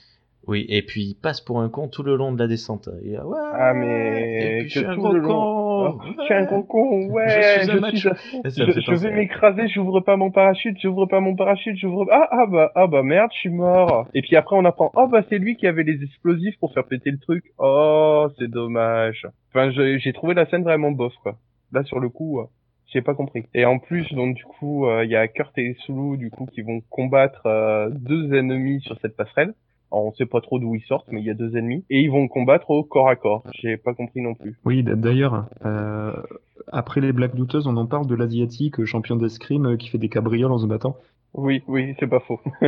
Oui, 0.51 0.67
et 0.69 0.83
puis 0.83 1.03
il 1.03 1.15
passe 1.15 1.41
pour 1.41 1.61
un 1.61 1.69
con 1.69 1.87
tout 1.87 2.03
le 2.03 2.17
long 2.17 2.33
de 2.33 2.39
la 2.41 2.49
descente. 2.49 2.89
Dit, 3.05 3.11
ouais, 3.13 3.39
Ah, 3.55 3.73
mais 3.73 4.57
et 4.57 4.59
puis 4.63 4.69
je 4.69 4.79
suis 4.81 4.85
un 4.87 4.97
gros 4.97 5.13
con. 5.13 5.61
Oh, 5.93 6.01
je 6.19 6.25
suis 6.25 6.35
un 6.35 6.45
gros 6.45 6.65
con, 6.65 7.07
ouais. 7.11 7.61
Je 7.61 7.63
suis 7.63 7.71
un 7.71 7.91
je 7.91 7.97
suis- 7.97 8.09
Et 8.39 8.83
je, 8.83 8.95
vais 8.97 9.13
m'écraser, 9.13 9.69
j'ouvre 9.69 10.01
pas 10.01 10.17
mon 10.17 10.33
parachute, 10.33 10.77
j'ouvre 10.83 11.07
pas 11.07 11.21
mon 11.21 11.37
parachute, 11.37 11.77
j'ouvre 11.77 12.05
ah 12.11 12.29
ah 12.33 12.47
bah 12.47 12.73
ah 12.75 12.89
bah 12.89 13.05
merde, 13.05 13.31
je 13.33 13.39
suis 13.39 13.49
mort. 13.49 14.09
Et 14.13 14.23
puis 14.23 14.35
après 14.35 14.57
on 14.57 14.65
apprend 14.65 14.91
oh 14.97 15.07
bah 15.07 15.23
c'est 15.29 15.39
lui 15.39 15.55
qui 15.57 15.69
avait 15.69 15.85
les 15.85 16.03
explosifs 16.03 16.59
pour 16.59 16.75
faire 16.75 16.85
péter 16.85 17.13
le 17.13 17.19
truc. 17.19 17.45
Oh, 17.59 18.27
c'est 18.37 18.51
dommage. 18.51 19.29
Enfin, 19.55 19.71
j'ai 19.71 20.13
trouvé 20.13 20.35
la 20.35 20.47
scène 20.47 20.65
vraiment 20.65 20.91
bof 20.91 21.15
quoi. 21.23 21.37
Là 21.73 21.85
sur 21.85 22.01
le 22.01 22.09
coup, 22.09 22.41
euh, 22.41 22.47
j'ai 22.93 23.03
pas 23.03 23.15
compris. 23.15 23.45
Et 23.55 23.65
en 23.65 23.79
plus 23.79 24.13
donc 24.15 24.35
du 24.35 24.45
coup, 24.45 24.87
euh, 24.87 25.05
il 25.05 25.11
y 25.13 25.17
a 25.17 25.29
Kurt 25.29 25.57
et 25.59 25.77
Sulu 25.87 26.17
du 26.19 26.29
coup 26.31 26.47
qui 26.47 26.63
vont 26.63 26.81
combattre 26.91 27.47
euh, 27.47 27.89
deux 27.93 28.35
ennemis 28.35 28.81
sur 28.81 28.99
cette 29.01 29.17
passerelle. 29.17 29.55
Alors, 29.93 30.07
on 30.07 30.13
sait 30.13 30.27
pas 30.27 30.41
trop 30.41 30.59
d'où 30.59 30.75
ils 30.75 30.83
sortent, 30.83 31.09
mais 31.11 31.21
il 31.21 31.27
y 31.27 31.31
a 31.31 31.35
deux 31.35 31.57
ennemis 31.57 31.85
et 31.91 32.01
ils 32.01 32.11
vont 32.11 32.29
combattre 32.29 32.71
au 32.71 32.85
corps 32.85 33.09
à 33.09 33.17
corps. 33.17 33.43
J'ai 33.61 33.77
pas 33.77 33.95
compris 33.95 34.21
non 34.21 34.35
plus. 34.35 34.59
Oui, 34.65 34.83
d'ailleurs, 34.85 35.47
euh, 35.65 36.13
après 36.73 37.01
les 37.01 37.13
blagues 37.13 37.35
douteuses, 37.35 37.67
on 37.67 37.77
en 37.77 37.87
parle 37.87 38.07
de 38.07 38.15
l'asiatique 38.15 38.81
euh, 38.81 38.87
champion 38.87 39.17
d'escrime 39.17 39.67
euh, 39.67 39.77
qui 39.77 39.89
fait 39.89 39.99
des 39.99 40.09
cabrioles 40.09 40.53
en 40.53 40.59
se 40.59 40.67
battant. 40.67 40.97
Oui, 41.35 41.63
oui, 41.69 41.95
c'est 42.01 42.09
pas 42.09 42.21
faux. 42.21 42.41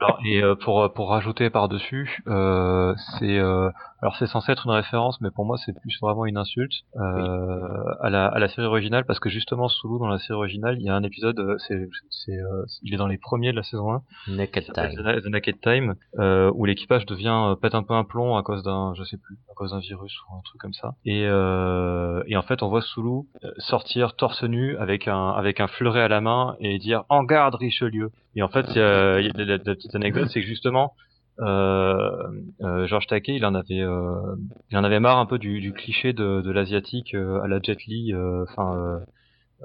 Alors, 0.00 0.18
et 0.26 0.42
euh, 0.42 0.56
pour 0.56 0.92
pour 0.92 1.10
rajouter 1.10 1.48
par 1.48 1.68
dessus, 1.68 2.22
euh, 2.26 2.94
c'est 3.18 3.38
euh, 3.38 3.70
alors 4.02 4.16
c'est 4.16 4.26
censé 4.26 4.52
être 4.52 4.66
une 4.66 4.72
référence, 4.72 5.20
mais 5.20 5.30
pour 5.30 5.44
moi 5.44 5.56
c'est 5.58 5.72
plus 5.78 5.98
vraiment 6.00 6.24
une 6.26 6.36
insulte 6.38 6.72
euh, 6.96 7.84
à 8.00 8.10
la 8.10 8.26
à 8.26 8.38
la 8.38 8.48
série 8.48 8.66
originale 8.66 9.04
parce 9.04 9.18
que 9.20 9.28
justement 9.28 9.68
Sulu 9.68 9.98
dans 9.98 10.08
la 10.08 10.18
série 10.18 10.36
originale, 10.38 10.76
il 10.78 10.84
y 10.84 10.88
a 10.88 10.94
un 10.94 11.02
épisode, 11.02 11.38
euh, 11.40 11.56
c'est 11.66 11.88
c'est 12.10 12.32
euh, 12.38 12.64
il 12.82 12.94
est 12.94 12.96
dans 12.96 13.06
les 13.06 13.18
premiers 13.18 13.50
de 13.52 13.56
la 13.56 13.62
saison 13.62 13.92
1 13.92 14.02
Naked 14.28 14.64
Time. 14.72 15.20
The, 15.22 15.26
Naked 15.26 15.60
Time, 15.60 15.94
euh, 16.18 16.50
où 16.54 16.64
l'équipage 16.64 17.06
devient 17.06 17.28
euh, 17.50 17.54
pète 17.56 17.74
un 17.74 17.82
peu 17.82 17.94
un 17.94 18.04
plomb 18.04 18.36
à 18.36 18.42
cause 18.42 18.62
d'un, 18.62 18.94
je 18.96 19.02
sais 19.04 19.16
plus, 19.18 19.36
à 19.50 19.54
cause 19.54 19.72
d'un 19.72 19.80
virus 19.80 20.12
ou 20.30 20.34
un 20.36 20.40
truc 20.44 20.60
comme 20.60 20.72
ça. 20.74 20.94
Et, 21.04 21.26
euh, 21.26 22.22
et 22.26 22.36
en 22.36 22.42
fait, 22.42 22.62
on 22.62 22.68
voit 22.68 22.82
Sulu 22.82 23.22
sortir 23.58 24.14
torse 24.16 24.42
nu 24.44 24.76
avec 24.78 25.08
un 25.08 25.30
avec 25.30 25.60
un 25.60 25.66
fleuret 25.66 26.02
à 26.02 26.08
la 26.08 26.20
main 26.20 26.56
et 26.60 26.78
dire 26.78 27.04
en 27.08 27.24
garde 27.24 27.54
Richelieu. 27.56 28.10
Et 28.36 28.42
en 28.42 28.48
fait, 28.48 28.66
il 28.70 28.76
y 28.76 28.80
a, 28.80 29.20
il 29.20 29.26
y 29.26 29.30
a- 29.30 29.32
la, 29.44 29.56
la 29.56 29.58
petite 29.58 29.94
anecdote, 29.94 30.28
c'est 30.28 30.40
que 30.40 30.46
justement. 30.46 30.94
Euh, 31.40 32.28
euh, 32.62 32.86
Georges 32.86 33.06
Takei, 33.06 33.34
il 33.36 33.44
en 33.46 33.54
avait, 33.54 33.80
euh, 33.80 34.36
il 34.70 34.76
en 34.76 34.84
avait 34.84 35.00
marre 35.00 35.18
un 35.18 35.26
peu 35.26 35.38
du, 35.38 35.60
du 35.60 35.72
cliché 35.72 36.12
de, 36.12 36.42
de 36.42 36.50
l'asiatique 36.50 37.14
euh, 37.14 37.40
à 37.42 37.48
la 37.48 37.60
Jet 37.62 37.84
Li, 37.86 38.14
enfin, 38.14 38.76
euh, 38.76 38.98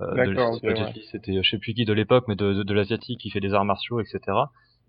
euh, 0.02 0.16
D'accord, 0.16 0.60
ouais. 0.64 0.94
C'était 1.12 1.42
je 1.42 1.50
sais 1.50 1.58
plus 1.58 1.74
qui 1.74 1.86
de 1.86 1.94
l'époque, 1.94 2.26
mais 2.28 2.36
de, 2.36 2.54
de, 2.54 2.64
de 2.64 2.74
l'asiatique 2.74 3.20
qui 3.20 3.30
fait 3.30 3.40
des 3.40 3.54
arts 3.54 3.66
martiaux, 3.66 4.00
etc. 4.00 4.20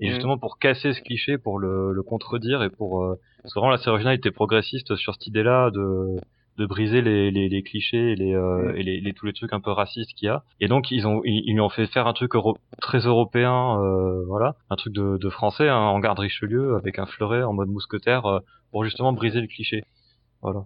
Et 0.00 0.06
Mhm. 0.06 0.12
justement 0.14 0.38
pour 0.38 0.58
casser 0.58 0.92
ce 0.92 1.00
cliché, 1.00 1.38
pour 1.38 1.58
le, 1.58 1.92
le 1.92 2.02
contredire 2.02 2.62
et 2.62 2.70
pour 2.70 3.02
euh, 3.02 3.18
parce 3.42 3.54
que 3.54 3.60
vraiment 3.60 3.70
la 3.72 3.78
série 3.78 3.90
originale 3.90 4.16
était 4.16 4.30
progressiste 4.30 4.94
sur 4.96 5.14
cette 5.14 5.26
idée-là 5.26 5.70
de 5.70 6.16
de 6.56 6.66
briser 6.66 7.02
les, 7.02 7.30
les, 7.30 7.48
les 7.48 7.62
clichés 7.62 8.12
et 8.12 8.16
les, 8.16 8.34
euh, 8.34 8.72
et 8.76 8.82
les, 8.82 9.00
les- 9.00 9.12
tous 9.12 9.26
les 9.26 9.32
trucs 9.32 9.52
un 9.52 9.60
peu 9.60 9.70
racistes 9.70 10.12
qu'il 10.14 10.26
y 10.26 10.28
a. 10.30 10.42
Et 10.60 10.68
donc 10.68 10.90
ils 10.90 11.06
ont 11.06 11.20
ils, 11.24 11.42
ils 11.46 11.52
lui 11.54 11.60
ont 11.60 11.68
fait 11.68 11.86
faire 11.86 12.06
un 12.06 12.12
truc 12.12 12.34
euro- 12.34 12.56
très 12.80 12.98
européen, 13.00 13.78
euh, 13.80 14.24
voilà, 14.26 14.56
un 14.70 14.76
truc 14.76 14.92
de, 14.92 15.18
de 15.18 15.30
français 15.30 15.68
hein, 15.68 15.76
en 15.78 15.98
garde 16.00 16.18
Richelieu 16.18 16.76
avec 16.76 16.98
un 16.98 17.06
fleuret 17.06 17.42
en 17.42 17.52
mode 17.52 17.68
mousquetaire 17.68 18.26
euh, 18.26 18.40
pour 18.70 18.84
justement 18.84 19.12
briser 19.12 19.40
le 19.40 19.46
cliché. 19.46 19.84
Voilà. 20.42 20.64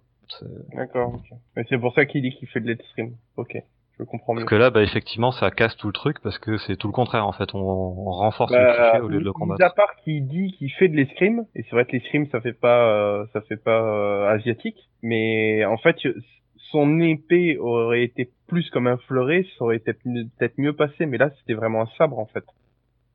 D'accord, 0.76 1.14
ok. 1.14 1.38
Mais 1.56 1.64
c'est 1.68 1.78
pour 1.78 1.92
ça 1.94 2.06
qu'il 2.06 2.22
dit 2.22 2.30
qu'il 2.30 2.46
fait 2.48 2.60
de 2.60 2.66
l'escrime. 2.68 3.16
Ok, 3.36 3.56
je 4.00 4.04
comprends 4.04 4.34
mieux. 4.34 4.40
Parce 4.40 4.50
que 4.50 4.54
là, 4.56 4.70
bah, 4.70 4.82
effectivement, 4.82 5.30
ça 5.30 5.50
casse 5.50 5.76
tout 5.76 5.86
le 5.86 5.92
truc 5.92 6.20
parce 6.22 6.38
que 6.38 6.56
c'est 6.58 6.76
tout 6.76 6.88
le 6.88 6.92
contraire 6.92 7.26
en 7.26 7.32
fait. 7.32 7.54
On, 7.54 7.58
on 7.60 8.10
renforce 8.10 8.50
le 8.52 8.58
Bah, 8.58 8.90
cliché 8.90 9.04
au 9.04 9.08
lieu 9.08 9.18
de 9.18 9.24
le 9.24 9.30
mis 9.30 9.34
combattre. 9.34 9.64
à 9.64 9.70
part 9.70 9.94
qu'il 10.02 10.26
dit 10.26 10.52
qu'il 10.58 10.70
fait 10.72 10.88
de 10.88 10.96
l'escrime, 10.96 11.44
et 11.54 11.62
c'est 11.62 11.70
vrai 11.70 11.84
que 11.84 11.92
l'escrime 11.92 12.26
ça 12.32 12.40
fait 12.40 12.52
pas, 12.52 12.88
euh, 12.88 13.26
ça 13.32 13.40
fait 13.42 13.56
pas 13.62 13.82
euh, 13.82 14.28
asiatique, 14.28 14.88
mais 15.02 15.64
en 15.64 15.76
fait 15.76 15.96
son 16.72 17.00
épée 17.00 17.58
aurait 17.58 18.02
été 18.04 18.30
plus 18.46 18.68
comme 18.70 18.86
un 18.86 18.96
fleuret, 18.96 19.44
ça 19.58 19.64
aurait 19.64 19.76
été 19.76 19.92
peut-être 19.92 20.56
mieux 20.58 20.72
passé, 20.74 21.06
mais 21.06 21.18
là 21.18 21.30
c'était 21.38 21.54
vraiment 21.54 21.82
un 21.82 21.88
sabre 21.98 22.18
en 22.18 22.26
fait. 22.26 22.44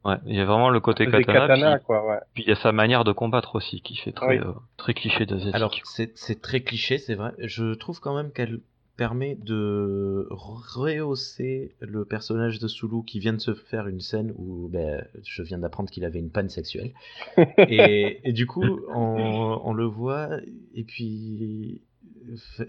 Ouais, 0.03 0.17
il 0.27 0.35
y 0.35 0.39
a 0.39 0.45
vraiment 0.45 0.69
le 0.69 0.79
côté 0.81 1.05
katana, 1.07 1.23
katana 1.47 1.79
puis, 1.79 1.95
ouais. 1.95 2.17
puis 2.35 2.43
il 2.43 2.49
y 2.49 2.51
a 2.51 2.55
sa 2.55 2.71
manière 2.71 3.03
de 3.03 3.11
combattre 3.11 3.55
aussi 3.55 3.81
qui 3.81 3.95
fait 3.95 4.11
très, 4.11 4.27
Oui. 4.27 4.37
euh, 4.37 4.51
très 4.77 4.93
cliché 4.93 5.25
d'asiatique. 5.25 5.55
Alors, 5.55 5.73
c'est 6.13 6.41
très 6.43 6.59
cliché, 6.59 6.99
c'est 6.99 7.15
vrai. 7.15 7.31
Je 7.39 7.73
trouve 7.73 7.99
quand 7.99 8.15
même 8.15 8.31
qu'elle 8.31 8.59
permet 8.97 9.35
de 9.35 10.27
rehausser 10.29 11.75
le 11.79 12.05
personnage 12.05 12.59
de 12.59 12.67
Sulu 12.67 13.03
qui 13.05 13.19
vient 13.19 13.33
de 13.33 13.39
se 13.39 13.53
faire 13.53 13.87
une 13.87 13.99
scène 13.99 14.33
où 14.37 14.69
ben, 14.69 15.05
je 15.23 15.43
viens 15.43 15.57
d'apprendre 15.57 15.89
qu'il 15.89 16.05
avait 16.05 16.19
une 16.19 16.29
panne 16.29 16.49
sexuelle. 16.49 16.93
et, 17.57 18.21
et 18.23 18.33
du 18.33 18.47
coup, 18.47 18.79
on, 18.93 19.61
on 19.63 19.73
le 19.73 19.85
voit, 19.85 20.29
et 20.73 20.83
puis 20.83 21.81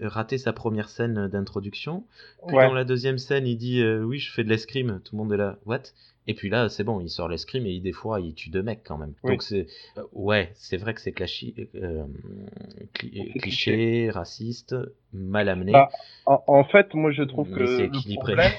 rater 0.01 0.37
sa 0.37 0.53
première 0.53 0.89
scène 0.89 1.27
d'introduction. 1.27 2.03
Puis 2.47 2.55
Ouais. 2.57 2.65
dans 2.67 2.73
la 2.73 2.83
deuxième 2.85 3.17
scène, 3.17 3.47
il 3.47 3.57
dit 3.57 3.81
euh, 3.81 4.03
oui, 4.03 4.19
je 4.19 4.31
fais 4.31 4.43
de 4.43 4.49
l'escrime. 4.49 5.01
Tout 5.03 5.15
le 5.15 5.23
monde 5.23 5.33
est 5.33 5.37
là, 5.37 5.57
what? 5.65 5.81
Et 6.29 6.33
puis 6.33 6.49
là, 6.49 6.67
c'est 6.67 6.83
bon, 6.83 6.99
il 6.99 7.09
sort 7.09 7.29
l'escrime 7.29 7.65
et 7.65 7.71
il, 7.71 7.81
des 7.81 7.93
fois, 7.93 8.19
il 8.19 8.33
tue 8.33 8.49
deux 8.49 8.61
mecs 8.61 8.83
quand 8.85 8.97
même. 8.97 9.13
Oui. 9.23 9.31
Donc 9.31 9.43
c'est 9.43 9.67
euh, 9.97 10.01
ouais, 10.11 10.51
c'est 10.55 10.75
vrai 10.75 10.93
que 10.93 10.99
c'est 10.99 11.13
euh, 11.21 12.03
cli- 12.93 13.39
cliché, 13.39 14.09
raciste, 14.09 14.75
mal 15.13 15.47
amené. 15.49 15.71
Bah, 15.71 15.89
En, 16.25 16.43
en 16.47 16.63
fait, 16.65 16.93
moi 16.93 17.11
je 17.11 17.23
trouve 17.23 17.49
que 17.49 17.77
Mais 17.77 17.87
le 17.87 18.15
problème, 18.19 18.51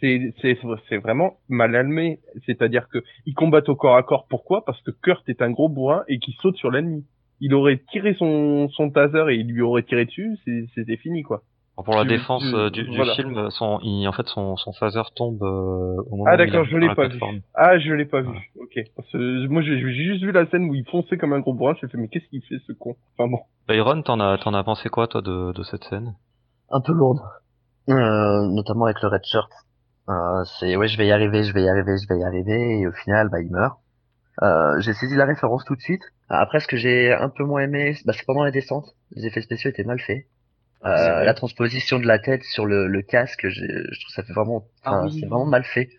c'est- 0.00 0.96
vraiment 0.96 1.38
mal 1.48 1.76
allumé. 1.76 2.20
C'est-à-dire 2.46 2.88
que 2.88 3.04
ils 3.26 3.34
combattent 3.34 3.68
au 3.68 3.76
corps 3.76 3.96
à 3.96 4.02
corps. 4.02 4.26
Pourquoi? 4.28 4.64
Parce 4.64 4.80
que 4.82 4.90
Kurt 4.90 5.28
est 5.28 5.42
un 5.42 5.50
gros 5.50 5.68
bourrin 5.68 6.04
et 6.08 6.18
qui 6.18 6.32
saute 6.40 6.56
sur 6.56 6.70
l'ennemi. 6.70 7.04
Il 7.42 7.52
aurait 7.54 7.82
tiré 7.90 8.14
son, 8.14 8.68
son 8.70 8.90
taser 8.90 9.24
et 9.30 9.34
il 9.34 9.48
lui 9.48 9.60
aurait 9.60 9.82
tiré 9.82 10.06
dessus, 10.06 10.38
c'est- 10.44 10.66
c'était 10.74 10.96
fini 10.96 11.22
quoi. 11.22 11.42
Pour 11.76 11.94
la 11.96 12.04
défense 12.04 12.44
euh, 12.54 12.70
du, 12.70 12.84
du 12.84 12.96
voilà. 12.96 13.14
film, 13.14 13.50
son, 13.50 13.78
il- 13.82 14.06
en 14.06 14.12
fait, 14.12 14.28
son, 14.28 14.56
son 14.56 14.72
phaser 14.72 15.02
tombe 15.16 15.42
euh, 15.42 15.96
au 16.10 16.16
moment 16.16 16.30
Ah 16.30 16.36
où 16.36 16.36
il 16.36 16.38
d'accord, 16.38 16.64
je 16.64 16.76
l'ai 16.76 16.86
la 16.86 16.94
pas 16.94 17.06
plateforme. 17.06 17.34
vu. 17.34 17.42
Ah 17.54 17.78
je 17.78 17.92
l'ai 17.92 18.04
pas 18.04 18.20
vu. 18.20 18.52
Ok. 18.60 18.78
Parce 18.96 19.10
que 19.10 19.46
moi 19.48 19.62
j'ai 19.62 19.78
j'ai 19.80 20.04
juste 20.04 20.22
vu 20.22 20.32
la 20.32 20.46
scène 20.46 20.70
où 20.70 20.74
il 20.74 20.84
fonçait 20.88 21.18
comme 21.18 21.32
un 21.32 21.40
gros 21.40 21.52
bourrin. 21.54 21.74
Je 21.80 21.86
me 21.86 21.90
fait 21.90 21.98
mais 21.98 22.08
qu'est-ce 22.08 22.28
qu'il 22.28 22.42
fait 22.44 22.58
ce 22.66 22.72
con? 22.72 22.94
Enfin 23.18 23.28
bon. 23.28 23.40
Byron, 23.66 24.02
t'en 24.04 24.20
as, 24.20 24.38
t'en 24.38 24.54
as 24.54 24.62
pensé 24.64 24.88
quoi 24.88 25.08
toi 25.08 25.20
de, 25.22 25.52
de 25.52 25.62
cette 25.64 25.84
scène? 25.84 26.14
Un 26.70 26.80
peu 26.80 26.92
lourde, 26.92 27.20
euh, 27.90 28.48
notamment 28.48 28.86
avec 28.86 29.00
le 29.02 29.08
red 29.08 29.24
shirt. 29.24 29.50
Euh, 30.08 30.44
c'est 30.58 30.76
ouais, 30.76 30.88
je 30.88 30.98
vais 30.98 31.06
y 31.08 31.12
arriver, 31.12 31.44
je 31.44 31.52
vais 31.52 31.62
y 31.64 31.68
arriver, 31.68 31.96
je 31.98 32.08
vais 32.08 32.20
y 32.20 32.24
arriver, 32.24 32.80
et 32.80 32.86
au 32.86 32.92
final, 32.92 33.28
bah, 33.30 33.40
il 33.40 33.50
meurt. 33.50 33.78
Euh, 34.40 34.80
j'ai 34.80 34.94
saisi 34.94 35.14
la 35.14 35.26
référence 35.26 35.64
tout 35.64 35.76
de 35.76 35.80
suite. 35.82 36.02
Après, 36.28 36.60
ce 36.60 36.66
que 36.66 36.76
j'ai 36.78 37.12
un 37.12 37.28
peu 37.28 37.44
moins 37.44 37.60
aimé, 37.62 37.94
bah, 38.06 38.12
c'est 38.14 38.24
pendant 38.24 38.44
la 38.44 38.50
descente. 38.50 38.94
Les 39.10 39.26
effets 39.26 39.42
spéciaux 39.42 39.68
étaient 39.70 39.84
mal 39.84 40.00
faits. 40.00 40.24
Euh, 40.84 41.22
la 41.24 41.34
transposition 41.34 42.00
de 42.00 42.06
la 42.06 42.18
tête 42.18 42.42
sur 42.42 42.64
le, 42.66 42.88
le 42.88 43.02
casque, 43.02 43.46
je 43.48 43.60
trouve 43.64 44.06
que 44.08 44.12
ça 44.14 44.22
fait 44.24 44.32
vraiment, 44.32 44.64
Ah 44.84 45.02
oui. 45.04 45.20
c'est 45.20 45.26
vraiment 45.26 45.44
mal 45.46 45.64
fait. 45.64 45.90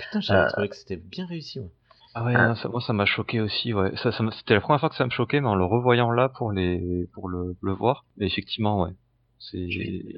Putain, 0.00 0.20
j'avais 0.20 0.40
Euh, 0.40 0.48
trouvé 0.48 0.68
que 0.68 0.76
c'était 0.76 0.96
bien 0.96 1.26
réussi. 1.26 1.58
ouais. 1.60 1.68
Ah 2.14 2.24
ouais, 2.24 2.32
Ah. 2.36 2.48
non, 2.48 2.54
ça- 2.54 2.68
moi 2.68 2.80
ça 2.80 2.92
m'a 2.92 3.04
choqué 3.06 3.40
aussi. 3.40 3.74
Ouais, 3.74 3.94
ça, 3.96 4.12
ça 4.12 4.22
m'a- 4.22 4.30
c'était 4.32 4.54
la 4.54 4.60
première 4.60 4.80
fois 4.80 4.88
que 4.88 4.94
ça 4.96 5.04
me 5.04 5.10
choquait, 5.10 5.40
mais 5.40 5.48
en 5.48 5.54
le 5.56 5.64
revoyant 5.64 6.10
là 6.10 6.28
pour 6.28 6.52
les, 6.52 7.06
pour 7.12 7.28
le, 7.28 7.54
le 7.60 7.72
voir, 7.72 8.04
et 8.18 8.26
effectivement, 8.26 8.82
ouais. 8.82 8.90
C'est. 9.38 9.66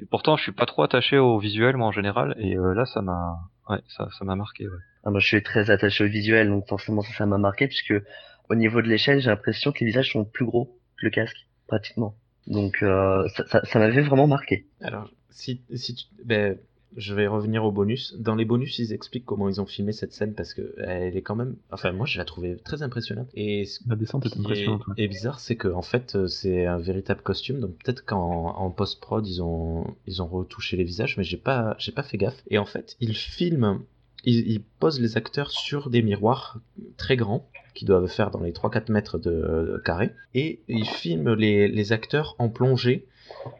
Pourtant, 0.09 0.35
je 0.37 0.43
suis 0.43 0.51
pas 0.51 0.65
trop 0.65 0.83
attaché 0.83 1.17
au 1.17 1.37
visuel 1.39 1.77
moi 1.77 1.87
en 1.87 1.91
général, 1.91 2.33
et 2.37 2.55
euh, 2.57 2.73
là 2.73 2.85
ça 2.85 3.01
m'a, 3.01 3.37
ouais, 3.69 3.79
ça, 3.89 4.07
ça 4.17 4.25
m'a 4.25 4.35
marqué. 4.35 4.67
Ouais. 4.67 4.75
Ah, 5.03 5.11
moi, 5.11 5.19
je 5.19 5.27
suis 5.27 5.43
très 5.43 5.69
attaché 5.69 6.03
au 6.03 6.07
visuel, 6.07 6.49
donc 6.49 6.67
forcément, 6.67 7.01
ça, 7.01 7.13
ça 7.17 7.25
m'a 7.25 7.37
marqué, 7.37 7.67
puisque 7.67 7.93
au 8.49 8.55
niveau 8.55 8.81
de 8.81 8.87
l'échelle, 8.87 9.19
j'ai 9.21 9.29
l'impression 9.29 9.71
que 9.71 9.79
les 9.81 9.87
visages 9.87 10.11
sont 10.11 10.25
plus 10.25 10.45
gros 10.45 10.77
que 10.97 11.05
le 11.05 11.09
casque, 11.11 11.47
pratiquement. 11.67 12.15
Donc, 12.47 12.83
euh, 12.83 13.27
ça, 13.35 13.45
ça, 13.47 13.65
ça 13.65 13.79
m'avait 13.79 14.01
vraiment 14.01 14.27
marqué. 14.27 14.65
Alors, 14.81 15.09
si, 15.29 15.61
si 15.75 15.95
tu- 15.95 16.05
ben, 16.25 16.57
je 16.95 17.15
vais 17.15 17.25
revenir 17.25 17.63
au 17.65 17.71
bonus. 17.71 18.15
Dans 18.19 18.35
les 18.35 18.45
bonus, 18.45 18.77
ils 18.77 18.93
expliquent 18.93 19.25
comment 19.25 19.49
ils 19.49 19.59
ont 19.59 19.65
filmé 19.65 19.93
cette 19.93 20.13
scène 20.13 20.35
parce 20.35 20.53
que 20.53 20.75
elle 20.77 21.17
est 21.17 21.21
quand 21.23 21.35
même. 21.35 21.55
Enfin, 21.71 21.91
moi, 21.91 22.05
je 22.05 22.19
la 22.19 22.25
trouvais 22.25 22.55
très 22.57 22.83
impressionnante. 22.83 23.29
Et 23.33 23.65
ce 23.65 23.79
La 23.89 23.95
descente 23.95 24.25
est 24.27 24.37
impressionnante. 24.37 24.85
ouais. 24.87 25.03
est 25.03 25.07
bizarre, 25.07 25.39
c'est 25.39 25.55
que 25.55 25.67
en 25.69 25.81
fait, 25.81 26.15
euh, 26.15 26.27
c'est 26.27 26.67
un 26.67 26.77
véritable 26.77 27.21
costume. 27.21 27.59
Donc 27.59 27.71
peut-être 27.83 28.05
qu'en 28.05 28.55
en 28.55 28.69
post 28.69 29.01
prod, 29.01 29.25
ils 29.25 29.41
ont 29.41 29.87
ils 30.05 30.21
ont 30.21 30.27
retouché 30.27 30.77
les 30.77 30.83
visages, 30.83 31.17
mais 31.17 31.23
j'ai 31.23 31.37
pas 31.37 31.75
j'ai 31.79 31.91
pas 31.93 32.03
fait 32.03 32.17
gaffe. 32.17 32.43
Et 32.51 32.59
en 32.59 32.65
fait, 32.65 32.95
ils 32.99 33.15
filment, 33.15 33.81
ils, 34.23 34.51
ils 34.51 34.61
posent 34.79 34.99
les 35.01 35.17
acteurs 35.17 35.51
sur 35.51 35.89
des 35.89 36.01
miroirs 36.01 36.59
très 36.97 37.15
grands 37.15 37.47
qui 37.73 37.85
doivent 37.85 38.07
faire 38.07 38.29
dans 38.29 38.41
les 38.41 38.51
3-4 38.51 38.91
mètres 38.91 39.17
de, 39.17 39.31
de 39.31 39.81
carré, 39.83 40.11
et 40.35 40.59
ils 40.67 40.85
filment 40.85 41.33
les, 41.33 41.67
les 41.67 41.91
acteurs 41.91 42.35
en 42.37 42.49
plongée. 42.49 43.05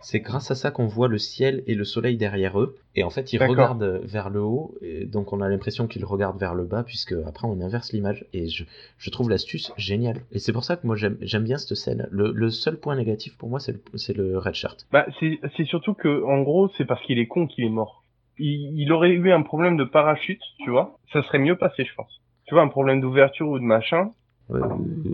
C'est 0.01 0.19
grâce 0.19 0.51
à 0.51 0.55
ça 0.55 0.69
qu'on 0.69 0.85
voit 0.85 1.07
le 1.07 1.17
ciel 1.17 1.63
et 1.65 1.73
le 1.73 1.83
soleil 1.83 2.15
derrière 2.15 2.59
eux. 2.59 2.75
Et 2.95 3.03
en 3.03 3.09
fait, 3.09 3.33
ils 3.33 3.41
regardent 3.43 4.01
vers 4.03 4.29
le 4.29 4.39
haut, 4.41 4.75
et 4.81 5.05
donc 5.05 5.33
on 5.33 5.41
a 5.41 5.49
l'impression 5.49 5.87
qu'ils 5.87 6.05
regardent 6.05 6.39
vers 6.39 6.53
le 6.53 6.63
bas, 6.63 6.83
puisque 6.83 7.15
après 7.25 7.47
on 7.47 7.59
inverse 7.59 7.91
l'image. 7.91 8.25
Et 8.33 8.49
je, 8.49 8.65
je 8.99 9.09
trouve 9.09 9.31
l'astuce 9.31 9.71
géniale. 9.77 10.21
Et 10.31 10.37
c'est 10.37 10.53
pour 10.53 10.63
ça 10.63 10.75
que 10.75 10.85
moi 10.85 10.95
j'aime 10.95 11.43
bien 11.43 11.57
cette 11.57 11.75
scène. 11.75 12.07
Le, 12.11 12.31
le 12.31 12.49
seul 12.51 12.77
point 12.77 12.95
négatif 12.95 13.35
pour 13.35 13.49
moi, 13.49 13.59
c'est 13.59 13.71
le, 13.71 14.31
le 14.31 14.37
red 14.37 14.53
shirt. 14.53 14.85
Bah, 14.91 15.07
c'est 15.19 15.65
surtout 15.65 15.95
que, 15.95 16.23
en 16.23 16.43
gros, 16.43 16.69
c'est 16.77 16.85
parce 16.85 17.03
qu'il 17.05 17.17
est 17.17 17.27
con 17.27 17.47
qu'il 17.47 17.63
est 17.63 17.69
mort. 17.69 18.02
Il, 18.45 18.81
il 18.81 18.91
aurait 18.91 19.11
eu 19.11 19.31
un 19.31 19.41
problème 19.41 19.77
de 19.77 19.83
parachute, 19.85 20.41
tu 20.63 20.69
vois. 20.69 20.97
Ça 21.11 21.23
serait 21.23 21.39
mieux 21.39 21.57
passé, 21.57 21.85
je 21.85 21.93
pense. 21.95 22.11
Tu 22.45 22.53
vois, 22.55 22.63
un 22.63 22.67
problème 22.67 22.99
d'ouverture 23.01 23.47
ou 23.47 23.57
de 23.59 23.63
machin. 23.63 24.11
Euh, 24.51 24.59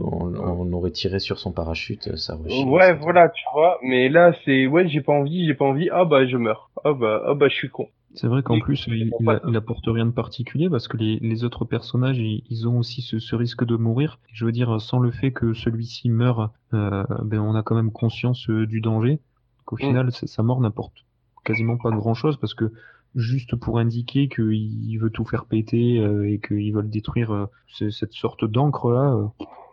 on, 0.02 0.34
on 0.36 0.74
aurait 0.74 0.92
tiré 0.92 1.20
sur 1.20 1.38
son 1.38 1.52
parachute, 1.52 2.16
ça 2.16 2.36
aurait 2.36 2.50
chié, 2.50 2.66
ouais, 2.66 2.88
ça. 2.88 2.94
voilà, 2.96 3.30
tu 3.30 3.44
vois. 3.54 3.78
Mais 3.84 4.10
là, 4.10 4.34
c'est, 4.44 4.66
ouais, 4.66 4.88
j'ai 4.88 5.02
pas 5.02 5.14
envie, 5.14 5.46
j'ai 5.46 5.54
pas 5.54 5.66
envie. 5.66 5.90
Ah 5.92 6.06
bah, 6.06 6.26
je 6.26 6.38
meurs. 6.38 6.72
Oh 6.84 6.96
bah, 6.96 7.22
oh 7.28 7.36
bah, 7.36 7.48
je 7.50 7.56
suis 7.56 7.70
con. 7.70 7.88
C'est 8.16 8.28
vrai 8.28 8.42
qu'en 8.42 8.60
plus, 8.60 8.88
il, 8.88 9.12
il, 9.20 9.30
a- 9.30 9.40
apporte 9.58 9.86
rien 9.86 10.08
de 10.08 10.12
particulier 10.12 10.68
parce 10.68 10.88
que 10.88 10.98
les, 10.98 11.20
les 11.22 11.44
autres 11.44 11.64
personnages, 11.66 12.18
ils, 12.18 12.44
ils 12.50 12.68
ont 12.68 12.80
aussi 12.80 13.02
ce, 13.04 13.20
ce 13.20 13.36
risque 13.36 13.64
de 13.66 13.76
mourir. 13.76 14.20
Je 14.34 14.46
veux 14.46 14.52
dire, 14.52 14.82
sans 14.82 14.98
le 15.00 15.12
fait 15.12 15.32
que 15.32 15.54
celui-ci 15.54 16.10
meure, 16.10 16.52
euh, 16.74 17.04
ben 17.24 17.40
on 17.40 17.54
a 17.54 17.62
quand 17.62 17.76
même 17.76 17.92
conscience 17.92 18.50
euh, 18.50 18.66
du 18.66 18.82
danger. 18.82 19.20
Donc, 19.60 19.74
au 19.74 19.76
Mm. 19.76 19.80
final, 19.80 20.12
c'est- 20.12 20.26
sa 20.28 20.42
mort 20.42 20.60
n'apporte 20.60 21.06
quasiment 21.46 21.78
pas 21.78 21.92
grand-chose 21.92 22.38
parce 22.38 22.54
que 22.56 22.72
juste 23.16 23.56
pour 23.56 23.80
indiquer 23.80 24.30
qu'il 24.30 24.98
veut 25.00 25.10
tout 25.10 25.26
faire 25.26 25.46
péter 25.46 26.00
euh, 26.00 26.30
et 26.30 26.40
qu'ils 26.40 26.74
veulent 26.74 26.90
détruire 26.90 27.32
euh, 27.34 27.46
ce- 27.68 27.90
cette 27.90 28.14
sorte 28.14 28.46
d'encre 28.46 28.92
là, 28.92 29.14
euh, 29.14 29.28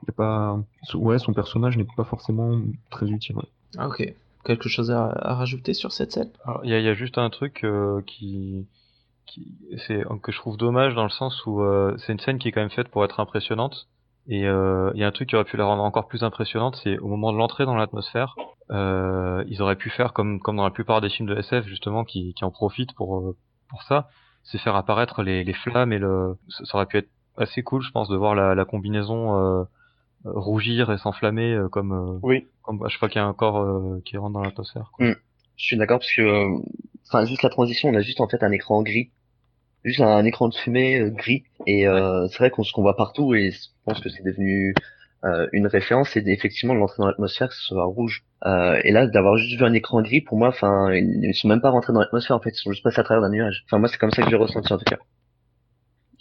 y 0.06 0.10
a 0.10 0.12
pas, 0.12 0.58
ouais, 0.94 1.18
son 1.18 1.32
personnage 1.32 1.76
n'est 1.76 1.86
pas 1.96 2.04
forcément 2.04 2.60
très 2.90 3.06
utile. 3.10 3.36
ouais. 3.36 3.44
Ah, 3.78 3.88
ok. 3.88 4.14
Quelque 4.44 4.68
chose 4.68 4.90
à, 4.90 5.06
à 5.10 5.34
rajouter 5.34 5.74
sur 5.74 5.90
cette 5.92 6.12
scène? 6.12 6.30
Il 6.64 6.70
y 6.70 6.74
a, 6.74 6.78
il 6.78 6.84
y 6.84 6.88
a 6.88 6.94
juste 6.94 7.18
un 7.18 7.30
truc 7.30 7.64
euh, 7.64 8.00
qui, 8.06 8.66
qui 9.26 9.56
c'est 9.86 10.04
que 10.22 10.30
je 10.32 10.38
trouve 10.38 10.56
dommage 10.56 10.94
dans 10.94 11.02
le 11.04 11.10
sens 11.10 11.44
où 11.46 11.62
euh, 11.62 11.96
c'est 11.98 12.12
une 12.12 12.20
scène 12.20 12.38
qui 12.38 12.48
est 12.48 12.52
quand 12.52 12.60
même 12.60 12.70
faite 12.70 12.88
pour 12.88 13.04
être 13.04 13.18
impressionnante. 13.20 13.88
Et 14.28 14.46
euh, 14.46 14.90
il 14.94 15.00
y 15.00 15.04
a 15.04 15.06
un 15.06 15.12
truc 15.12 15.28
qui 15.28 15.36
aurait 15.36 15.44
pu 15.44 15.56
la 15.56 15.64
rendre 15.64 15.82
encore 15.84 16.08
plus 16.08 16.22
impressionnante, 16.24 16.78
c'est 16.82 16.98
au 16.98 17.06
moment 17.06 17.32
de 17.32 17.38
l'entrée 17.38 17.64
dans 17.64 17.76
l'atmosphère, 17.76 18.34
euh, 18.70 19.44
ils 19.46 19.62
auraient 19.62 19.76
pu 19.76 19.88
faire 19.90 20.12
comme 20.12 20.40
comme 20.40 20.56
dans 20.56 20.64
la 20.64 20.70
plupart 20.70 21.00
des 21.00 21.08
films 21.10 21.28
de 21.28 21.36
SF 21.36 21.66
justement 21.66 22.04
qui, 22.04 22.34
qui 22.34 22.44
en 22.44 22.50
profitent 22.50 22.92
pour 22.94 23.18
euh, 23.18 23.36
pour 23.68 23.82
ça, 23.84 24.08
c'est 24.42 24.58
faire 24.58 24.74
apparaître 24.76 25.22
les, 25.22 25.44
les 25.44 25.52
flammes 25.52 25.92
et 25.92 25.98
le 25.98 26.36
ça 26.48 26.76
aurait 26.76 26.86
pu 26.86 26.98
être 26.98 27.08
assez 27.36 27.62
cool, 27.62 27.82
je 27.82 27.90
pense, 27.92 28.08
de 28.08 28.16
voir 28.16 28.34
la, 28.34 28.54
la 28.54 28.64
combinaison 28.64 29.36
euh, 29.36 29.62
euh, 30.24 30.32
rougir 30.34 30.90
et 30.90 30.98
s'enflammer 30.98 31.52
euh, 31.52 31.68
comme 31.68 31.92
euh, 31.92 32.18
Oui. 32.22 32.46
comme 32.62 32.82
à 32.84 32.88
chaque 32.88 32.98
fois 32.98 33.08
qu'il 33.08 33.20
y 33.20 33.24
a 33.24 33.26
un 33.28 33.34
corps 33.34 33.58
euh, 33.58 34.00
qui 34.04 34.16
rentre 34.16 34.32
dans 34.34 34.42
l'atmosphère. 34.42 34.90
quoi. 34.92 35.06
Je 35.06 35.64
suis 35.64 35.76
d'accord 35.76 36.00
parce 36.00 36.12
que, 36.12 36.22
euh, 36.22 36.58
enfin, 37.08 37.24
juste 37.26 37.42
la 37.42 37.48
transition, 37.50 37.88
on 37.90 37.94
a 37.94 38.00
juste 38.02 38.20
en 38.20 38.28
fait 38.28 38.42
un 38.42 38.50
écran 38.52 38.82
gris, 38.82 39.10
juste 39.86 40.00
un, 40.02 40.24
écran 40.24 40.48
de 40.48 40.54
fumée 40.54 41.00
euh, 41.00 41.10
gris, 41.10 41.44
et 41.66 41.88
euh, 41.88 42.28
c'est 42.28 42.38
vrai 42.38 42.50
qu'on 42.50 42.64
voit 42.82 42.96
partout, 42.96 43.34
et 43.34 43.52
je 43.52 43.58
pense 43.84 44.00
que 44.00 44.10
c'est 44.10 44.22
devenu 44.24 44.74
euh, 45.24 45.48
une 45.52 45.66
référence, 45.66 46.10
c'est 46.10 46.26
effectivement 46.28 46.74
de 46.74 46.80
l'entrée 46.80 46.96
dans 46.98 47.08
l'atmosphère, 47.08 47.48
que 47.48 47.54
ce 47.54 47.62
soit 47.62 47.84
rouge. 47.84 48.24
Euh, 48.44 48.80
et 48.84 48.92
là, 48.92 49.06
d'avoir 49.06 49.36
juste 49.38 49.58
vu 49.58 49.64
un 49.64 49.72
écran 49.72 50.02
gris, 50.02 50.20
pour 50.20 50.38
moi, 50.38 50.48
enfin, 50.48 50.92
ils, 50.92 51.24
ils 51.24 51.34
sont 51.34 51.48
même 51.48 51.62
pas 51.62 51.70
rentrés 51.70 51.92
dans 51.94 52.00
l'atmosphère 52.00 52.36
en 52.36 52.40
fait, 52.40 52.50
ils 52.50 52.62
sont 52.62 52.72
juste 52.72 52.84
passés 52.84 53.00
à 53.00 53.04
travers 53.04 53.22
d'un 53.22 53.30
nuage. 53.30 53.64
Enfin, 53.66 53.78
moi, 53.78 53.88
c'est 53.88 53.98
comme 53.98 54.10
ça 54.12 54.22
que 54.22 54.30
j'ai 54.30 54.36
ressenti 54.36 54.72
en 54.72 54.78
tout 54.78 54.84
cas. 54.84 54.98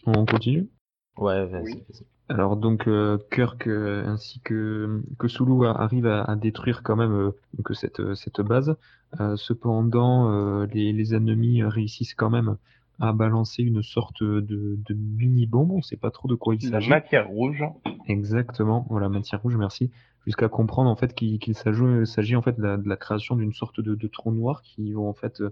On 0.06 0.26
continue? 0.26 0.70
Ouais, 1.18 1.46
vas-y, 1.46 1.64
Oui. 1.64 1.84
vas-y. 1.90 2.06
Alors 2.28 2.58
donc 2.58 2.88
euh, 2.88 3.20
Kirk 3.32 3.68
euh, 3.68 4.04
ainsi 4.08 4.40
que 4.42 5.04
que 5.20 5.28
Sulu 5.28 5.68
a- 5.68 5.72
arrive 5.72 6.08
à, 6.08 6.24
à 6.24 6.36
détruire 6.36 6.82
quand 6.84 6.96
même 6.96 7.14
euh, 7.14 7.32
donc, 7.54 7.76
cette 7.76 8.02
cette 8.16 8.42
base. 8.42 8.76
Euh, 9.20 9.36
cependant, 9.38 10.32
euh, 10.32 10.66
les 10.74 10.92
les 10.92 11.14
ennemis 11.16 11.64
réussissent 11.64 12.16
quand 12.16 12.30
même 12.32 12.58
à 13.00 13.12
balancer 13.14 13.64
une 13.64 13.84
sorte 13.84 14.24
de 14.24 14.40
de 14.78 14.94
mini 14.94 15.48
bombe. 15.48 15.72
On 15.72 15.82
sait 15.82 15.98
pas 15.98 16.12
trop 16.12 16.28
de 16.28 16.36
quoi 16.36 16.56
il 16.56 16.64
La 16.66 16.78
s'agit. 16.80 16.90
matière 16.90 17.28
rouge. 17.28 17.64
Exactement, 18.08 18.86
voilà 18.90 19.10
matière 19.10 19.42
rouge, 19.42 19.58
merci. 19.58 19.92
Jusqu'à 20.26 20.50
comprendre 20.50 20.90
en 20.90 20.96
fait 20.96 21.14
qu'il 21.14 21.38
qu'il 21.40 21.56
s'agit 21.56 22.36
en 22.36 22.42
fait 22.42 22.58
de 22.58 22.62
la, 22.64 22.78
de 22.78 22.88
la 22.90 22.96
création 22.98 23.36
d'une 23.36 23.54
sorte 23.54 23.80
de, 23.80 23.96
de 23.96 24.08
trou 24.08 24.32
noir 24.32 24.62
qui 24.64 24.94
vont 24.94 25.08
en 25.10 25.14
fait 25.14 25.42
euh, 25.42 25.50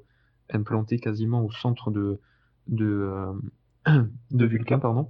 implanter 0.51 0.99
quasiment 0.99 1.43
au 1.45 1.51
centre 1.51 1.91
de 1.91 2.19
de 2.67 2.85
euh, 2.85 3.33
de 4.31 4.45
Vulcain, 4.45 4.79
pardon. 4.79 5.09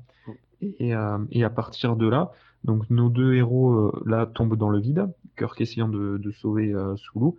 Et, 0.61 0.95
euh, 0.95 1.17
et 1.31 1.43
à 1.43 1.49
partir 1.49 1.95
de 1.97 2.07
là, 2.07 2.31
donc 2.63 2.89
nos 2.89 3.09
deux 3.09 3.33
héros 3.35 3.73
euh, 3.73 4.03
là 4.05 4.25
tombent 4.25 4.55
dans 4.57 4.69
le 4.69 4.79
vide, 4.79 5.07
Kirk 5.37 5.59
essayant 5.61 5.89
de, 5.89 6.17
de 6.17 6.31
sauver 6.31 6.73
euh, 6.73 6.95
Sulu. 6.95 7.31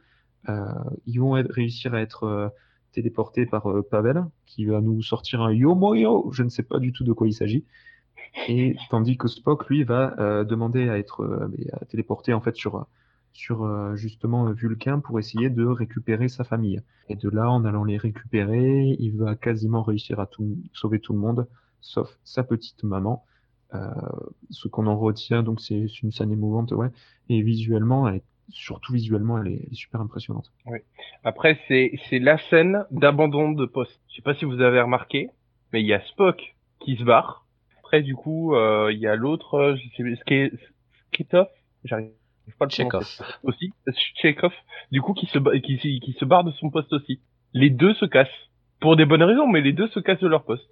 Euh, 0.51 0.67
ils 1.07 1.19
vont 1.21 1.37
être- 1.39 1.51
réussir 1.53 1.95
à 1.95 2.01
être 2.03 2.53
téléportés 2.95 3.45
par 3.45 3.71
euh, 3.71 3.83
Pavel, 3.83 4.25
qui 4.47 4.65
va 4.67 4.81
nous 4.81 5.03
sortir 5.03 5.43
un 5.43 5.53
yo 5.53 5.75
moyo, 5.75 6.31
je 6.33 6.43
ne 6.43 6.49
sais 6.49 6.63
pas 6.63 6.79
du 6.79 6.93
tout 6.93 7.05
de 7.05 7.13
quoi 7.13 7.27
il 7.27 7.35
s'agit. 7.35 7.65
Et 8.49 8.77
tandis 8.91 9.17
que 9.17 9.29
Spock, 9.29 9.69
lui, 9.69 9.85
va 9.85 10.15
euh, 10.19 10.45
demander 10.45 10.89
à 10.89 10.99
être 10.99 11.23
euh, 11.23 11.49
téléporté 11.89 12.33
en 12.33 12.41
fait 12.41 12.57
sur 12.57 12.87
sur 13.37 13.97
justement 13.97 14.53
Vulcain 14.53 15.01
pour 15.01 15.19
essayer 15.19 15.51
de 15.51 15.67
récupérer 15.67 16.29
sa 16.29 16.45
famille. 16.45 16.81
Et 17.09 17.17
de 17.17 17.29
là, 17.29 17.51
en 17.51 17.65
allant 17.65 17.83
les 17.83 17.97
récupérer, 17.97 18.97
il 19.01 19.17
va 19.17 19.35
quasiment 19.35 19.83
réussir 19.83 20.21
à 20.21 20.31
sauver 20.73 21.01
tout 21.01 21.13
le 21.13 21.19
monde, 21.19 21.49
sauf 21.81 22.17
sa 22.23 22.45
petite 22.45 22.85
maman. 22.85 23.25
Ce 24.51 24.69
qu'on 24.69 24.87
en 24.87 24.97
retient, 24.97 25.43
donc 25.43 25.61
c'est 25.61 26.01
une 26.05 26.13
scène 26.13 26.31
émouvante, 26.31 26.71
ouais. 26.71 26.93
Et 27.29 27.43
visuellement, 27.43 28.07
elle 28.07 28.19
est, 28.19 28.25
surtout 28.51 28.93
visuellement, 28.93 29.39
elle 29.39 29.53
est, 29.53 29.61
elle 29.67 29.73
est 29.73 29.75
super 29.75 30.01
impressionnante. 30.01 30.53
Après, 31.25 31.59
c'est 31.69 31.93
c'est 32.09 32.19
la 32.19 32.39
scène 32.51 32.85
d'abandon 32.91 33.53
de 33.53 33.67
poste. 33.67 34.01
Je 34.11 34.17
sais 34.17 34.23
pas 34.23 34.35
si 34.35 34.45
vous 34.45 34.61
avez 34.61 34.81
remarqué, 34.81 35.31
mais 35.73 35.81
il 35.81 35.87
y 35.87 35.95
a 35.95 36.01
Spock 36.07 36.55
qui 36.81 36.97
se 36.97 37.05
barre. 37.05 37.47
Après, 37.79 38.03
du 38.03 38.15
coup, 38.15 38.55
euh, 38.55 38.93
il 38.93 38.99
y 38.99 39.07
a 39.07 39.17
l'autre, 39.17 39.55
euh, 39.55 39.77
je 39.77 40.03
sais 40.29 40.53
Skitov, 41.09 41.47
j'arrive 41.85 42.11
pas 42.59 42.65
à 42.65 42.67
le 42.67 42.71
Chekhov. 42.71 43.07
Aussi, 43.45 43.73
Chekhov, 44.17 44.53
du 44.91 45.01
coup, 45.01 45.15
qui 45.15 45.27
se 45.27 45.39
qui, 45.59 46.13
se 46.19 46.25
barre 46.25 46.45
de 46.45 46.51
son 46.53 46.71
poste 46.71 46.93
aussi. 46.93 47.21
Les 47.53 47.71
deux 47.71 47.95
se 47.95 48.05
cassent 48.05 48.29
pour 48.81 48.97
des 48.97 49.05
bonnes 49.05 49.23
raisons, 49.23 49.47
mais 49.47 49.61
les 49.61 49.73
deux 49.73 49.89
se 49.89 50.01
cassent 50.01 50.21
de 50.21 50.29
leur 50.29 50.45
poste. 50.45 50.69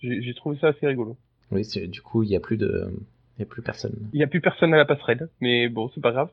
J'ai 0.00 0.22
j'ai 0.22 0.34
trouvé 0.34 0.56
ça 0.58 0.68
assez 0.68 0.86
rigolo. 0.86 1.16
Oui, 1.50 1.64
c'est- 1.64 1.88
du 1.88 2.00
coup, 2.00 2.22
il 2.22 2.28
n'y 2.28 2.36
a 2.36 2.40
plus 2.40 2.56
de. 2.56 2.90
Il 3.36 3.40
y 3.40 3.42
a 3.42 3.46
plus 3.46 3.62
personne. 3.62 3.96
Il 4.12 4.20
y 4.20 4.22
a 4.22 4.26
plus 4.26 4.40
personne 4.40 4.74
à 4.74 4.76
la 4.76 4.84
passerelle, 4.84 5.28
mais 5.40 5.68
bon, 5.68 5.90
c'est 5.94 6.00
pas 6.02 6.12
grave. 6.12 6.30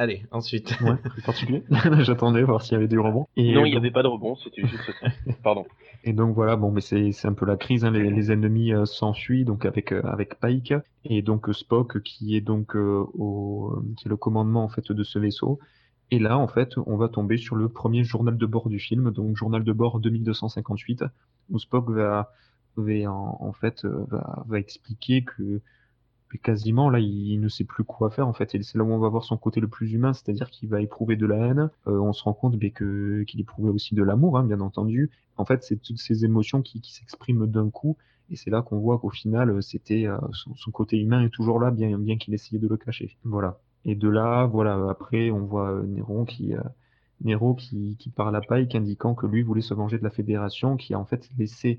Allez, 0.00 0.22
ensuite. 0.30 0.78
Ouais, 0.80 0.94
particulier. 1.26 1.64
J'attendais 2.02 2.44
voir 2.44 2.62
s'il 2.62 2.74
y 2.74 2.76
avait 2.76 2.86
des 2.86 2.96
rebonds. 2.98 3.26
Et 3.36 3.52
non, 3.52 3.64
il 3.64 3.70
y 3.70 3.72
donc- 3.72 3.80
avait 3.80 3.90
pas 3.90 4.04
de 4.04 4.06
rebond, 4.08 4.36
c'était 4.36 4.62
juste 4.64 4.90
ça. 5.00 5.08
Pardon. 5.42 5.66
Et 6.04 6.12
donc 6.12 6.36
voilà, 6.36 6.54
bon, 6.54 6.70
mais 6.70 6.80
c'est 6.80 7.10
c'est 7.10 7.26
un 7.26 7.32
peu 7.32 7.44
la 7.44 7.56
crise. 7.56 7.84
Hein, 7.84 7.90
les, 7.90 8.08
les 8.08 8.30
ennemis 8.30 8.72
euh, 8.72 8.84
s'enfuient 8.84 9.44
donc 9.44 9.66
avec 9.66 9.90
euh, 9.90 10.00
avec 10.04 10.38
Pike 10.38 10.72
et 11.04 11.20
donc 11.20 11.48
euh, 11.48 11.52
Spock 11.52 12.00
qui 12.02 12.36
est 12.36 12.40
donc 12.40 12.76
euh, 12.76 13.04
au 13.14 13.82
qui 13.96 14.06
est 14.06 14.08
le 14.08 14.16
commandement 14.16 14.62
en 14.62 14.68
fait 14.68 14.92
de 14.92 15.02
ce 15.02 15.18
vaisseau. 15.18 15.58
Et 16.12 16.20
là, 16.20 16.38
en 16.38 16.46
fait, 16.48 16.74
on 16.86 16.96
va 16.96 17.08
tomber 17.08 17.36
sur 17.36 17.56
le 17.56 17.68
premier 17.68 18.04
journal 18.04 18.38
de 18.38 18.46
bord 18.46 18.68
du 18.68 18.78
film, 18.78 19.10
donc 19.10 19.36
journal 19.36 19.62
de 19.64 19.72
bord 19.72 19.98
2258, 20.00 21.04
où 21.50 21.58
Spock 21.58 21.90
va 21.90 22.30
va 22.76 23.10
en, 23.12 23.36
en 23.40 23.52
fait 23.52 23.84
va 23.84 24.44
va 24.46 24.58
expliquer 24.60 25.24
que 25.24 25.60
mais 26.32 26.38
quasiment 26.38 26.90
là 26.90 26.98
il 26.98 27.40
ne 27.40 27.48
sait 27.48 27.64
plus 27.64 27.84
quoi 27.84 28.10
faire 28.10 28.28
en 28.28 28.32
fait. 28.32 28.50
C'est 28.50 28.78
là 28.78 28.84
où 28.84 28.92
on 28.92 28.98
va 28.98 29.08
voir 29.08 29.24
son 29.24 29.36
côté 29.36 29.60
le 29.60 29.68
plus 29.68 29.92
humain 29.92 30.12
c'est-à-dire 30.12 30.50
qu'il 30.50 30.68
va 30.68 30.80
éprouver 30.80 31.16
de 31.16 31.26
la 31.26 31.36
haine. 31.36 31.70
Euh, 31.86 31.98
on 31.98 32.12
se 32.12 32.22
rend 32.22 32.34
compte 32.34 32.58
que 32.72 33.22
qu'il 33.24 33.40
éprouvait 33.40 33.70
aussi 33.70 33.94
de 33.94 34.02
l'amour 34.02 34.38
hein, 34.38 34.44
bien 34.44 34.60
entendu. 34.60 35.10
En 35.36 35.44
fait 35.44 35.62
c'est 35.64 35.76
toutes 35.76 35.98
ces 35.98 36.24
émotions 36.24 36.62
qui, 36.62 36.80
s'expriment 36.84 37.46
d'un 37.46 37.70
coup. 37.70 37.96
Et 38.30 38.36
c'est 38.36 38.50
là 38.50 38.60
qu'on 38.60 38.78
voit 38.78 38.98
qu'au 38.98 39.10
final 39.10 39.62
c'était 39.62 40.06
euh, 40.06 40.18
son, 40.32 40.70
côté 40.70 40.98
humain 40.98 41.24
est 41.24 41.30
toujours 41.30 41.60
là 41.60 41.70
bien 41.70 41.98
bien 41.98 42.18
qu'il 42.18 42.34
essayait 42.34 42.60
de 42.60 42.68
le 42.68 42.76
cacher. 42.76 43.16
Voilà. 43.24 43.58
Et 43.84 43.94
de 43.94 44.08
là 44.08 44.46
voilà 44.46 44.88
après 44.90 45.30
on 45.30 45.44
voit 45.46 45.70
euh, 45.72 45.86
Néron 45.86 46.24
qui 46.24 46.54
euh, 46.54 47.54
qui, 47.56 47.96
qui 47.98 48.10
parle 48.10 48.36
à 48.36 48.40
Pike 48.40 48.74
indiquant 48.74 49.14
que 49.14 49.26
lui 49.26 49.42
voulait 49.42 49.62
se 49.62 49.74
venger 49.74 49.98
de 49.98 50.04
la 50.04 50.10
Fédération 50.10 50.76
qui 50.76 50.94
a 50.94 50.98
en 50.98 51.04
fait 51.04 51.28
laissé 51.38 51.78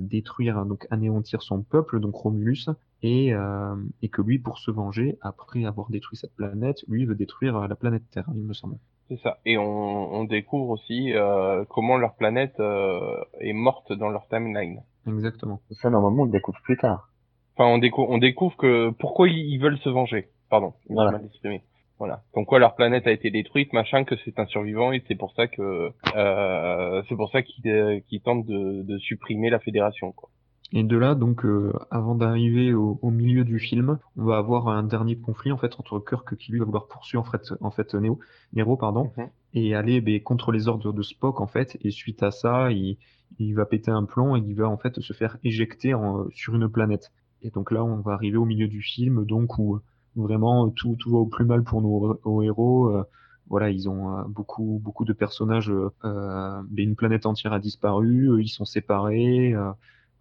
détruire, 0.00 0.64
donc 0.64 0.86
anéantir 0.90 1.42
son 1.42 1.60
peuple, 1.60 2.00
donc 2.00 2.14
Romulus, 2.14 2.70
et, 3.02 3.32
euh, 3.34 3.76
et 4.02 4.08
que 4.08 4.22
lui, 4.22 4.38
pour 4.38 4.58
se 4.58 4.70
venger, 4.70 5.18
après 5.20 5.64
avoir 5.64 5.90
détruit 5.90 6.16
cette 6.16 6.34
planète, 6.34 6.78
lui 6.88 7.04
veut 7.04 7.14
détruire 7.14 7.56
euh, 7.56 7.66
la 7.68 7.76
planète 7.76 8.02
Terre, 8.10 8.26
il 8.34 8.42
me 8.42 8.52
semble. 8.54 8.76
C'est 9.08 9.20
ça. 9.20 9.38
Et 9.46 9.56
on, 9.58 10.14
on 10.14 10.24
découvre 10.24 10.70
aussi 10.70 11.12
euh, 11.12 11.64
comment 11.68 11.96
leur 11.96 12.14
planète 12.16 12.58
euh, 12.58 13.16
est 13.40 13.52
morte 13.52 13.92
dans 13.92 14.08
leur 14.08 14.26
timeline. 14.28 14.80
Exactement. 15.06 15.60
Ça, 15.70 15.90
normalement, 15.90 16.22
on 16.22 16.26
le 16.26 16.32
découvre 16.32 16.58
plus 16.62 16.76
tard. 16.76 17.10
Enfin, 17.56 17.70
on 17.70 17.78
découvre, 17.78 18.10
on 18.10 18.18
découvre 18.18 18.56
que 18.56 18.90
pourquoi 18.98 19.28
ils, 19.28 19.38
ils 19.54 19.58
veulent 19.58 19.78
se 19.78 19.88
venger. 19.88 20.28
Pardon, 20.50 20.74
Voilà. 20.88 21.12
mal 21.12 21.24
exprimé. 21.24 21.62
Voilà. 21.98 22.22
Donc 22.34 22.46
quoi, 22.48 22.58
leur 22.58 22.74
planète 22.74 23.06
a 23.06 23.12
été 23.12 23.30
détruite, 23.30 23.72
machin, 23.72 24.04
que 24.04 24.14
c'est 24.24 24.38
un 24.38 24.44
survivant 24.46 24.92
et 24.92 25.02
c'est 25.08 25.14
pour 25.14 25.32
ça 25.32 25.46
que 25.46 25.90
euh, 26.14 27.02
c'est 27.08 27.16
pour 27.16 27.30
ça 27.30 27.40
qu'ils 27.42 27.70
euh, 27.70 28.00
qu'ils 28.06 28.20
tentent 28.20 28.44
de, 28.44 28.82
de 28.82 28.98
supprimer 28.98 29.48
la 29.48 29.58
fédération. 29.60 30.12
Quoi. 30.12 30.28
Et 30.72 30.82
de 30.82 30.96
là, 30.96 31.14
donc, 31.14 31.44
euh, 31.44 31.72
avant 31.90 32.16
d'arriver 32.16 32.74
au, 32.74 32.98
au 33.00 33.10
milieu 33.10 33.44
du 33.44 33.58
film, 33.60 33.98
on 34.16 34.24
va 34.24 34.38
avoir 34.38 34.66
un 34.68 34.82
dernier 34.82 35.16
conflit 35.16 35.52
en 35.52 35.56
fait 35.58 35.72
entre 35.78 36.00
Kirk 36.00 36.36
qui 36.36 36.50
lui 36.52 36.58
va 36.58 36.64
vouloir 36.64 36.88
poursuivre 36.88 37.22
en 37.22 37.30
fait, 37.30 37.52
en 37.60 37.70
fait 37.70 37.94
Neo, 37.94 38.18
Nero, 38.52 38.76
pardon, 38.76 39.12
Mhm. 39.16 39.30
et 39.54 39.74
aller 39.76 40.00
ben, 40.00 40.20
contre 40.22 40.50
les 40.52 40.66
ordres 40.68 40.92
de 40.92 41.02
Spock 41.02 41.40
en 41.40 41.46
fait. 41.46 41.78
Et 41.82 41.90
suite 41.92 42.22
à 42.24 42.30
ça, 42.32 42.72
il, 42.72 42.98
il 43.38 43.52
va 43.54 43.64
péter 43.64 43.90
un 43.92 44.04
plomb 44.04 44.34
et 44.36 44.40
il 44.40 44.54
va 44.56 44.68
en 44.68 44.76
fait 44.76 45.00
se 45.00 45.12
faire 45.12 45.38
éjecter 45.44 45.94
en- 45.94 46.28
sur 46.32 46.54
une 46.56 46.68
planète. 46.68 47.12
Et 47.42 47.50
donc 47.50 47.70
là, 47.70 47.84
on 47.84 48.00
va 48.00 48.12
arriver 48.14 48.36
au 48.36 48.44
milieu 48.44 48.66
du 48.68 48.82
film, 48.82 49.24
donc 49.24 49.58
où 49.58 49.80
vraiment 50.16 50.68
tout, 50.70 50.96
tout 50.98 51.10
va 51.12 51.18
au 51.18 51.26
plus 51.26 51.44
mal 51.44 51.62
pour 51.62 51.80
nos, 51.80 52.20
nos 52.24 52.42
héros. 52.42 52.88
euh, 52.88 53.04
voilà, 53.48 53.70
ils 53.70 53.88
ont 53.88 54.18
euh, 54.18 54.24
beaucoup, 54.28 54.80
beaucoup 54.82 55.04
de 55.04 55.12
personnages. 55.12 55.70
euh, 55.70 56.62
ben, 56.70 56.88
une 56.88 56.96
planète 56.96 57.24
entière 57.26 57.52
a 57.52 57.60
disparu, 57.60 58.30
euh, 58.32 58.42
ils 58.42 58.48
sont 58.48 58.64
séparés. 58.64 59.54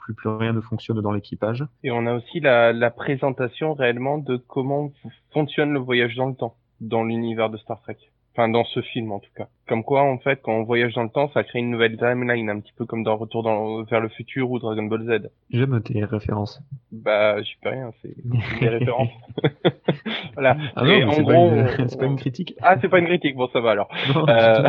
Plus, 0.06 0.14
plus 0.14 0.30
rien 0.30 0.54
ne 0.54 0.62
fonctionne 0.62 1.02
dans 1.02 1.12
l'équipage. 1.12 1.66
Et 1.84 1.92
on 1.92 2.06
a 2.06 2.14
aussi 2.14 2.40
la, 2.40 2.74
la 2.74 2.92
présentation 2.92 3.74
réellement 3.74 4.20
de 4.20 4.38
comment 4.38 4.92
fonctionne 5.34 5.74
le 5.74 5.80
voyage 5.80 6.16
dans 6.16 6.28
le 6.28 6.36
temps 6.36 6.56
dans 6.80 7.04
l'univers 7.04 7.50
de 7.50 7.58
Star 7.58 7.82
Trek. 7.82 7.98
Enfin, 8.34 8.50
dans 8.50 8.66
ce 8.66 8.82
film, 8.82 9.14
en 9.14 9.20
tout 9.20 9.32
cas. 9.34 9.48
Comme 9.66 9.86
quoi, 9.86 10.04
en 10.04 10.18
fait, 10.18 10.42
quand 10.44 10.52
on 10.52 10.64
voyage 10.64 10.94
dans 10.94 11.04
le 11.04 11.10
temps, 11.10 11.32
ça 11.34 11.46
crée 11.46 11.60
une 11.60 11.72
nouvelle 11.72 11.98
timeline, 11.98 12.50
un 12.50 12.60
petit 12.60 12.74
peu 12.76 12.86
comme 12.86 13.02
dans 13.02 13.16
Retour 13.16 13.44
dans, 13.44 13.84
vers 13.84 14.02
le 14.02 14.10
futur 14.10 14.52
ou 14.52 14.60
Dragon 14.60 14.84
Ball 14.84 15.06
Z. 15.06 15.30
J'aime 15.52 15.82
tes 15.82 16.04
références. 16.04 16.62
Bah, 16.92 17.42
j'y 17.42 17.56
peux 17.62 17.70
rien, 17.70 17.92
c'est 18.02 18.14
des 18.60 18.68
références. 18.68 19.10
voilà. 20.34 20.58
Ah 20.76 20.84
non, 20.84 20.92
Et 20.92 20.98
mais 21.00 21.04
en 21.06 21.12
c'est 21.14 21.24
pas, 21.24 21.34
une... 21.34 21.68
c'est 21.88 21.98
pas 22.00 22.06
une 22.06 22.18
critique. 22.18 22.56
Ah, 22.62 22.76
c'est 22.82 22.90
pas 22.90 23.00
une 23.00 23.06
critique, 23.06 23.38
bon, 23.38 23.48
ça 23.54 23.62
va 23.62 23.72
alors. 23.72 23.90
Non, 24.14 24.28
Euh, 24.28 24.64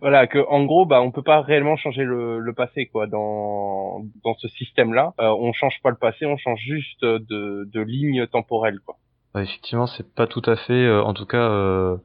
voilà, 0.00 0.26
que 0.26 0.38
en 0.48 0.64
gros, 0.64 0.86
bah, 0.86 1.00
on 1.02 1.10
peut 1.10 1.22
pas 1.22 1.40
réellement 1.40 1.76
changer 1.76 2.04
le, 2.04 2.38
le 2.40 2.52
passé, 2.52 2.86
quoi, 2.86 3.06
dans 3.06 4.02
dans 4.24 4.34
ce 4.34 4.48
système-là. 4.48 5.14
Euh, 5.20 5.34
on 5.38 5.52
change 5.52 5.80
pas 5.82 5.90
le 5.90 5.96
passé, 5.96 6.26
on 6.26 6.36
change 6.36 6.60
juste 6.60 7.04
de 7.04 7.68
de 7.72 7.80
ligne 7.80 8.26
temporelle, 8.26 8.80
quoi. 8.84 8.96
Ouais, 9.34 9.44
effectivement, 9.44 9.86
c'est 9.86 10.14
pas 10.14 10.26
tout 10.26 10.42
à 10.46 10.56
fait, 10.56 10.72
euh, 10.72 11.02
en 11.02 11.12
tout 11.14 11.26
cas, 11.26 11.50
euh, 11.50 11.96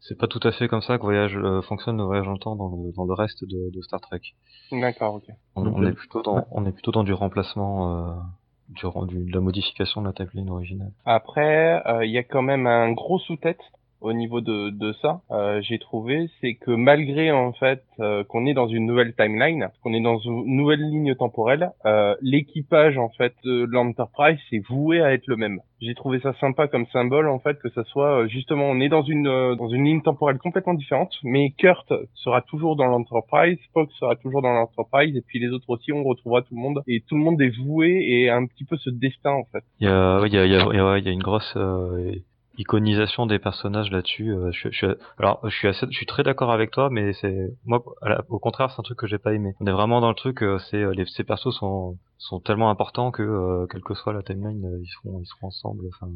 c'est 0.00 0.16
pas 0.18 0.28
tout 0.28 0.40
à 0.44 0.52
fait 0.52 0.68
comme 0.68 0.82
ça 0.82 0.96
que 0.96 1.02
voyage 1.02 1.36
euh, 1.36 1.60
fonctionne 1.62 1.96
le 1.98 2.04
voyage 2.04 2.26
dans 2.26 2.32
le 2.32 2.38
temps 2.38 2.54
dans 2.56 2.68
le, 2.68 2.92
dans 2.92 3.04
le 3.04 3.14
reste 3.14 3.44
de, 3.44 3.70
de 3.74 3.82
Star 3.82 4.00
Trek. 4.00 4.20
D'accord, 4.70 5.14
ok. 5.14 5.24
On, 5.56 5.64
le- 5.80 5.88
est 5.88 5.92
plutôt 5.92 6.22
dans, 6.22 6.46
on 6.52 6.66
est 6.66 6.72
plutôt 6.72 6.92
dans 6.92 7.04
du 7.04 7.12
remplacement, 7.12 8.10
euh, 8.10 8.14
du, 8.68 8.84
du- 9.08 9.24
de 9.30 9.34
la 9.34 9.40
modification 9.40 10.02
de 10.02 10.06
la 10.06 10.12
timeline 10.12 10.50
originale. 10.50 10.92
Après, 11.04 11.82
euh, 11.86 12.04
il 12.04 12.12
y 12.12 12.18
a 12.18 12.22
quand 12.22 12.42
même 12.42 12.66
un 12.66 12.92
gros 12.92 13.18
sous-tête 13.18 13.60
au 14.00 14.12
niveau 14.12 14.40
de, 14.40 14.70
de 14.70 14.92
ça. 15.02 15.20
euh, 15.30 15.60
J'ai 15.62 15.78
trouvé, 15.78 16.28
c'est 16.40 16.54
que 16.54 16.70
malgré 16.70 17.32
en 17.32 17.52
fait 17.52 17.82
euh, 18.00 18.22
qu'on 18.24 18.46
est 18.46 18.54
dans 18.54 18.68
une 18.68 18.86
nouvelle 18.86 19.14
timeline, 19.14 19.68
qu'on 19.82 19.92
est 19.92 20.00
dans 20.00 20.18
une 20.18 20.44
nouvelle 20.56 20.80
ligne 20.80 21.14
temporelle, 21.14 21.70
euh, 21.86 22.14
l'équipage 22.22 22.96
en 22.98 23.08
fait 23.10 23.34
de 23.44 23.66
l'Enterprise 23.70 24.38
c'est 24.50 24.62
voué 24.68 25.00
à 25.02 25.12
être 25.12 25.26
le 25.26 25.36
même. 25.36 25.60
J'ai 25.80 25.94
trouvé 25.94 26.18
ça 26.20 26.32
sympa 26.40 26.66
comme 26.66 26.86
symbole 26.86 27.28
en 27.28 27.38
fait 27.38 27.58
que 27.60 27.68
ça 27.70 27.84
soit 27.84 28.22
euh, 28.22 28.26
justement 28.28 28.64
on 28.66 28.80
est 28.80 28.88
dans 28.88 29.02
une 29.02 29.26
euh, 29.26 29.54
dans 29.56 29.68
une 29.68 29.84
ligne 29.84 30.02
temporelle 30.02 30.38
complètement 30.38 30.74
différente, 30.74 31.14
mais 31.24 31.50
Kurt 31.58 31.92
sera 32.14 32.40
toujours 32.42 32.76
dans 32.76 32.86
l'Enterprise, 32.86 33.58
Spock 33.68 33.90
sera 33.92 34.16
toujours 34.16 34.42
dans 34.42 34.52
l'Enterprise 34.52 35.16
et 35.16 35.22
puis 35.22 35.38
les 35.38 35.48
autres 35.48 35.68
aussi 35.70 35.92
on 35.92 36.04
retrouvera 36.04 36.42
tout 36.42 36.54
le 36.54 36.60
monde 36.60 36.82
et 36.86 37.02
tout 37.08 37.16
le 37.16 37.22
monde 37.22 37.40
est 37.42 37.56
voué 37.56 38.04
et 38.08 38.30
un 38.30 38.46
petit 38.46 38.64
peu 38.64 38.76
ce 38.76 38.90
destin 38.90 39.30
en 39.32 39.44
fait. 39.52 39.64
Il 39.80 39.86
y 39.86 39.90
a, 39.90 40.20
il 40.26 40.32
y 40.32 40.38
a, 40.38 40.44
il 40.46 40.52
y 40.52 40.56
a, 40.56 40.98
il 40.98 41.04
y 41.04 41.08
a 41.08 41.12
une 41.12 41.22
grosse 41.22 41.54
euh, 41.56 42.12
iconisation 42.58 43.24
des 43.26 43.38
personnages 43.38 43.90
là-dessus. 43.90 44.30
euh, 44.32 44.50
je, 44.52 44.68
je, 44.70 44.86
alors, 45.18 45.40
je 45.48 45.56
suis 45.56 45.68
assez, 45.68 45.86
je 45.90 45.96
suis 45.96 46.06
très 46.06 46.22
d'accord 46.24 46.50
avec 46.52 46.70
toi, 46.70 46.90
mais 46.90 47.12
c'est 47.14 47.54
moi, 47.64 47.82
la- 48.02 48.22
au 48.28 48.38
contraire, 48.38 48.70
c'est 48.70 48.80
un 48.80 48.82
truc 48.82 48.98
que 48.98 49.06
j'ai 49.06 49.18
pas 49.18 49.32
aimé. 49.32 49.54
On 49.60 49.66
est 49.66 49.72
vraiment 49.72 50.00
dans 50.00 50.08
le 50.10 50.14
truc, 50.14 50.42
euh, 50.42 50.58
c'est 50.70 50.82
euh, 50.82 50.92
les, 50.92 51.06
ces 51.06 51.24
persos 51.24 51.54
sont 51.56 51.96
sont 52.18 52.40
tellement 52.40 52.68
importants 52.68 53.10
que 53.12 53.22
euh, 53.22 53.66
quelle 53.70 53.82
que 53.82 53.94
soit 53.94 54.12
la 54.12 54.22
timeline, 54.22 54.64
euh, 54.64 54.80
ils 54.82 54.88
seront 54.88 55.20
ils 55.20 55.26
seront 55.26 55.46
ensemble. 55.46 55.84
Enfin, 55.88 56.10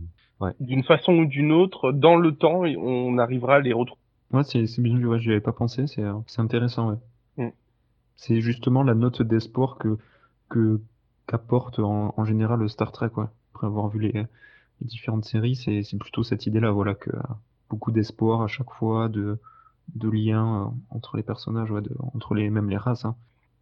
d'une 0.61 0.83
façon 0.83 1.13
ou 1.15 1.25
d'une 1.27 1.53
autre, 1.53 1.93
dans 1.93 2.17
le 2.17 2.33
temps, 2.35 2.63
on 2.65 3.19
arrivera 3.19 3.57
à 3.57 3.61
les 3.61 3.73
retrouver. 3.73 4.01
Ouais, 4.33 4.43
c'est 4.45 4.67
c'est 4.67 4.83
bien 4.83 4.97
vu, 4.97 5.07
ouais, 5.07 5.21
j'y 5.21 5.31
avais 5.31 5.41
pas 5.41 5.53
pensé, 5.53 5.87
c'est 5.87 6.03
euh, 6.03 6.15
c'est 6.27 6.41
intéressant, 6.41 6.91
ouais. 6.91 6.97
Mm. 7.37 7.51
C'est 8.17 8.41
justement 8.41 8.83
la 8.83 8.95
note 8.95 9.23
d'espoir 9.23 9.77
que 9.79 9.97
que 10.49 10.81
qu'apporte 11.27 11.79
en, 11.79 12.15
en 12.17 12.25
général 12.25 12.59
le 12.61 12.69
Star 12.69 12.91
Trek, 12.91 13.11
ouais. 13.17 13.27
Après 13.55 13.67
avoir 13.69 13.89
vu 13.89 14.01
les, 14.01 14.13
les 14.13 14.27
différentes 14.85 15.25
séries, 15.25 15.57
c'est 15.57 15.83
c'est 15.83 15.99
plutôt 15.99 16.23
cette 16.23 16.47
idée-là, 16.47 16.71
voilà, 16.71 16.95
que 16.95 17.11
beaucoup 17.71 17.93
d'espoir 17.93 18.43
à 18.43 18.49
chaque 18.49 18.71
fois, 18.71 19.09
de 19.09 19.39
de 19.95 20.09
liens 20.09 20.63
euh, 20.63 20.67
entre 20.91 21.17
les 21.17 21.23
personnages, 21.23 21.71
ouais, 21.71 21.83
entre 22.15 22.35
les 22.35 22.51
même 22.51 22.71
les 22.71 22.77
races, 22.77 23.05
hein. 23.05 23.17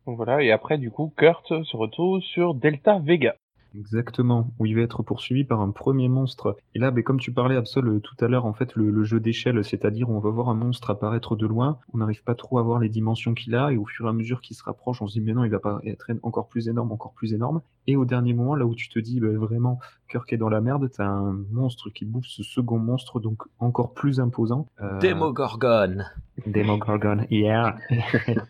Voilà, 0.07 0.43
et 0.43 0.51
après, 0.51 0.79
du 0.79 0.91
coup, 0.91 1.13
Kurt 1.17 1.47
se 1.47 1.77
retrouve 1.77 2.21
sur 2.21 2.55
Delta 2.55 2.99
Vega. 2.99 3.37
Exactement, 3.77 4.53
où 4.59 4.67
il 4.67 4.75
va 4.75 4.83
être 4.83 5.03
poursuivi 5.03 5.45
par 5.45 5.61
un 5.61 5.71
premier 5.71 6.09
monstre. 6.09 6.57
Et 6.75 6.79
là, 6.79 6.91
ben, 6.91 7.03
comme 7.05 7.21
tu 7.21 7.33
parlais, 7.33 7.57
Absol, 7.57 7.87
euh, 7.87 8.01
tout 8.01 8.17
à 8.25 8.29
l'heure, 8.29 8.47
en 8.47 8.53
fait, 8.53 8.75
le, 8.75 8.91
le 8.91 9.05
jeu 9.05 9.21
d'échelle, 9.21 9.65
c'est-à-dire 9.65 10.11
on 10.11 10.19
va 10.19 10.31
voir 10.31 10.49
un 10.49 10.55
monstre 10.55 10.91
apparaître 10.91 11.37
de 11.37 11.47
loin, 11.47 11.79
on 11.93 11.99
n'arrive 11.99 12.23
pas 12.23 12.35
trop 12.35 12.59
à 12.59 12.63
voir 12.63 12.81
les 12.81 12.89
dimensions 12.89 13.35
qu'il 13.35 13.55
a, 13.55 13.73
et 13.73 13.77
au 13.77 13.87
fur 13.87 14.07
et 14.07 14.09
à 14.09 14.13
mesure 14.13 14.41
qu'il 14.41 14.57
se 14.57 14.65
rapproche, 14.65 15.01
on 15.03 15.07
se 15.07 15.15
dit, 15.15 15.21
mais 15.21 15.33
non, 15.33 15.45
il 15.45 15.51
va 15.51 15.61
pas 15.61 15.81
être 15.85 16.07
encore 16.23 16.49
plus 16.49 16.69
énorme, 16.69 16.93
encore 16.93 17.13
plus 17.13 17.33
énorme. 17.33 17.61
Et 17.87 17.97
au 17.97 18.05
dernier 18.05 18.35
moment, 18.35 18.55
là 18.55 18.67
où 18.67 18.75
tu 18.75 18.89
te 18.89 18.99
dis, 18.99 19.21
ben, 19.21 19.37
vraiment, 19.37 19.79
Kirk 20.09 20.33
est 20.33 20.37
dans 20.37 20.49
la 20.49 20.61
merde, 20.61 20.91
t'as 20.91 21.07
un 21.07 21.33
monstre 21.51 21.91
qui 21.91 22.05
bouffe 22.05 22.27
ce 22.27 22.43
second 22.43 22.79
monstre, 22.79 23.21
donc 23.21 23.43
encore 23.59 23.95
plus 23.95 24.21
imposant. 24.21 24.67
Euh, 24.81 24.99
Demogorgon. 24.99 25.99
Demogorgon, 26.47 27.27
yeah. 27.31 27.77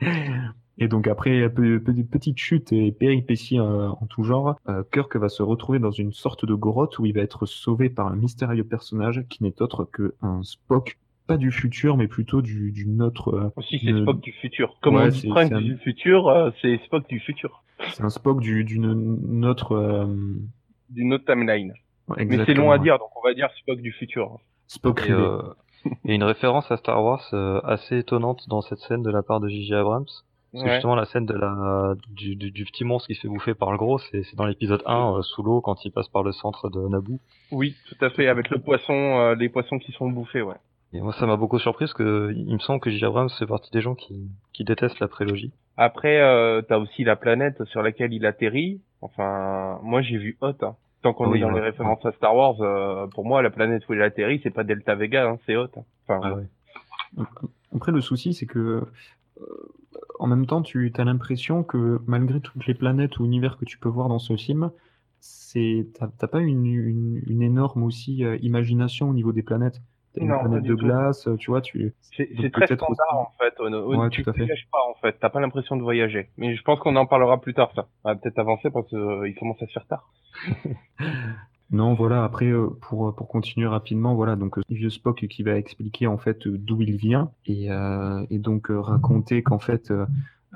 Et 0.78 0.88
donc 0.88 1.06
après 1.06 1.48
pe- 1.48 1.78
pe- 1.78 2.02
petite 2.02 2.38
chute 2.38 2.72
et 2.72 2.90
péripéties 2.90 3.60
euh, 3.60 3.88
en 3.90 4.06
tout 4.06 4.24
genre, 4.24 4.56
euh, 4.68 4.82
Kirk 4.92 5.14
va 5.16 5.28
se 5.28 5.42
retrouver 5.42 5.78
dans 5.78 5.92
une 5.92 6.12
sorte 6.12 6.44
de 6.44 6.54
grotte 6.54 6.98
où 6.98 7.06
il 7.06 7.14
va 7.14 7.20
être 7.20 7.46
sauvé 7.46 7.88
par 7.90 8.08
un 8.08 8.16
mystérieux 8.16 8.64
personnage 8.64 9.24
qui 9.28 9.44
n'est 9.44 9.62
autre 9.62 9.84
que 9.84 10.14
un 10.20 10.42
Spock, 10.42 10.98
pas 11.28 11.36
du 11.36 11.52
futur 11.52 11.96
mais 11.96 12.08
plutôt 12.08 12.42
du 12.42 12.72
d'une 12.72 13.02
autre. 13.02 13.28
euh, 13.34 13.50
Aussi, 13.56 13.78
c'est 13.84 13.92
Spock 14.02 14.20
du 14.20 14.32
futur. 14.32 14.76
Comme 14.82 14.96
Ouais, 14.96 15.04
on 15.04 15.08
dit 15.08 15.20
c'est- 15.20 15.28
Frank 15.28 15.46
c'est 15.48 15.54
un- 15.54 15.60
du 15.62 15.76
futur, 15.78 16.52
c'est 16.60 16.76
Spock 16.86 17.08
du 17.08 17.20
futur. 17.20 17.62
c'est 17.92 18.02
un 18.02 18.10
Spock 18.10 18.40
du- 18.40 18.64
d'une 18.64 19.44
autre. 19.44 19.72
euh, 19.76 20.06
D'une 20.90 21.12
autre 21.14 21.24
timeline. 21.24 21.72
ouais, 22.08 22.24
Mais 22.24 22.44
c'est 22.44 22.54
long 22.54 22.70
à 22.72 22.78
dire, 22.78 22.98
donc 22.98 23.08
on 23.16 23.26
va 23.26 23.32
dire 23.32 23.48
Spock 23.60 23.80
du 23.80 23.92
futur. 23.92 24.38
Spock 24.66 25.04
et, 25.06 25.12
euh, 25.12 25.38
a 26.08 26.12
une 26.12 26.24
référence 26.24 26.68
à 26.72 26.76
Star 26.78 27.02
Wars 27.04 27.22
euh, 27.32 27.60
assez 27.62 27.96
étonnante 27.98 28.48
dans 28.48 28.60
cette 28.60 28.80
scène 28.80 29.02
de 29.02 29.10
la 29.10 29.22
part 29.22 29.38
de 29.38 29.48
J.J. 29.48 29.72
Abrams. 29.74 30.06
Parce 30.54 30.64
que 30.64 30.70
justement, 30.72 30.94
la 30.94 31.04
scène 31.04 31.26
de 31.26 31.34
la, 31.34 31.94
du, 32.08 32.36
du, 32.36 32.50
du 32.50 32.64
petit 32.64 32.84
monstre 32.84 33.08
qui 33.08 33.14
se 33.14 33.20
fait 33.22 33.28
bouffer 33.28 33.54
par 33.54 33.70
le 33.72 33.76
gros, 33.76 33.98
c'est 33.98 34.22
c'est 34.22 34.36
dans 34.36 34.46
l'épisode 34.46 34.82
1, 34.86 35.16
euh, 35.18 35.22
sous 35.22 35.42
l'eau, 35.42 35.60
quand 35.60 35.84
il 35.84 35.90
passe 35.90 36.08
par 36.08 36.22
le 36.22 36.32
centre 36.32 36.70
de 36.70 36.86
Naboo. 36.88 37.18
Oui, 37.52 37.74
tout 37.88 38.02
à 38.04 38.08
fait, 38.10 38.28
avec 38.28 38.48
le 38.50 38.58
poisson, 38.58 38.92
euh, 38.94 39.34
les 39.34 39.48
poissons 39.48 39.78
qui 39.78 39.92
sont 39.92 40.08
bouffés, 40.08 40.42
ouais. 40.42 40.54
Et 40.92 41.00
moi, 41.00 41.12
ça 41.14 41.26
m'a 41.26 41.36
beaucoup 41.36 41.58
surpris, 41.58 41.86
parce 41.86 41.94
que 41.94 42.32
il 42.36 42.54
me 42.54 42.60
semble 42.60 42.78
que 42.80 42.88
J.J. 42.88 43.04
Abrams 43.06 43.28
fait 43.30 43.46
partie 43.46 43.70
des 43.72 43.80
gens 43.80 43.96
qui, 43.96 44.30
qui 44.52 44.62
détestent 44.62 45.00
la 45.00 45.08
prélogie. 45.08 45.52
Après, 45.76 46.20
euh, 46.20 46.62
t'as 46.62 46.78
aussi 46.78 47.02
la 47.02 47.16
planète 47.16 47.64
sur 47.64 47.82
laquelle 47.82 48.12
il 48.12 48.24
atterrit. 48.24 48.80
Enfin, 49.02 49.80
moi 49.82 50.02
j'ai 50.02 50.16
vu 50.18 50.38
Hot. 50.40 50.52
hein. 50.62 50.76
Tant 51.02 51.12
qu'on 51.12 51.28
Oui, 51.30 51.38
est 51.38 51.40
dans 51.42 51.48
ouais. 51.48 51.54
les 51.56 51.60
références 51.60 52.06
à 52.06 52.12
Star 52.12 52.34
Wars, 52.36 52.54
euh, 52.60 53.08
pour 53.08 53.26
moi 53.26 53.42
la 53.42 53.50
planète 53.50 53.82
où 53.88 53.92
il 53.94 54.00
atterrit, 54.02 54.40
c'est 54.44 54.50
pas 54.54 54.62
Delta 54.62 54.94
Vega, 54.94 55.26
hein, 55.28 55.38
c'est 55.46 55.56
Hot. 55.56 55.68
hein. 55.76 55.82
Enfin, 56.06 56.20
Ah 56.22 56.34
ouais. 56.34 57.24
Après, 57.74 57.90
le 57.92 58.00
souci, 58.00 58.32
c'est 58.34 58.46
que 58.46 58.58
euh, 59.40 59.44
en 60.18 60.26
même 60.26 60.46
temps, 60.46 60.62
tu 60.62 60.92
as 60.96 61.04
l'impression 61.04 61.62
que 61.64 62.00
malgré 62.06 62.40
toutes 62.40 62.66
les 62.66 62.74
planètes 62.74 63.18
ou 63.18 63.24
univers 63.24 63.56
que 63.58 63.64
tu 63.64 63.78
peux 63.78 63.88
voir 63.88 64.08
dans 64.08 64.18
ce 64.18 64.36
film, 64.36 64.70
c'est 65.20 65.86
t'as 66.18 66.26
pas 66.28 66.40
une, 66.40 66.66
une, 66.66 67.22
une 67.26 67.42
énorme 67.42 67.82
aussi 67.82 68.24
euh, 68.24 68.36
imagination 68.42 69.08
au 69.10 69.14
niveau 69.14 69.32
des 69.32 69.42
planètes. 69.42 69.80
T'as 70.14 70.20
une 70.20 70.28
Non, 70.28 70.40
planète 70.40 70.62
de 70.62 70.74
tout. 70.74 70.84
glace, 70.84 71.26
euh, 71.26 71.36
tu 71.36 71.50
vois, 71.50 71.60
tu. 71.60 71.92
C'est 72.12 72.26
très 72.52 72.66
standard 72.66 72.88
aussi- 72.90 73.00
en 73.10 73.32
fait. 73.38 73.60
Ouais, 73.96 74.10
tu 74.10 74.22
fait. 74.22 74.30
voyages 74.30 74.68
pas 74.70 74.78
en 74.88 74.94
fait. 75.00 75.16
T'as 75.20 75.30
pas 75.30 75.40
l'impression 75.40 75.76
de 75.76 75.82
voyager. 75.82 76.28
Mais 76.36 76.54
je 76.54 76.62
pense 76.62 76.78
qu'on 76.78 76.94
en 76.96 77.06
parlera 77.06 77.40
plus 77.40 77.54
tard 77.54 77.72
ça. 77.74 77.88
On 78.04 78.10
va 78.10 78.16
peut-être 78.16 78.38
avancer 78.38 78.70
parce 78.70 78.86
qu'il 78.88 79.34
commence 79.38 79.60
à 79.62 79.66
se 79.66 79.72
faire 79.72 79.86
tard. 79.86 80.12
Non, 81.74 81.94
voilà. 81.94 82.24
Après, 82.24 82.46
euh, 82.46 82.68
pour 82.82 83.14
pour 83.14 83.28
continuer 83.28 83.66
rapidement, 83.66 84.14
voilà. 84.14 84.36
Donc, 84.36 84.58
euh, 84.58 84.62
vieux 84.70 84.90
Spock 84.90 85.26
qui 85.28 85.42
va 85.42 85.56
expliquer 85.56 86.06
en 86.06 86.18
fait 86.18 86.46
euh, 86.46 86.56
d'où 86.56 86.80
il 86.82 86.96
vient 86.96 87.32
et 87.46 87.70
euh, 87.70 88.24
et 88.30 88.38
donc 88.38 88.70
euh, 88.70 88.80
raconter 88.80 89.42
qu'en 89.42 89.58
fait 89.58 89.90
euh, 89.90 90.06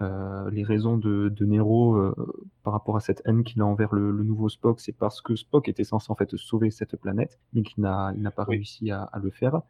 euh, 0.00 0.48
les 0.50 0.62
raisons 0.62 0.96
de, 0.96 1.28
de 1.28 1.44
Nero 1.44 1.96
euh, 1.96 2.14
par 2.62 2.72
rapport 2.72 2.96
à 2.96 3.00
cette 3.00 3.20
haine 3.24 3.42
qu'il 3.42 3.60
a 3.62 3.66
envers 3.66 3.92
le, 3.94 4.12
le 4.12 4.22
nouveau 4.22 4.48
Spock, 4.48 4.78
c'est 4.80 4.96
parce 4.96 5.20
que 5.20 5.34
Spock 5.34 5.68
était 5.68 5.82
censé 5.84 6.06
en 6.10 6.14
fait 6.14 6.36
sauver 6.36 6.70
cette 6.70 6.96
planète, 6.96 7.40
mais 7.52 7.62
qu'il 7.62 7.82
n'a 7.82 8.12
il 8.16 8.22
n'a 8.22 8.30
pas 8.30 8.44
Oui. 8.48 8.56
réussi 8.56 8.90
à, 8.92 9.02
à 9.02 9.18
le 9.18 9.30
faire. 9.30 9.60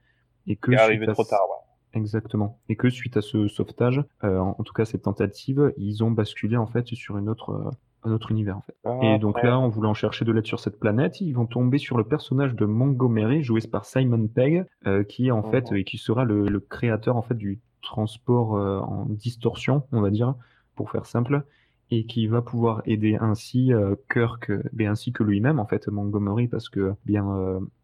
Et 0.46 0.56
que 0.56 0.70
Il 0.70 0.74
est 0.74 0.80
arrivé 0.80 1.06
trop 1.06 1.24
tard. 1.24 1.40
Ouais. 1.48 1.98
Exactement. 2.00 2.58
Et 2.68 2.76
que 2.76 2.90
suite 2.90 3.16
à 3.16 3.22
ce 3.22 3.48
sauvetage, 3.48 4.04
euh, 4.22 4.38
en, 4.38 4.54
en 4.58 4.62
tout 4.64 4.74
cas 4.74 4.84
cette 4.84 5.02
tentative, 5.02 5.72
ils 5.78 6.04
ont 6.04 6.10
basculé 6.10 6.56
en 6.58 6.66
fait 6.66 6.86
sur 6.88 7.16
une 7.16 7.30
autre, 7.30 7.50
euh, 7.52 7.70
un 8.04 8.12
autre 8.12 8.30
univers 8.30 8.56
en 8.56 8.62
fait. 8.62 8.76
Et 9.02 9.18
donc 9.18 9.36
Après, 9.36 9.48
là, 9.48 9.58
en 9.58 9.68
voulant 9.68 9.94
chercher 9.94 10.24
de 10.24 10.32
l'aide 10.32 10.46
sur 10.46 10.60
cette 10.60 10.78
planète, 10.78 11.20
ils 11.20 11.32
vont 11.32 11.46
tomber 11.46 11.78
sur 11.78 11.96
le 11.98 12.04
personnage 12.04 12.54
de 12.54 12.64
Montgomery, 12.64 13.42
joué 13.42 13.60
par 13.70 13.84
Simon 13.84 14.28
Pegg, 14.28 14.64
euh, 14.86 15.02
qui 15.04 15.28
est 15.28 15.30
en 15.30 15.42
fait 15.42 15.70
Mhm. 15.70 15.76
et 15.78 15.84
qui 15.84 15.98
sera 15.98 16.24
le, 16.24 16.46
le 16.48 16.60
créateur 16.60 17.16
en 17.16 17.22
fait 17.22 17.34
du 17.34 17.60
transport 17.82 18.56
euh, 18.56 18.80
en 18.80 19.06
distorsion, 19.06 19.82
on 19.92 20.00
va 20.00 20.10
dire, 20.10 20.34
pour 20.76 20.90
faire 20.90 21.06
simple, 21.06 21.44
et 21.90 22.04
qui 22.06 22.26
va 22.26 22.42
pouvoir 22.42 22.82
aider 22.84 23.16
ainsi 23.20 23.72
euh, 23.72 23.94
Kirk, 24.12 24.50
mais 24.72 24.86
ainsi 24.86 25.12
que 25.12 25.22
lui-même 25.24 25.58
en 25.58 25.66
fait 25.66 25.88
Montgomery, 25.88 26.46
parce 26.48 26.68
que 26.68 26.94
bien, 27.06 27.24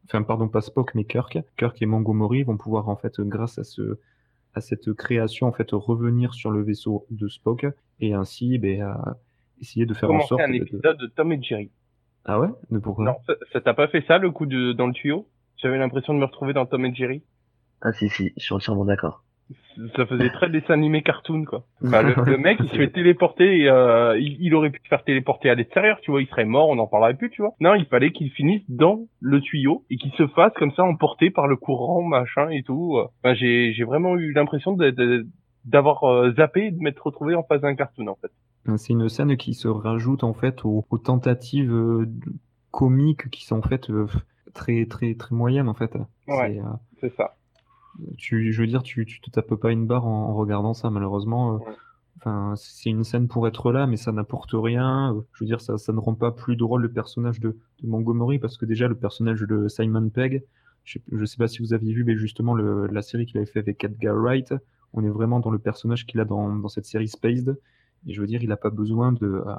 enfin 0.04 0.22
pardon 0.22 0.48
pas 0.48 0.60
Spock 0.60 0.94
mais 0.94 1.04
Kirk, 1.04 1.38
Kirk 1.56 1.80
et 1.82 1.86
Montgomery 1.86 2.42
vont 2.42 2.56
pouvoir 2.58 2.88
en 2.88 2.96
fait 2.96 3.20
grâce 3.20 3.58
à 3.58 3.64
ce 3.64 3.98
à 4.56 4.60
cette 4.60 4.92
création 4.92 5.48
en 5.48 5.52
fait 5.52 5.70
revenir 5.72 6.32
sur 6.34 6.50
le 6.52 6.62
vaisseau 6.62 7.06
de 7.10 7.26
Spock 7.28 7.66
et 8.00 8.12
ainsi 8.14 8.58
ben, 8.58 8.94
essayer 9.64 9.86
de 9.86 9.94
faire 9.94 10.10
en 10.10 10.20
sorte 10.20 10.40
un 10.42 10.48
de- 10.50 10.54
épisode 10.56 10.96
de 10.98 11.06
Tom 11.08 11.32
et 11.32 11.42
Jerry. 11.42 11.70
ah 12.24 12.38
ouais? 12.40 12.48
Mais 12.70 12.80
pourquoi? 12.80 13.04
Non, 13.04 13.16
ça- 13.52 13.60
t'a 13.60 13.74
pas 13.74 13.88
fait 13.88 14.04
ça 14.06 14.18
le 14.18 14.30
coup 14.30 14.46
de 14.46 14.72
dans 14.72 14.86
le 14.86 14.92
tuyau? 14.92 15.26
J'avais 15.56 15.78
l'impression 15.78 16.14
de 16.14 16.18
me 16.18 16.24
retrouver 16.24 16.52
dans 16.52 16.66
Tom 16.66 16.84
et 16.86 16.94
Jerry. 16.94 17.22
Ah 17.82 17.92
si 17.92 18.08
si, 18.08 18.32
je 18.36 18.42
suis 18.44 18.54
entièrement 18.54 18.84
d'accord. 18.84 19.24
Ça 19.96 20.06
faisait 20.06 20.30
très 20.30 20.48
dessin 20.56 20.72
animé 20.74 21.02
cartoon, 21.02 21.44
quoi. 21.44 21.64
Enfin, 21.84 22.00
le, 22.02 22.14
le 22.24 22.38
mec, 22.38 22.58
il 22.62 22.68
se 22.70 22.76
fait 22.76 22.88
téléporter, 22.90 23.58
et, 23.60 23.68
euh, 23.68 24.18
il, 24.18 24.36
il 24.40 24.54
aurait 24.54 24.70
pu 24.70 24.80
se 24.82 24.88
faire 24.88 25.04
téléporter 25.04 25.50
à 25.50 25.54
l'extérieur, 25.54 26.00
tu 26.00 26.10
vois, 26.10 26.22
il 26.22 26.28
serait 26.28 26.46
mort, 26.46 26.68
on 26.70 26.76
n'en 26.76 26.86
parlerait 26.86 27.14
plus, 27.14 27.28
tu 27.30 27.42
vois. 27.42 27.52
Non, 27.60 27.74
il 27.74 27.84
fallait 27.86 28.10
qu'il 28.12 28.30
finisse 28.30 28.62
dans 28.70 29.06
le 29.20 29.40
tuyau, 29.40 29.84
et 29.90 29.96
qu'il 29.96 30.12
se 30.12 30.26
fasse 30.28 30.52
comme 30.54 30.72
ça 30.72 30.82
emporté 30.84 31.30
par 31.30 31.46
le 31.46 31.56
courant, 31.56 32.02
machin 32.02 32.48
et 32.50 32.62
tout. 32.62 32.98
Enfin, 33.22 33.34
j'ai, 33.34 33.72
j'ai 33.74 33.84
vraiment 33.84 34.16
eu 34.16 34.32
l'impression 34.32 34.76
d'avoir 35.64 36.04
euh, 36.04 36.32
zappé 36.36 36.66
et 36.66 36.70
de 36.70 36.78
m'être 36.80 37.04
retrouvé 37.04 37.34
en 37.34 37.42
face 37.42 37.60
d'un 37.60 37.74
cartoon, 37.74 38.06
en 38.08 38.16
fait. 38.16 38.30
C'est 38.76 38.92
une 38.94 39.08
scène 39.08 39.36
qui 39.36 39.54
se 39.54 39.68
rajoute 39.68 40.24
en 40.24 40.32
fait 40.32 40.64
aux, 40.64 40.86
aux 40.90 40.98
tentatives 40.98 41.72
euh, 41.72 42.06
comiques 42.70 43.30
qui 43.30 43.44
sont 43.44 43.58
en 43.58 43.62
fait 43.62 43.90
euh, 43.90 44.06
très 44.54 44.86
très 44.86 45.14
très 45.14 45.34
moyennes 45.34 45.68
en 45.68 45.74
fait. 45.74 45.94
Ouais. 46.28 46.54
C'est, 46.54 46.58
euh, 46.60 46.62
C'est 47.00 47.14
ça. 47.14 47.36
tu, 48.16 48.52
je 48.52 48.60
veux 48.60 48.66
dire, 48.66 48.82
tu, 48.82 49.04
tu 49.06 49.20
te 49.20 49.30
tapes 49.30 49.54
pas 49.54 49.70
une 49.70 49.86
barre 49.86 50.06
en, 50.06 50.30
en 50.30 50.34
regardant 50.34 50.74
ça, 50.74 50.90
malheureusement. 50.90 51.56
Ouais. 51.56 51.72
Enfin, 52.18 52.54
c'est 52.56 52.90
une 52.90 53.04
scène 53.04 53.28
pour 53.28 53.46
être 53.46 53.70
là, 53.70 53.86
mais 53.86 53.96
ça 53.96 54.10
n'apporte 54.12 54.52
rien. 54.54 55.14
Je 55.34 55.44
veux 55.44 55.46
dire, 55.46 55.60
ça, 55.60 55.76
ça 55.76 55.92
ne 55.92 55.98
rend 55.98 56.14
pas 56.14 56.32
plus 56.32 56.56
drôle 56.56 56.82
le 56.82 56.90
personnage 56.90 57.38
de, 57.40 57.58
de 57.82 57.86
Montgomery, 57.86 58.38
parce 58.38 58.56
que 58.56 58.64
déjà, 58.64 58.88
le 58.88 58.94
personnage 58.94 59.42
de 59.42 59.68
Simon 59.68 60.08
Pegg, 60.08 60.42
je 60.84 60.98
je 61.12 61.24
sais 61.26 61.36
pas 61.36 61.48
si 61.48 61.58
vous 61.58 61.74
aviez 61.74 61.92
vu, 61.92 62.02
mais 62.04 62.16
justement, 62.16 62.54
le, 62.54 62.86
la 62.86 63.02
série 63.02 63.26
qu'il 63.26 63.36
avait 63.38 63.46
fait 63.46 63.58
avec 63.58 63.84
Edgar 63.84 64.16
Wright, 64.16 64.54
on 64.94 65.04
est 65.04 65.10
vraiment 65.10 65.40
dans 65.40 65.50
le 65.50 65.58
personnage 65.58 66.06
qu'il 66.06 66.18
a 66.20 66.24
dans, 66.24 66.54
dans 66.56 66.68
cette 66.68 66.86
série 66.86 67.08
Spaced. 67.08 67.58
Et 68.06 68.12
je 68.12 68.20
veux 68.20 68.26
dire, 68.26 68.42
il 68.42 68.48
n'a 68.48 68.56
pas 68.56 68.70
besoin 68.70 69.12
de, 69.12 69.26
euh, 69.26 69.54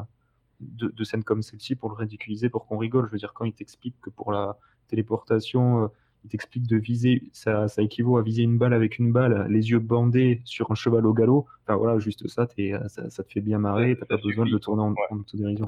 de, 0.59 0.87
de 0.95 1.03
scènes 1.03 1.23
comme 1.23 1.41
celle-ci 1.41 1.75
pour 1.75 1.89
le 1.89 1.95
ridiculiser, 1.95 2.49
pour 2.49 2.65
qu'on 2.65 2.77
rigole. 2.77 3.05
Je 3.07 3.11
veux 3.11 3.17
dire, 3.17 3.33
quand 3.33 3.45
il 3.45 3.53
t'explique 3.53 3.95
que 4.01 4.09
pour 4.09 4.31
la 4.31 4.57
téléportation, 4.87 5.83
euh, 5.83 5.87
il 6.23 6.29
t'explique 6.29 6.65
de 6.65 6.77
viser, 6.77 7.21
ça, 7.33 7.67
ça 7.67 7.83
équivaut 7.83 8.17
à 8.17 8.23
viser 8.23 8.41
une 8.41 8.57
balle 8.57 8.73
avec 8.73 8.97
une 8.97 9.11
balle, 9.11 9.45
les 9.47 9.69
yeux 9.69 9.77
bandés 9.77 10.41
sur 10.43 10.71
un 10.71 10.75
cheval 10.75 11.05
au 11.05 11.13
galop. 11.13 11.45
Enfin 11.67 11.75
voilà, 11.77 11.99
juste 11.99 12.27
ça, 12.27 12.47
euh, 12.57 12.79
ça, 12.87 13.09
ça 13.11 13.23
te 13.23 13.31
fait 13.31 13.41
bien 13.41 13.59
marrer, 13.59 13.95
t'as 13.95 14.07
pas 14.07 14.17
besoin 14.17 14.45
de 14.45 14.51
le 14.51 14.59
tourner 14.59 14.81
en, 14.81 14.89
Ouais. 14.89 14.97
en 15.11 15.17
autodérision. 15.19 15.67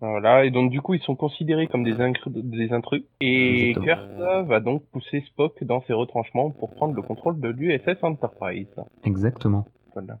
Voilà, 0.00 0.44
et 0.44 0.50
donc 0.50 0.70
du 0.70 0.82
coup, 0.82 0.92
ils 0.92 1.00
sont 1.00 1.16
considérés 1.16 1.66
comme 1.66 1.82
des, 1.82 1.94
des 2.26 2.72
intrus. 2.72 3.04
Et 3.22 3.70
Exactement. 3.70 4.06
Kurt 4.18 4.48
va 4.48 4.60
donc 4.60 4.84
pousser 4.92 5.22
Spock 5.28 5.64
dans 5.64 5.82
ses 5.86 5.94
retranchements 5.94 6.50
pour 6.50 6.74
prendre 6.74 6.94
le 6.94 7.00
contrôle 7.00 7.40
de 7.40 7.48
l'USS 7.48 7.96
Enterprise. 8.02 8.66
Exactement. 9.04 9.66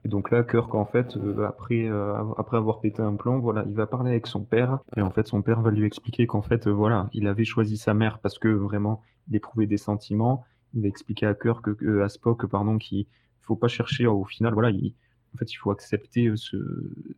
Et 0.04 0.08
donc 0.08 0.30
là, 0.30 0.42
Kirk, 0.42 0.74
en 0.74 0.84
fait, 0.84 1.16
euh, 1.16 1.46
après, 1.46 1.86
euh, 1.88 2.14
après 2.36 2.56
avoir 2.56 2.80
pété 2.80 3.02
un 3.02 3.14
plomb, 3.14 3.38
voilà, 3.38 3.64
il 3.66 3.74
va 3.74 3.86
parler 3.86 4.10
avec 4.10 4.26
son 4.26 4.44
père. 4.44 4.78
Et 4.96 5.02
en 5.02 5.10
fait, 5.10 5.26
son 5.26 5.42
père 5.42 5.60
va 5.60 5.70
lui 5.70 5.84
expliquer 5.84 6.26
qu'en 6.26 6.42
fait, 6.42 6.66
euh, 6.66 6.70
voilà, 6.70 7.08
il 7.12 7.26
avait 7.26 7.44
choisi 7.44 7.76
sa 7.76 7.94
mère 7.94 8.18
parce 8.20 8.38
que 8.38 8.48
vraiment, 8.48 9.02
il 9.28 9.36
éprouvait 9.36 9.66
des 9.66 9.76
sentiments. 9.76 10.44
Il 10.74 10.82
va 10.82 10.88
expliquer 10.88 11.26
à 11.26 11.34
Kirk, 11.34 11.66
à 12.02 12.08
Spock, 12.08 12.46
pardon, 12.46 12.78
qu'il 12.78 13.06
faut 13.42 13.56
pas 13.56 13.68
chercher 13.68 14.06
au 14.06 14.24
final, 14.24 14.54
voilà, 14.54 14.70
il, 14.70 14.94
en 15.34 15.38
fait, 15.38 15.52
il 15.52 15.56
faut 15.56 15.70
accepter 15.70 16.32
ce, 16.36 16.56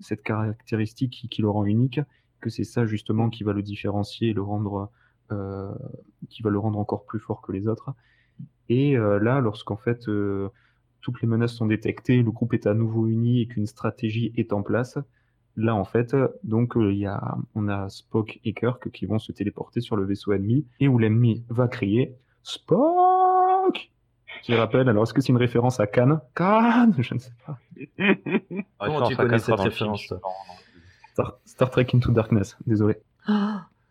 cette 0.01 0.23
caractéristique 0.23 1.13
qui, 1.13 1.29
qui 1.29 1.43
le 1.43 1.49
rend 1.49 1.65
unique, 1.65 2.01
que 2.41 2.51
c'est 2.51 2.65
ça 2.65 2.85
justement 2.85 3.31
qui 3.31 3.45
va 3.45 3.53
le 3.53 3.63
différencier 3.63 4.31
et 4.31 4.33
le 4.35 4.43
rendre, 4.43 4.91
qui 6.29 6.43
va 6.43 6.51
le 6.51 6.59
rendre 6.59 6.79
encore 6.79 7.05
plus 7.05 7.19
fort 7.19 7.41
que 7.41 7.53
les 7.53 7.67
autres. 7.67 7.93
Et 8.69 8.97
là, 8.97 9.41
lorsqu'en 9.41 9.77
fait, 9.77 10.07
toutes 11.07 11.23
les 11.23 11.29
menaces 11.29 11.53
sont 11.55 11.67
détectées, 11.67 12.21
le 12.21 12.33
groupe 12.33 12.53
est 12.53 12.67
à 12.67 12.75
nouveau 12.75 13.07
uni 13.07 13.41
et 13.41 13.47
qu'une 13.47 13.67
stratégie 13.67 14.33
est 14.37 14.53
en 14.53 14.65
place. 14.65 14.99
Là, 15.55 15.73
en 15.77 15.85
fait, 15.85 16.17
donc, 16.43 16.77
euh, 16.77 16.93
il 16.93 16.99
y 16.99 17.07
a, 17.07 17.37
on 17.55 17.69
a 17.69 17.89
Spock 17.89 18.41
et 18.45 18.53
Kirk 18.55 18.91
qui 18.91 19.07
vont 19.07 19.21
se 19.21 19.31
téléporter 19.31 19.81
sur 19.81 19.95
le 19.95 20.05
vaisseau 20.05 20.33
ennemi 20.33 20.67
et 20.81 20.89
où 20.89 20.99
l'ennemi 20.99 21.45
va 21.49 21.69
crier 21.69 22.17
Spock 22.43 23.93
Qui 24.43 24.57
rappelle, 24.57 24.89
alors 24.89 25.05
est-ce 25.05 25.15
que 25.15 25.21
c'est 25.21 25.29
une 25.29 25.37
référence 25.37 25.79
à 25.79 25.87
Cannes 25.87 26.21
Cannes 26.35 26.97
Je 26.99 27.15
ne 27.15 27.21
sais 27.21 27.31
pas. 27.47 27.57
Comment 28.81 28.99
Ouais, 29.03 29.07
tu 29.07 29.15
connais 29.15 29.39
cette 29.39 29.61
référence. 29.61 30.13
Star, 31.13 31.39
Star 31.45 31.71
Trek 31.71 31.87
Into 31.95 32.11
Darkness, 32.11 32.59
désolé. 32.67 32.97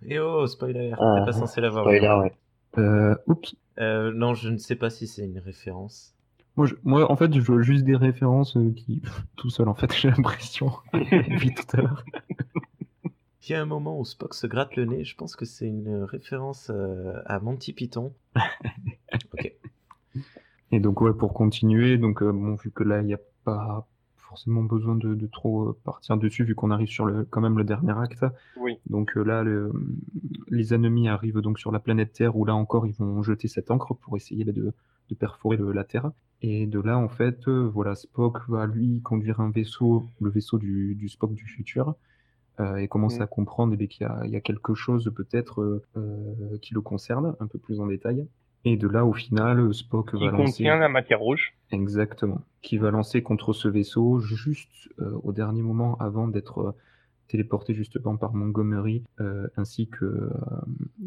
Et 0.05 0.19
oh, 0.19 0.45
spoiler, 0.47 0.91
Ah, 0.99 1.15
t'es 1.19 1.25
pas 1.27 1.31
censé 1.31 1.61
l'avoir 1.61 1.85
Spoiler, 1.85 2.13
ouais. 2.23 2.33
Euh, 2.77 3.15
oups. 3.27 3.55
Euh, 3.79 4.11
non, 4.13 4.33
je 4.33 4.49
ne 4.49 4.57
sais 4.57 4.75
pas 4.75 4.89
si 4.89 5.07
c'est 5.07 5.23
une 5.23 5.39
référence. 5.39 6.14
Moi, 6.57 6.67
je- 6.67 6.75
moi, 6.83 7.11
en 7.11 7.15
fait, 7.15 7.33
je 7.33 7.41
vois 7.41 7.61
juste 7.61 7.83
des 7.83 7.95
références 7.95 8.55
euh, 8.57 8.71
qui. 8.75 9.01
tout 9.35 9.49
seul, 9.49 9.67
en 9.67 9.75
fait, 9.75 9.91
j'ai 9.99 10.09
l'impression. 10.09 10.71
Depuis 10.93 11.53
tout 11.53 11.77
à 11.77 11.81
l'heure. 11.81 12.03
Il 13.47 13.51
y 13.51 13.55
a 13.55 13.61
un 13.61 13.65
moment 13.65 13.99
où 13.99 14.05
Spock 14.05 14.33
se 14.33 14.47
gratte 14.47 14.75
le 14.75 14.85
nez, 14.85 15.03
je 15.03 15.15
pense 15.15 15.35
que 15.35 15.45
c'est 15.45 15.67
une 15.67 16.03
référence 16.03 16.71
euh, 16.73 17.21
à 17.25 17.39
Monty 17.39 17.73
Python. 17.73 18.13
ok. 19.33 19.53
Et 20.71 20.79
donc 20.79 21.01
ouais, 21.01 21.13
pour 21.13 21.33
continuer, 21.33 21.97
donc 21.97 22.21
euh, 22.23 22.31
bon, 22.31 22.55
vu 22.55 22.71
que 22.71 22.83
là 22.83 23.01
il 23.01 23.05
n'y 23.05 23.13
a 23.13 23.19
pas 23.43 23.87
forcément 24.17 24.63
besoin 24.63 24.95
de, 24.95 25.13
de 25.13 25.27
trop 25.27 25.69
euh, 25.69 25.77
partir 25.83 26.17
dessus, 26.17 26.43
vu 26.43 26.55
qu'on 26.55 26.71
arrive 26.71 26.87
sur 26.89 27.05
le 27.05 27.23
quand 27.25 27.39
même 27.41 27.57
le 27.57 27.63
dernier 27.63 27.91
acte. 27.97 28.25
Oui. 28.57 28.79
Donc 28.89 29.15
euh, 29.15 29.23
là, 29.23 29.43
le- 29.43 29.71
les 30.49 30.73
ennemis 30.73 31.07
arrivent 31.07 31.39
donc 31.39 31.59
sur 31.59 31.71
la 31.71 31.79
planète 31.79 32.13
Terre, 32.13 32.35
où 32.35 32.45
là 32.45 32.55
encore 32.55 32.87
ils 32.87 32.95
vont 32.95 33.21
jeter 33.21 33.47
cette 33.47 33.69
encre 33.69 33.93
pour 33.93 34.17
essayer 34.17 34.43
bah, 34.43 34.51
de, 34.53 34.73
de 35.09 35.15
perforer 35.15 35.57
le- 35.57 35.71
la 35.71 35.83
Terre. 35.83 36.11
Et 36.41 36.67
de 36.67 36.79
là, 36.79 36.97
en 36.97 37.07
fait, 37.07 37.47
euh, 37.47 37.67
voilà, 37.73 37.95
Spock 37.95 38.39
va 38.49 38.65
lui 38.67 39.01
conduire 39.01 39.39
un 39.39 39.49
vaisseau, 39.51 40.05
le 40.21 40.29
vaisseau 40.29 40.57
du, 40.57 40.95
du 40.95 41.07
Spock 41.09 41.33
du 41.33 41.45
futur, 41.45 41.95
euh, 42.59 42.75
et 42.77 42.87
commence 42.87 43.19
Mm. 43.19 43.23
à 43.23 43.27
comprendre 43.27 43.75
eh 43.79 43.87
qu'il 43.87 44.05
y 44.05 44.09
a, 44.09 44.21
il 44.25 44.31
y 44.31 44.35
a 44.35 44.41
quelque 44.41 44.73
chose 44.75 45.11
peut-être 45.15 45.81
euh, 45.97 46.57
qui 46.61 46.73
le 46.73 46.81
concerne 46.81 47.35
un 47.39 47.47
peu 47.47 47.57
plus 47.59 47.79
en 47.79 47.87
détail. 47.87 48.27
Et 48.67 48.77
de 48.77 48.87
là, 48.87 49.05
au 49.05 49.13
final, 49.13 49.73
Spock 49.73 50.11
Qui 50.11 50.25
va 50.25 50.31
lancer. 50.31 50.43
contient 50.45 50.77
la 50.77 50.89
matière 50.89 51.19
rouge. 51.19 51.53
Exactement. 51.71 52.41
Qui 52.61 52.77
va 52.79 52.89
lancer 52.91 53.21
contre 53.21 53.53
ce 53.53 53.67
vaisseau 53.67 54.19
juste 54.19 54.89
au 55.23 55.31
dernier 55.33 55.61
moment 55.61 55.95
avant 55.99 56.27
d'être 56.27 56.75
téléporté 57.27 57.73
justement 57.75 58.17
par 58.17 58.33
Montgomery, 58.33 59.03
ainsi 59.57 59.87
que, 59.87 60.31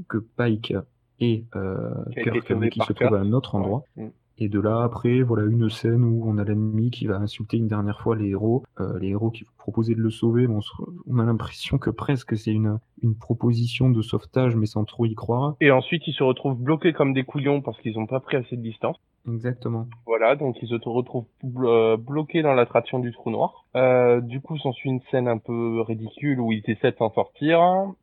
que 0.09 0.19
Pike 0.19 0.75
et 1.21 1.45
euh, 1.57 1.91
Kirk, 2.13 2.71
qui 2.71 2.81
se 2.81 2.93
trouvent 2.93 3.09
Kirk. 3.09 3.13
à 3.13 3.19
un 3.19 3.33
autre 3.33 3.55
endroit. 3.55 3.83
Ouais. 3.97 4.05
Mm. 4.05 4.11
Et 4.41 4.49
de 4.49 4.61
là, 4.61 4.83
après, 4.85 5.21
voilà 5.23 5.45
une 5.51 5.69
scène 5.69 6.05
où 6.05 6.23
on 6.25 6.39
a 6.39 6.45
l'ennemi 6.45 6.91
qui 6.91 7.07
va 7.07 7.17
insulter 7.17 7.57
une 7.57 7.67
dernière 7.67 8.01
fois 8.01 8.15
les 8.15 8.29
héros. 8.29 8.63
Euh, 8.79 8.97
les 9.01 9.09
héros 9.09 9.31
qui 9.31 9.43
vont 9.43 9.51
proposer 9.59 9.97
de 9.97 10.01
le 10.01 10.11
sauver. 10.11 10.47
Bon, 10.47 10.61
on, 11.09 11.19
a 11.19 11.25
l'impression 11.25 11.77
que 11.79 11.91
presque 11.91 12.37
c'est 12.37 12.53
une, 12.53 12.79
une 13.03 13.17
proposition 13.17 13.91
de 13.91 14.01
sauvetage, 14.01 14.55
mais 14.55 14.67
sans 14.67 14.85
trop 14.85 15.07
y 15.07 15.17
croire. 15.17 15.57
Et 15.61 15.73
ensuite, 15.73 16.07
ils 16.07 16.15
se 16.15 16.23
retrouvent 16.23 16.57
bloqués 16.57 16.93
comme 16.93 17.15
des 17.15 17.25
couillons 17.25 17.63
parce 17.63 17.81
qu'ils 17.81 17.95
n'ont 17.95 18.07
pas 18.07 18.21
pris 18.21 18.37
assez 18.37 18.57
de 18.57 18.63
distance. 18.63 18.97
Exactement. 19.27 19.89
Voilà, 20.07 20.37
donc 20.37 20.57
ils 20.63 20.69
se 20.69 20.89
retrouvent 20.89 21.27
blo- 21.45 21.69
euh, 21.69 21.97
bloqués 21.97 22.43
dans 22.43 22.55
l'attraction 22.55 23.01
du 23.01 23.13
trou 23.13 23.31
noir. 23.31 23.67
Euh, 23.77 24.21
du 24.21 24.41
coup, 24.41 24.57
s'ensuit 24.59 24.91
une 24.91 25.03
scène 25.11 25.29
un 25.29 25.39
peu 25.39 25.83
ridicule 25.83 26.41
où 26.41 26.53
ils 26.53 26.63
essaient 26.67 26.93
de 26.93 26.97
s'en 26.97 27.13
sortir. 27.13 27.61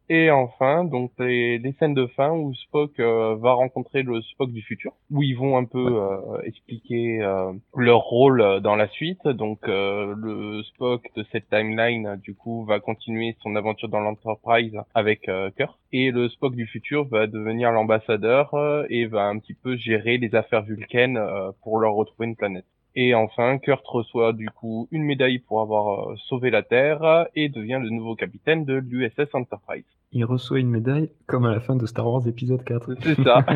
Et 0.09 0.29
enfin, 0.29 0.83
donc 0.83 1.11
les, 1.17 1.57
les 1.57 1.73
scènes 1.73 1.95
de 1.95 2.05
fin 2.07 2.31
où 2.31 2.53
Spock 2.53 2.99
euh, 2.99 3.35
va 3.35 3.53
rencontrer 3.53 4.03
le 4.03 4.21
Spock 4.21 4.51
du 4.51 4.61
futur, 4.61 4.93
où 5.11 5.23
ils 5.23 5.33
vont 5.33 5.57
un 5.57 5.65
peu 5.65 5.99
euh, 5.99 6.41
expliquer 6.43 7.21
euh, 7.21 7.51
leur 7.75 8.01
rôle 8.01 8.41
euh, 8.41 8.59
dans 8.59 8.75
la 8.75 8.87
suite. 8.87 9.27
Donc 9.27 9.67
euh, 9.67 10.13
le 10.15 10.61
Spock 10.63 11.03
de 11.15 11.25
cette 11.31 11.49
timeline, 11.49 12.17
du 12.23 12.35
coup, 12.35 12.63
va 12.65 12.79
continuer 12.79 13.35
son 13.41 13.55
aventure 13.55 13.89
dans 13.89 14.01
l'Enterprise 14.01 14.77
avec 14.93 15.27
euh, 15.29 15.49
Kirk. 15.57 15.75
Et 15.91 16.11
le 16.11 16.29
Spock 16.29 16.55
du 16.55 16.67
futur 16.67 17.05
va 17.05 17.25
devenir 17.25 17.71
l'ambassadeur 17.71 18.53
euh, 18.53 18.85
et 18.89 19.05
va 19.05 19.25
un 19.25 19.39
petit 19.39 19.55
peu 19.55 19.75
gérer 19.75 20.17
les 20.17 20.35
affaires 20.35 20.63
vulcaines 20.63 21.17
euh, 21.17 21.51
pour 21.63 21.79
leur 21.79 21.93
retrouver 21.95 22.27
une 22.27 22.35
planète. 22.35 22.65
Et 22.95 23.13
enfin, 23.13 23.57
Kurt 23.57 23.85
reçoit 23.85 24.31
du 24.33 24.49
coup 24.49 24.87
une 24.91 25.03
médaille 25.03 25.39
pour 25.39 25.59
avoir 25.61 26.11
euh, 26.11 26.15
sauvé 26.27 26.49
la 26.49 26.63
Terre 26.63 27.27
et 27.35 27.49
devient 27.49 27.79
le 27.81 27.89
nouveau 27.89 28.15
capitaine 28.15 28.63
de 28.65 28.75
l'USS 28.75 29.33
Enterprise. 29.33 29.83
Il 30.13 30.23
reçoit 30.23 30.59
une 30.59 30.69
médaille 30.69 31.09
comme 31.27 31.45
à 31.45 31.51
la 31.51 31.59
fin 31.59 31.75
de 31.75 31.85
Star 31.85 32.07
Wars 32.09 32.25
épisode 32.27 32.63
4. 32.63 32.93
C'est 33.01 33.21
ça. 33.23 33.45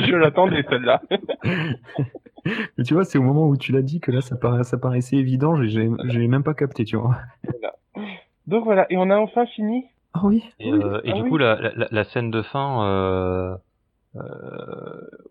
Je 0.00 0.16
l'attendais 0.16 0.64
celle-là. 0.68 1.00
Mais 2.78 2.84
tu 2.84 2.94
vois, 2.94 3.04
c'est 3.04 3.18
au 3.18 3.22
moment 3.22 3.46
où 3.46 3.56
tu 3.56 3.72
l'as 3.72 3.82
dit 3.82 4.00
que 4.00 4.10
là, 4.10 4.20
ça, 4.20 4.36
paraissait 4.36 5.16
évident, 5.16 5.56
j'ai- 5.56 5.68
j'ai 5.68 5.88
j'ai 6.04 6.26
même 6.28 6.42
pas 6.42 6.54
capté, 6.54 6.84
tu 6.84 6.96
vois. 6.96 7.16
Donc 8.46 8.64
voilà, 8.64 8.86
et 8.90 8.96
on 8.96 9.10
a 9.10 9.18
enfin 9.18 9.46
fini. 9.46 9.84
Ah 10.14 10.20
oui 10.24 10.42
Et, 10.58 10.72
Oui, 10.72 10.80
euh, 10.82 11.00
et 11.04 11.10
ah 11.12 11.14
du 11.14 11.22
oui. 11.22 11.28
coup, 11.28 11.36
la, 11.36 11.56
la, 11.76 11.86
la 11.90 12.04
scène 12.04 12.30
de 12.30 12.40
fin, 12.42 12.84
euh, 12.86 13.54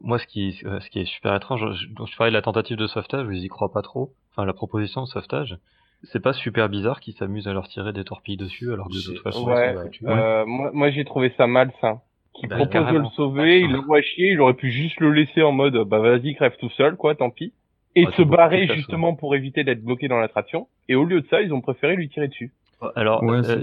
moi, 0.02 0.20
ce 0.20 0.28
qui, 0.28 0.54
ce 0.54 0.90
qui 0.90 1.00
est 1.00 1.06
super 1.06 1.36
étrange, 1.36 1.66
je, 1.74 1.88
donc 1.94 2.08
je 2.08 2.16
parlais 2.18 2.32
de 2.32 2.36
la 2.38 2.42
tentative 2.42 2.78
de 2.78 2.88
sauvetage, 2.88 3.28
je 3.28 3.34
y 3.34 3.48
crois 3.48 3.72
pas 3.72 3.82
trop. 3.82 4.14
Enfin, 4.32 4.46
la 4.46 4.54
proposition 4.54 5.02
de 5.02 5.08
sauvetage, 5.08 5.58
c'est 6.04 6.20
pas 6.22 6.34
super 6.34 6.70
bizarre 6.70 7.00
qu'ils 7.00 7.16
s'amusent 7.16 7.48
à 7.48 7.54
leur 7.54 7.68
tirer 7.68 7.92
des 7.94 8.04
torpilles 8.04 8.38
dessus, 8.38 8.72
alors 8.72 8.88
que 8.88 8.94
de 8.94 9.02
toute 9.14 9.24
façon, 9.24 9.48
Ouais, 9.48 9.74
sont. 9.74 10.08
Euh, 10.08 10.46
moi, 10.46 10.72
moi 10.74 10.92
j'ai 10.92 11.06
trouvé 11.06 11.34
ça 11.38 11.48
malsain. 11.48 12.02
Qui 12.40 12.46
Bah, 12.46 12.58
propose 12.58 12.94
de 12.94 12.98
le 13.00 13.06
sauver, 13.16 13.62
il 13.62 13.72
le 13.72 13.80
voit 13.80 14.02
chier, 14.02 14.34
il 14.34 14.42
aurait 14.42 14.54
pu 14.54 14.70
juste 14.70 15.00
le 15.00 15.12
laisser 15.12 15.42
en 15.42 15.52
mode 15.52 15.76
bah 15.88 15.98
vas-y 15.98 16.36
crève 16.36 16.56
tout 16.60 16.70
seul 16.70 16.96
quoi, 16.96 17.16
tant 17.16 17.32
pis. 17.32 17.52
Et 17.96 18.06
Ouais, 18.06 18.12
se 18.16 18.22
barrer 18.22 18.68
justement 18.68 19.16
pour 19.16 19.34
éviter 19.36 19.64
d'être 19.64 19.84
bloqué 19.84 20.08
dans 20.08 20.20
l'attraction. 20.20 20.68
Et 20.88 20.94
au 20.94 21.04
lieu 21.04 21.22
de 21.22 21.28
ça, 21.30 21.42
ils 21.42 21.52
ont 21.52 21.62
préféré 21.62 21.96
lui 21.96 22.10
tirer 22.10 22.28
dessus. 22.28 22.54
Alors, 22.96 23.24
Ouais, 23.24 23.42
euh, 23.44 23.58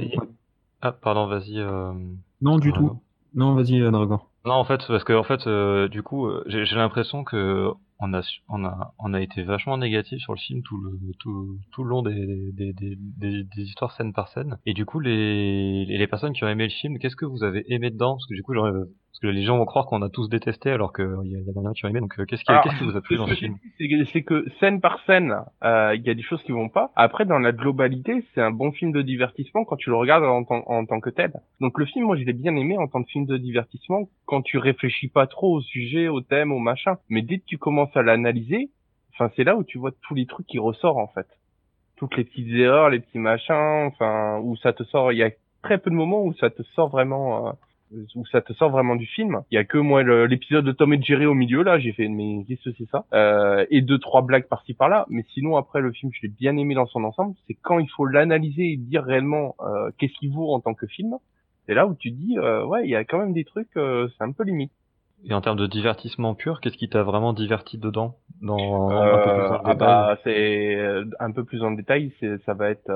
ah, 0.83 0.91
pardon, 0.91 1.29
vas-y. 1.29 1.61
euh, 1.61 1.93
Non, 2.41 2.59
du 2.59 2.73
tout. 2.73 2.99
Non, 3.33 3.55
vas-y, 3.55 3.81
euh, 3.81 3.93
Dragon. 3.93 4.19
Non, 4.45 4.55
en 4.55 4.65
fait, 4.65 4.87
parce 4.87 5.05
que 5.05 5.15
en 5.15 5.23
fait, 5.23 5.47
euh, 5.47 5.89
du 5.89 6.03
coup, 6.03 6.27
euh, 6.27 6.45
j'ai 6.47 6.67
j'ai 6.67 6.77
l'impression 6.77 7.25
que 7.25 7.71
on 7.99 8.13
a, 8.13 8.21
on 8.49 8.65
a, 8.65 8.93
on 8.99 9.15
a 9.15 9.21
été 9.23 9.43
vachement 9.43 9.79
négatif 9.79 10.21
sur 10.21 10.35
le 10.35 10.39
film 10.39 10.63
tout 10.63 10.77
le, 10.77 10.99
tout, 11.19 11.59
tout 11.73 11.83
le 11.83 11.89
long 11.89 12.03
des, 12.03 12.53
des, 12.53 12.75
des, 12.75 12.97
des, 13.45 13.63
histoires 13.63 13.93
scène 13.93 14.13
par 14.13 14.29
scène. 14.29 14.59
Et 14.67 14.75
du 14.75 14.85
coup, 14.85 15.01
les, 15.01 15.87
les 15.87 16.07
personnes 16.07 16.35
qui 16.35 16.45
ont 16.45 16.49
aimé 16.49 16.65
le 16.65 16.71
film, 16.71 16.99
qu'est-ce 16.99 17.17
que 17.17 17.25
vous 17.25 17.43
avez 17.43 17.65
aimé 17.73 17.91
dedans? 17.91 18.17
Parce 18.17 18.27
que 18.27 18.35
du 18.35 18.43
coup, 18.43 18.53
genre, 18.53 18.71
parce 19.15 19.21
que 19.21 19.27
les 19.29 19.45
gens 19.45 19.59
vont 19.59 19.65
croire 19.65 19.87
qu'on 19.87 20.03
a 20.03 20.09
tous 20.09 20.29
détesté 20.29 20.73
alors 20.73 20.93
qu'il 20.93 21.05
y, 21.05 21.37
a 21.37 21.73
qui 21.73 21.87
ont 21.87 21.89
aimé. 21.89 22.01
Donc, 22.01 22.19
euh, 22.19 22.25
qu'est-ce 22.25 22.43
qui, 22.43 22.53
qu'est-ce 22.65 22.79
qui 22.79 22.85
vous 22.85 22.97
a 22.97 23.01
plu 23.01 23.17
dans 23.17 23.27
le 23.27 23.37
film? 23.37 23.59
C'est 24.13 24.23
que 24.23 24.45
scène 24.59 24.81
par 24.81 24.99
scène, 25.07 25.37
euh, 25.63 25.95
il 25.95 26.03
y 26.03 26.11
a 26.11 26.15
des 26.15 26.23
choses 26.23 26.43
qui 26.43 26.51
vont 26.51 26.69
pas. 26.69 26.91
Après, 26.97 27.25
dans 27.25 27.39
la 27.39 27.53
globalité, 27.53 28.25
c'est 28.35 28.41
un 28.41 28.51
bon 28.51 28.73
film 28.73 28.91
de 28.91 29.03
divertissement 29.03 29.65
quand 29.65 29.77
tu 29.77 29.91
le 29.91 29.95
regardes 29.95 30.25
en, 30.25 30.45
en 30.49 30.85
tant 30.85 30.99
que 30.99 31.11
tel. 31.11 31.33
Donc, 31.61 31.79
le 31.79 31.87
film, 31.87 32.07
moi, 32.07 32.17
je 32.17 32.25
l'ai 32.25 32.33
bien 32.33 32.57
aimé 32.57 32.77
en 32.77 32.89
tant 32.89 33.05
que 33.05 33.09
film 33.09 33.25
de 33.25 33.37
divertissement 33.37 34.09
quand 34.27 34.43
tu 34.43 34.59
réfléchis 34.59 35.07
pas 35.07 35.29
trop 35.29 35.59
au 35.59 35.61
sujet, 35.61 36.09
au 36.09 36.21
thème, 36.21 36.51
au 36.51 36.59
machin. 36.59 36.97
Mais 37.09 37.23
dès 37.23 37.39
que 37.39 37.45
tu 37.47 37.57
commences 37.57 37.97
à 37.97 38.03
l'analyser, 38.03 38.71
enfin, 39.13 39.31
c'est 39.37 39.45
là 39.45 39.55
où 39.55 39.63
tu 39.63 39.79
vois 39.79 39.93
tous 40.03 40.17
les 40.17 40.27
trucs 40.27 40.49
qui 40.49 40.59
ressortent 40.59 40.99
en 40.99 41.07
fait. 41.07 41.29
Toutes 41.95 42.17
les 42.17 42.25
petites 42.25 42.51
erreurs, 42.51 42.91
les 42.91 42.99
petits 42.99 43.21
machins, 43.21 43.87
enfin, 43.87 44.41
où 44.43 44.57
ça 44.57 44.73
te 44.73 44.83
sort. 44.83 45.13
Il 45.13 45.19
y 45.19 45.23
a 45.23 45.31
très 45.63 45.79
peu 45.79 45.91
de 45.91 45.95
moments 45.95 46.25
où 46.25 46.35
ça 46.35 46.51
te 46.51 46.65
sort 46.75 46.89
vraiment. 46.89 47.47
Euh, 47.47 47.53
où 48.15 48.27
ça 48.27 48.41
te 48.41 48.53
sort 48.53 48.71
vraiment 48.71 48.97
du 48.97 49.07
film. 49.07 49.43
Il 49.51 49.55
y 49.55 49.59
a 49.59 49.65
que 49.65 49.79
moi 49.79 50.03
l'épisode 50.27 50.65
de 50.65 50.73
Tom 50.73 50.93
et 50.93 51.03
Jerry 51.03 51.27
au 51.27 51.35
milieu 51.35 51.63
là, 51.63 51.79
j'ai 51.79 51.93
fait 51.93 52.09
mais 52.09 52.45
qu'est-ce 52.47 52.71
que 52.71 52.77
c'est 52.79 52.91
ça? 52.91 53.05
Euh, 53.13 53.67
Et 53.71 53.83
deux 53.83 53.99
trois 53.99 54.23
blagues 54.23 54.49
par-ci 54.49 54.75
par-là. 54.75 55.07
Mais 55.09 55.25
sinon 55.35 55.57
après 55.57 55.81
le 55.81 55.93
film, 55.93 56.11
je 56.15 56.23
l'ai 56.23 56.29
bien 56.29 56.57
aimé 56.57 56.75
dans 56.75 56.87
son 56.87 57.05
ensemble. 57.05 57.35
C'est 57.47 57.55
quand 57.55 57.79
il 57.79 57.89
faut 57.91 58.07
l'analyser 58.07 58.73
et 58.73 58.77
dire 58.77 59.05
réellement 59.05 59.55
euh, 59.61 59.91
qu'est-ce 59.99 60.15
qu'il 60.15 60.33
vaut 60.33 60.53
en 60.53 60.61
tant 60.61 60.75
que 60.75 60.87
film. 60.87 61.17
C'est 61.67 61.75
là 61.75 61.87
où 61.87 61.95
tu 61.95 62.11
dis 62.11 62.37
euh, 62.39 62.65
ouais 62.65 62.85
il 62.85 62.91
y 62.91 62.97
a 62.97 63.05
quand 63.05 63.19
même 63.19 63.33
des 63.33 63.45
trucs, 63.45 63.77
euh, 63.77 64.09
c'est 64.17 64.25
un 64.25 64.33
peu 64.33 64.45
limite. 64.45 64.73
Et 65.27 65.33
en 65.33 65.41
termes 65.41 65.57
de 65.57 65.67
divertissement 65.67 66.35
pur, 66.35 66.61
qu'est-ce 66.61 66.77
qui 66.77 66.91
t'a 66.91 67.03
vraiment 67.03 67.33
diverti 67.33 67.79
dedans? 67.79 68.17
Dans 68.43 68.91
un 68.91 69.17
peu 69.17 69.23
plus 69.23 69.47
en 69.47 69.61
ah 69.65 69.75
bah, 69.75 70.19
c'est 70.23 70.79
un 71.19 71.31
peu 71.31 71.45
plus 71.45 71.63
en 71.63 71.71
détail, 71.71 72.13
c'est 72.21 72.43
ça 72.45 72.53
va 72.53 72.69
être 72.69 72.91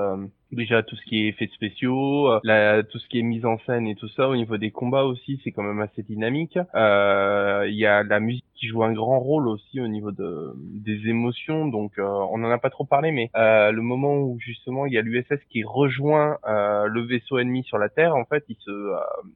déjà 0.52 0.82
tout 0.82 0.96
ce 0.96 1.02
qui 1.02 1.24
est 1.24 1.28
effets 1.28 1.50
spéciaux, 1.54 2.32
euh, 2.32 2.40
la, 2.44 2.82
tout 2.82 2.98
ce 2.98 3.08
qui 3.08 3.18
est 3.18 3.22
mise 3.22 3.44
en 3.44 3.58
scène 3.66 3.86
et 3.86 3.94
tout 3.94 4.08
ça 4.08 4.28
au 4.28 4.36
niveau 4.36 4.56
des 4.56 4.70
combats 4.70 5.04
aussi, 5.04 5.40
c'est 5.44 5.52
quand 5.52 5.62
même 5.62 5.80
assez 5.80 6.02
dynamique. 6.02 6.58
Euh, 6.74 7.66
il 7.68 7.76
y 7.76 7.86
a 7.86 8.02
la 8.02 8.20
musique 8.20 8.44
qui 8.54 8.66
joue 8.66 8.82
un 8.82 8.92
grand 8.92 9.20
rôle 9.20 9.46
aussi 9.48 9.80
au 9.80 9.88
niveau 9.88 10.10
de 10.10 10.52
des 10.56 11.08
émotions. 11.08 11.66
Donc 11.66 11.98
euh, 11.98 12.04
on 12.04 12.42
en 12.42 12.50
a 12.50 12.58
pas 12.58 12.70
trop 12.70 12.84
parlé, 12.84 13.12
mais 13.12 13.30
euh, 13.36 13.70
le 13.70 13.82
moment 13.82 14.16
où 14.18 14.38
justement 14.40 14.86
il 14.86 14.92
y 14.92 14.98
a 14.98 15.02
l'USS 15.02 15.38
qui 15.50 15.62
rejoint 15.64 16.38
le 16.44 17.00
vaisseau 17.02 17.38
ennemi 17.38 17.62
sur 17.64 17.78
la 17.78 17.88
Terre, 17.88 18.16
en 18.16 18.24
fait, 18.24 18.44
il 18.48 18.56
se 18.56 18.70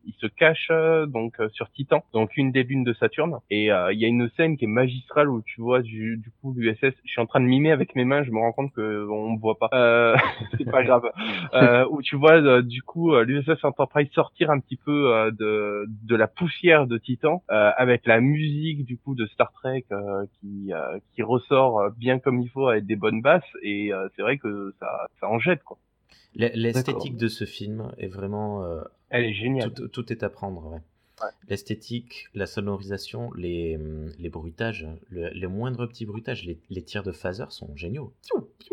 il 0.07 0.15
se 0.15 0.27
cache 0.27 0.71
donc 1.09 1.37
sur 1.53 1.71
Titan, 1.71 2.05
donc 2.13 2.37
une 2.37 2.53
des 2.53 2.65
lunes 2.65 2.85
de 2.85 2.93
Saturne. 2.95 3.39
Et 3.51 3.67
il 3.67 3.99
y 3.99 4.05
a 4.05 4.09
une 4.09 4.29
scène 4.37 4.57
qui 4.57 4.65
est 4.65 4.69
magistrale 4.69 5.29
où 5.29 5.43
tu 5.43 5.61
vois 5.61 5.83
du, 5.83 6.17
du 6.17 6.31
coup 6.41 6.55
l'USS. 6.57 6.95
Je 7.05 7.11
suis 7.11 7.21
en 7.21 7.27
train 7.27 7.41
de 7.41 7.47
mimer 7.47 7.71
avec 7.71 7.95
mes 7.95 8.05
mains, 8.05 8.23
je 8.23 8.31
me 8.31 8.39
rends 8.39 8.53
compte 8.53 8.73
que 8.73 9.07
on 9.09 9.33
me 9.33 9.39
voit 9.39 9.59
pas. 9.59 9.69
c'est 10.59 10.71
pas 10.71 10.83
grave. 10.83 11.02
Euh, 11.55 11.87
où 11.91 12.03
tu 12.03 12.17
vois 12.17 12.41
euh, 12.41 12.63
du 12.63 12.83
coup 12.83 13.15
euh, 13.15 13.25
l'USS 13.25 13.63
Enterprise 13.65 14.09
sortir 14.13 14.51
un 14.51 14.59
petit 14.59 14.77
peu 14.77 15.31
de, 15.39 15.87
de 15.89 16.17
la 16.17 16.27
poussière 16.27 16.87
de 16.87 16.99
Titan 16.99 17.43
avec 17.49 18.07
la 18.07 18.21
musique 18.21 18.85
du 18.85 18.97
coup 18.97 19.15
de 19.15 19.27
Star 19.27 19.53
Trek 19.53 19.85
qui, 20.41 20.71
qui 21.15 21.23
ressort 21.23 21.91
bien 21.97 22.19
comme 22.19 22.41
il 22.41 22.49
faut 22.49 22.69
avec 22.69 22.87
des 22.87 22.97
bonnes 22.97 23.23
basses 23.23 23.43
et 23.63 23.91
c'est 24.17 24.23
vrai 24.23 24.39
que 24.39 24.75
ça, 24.81 25.07
ça 25.21 25.29
en 25.29 25.39
jette 25.39 25.63
quoi. 25.63 25.79
L'esthétique 26.35 27.17
de 27.17 27.29
ce 27.29 27.45
film 27.45 27.93
est 27.99 28.09
vraiment. 28.09 28.65
Elle 29.11 29.25
est 29.25 29.35
géniale. 29.35 29.73
Tout, 29.73 29.89
tout 29.89 30.13
est 30.13 30.23
à 30.23 30.31
prendre. 30.31 30.73
Ouais. 30.73 30.81
L'esthétique, 31.49 32.29
la 32.35 32.47
sonorisation, 32.47 33.33
les, 33.35 33.79
les 34.19 34.29
bruitages, 34.29 34.87
les 35.11 35.47
moindres 35.47 35.89
petits 35.89 36.07
bruitages, 36.07 36.45
les, 36.45 36.59
les 36.71 36.83
tirs 36.83 37.03
de 37.03 37.13
phaser 37.13 37.45
sont 37.51 37.75
géniaux. 37.77 38.13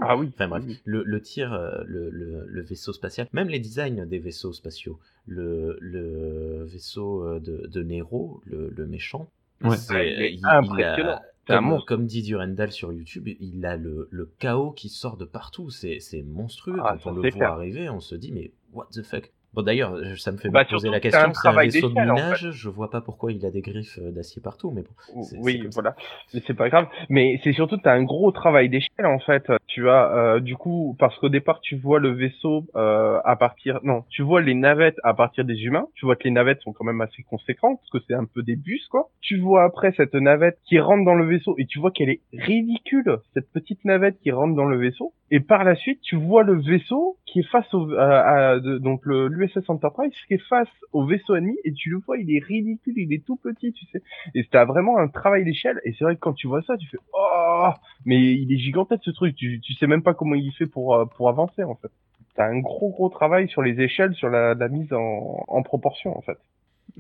Ah 0.02 0.16
oui. 0.18 0.30
Enfin 0.34 0.48
bref, 0.48 0.64
Le, 0.86 1.04
le, 1.04 1.22
tir, 1.22 1.54
euh, 1.54 1.82
le, 1.86 2.10
le, 2.10 2.46
le, 2.48 2.62
vaisseau 2.62 2.94
spatial, 2.94 3.28
même 3.34 3.50
les 3.50 3.60
designs 3.60 4.06
des 4.06 4.20
vaisseaux 4.20 4.54
spatiaux. 4.54 5.00
Le, 5.26 5.78
le 5.82 6.64
vaisseau 6.64 7.24
euh, 7.24 7.40
de, 7.40 7.68
de 7.68 7.84
Nero, 7.84 8.42
le, 8.46 8.86
méchant, 8.88 9.30
ouais. 9.64 9.78
c'est 9.78 10.34
il, 10.34 10.46
impressionnant. 10.46 10.96
Il 10.98 11.04
a, 11.06 11.22
comme, 11.48 11.82
comme, 11.86 12.06
dit 12.06 12.22
Durandal 12.22 12.72
sur 12.72 12.94
YouTube, 12.94 13.28
il 13.28 13.66
a 13.66 13.76
le, 13.76 14.08
le 14.12 14.26
chaos 14.38 14.72
qui 14.72 14.88
sort 14.88 15.18
de 15.18 15.26
partout. 15.26 15.70
C'est 15.70 16.00
monstrueux. 16.24 16.80
Ah, 16.84 16.98
Quand 17.04 17.12
on 17.12 17.16
le 17.16 17.30
voit 17.30 17.48
arriver, 17.48 17.90
on 17.90 18.00
se 18.00 18.16
dit, 18.16 18.32
mais 18.32 18.52
what 18.72 18.88
the 18.94 19.02
fuck? 19.02 19.32
Bon 19.54 19.64
d'ailleurs, 19.64 19.98
ça 20.18 20.32
me 20.32 20.38
fait 20.38 20.50
bah, 20.50 20.64
poser 20.64 20.90
la 20.90 21.00
question. 21.00 21.34
C'est 21.34 21.48
un, 21.48 21.58
un 21.58 21.62
vaisseau 21.64 21.90
de 21.90 21.94
minage. 21.94 22.46
En 22.46 22.48
fait. 22.48 22.52
Je 22.52 22.70
vois 22.70 22.90
pas 22.92 23.02
pourquoi 23.02 23.32
il 23.32 23.44
a 23.46 23.52
des 23.52 23.62
griffes 23.62 23.98
euh, 24.00 24.12
d'acier 24.12 24.42
partout, 24.42 24.72
mais 24.72 24.84
bon. 24.84 25.24
Oui, 25.40 25.68
voilà. 25.74 25.96
Mais 26.34 26.42
c'est 26.46 26.54
pas 26.54 26.70
grave. 26.70 26.88
Mais 27.10 27.40
c'est 27.44 27.54
surtout 27.54 27.78
t'as 27.78 27.94
un 27.94 28.04
gros 28.04 28.32
travail 28.32 28.70
d'échelle 28.70 29.06
en 29.06 29.20
fait. 29.20 29.52
Tu 29.66 29.90
as 29.90 30.12
euh, 30.16 30.40
du 30.40 30.56
coup 30.56 30.96
parce 31.00 31.18
qu'au 31.18 31.30
départ 31.30 31.62
tu 31.62 31.78
vois 31.78 32.00
le 32.00 32.12
vaisseau 32.12 32.66
euh, 32.76 33.20
à 33.26 33.36
partir, 33.36 33.80
non, 33.84 34.04
tu 34.10 34.22
vois 34.22 34.42
les 34.42 34.54
navettes 34.54 34.98
à 35.04 35.14
partir 35.16 35.46
des 35.46 35.56
humains. 35.64 35.88
Tu 35.96 36.06
vois 36.06 36.16
que 36.16 36.26
les 36.26 36.32
navettes 36.32 36.62
sont 36.62 36.74
quand 36.74 36.86
même 36.86 37.02
assez 37.02 37.24
conséquentes 37.24 37.80
parce 37.80 37.90
que 37.90 38.06
c'est 38.08 38.16
un 38.16 38.26
peu 38.26 38.44
des 38.44 38.56
bus 38.56 38.88
quoi. 38.88 39.10
Tu 39.22 39.40
vois 39.40 39.64
après 39.64 39.94
cette 39.98 40.14
navette 40.14 40.60
qui 40.66 40.80
rentre 40.80 41.06
dans 41.06 41.16
le 41.16 41.26
vaisseau 41.26 41.56
et 41.58 41.66
tu 41.66 41.80
vois 41.80 41.90
qu'elle 41.90 42.10
est 42.10 42.22
ridicule 42.34 43.18
cette 43.34 43.52
petite 43.52 43.84
navette 43.84 44.20
qui 44.22 44.32
rentre 44.32 44.56
dans 44.56 44.66
le 44.66 44.78
vaisseau. 44.78 45.14
Et 45.32 45.40
par 45.40 45.64
la 45.64 45.76
suite 45.76 46.02
tu 46.02 46.18
vois 46.18 46.44
le 46.44 46.62
vaisseau 46.62 47.18
qui 47.26 47.40
est 47.40 47.50
face 47.52 47.72
au 47.74 47.92
à, 47.96 48.50
à, 48.52 48.60
donc 48.60 49.02
le 49.06 49.28
l'USS 49.40 49.70
Enterprise 49.70 50.12
qui 50.28 50.34
est 50.36 50.48
face 50.50 50.70
au 50.94 51.06
vaisseau 51.06 51.36
ennemi 51.36 51.58
et 51.64 51.74
tu 51.74 51.90
le 51.90 51.98
vois, 51.98 52.18
il 52.18 52.36
est 52.36 52.44
ridicule, 52.44 52.94
il 52.98 53.14
est 53.14 53.26
tout 53.26 53.38
petit, 53.38 53.74
tu 53.74 53.86
sais. 53.88 54.02
Et 54.36 54.44
c'était 54.44 54.64
vraiment 54.66 54.98
un 54.98 55.08
travail 55.08 55.44
d'échelle 55.44 55.80
et 55.86 55.94
c'est 55.94 56.04
vrai 56.04 56.16
que 56.16 56.20
quand 56.20 56.34
tu 56.34 56.48
vois 56.48 56.62
ça, 56.64 56.78
tu 56.78 56.88
fais 56.88 56.98
oh, 57.14 57.70
mais 58.06 58.34
il 58.34 58.52
est 58.54 58.58
gigantesque 58.58 59.04
ce 59.04 59.12
truc, 59.12 59.36
tu, 59.36 59.60
tu 59.62 59.74
sais 59.74 59.88
même 59.88 60.04
pas 60.04 60.14
comment 60.14 60.36
il 60.36 60.52
fait 60.52 60.68
pour 60.68 60.96
euh, 60.96 61.06
pour 61.06 61.30
avancer 61.30 61.64
en 61.64 61.76
fait. 61.76 61.92
T'as 62.36 62.48
un 62.48 62.60
gros 62.60 62.92
gros 62.92 63.10
travail 63.10 63.50
sur 63.50 63.62
les 63.62 63.82
échelles, 63.82 64.14
sur 64.14 64.30
la, 64.30 64.56
mise 64.70 64.94
en, 64.94 65.44
en 65.48 65.64
proportion 65.64 66.18
en 66.18 66.22
fait. 66.22 66.38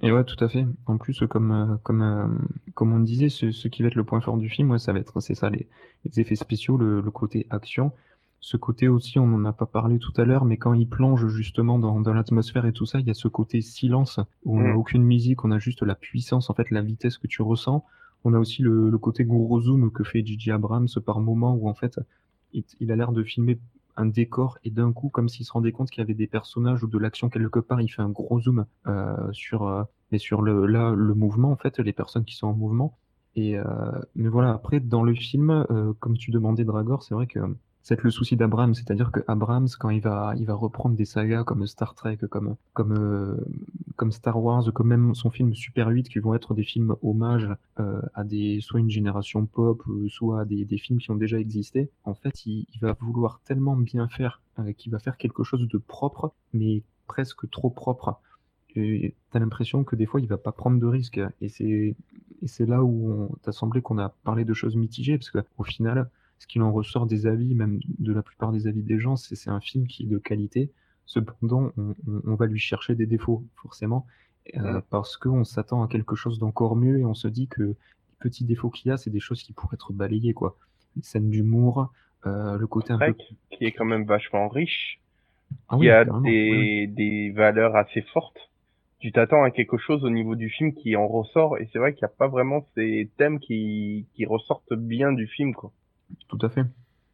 Et 0.02 0.12
ouais, 0.12 0.24
tout 0.24 0.42
à 0.44 0.48
fait. 0.48 0.66
En 0.86 0.98
plus, 0.98 1.24
comme 1.30 1.52
euh, 1.52 1.78
comme 1.84 2.02
euh, 2.02 2.28
comme 2.74 2.94
on 2.94 3.00
disait, 3.00 3.30
ce, 3.30 3.52
ce, 3.52 3.68
qui 3.68 3.82
va 3.82 3.88
être 3.88 3.96
le 3.96 4.04
point 4.04 4.22
fort 4.22 4.38
du 4.38 4.50
film, 4.50 4.78
ça 4.78 4.94
va 4.94 5.00
être 5.00 5.20
c'est 5.20 5.36
ça 5.36 5.50
les, 5.50 5.68
les, 6.06 6.20
effets 6.20 6.36
spéciaux, 6.36 6.78
le 6.78 7.02
côté 7.12 7.48
action 7.50 7.92
ce 8.42 8.58
côté 8.58 8.88
aussi, 8.88 9.20
on 9.20 9.28
n'en 9.28 9.46
a 9.46 9.54
pas 9.54 9.66
parlé 9.66 10.00
tout 10.00 10.14
à 10.18 10.24
l'heure, 10.24 10.46
mais 10.46 10.58
quand 10.58 10.74
il 10.74 10.88
plonge 10.88 11.28
justement 11.28 11.78
dans, 11.78 12.00
dans 12.00 12.14
l'atmosphère 12.14 12.66
et 12.66 12.74
tout 12.74 12.86
ça, 12.86 13.00
il 13.00 13.08
y 13.08 13.12
a 13.12 13.14
ce 13.14 13.28
côté 13.28 13.62
silence 13.62 14.20
où 14.46 14.58
on 14.58 14.62
n'a 14.62 14.74
mm. 14.74 14.78
aucune 14.78 15.04
musique, 15.04 15.44
on 15.44 15.52
a 15.52 15.60
juste 15.60 15.84
la 15.84 15.96
puissance, 15.96 16.50
en 16.50 16.54
fait, 16.54 16.72
la 16.72 16.82
vitesse 16.82 17.18
que 17.18 17.28
tu 17.28 17.42
ressens. 17.42 17.84
On 18.24 18.34
a 18.34 18.40
aussi 18.40 18.62
le, 18.62 18.90
le 18.90 18.98
côté 18.98 19.26
gros 19.26 19.60
zoom 19.62 19.92
que 19.92 20.04
fait 20.04 20.26
Gigi 20.26 20.52
Abrams 20.52 20.88
par 21.06 21.20
moment 21.20 21.54
où 21.54 21.70
en 21.70 21.74
fait, 21.74 22.00
il, 22.54 22.64
il 22.80 22.92
a 22.92 22.96
l'air 22.96 23.12
de 23.12 23.24
filmer 23.24 23.60
un 23.98 24.06
décor 24.06 24.58
et 24.64 24.72
d'un 24.72 24.94
coup, 24.94 25.10
comme 25.10 25.28
s'il 25.28 25.46
se 25.46 25.52
rendait 25.52 25.74
compte 25.74 25.90
qu'il 25.90 26.02
y 26.02 26.04
avait 26.04 26.14
des 26.14 26.28
personnages 26.28 26.84
ou 26.84 26.88
de 26.88 26.98
l'action 26.98 27.30
quelque 27.30 27.60
part, 27.60 27.82
il 27.82 27.90
fait 27.90 28.02
un 28.02 28.10
gros 28.10 28.40
zoom 28.40 28.66
euh, 28.88 29.32
sur, 29.34 29.68
euh, 29.68 29.84
et 30.12 30.18
sur 30.18 30.42
le, 30.42 30.66
là, 30.66 30.94
le 30.96 31.14
mouvement, 31.14 31.52
en 31.52 31.58
fait, 31.58 31.80
les 31.80 31.94
personnes 31.94 32.24
qui 32.24 32.36
sont 32.36 32.48
en 32.48 32.54
mouvement. 32.54 32.98
Et 33.36 33.58
euh, 33.58 33.64
mais 34.16 34.30
voilà, 34.30 34.52
après, 34.52 34.80
dans 34.80 35.04
le 35.04 35.14
film, 35.14 35.66
comme 36.00 36.18
tu 36.18 36.32
demandais, 36.32 36.64
Dragor, 36.64 37.04
c'est 37.04 37.14
vrai 37.14 37.28
que 37.28 37.40
c'est 37.82 38.04
le 38.04 38.12
souci 38.12 38.36
d'Abrams, 38.36 38.74
c'est-à-dire 38.74 39.12
que 39.12 39.22
Abrams, 39.28 39.68
quand 39.80 39.90
il 39.90 40.02
va, 40.02 40.34
il 40.38 40.46
va 40.46 40.54
reprendre 40.54 40.96
des 40.96 41.06
sagas 41.06 41.44
comme 41.44 41.66
Star 41.66 41.96
Trek, 41.96 42.18
comme, 42.30 42.56
comme, 42.74 42.94
euh, 42.94 43.38
comme 43.96 44.12
Star 44.12 44.42
Wars, 44.42 44.72
comme 44.74 44.88
même 44.88 45.16
son 45.16 45.30
film 45.30 45.54
Super 45.54 45.88
8, 45.88 46.10
qui 46.10 46.20
vont 46.20 46.34
être 46.36 46.54
des 46.54 46.64
films 46.64 46.96
hommages 47.02 47.50
euh, 47.80 48.02
à 48.14 48.24
des, 48.24 48.60
soit 48.62 48.80
une 48.80 48.90
génération 48.90 49.46
pop, 49.46 49.82
soit 50.08 50.46
des, 50.46 50.66
des 50.66 50.78
films 50.78 51.00
qui 51.00 51.10
ont 51.12 51.16
déjà 51.16 51.40
existé, 51.40 51.90
en 52.04 52.14
fait, 52.14 52.46
il, 52.46 52.68
il 52.74 52.80
va 52.82 52.96
vouloir 53.00 53.42
tellement 53.46 53.78
bien 53.78 54.08
faire, 54.08 54.42
euh, 54.60 54.74
qu'il 54.74 54.92
va 54.92 55.00
faire 55.00 55.18
quelque 55.18 55.44
chose 55.44 55.68
de 55.68 55.78
propre, 55.78 56.34
mais 56.54 56.84
presque 57.08 57.50
trop 57.50 57.70
propre. 57.70 58.20
Et 58.76 59.16
t'as 59.32 59.40
l'impression 59.40 59.84
que 59.84 59.96
des 59.96 60.06
fois, 60.06 60.22
il 60.22 60.28
va 60.28 60.38
pas 60.38 60.52
prendre 60.52 60.80
de 60.80 60.86
risques. 60.86 61.20
Et 61.42 61.50
c'est, 61.50 61.96
et 62.42 62.48
c'est 62.48 62.66
là 62.66 62.84
où 62.84 63.30
t'as 63.42 63.52
semblé 63.52 63.82
qu'on 63.82 63.98
a 63.98 64.10
parlé 64.24 64.46
de 64.46 64.54
choses 64.54 64.76
mitigées, 64.76 65.18
parce 65.18 65.32
qu'au 65.32 65.64
final, 65.64 66.10
ce 66.40 66.48
qu'il 66.48 66.62
en 66.62 66.72
ressort 66.72 67.06
des 67.06 67.28
avis, 67.28 67.54
même 67.54 67.80
de 68.00 68.14
la 68.14 68.24
plupart 68.24 68.52
des 68.52 68.68
avis 68.68 68.82
des 68.82 69.00
gens, 69.00 69.16
c'est 69.16 69.36
c'est 69.36 69.50
un 69.50 69.60
film 69.60 69.88
qui 69.88 70.04
est 70.04 70.08
de 70.08 70.18
qualité. 70.18 70.72
Cependant, 71.06 71.72
on, 71.78 72.36
va 72.36 72.46
lui 72.46 72.60
chercher 72.60 72.94
des 72.96 73.08
défauts, 73.08 73.44
forcément, 73.56 74.06
euh, 74.56 74.80
parce 74.92 75.18
qu'on 75.18 75.44
s'attend 75.44 75.84
à 75.84 75.88
quelque 75.88 76.16
chose 76.16 76.38
d'encore 76.38 76.76
mieux 76.76 77.00
et 77.00 77.06
on 77.06 77.16
se 77.16 77.28
dit 77.28 77.48
que 77.48 77.64
les 77.64 77.76
petits 78.20 78.46
défauts 78.46 78.70
qu'il 78.70 78.90
y 78.90 78.92
a, 78.92 78.98
c'est 78.98 79.10
des 79.10 79.20
choses 79.20 79.42
qui 79.42 79.54
pourraient 79.54 79.74
être 79.74 79.92
balayées, 79.92 80.34
quoi. 80.34 80.56
Les 80.96 81.02
scènes 81.02 81.32
d'humour, 81.32 81.92
euh, 82.28 82.58
le 82.58 82.68
côté 82.68 82.94
un 82.94 83.00
peu... 83.00 83.16
Qui 83.50 83.66
est 83.66 83.72
quand 83.72 83.86
même 83.86 84.06
vachement 84.06 84.50
riche, 84.50 85.00
ah 85.68 85.78
qui 85.78 85.82
oui, 85.82 85.90
a 85.90 86.06
des, 86.06 86.12
oui. 86.14 86.88
des 86.90 87.32
valeurs 87.32 87.76
assez 87.76 88.04
fortes 88.04 88.50
tu 89.00 89.14
t'attends 89.14 89.44
à 89.44 89.52
quelque 89.52 89.78
chose 89.78 90.04
au 90.04 90.10
niveau 90.10 90.36
du 90.36 90.50
film 90.50 90.74
qui 90.74 90.96
en 90.96 91.08
ressort 91.08 91.58
et 91.58 91.70
c'est 91.72 91.80
vrai 91.80 91.94
qu'il 91.94 92.04
n'y 92.04 92.12
a 92.12 92.16
pas 92.18 92.28
vraiment 92.28 92.66
ces 92.76 93.10
thèmes 93.18 93.40
qui, 93.40 94.06
qui 94.14 94.26
ressortent 94.26 94.74
bien 94.74 95.14
du 95.14 95.26
film 95.28 95.54
quoi. 95.54 95.72
Tout 96.28 96.40
à 96.42 96.50
fait. 96.50 96.66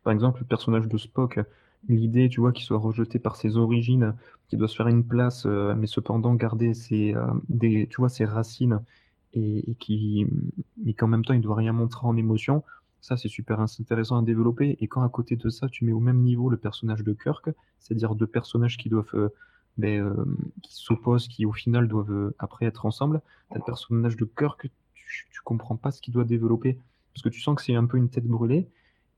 Par 0.04 0.14
exemple, 0.14 0.42
le 0.42 0.46
personnage 0.46 0.88
de 0.88 0.98
Spock, 0.98 1.40
l'idée, 1.88 2.30
tu 2.30 2.40
vois, 2.40 2.52
qu'il 2.52 2.66
soit 2.66 2.78
rejeté 2.78 3.20
par 3.20 3.36
ses 3.36 3.58
origines, 3.58 4.16
qu'il 4.48 4.60
doit 4.60 4.68
se 4.68 4.76
faire 4.76 4.88
une 4.88 5.06
place, 5.06 5.46
euh, 5.46 5.74
mais 5.76 5.88
cependant 5.88 6.34
garder 6.36 6.74
ses, 6.74 7.16
euh, 7.16 7.26
tu 7.60 7.96
vois, 7.98 8.10
ses 8.10 8.26
racines 8.26 8.82
et, 9.34 9.76
qui, 9.80 10.26
mais 10.84 10.94
qu'en 10.94 11.08
même 11.08 11.26
temps, 11.26 11.34
il 11.34 11.42
doit 11.42 11.56
rien 11.56 11.74
montrer 11.74 12.08
en 12.08 12.16
émotion. 12.16 12.64
Ça, 13.02 13.18
c'est 13.18 13.28
super 13.28 13.60
intéressant 13.60 14.18
à 14.18 14.24
développer. 14.24 14.78
Et 14.80 14.88
quand 14.88 15.04
à 15.04 15.10
côté 15.10 15.36
de 15.36 15.50
ça, 15.50 15.68
tu 15.70 15.86
mets 15.86 15.92
au 15.92 16.00
même 16.00 16.22
niveau 16.22 16.50
le 16.50 16.58
personnage 16.58 17.04
de 17.04 17.14
Kirk, 17.14 17.50
c'est-à-dire 17.80 18.16
deux 18.16 18.28
personnages 18.28 18.78
qui 18.78 18.90
doivent, 18.90 19.14
euh, 19.14 19.30
ben, 19.78 20.02
euh, 20.02 20.26
qui 20.64 20.76
s'opposent, 20.76 21.28
qui 21.28 21.46
au 21.46 21.52
final 21.52 21.88
doivent 21.88 22.34
après 22.40 22.66
être 22.66 22.86
ensemble, 22.86 23.22
t'as 23.50 23.58
le 23.58 23.64
personnage 23.66 24.16
de 24.16 24.26
Kirk, 24.26 24.70
tu, 24.94 25.28
tu 25.32 25.42
comprends 25.44 25.76
pas 25.76 25.92
ce 25.92 26.02
qu'il 26.02 26.14
doit 26.14 26.24
développer. 26.24 26.80
Parce 27.14 27.24
que 27.24 27.30
tu 27.30 27.42
sens 27.42 27.56
que 27.56 27.62
c'est 27.62 27.76
un 27.76 27.86
peu 27.86 27.98
une 27.98 28.10
tête 28.10 28.26
brûlée, 28.26 28.68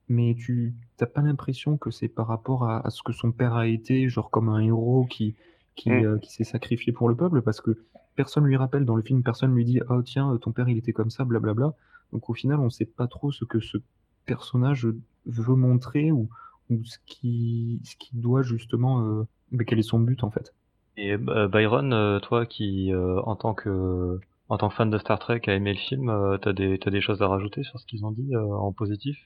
mais 0.10 0.36
tu 0.36 0.74
t'as 0.98 1.06
pas 1.06 1.22
l'impression 1.22 1.78
que 1.78 1.92
c'est 1.92 2.08
par 2.08 2.28
rapport 2.28 2.66
à, 2.66 2.86
à 2.86 2.90
ce 2.90 3.04
que 3.04 3.14
son 3.14 3.32
père 3.32 3.56
a 3.56 3.68
été, 3.68 4.10
genre 4.10 4.30
comme 4.30 4.50
un 4.50 4.60
héros 4.60 5.06
qui, 5.10 5.36
qui, 5.76 5.90
Mm. 5.90 6.06
euh, 6.06 6.18
qui 6.20 6.32
s'est 6.32 6.44
sacrifié 6.44 6.94
pour 6.94 7.10
le 7.10 7.16
peuple, 7.16 7.42
parce 7.42 7.62
que 7.62 7.78
personne 8.16 8.46
lui 8.46 8.58
rappelle 8.58 8.86
dans 8.86 8.96
le 8.96 9.04
film, 9.04 9.24
personne 9.24 9.54
lui 9.54 9.66
dit 9.66 9.80
oh 9.90 10.02
tiens 10.04 10.38
ton 10.42 10.52
père 10.52 10.70
il 10.70 10.78
était 10.78 10.94
comme 10.94 11.10
ça, 11.10 11.26
blablabla. 11.26 11.74
Donc 12.14 12.30
au 12.30 12.34
final 12.34 12.60
on 12.60 12.70
sait 12.70 12.86
pas 12.86 13.08
trop 13.08 13.32
ce 13.32 13.46
que 13.46 13.60
ce 13.60 13.78
personnage 14.26 14.88
veut 15.26 15.56
montrer 15.56 16.12
ou, 16.12 16.30
ou 16.70 16.84
ce 16.86 16.98
qui 17.06 17.82
ce 17.84 17.96
qui 17.98 18.16
doit 18.16 18.44
justement 18.44 19.02
euh, 19.04 19.24
mais 19.52 19.66
quel 19.66 19.80
est 19.80 19.84
son 19.84 20.00
but 20.00 20.24
en 20.24 20.32
fait. 20.32 20.54
Et 20.98 21.14
euh, 21.14 21.48
Byron, 21.48 21.94
euh, 21.94 22.20
toi 22.20 22.46
qui, 22.46 22.92
euh, 22.92 23.22
en 23.22 23.36
tant 23.36 23.54
que 23.54 24.20
en 24.50 24.58
tant 24.58 24.70
que 24.70 24.76
fan 24.76 24.90
de 24.90 24.98
Star 24.98 25.20
Trek, 25.20 25.42
a 25.48 25.54
aimé 25.54 25.74
le 25.74 25.80
film, 25.80 26.12
t'as 26.42 26.54
des 26.54 26.80
t'as 26.80 26.90
des 26.92 27.02
choses 27.02 27.22
à 27.22 27.28
rajouter 27.28 27.64
sur 27.64 27.80
ce 27.80 27.86
qu'ils 27.86 28.06
ont 28.06 28.12
dit 28.12 28.36
en 28.36 28.72
positif? 28.72 29.18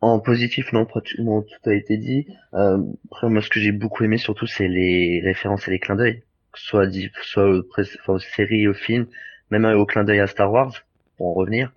En 0.00 0.20
positif, 0.20 0.72
non, 0.72 0.86
pratiquement 0.86 1.42
tout 1.42 1.70
a 1.70 1.74
été 1.74 1.96
dit. 1.96 2.26
Euh, 2.54 2.78
après, 3.06 3.28
moi, 3.28 3.42
ce 3.42 3.48
que 3.48 3.58
j'ai 3.60 3.72
beaucoup 3.72 4.04
aimé 4.04 4.16
surtout, 4.18 4.46
c'est 4.46 4.68
les 4.68 5.20
références 5.24 5.66
et 5.66 5.72
les 5.72 5.80
clins 5.80 5.96
d'œil, 5.96 6.22
soit, 6.54 6.86
dit, 6.86 7.10
soit 7.22 7.48
aux, 7.48 7.64
enfin, 7.70 8.12
aux 8.12 8.18
séries, 8.20 8.68
aux 8.68 8.74
films, 8.74 9.06
même 9.50 9.64
au 9.64 9.86
clin 9.86 10.04
d'œil 10.04 10.20
à 10.20 10.26
Star 10.28 10.52
Wars, 10.52 10.72
pour 11.16 11.28
en 11.28 11.34
revenir. 11.34 11.72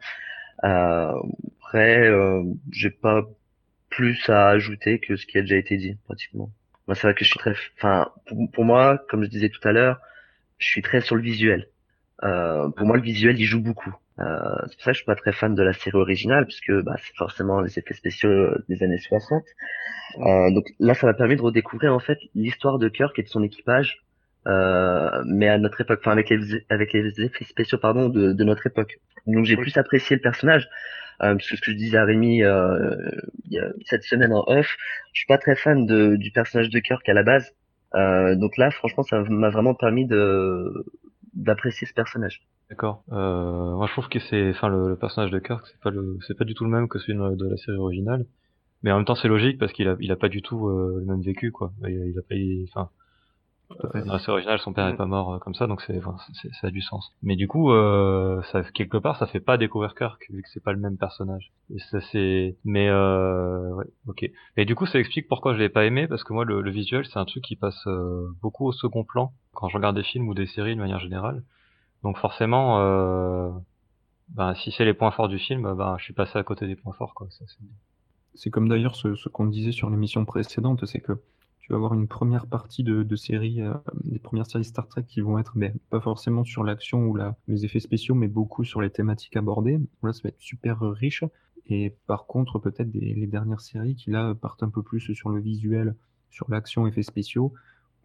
Euh, 0.64 1.14
après, 1.60 2.07
euh, 2.07 2.43
j'ai 2.72 2.91
pas 2.91 3.27
plus 3.89 4.30
à 4.30 4.49
ajouter 4.49 4.99
que 4.99 5.15
ce 5.15 5.26
qui 5.26 5.38
a 5.39 5.41
déjà 5.41 5.57
été 5.57 5.77
dit, 5.77 5.98
pratiquement. 6.06 6.52
Moi, 6.88 6.95
c'est 6.95 7.07
vrai 7.07 7.15
que 7.15 7.26
je 7.26 7.30
suis 7.30 7.39
très, 7.39 7.56
enfin, 7.77 8.11
pour 8.53 8.65
moi, 8.65 9.03
comme 9.10 9.23
je 9.23 9.30
disais 9.30 9.49
tout 9.49 9.68
à 9.68 9.72
l'heure, 9.72 9.99
je 10.60 10.68
suis 10.68 10.81
très 10.84 11.02
sur 11.02 11.15
le 11.15 11.23
visuel. 11.23 11.68
Euh, 12.23 12.69
pour 12.69 12.85
moi, 12.88 12.98
le 12.98 13.03
visuel, 13.03 13.39
il 13.39 13.45
joue 13.45 13.61
beaucoup. 13.61 13.93
Euh, 14.19 14.39
c'est 14.68 14.76
pour 14.76 14.84
ça 14.84 14.91
que 14.91 14.93
je 14.93 14.98
suis 14.99 15.06
pas 15.06 15.15
très 15.15 15.31
fan 15.31 15.56
de 15.56 15.64
la 15.64 15.73
série 15.73 15.98
originale, 15.98 16.45
puisque 16.45 16.72
bah, 16.84 16.95
c'est 17.03 17.15
forcément 17.18 17.61
les 17.61 17.80
effets 17.80 17.93
spéciaux 17.95 18.30
euh, 18.30 18.64
des 18.69 18.84
années 18.84 18.99
60. 18.99 19.43
Euh, 20.19 20.52
donc 20.52 20.65
là, 20.80 20.93
ça 20.93 21.07
m'a 21.07 21.14
permis 21.14 21.35
de 21.35 21.41
redécouvrir 21.41 21.93
en 21.95 21.99
fait 21.99 22.19
l'histoire 22.35 22.80
de 22.80 22.89
Kirk 22.89 23.18
et 23.19 23.23
de 23.23 23.27
son 23.30 23.43
équipage, 23.43 23.98
euh, 24.48 25.23
mais 25.26 25.48
à 25.48 25.57
notre 25.57 25.81
époque, 25.81 25.99
enfin 26.02 26.11
avec 26.11 26.30
les 26.30 26.65
avec 26.69 26.93
les 26.93 27.22
effets 27.22 27.45
spéciaux 27.45 27.77
pardon 27.80 28.10
de, 28.10 28.34
de 28.34 28.43
notre 28.43 28.68
époque. 28.68 28.98
Donc 29.27 29.45
j'ai 29.45 29.56
Oui. 29.56 29.64
plus 29.64 29.77
apprécié 29.77 30.15
le 30.18 30.22
personnage, 30.22 30.68
euh, 31.23 31.35
parce 31.35 31.49
que 31.49 31.56
ce 31.57 31.61
que 31.61 31.72
je 31.72 31.77
disais 31.77 31.98
à 31.98 32.06
Rémi 32.06 32.43
euh, 32.43 32.95
cette 33.85 34.03
semaine 34.03 34.34
en 34.34 34.43
off, 34.48 34.76
je 35.14 35.19
suis 35.19 35.27
pas 35.27 35.38
très 35.38 35.56
fan 35.56 35.85
de, 35.85 36.15
du 36.15 36.31
personnage 36.31 36.69
de 36.69 36.80
Kirk 36.80 37.07
à 37.10 37.14
la 37.14 37.23
base. 37.23 37.52
Euh, 37.95 38.35
donc 38.35 38.57
là, 38.57 38.72
franchement, 38.72 39.03
ça 39.03 39.22
m'a 39.30 39.49
vraiment 39.49 39.73
permis 39.76 40.06
de 40.06 40.85
d'apprécier 41.33 41.87
ce 41.87 41.93
personnage. 41.93 42.41
D'accord. 42.69 43.03
Euh, 43.11 43.75
moi, 43.75 43.87
je 43.87 43.91
trouve 43.91 44.07
que 44.07 44.19
c'est, 44.19 44.49
enfin, 44.51 44.69
le, 44.69 44.95
personnage 44.95 45.31
de 45.31 45.39
Kirk, 45.39 45.65
c'est 45.67 45.79
pas 45.81 45.89
le, 45.89 46.17
c'est 46.25 46.37
pas 46.37 46.45
du 46.45 46.53
tout 46.53 46.63
le 46.63 46.69
même 46.69 46.87
que 46.87 46.99
celui 46.99 47.17
de, 47.17 47.49
la 47.49 47.57
série 47.57 47.77
originale. 47.77 48.25
Mais 48.83 48.91
en 48.91 48.97
même 48.97 49.05
temps, 49.05 49.15
c'est 49.15 49.27
logique 49.27 49.59
parce 49.59 49.73
qu'il 49.73 49.87
a, 49.87 49.95
il 49.99 50.11
a 50.11 50.15
pas 50.15 50.29
du 50.29 50.41
tout 50.41 50.67
euh, 50.67 50.97
le 50.99 51.05
même 51.05 51.21
vécu, 51.21 51.51
quoi. 51.51 51.73
Il, 51.87 52.17
a 52.17 52.21
pas, 52.21 52.35
enfin. 52.69 52.89
Dans 53.93 54.14
la 54.14 54.19
série 54.19 54.31
originale, 54.34 54.60
son 54.60 54.73
père 54.73 54.88
est 54.88 54.93
Mm. 54.93 54.98
pas 54.98 55.06
mort 55.06 55.34
euh, 55.34 55.39
comme 55.39 55.53
ça, 55.53 55.68
donc 55.68 55.81
c'est, 55.81 55.98
enfin, 55.98 56.15
ça 56.60 56.68
a 56.68 56.72
du 56.72 56.81
sens. 56.81 57.11
Mais 57.23 57.35
du 57.35 57.48
coup, 57.48 57.72
euh, 57.72 58.41
ça, 58.52 58.64
quelque 58.64 58.98
part, 58.98 59.18
ça 59.18 59.27
fait 59.27 59.39
pas 59.39 59.57
découvrir 59.57 59.95
Kirk 59.95 60.22
vu 60.30 60.41
que 60.41 60.49
c'est 60.49 60.64
pas 60.64 60.73
le 60.73 60.80
même 60.80 60.98
personnage. 60.98 61.52
Et 61.73 61.80
ça, 61.80 61.99
c'est, 62.11 62.57
mais 62.65 62.88
euh, 62.89 63.73
ouais, 63.76 63.85
ok. 64.07 64.30
Et 64.57 64.65
du 64.65 64.76
coup, 64.76 64.85
ça 64.85 64.99
explique 64.99 65.27
pourquoi 65.27 65.53
je 65.53 65.60
l'ai 65.60 65.69
pas 65.69 65.85
aimé 65.85 66.07
parce 66.07 66.23
que 66.23 66.34
moi, 66.34 66.45
le, 66.45 66.61
le 66.61 66.72
visuel, 66.72 67.06
c'est 67.06 67.19
un 67.19 67.26
truc 67.26 67.43
qui 67.43 67.56
passe 67.56 67.85
euh, 67.88 68.27
beaucoup 68.41 68.65
au 68.68 68.72
second 68.72 69.03
plan 69.03 69.34
quand 69.53 69.69
je 69.69 69.77
regarde 69.77 69.95
des 69.95 70.03
films 70.03 70.27
ou 70.30 70.34
des 70.34 70.48
séries 70.48 70.76
de 70.76 70.80
manière 70.81 70.99
générale. 70.99 71.43
Donc 72.03 72.18
forcément, 72.18 72.80
euh, 72.81 73.49
ben, 74.30 74.56
si 74.56 74.72
c'est 74.72 74.85
les 74.85 74.93
points 74.93 75.11
forts 75.11 75.27
du 75.30 75.39
film, 75.39 75.73
ben, 75.76 75.95
je 75.98 76.03
suis 76.06 76.14
passé 76.14 76.39
à 76.39 76.43
côté 76.43 76.68
des 76.68 76.76
points 76.76 76.93
forts, 76.93 77.14
quoi. 77.14 77.27
C'est 78.34 78.49
comme 78.49 78.69
d'ailleurs 78.69 78.95
ce, 78.95 79.15
ce 79.15 79.27
qu'on 79.30 79.45
disait 79.45 79.73
sur 79.73 79.89
l'émission 79.89 80.23
précédente, 80.26 80.85
c'est 80.85 81.02
que 81.02 81.22
vas 81.72 81.77
avoir 81.77 81.93
une 81.93 82.07
première 82.07 82.48
partie 82.48 82.84
de, 82.84 83.03
de 83.03 83.15
séries, 83.15 83.61
euh, 83.61 83.73
des 84.03 84.19
premières 84.19 84.45
séries 84.45 84.65
Star 84.65 84.88
Trek 84.88 85.03
qui 85.07 85.22
vont 85.22 85.39
être 85.39 85.53
ben, 85.57 85.73
pas 85.89 85.99
forcément 85.99 86.43
sur 86.43 86.64
l'action 86.64 87.07
ou 87.07 87.18
les 87.48 87.65
effets 87.65 87.80
spéciaux, 87.80 88.15
mais 88.15 88.27
beaucoup 88.27 88.64
sur 88.64 88.81
les 88.81 88.89
thématiques 88.89 89.35
abordées. 89.35 89.80
Là, 90.03 90.14
ça 90.14 90.22
va 90.23 90.30
être 90.30 90.39
super 90.39 90.80
riche. 90.81 91.23
Et 91.68 91.95
par 92.07 92.26
contre, 92.26 92.60
peut-être 92.60 92.89
les 92.93 93.27
dernières 93.27 93.61
séries 93.61 93.95
qui 93.95 94.11
là 94.11 94.34
partent 94.35 94.64
un 94.64 94.69
peu 94.69 94.84
plus 94.84 95.14
sur 95.14 95.30
le 95.30 95.39
visuel, 95.39 95.95
sur 96.30 96.49
l'action, 96.49 96.88
effets 96.88 97.03
spéciaux, 97.03 97.53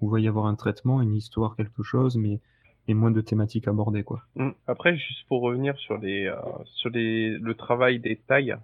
où 0.00 0.08
il 0.08 0.12
va 0.12 0.20
y 0.20 0.28
avoir 0.28 0.46
un 0.46 0.54
traitement, 0.54 1.00
une 1.00 1.14
histoire, 1.14 1.56
quelque 1.56 1.82
chose, 1.82 2.16
mais, 2.16 2.40
mais 2.86 2.94
moins 2.94 3.10
de 3.10 3.20
thématiques 3.20 3.68
abordées, 3.68 4.04
quoi. 4.04 4.22
Mm. 4.36 4.50
Après, 4.66 4.96
juste 4.96 5.26
pour 5.28 5.42
revenir 5.42 5.76
sur 5.78 5.98
les, 5.98 6.26
euh, 6.26 6.36
sur 6.64 6.90
le 6.90 7.52
travail 7.54 7.98
des 7.98 8.16
tailles, 8.16 8.56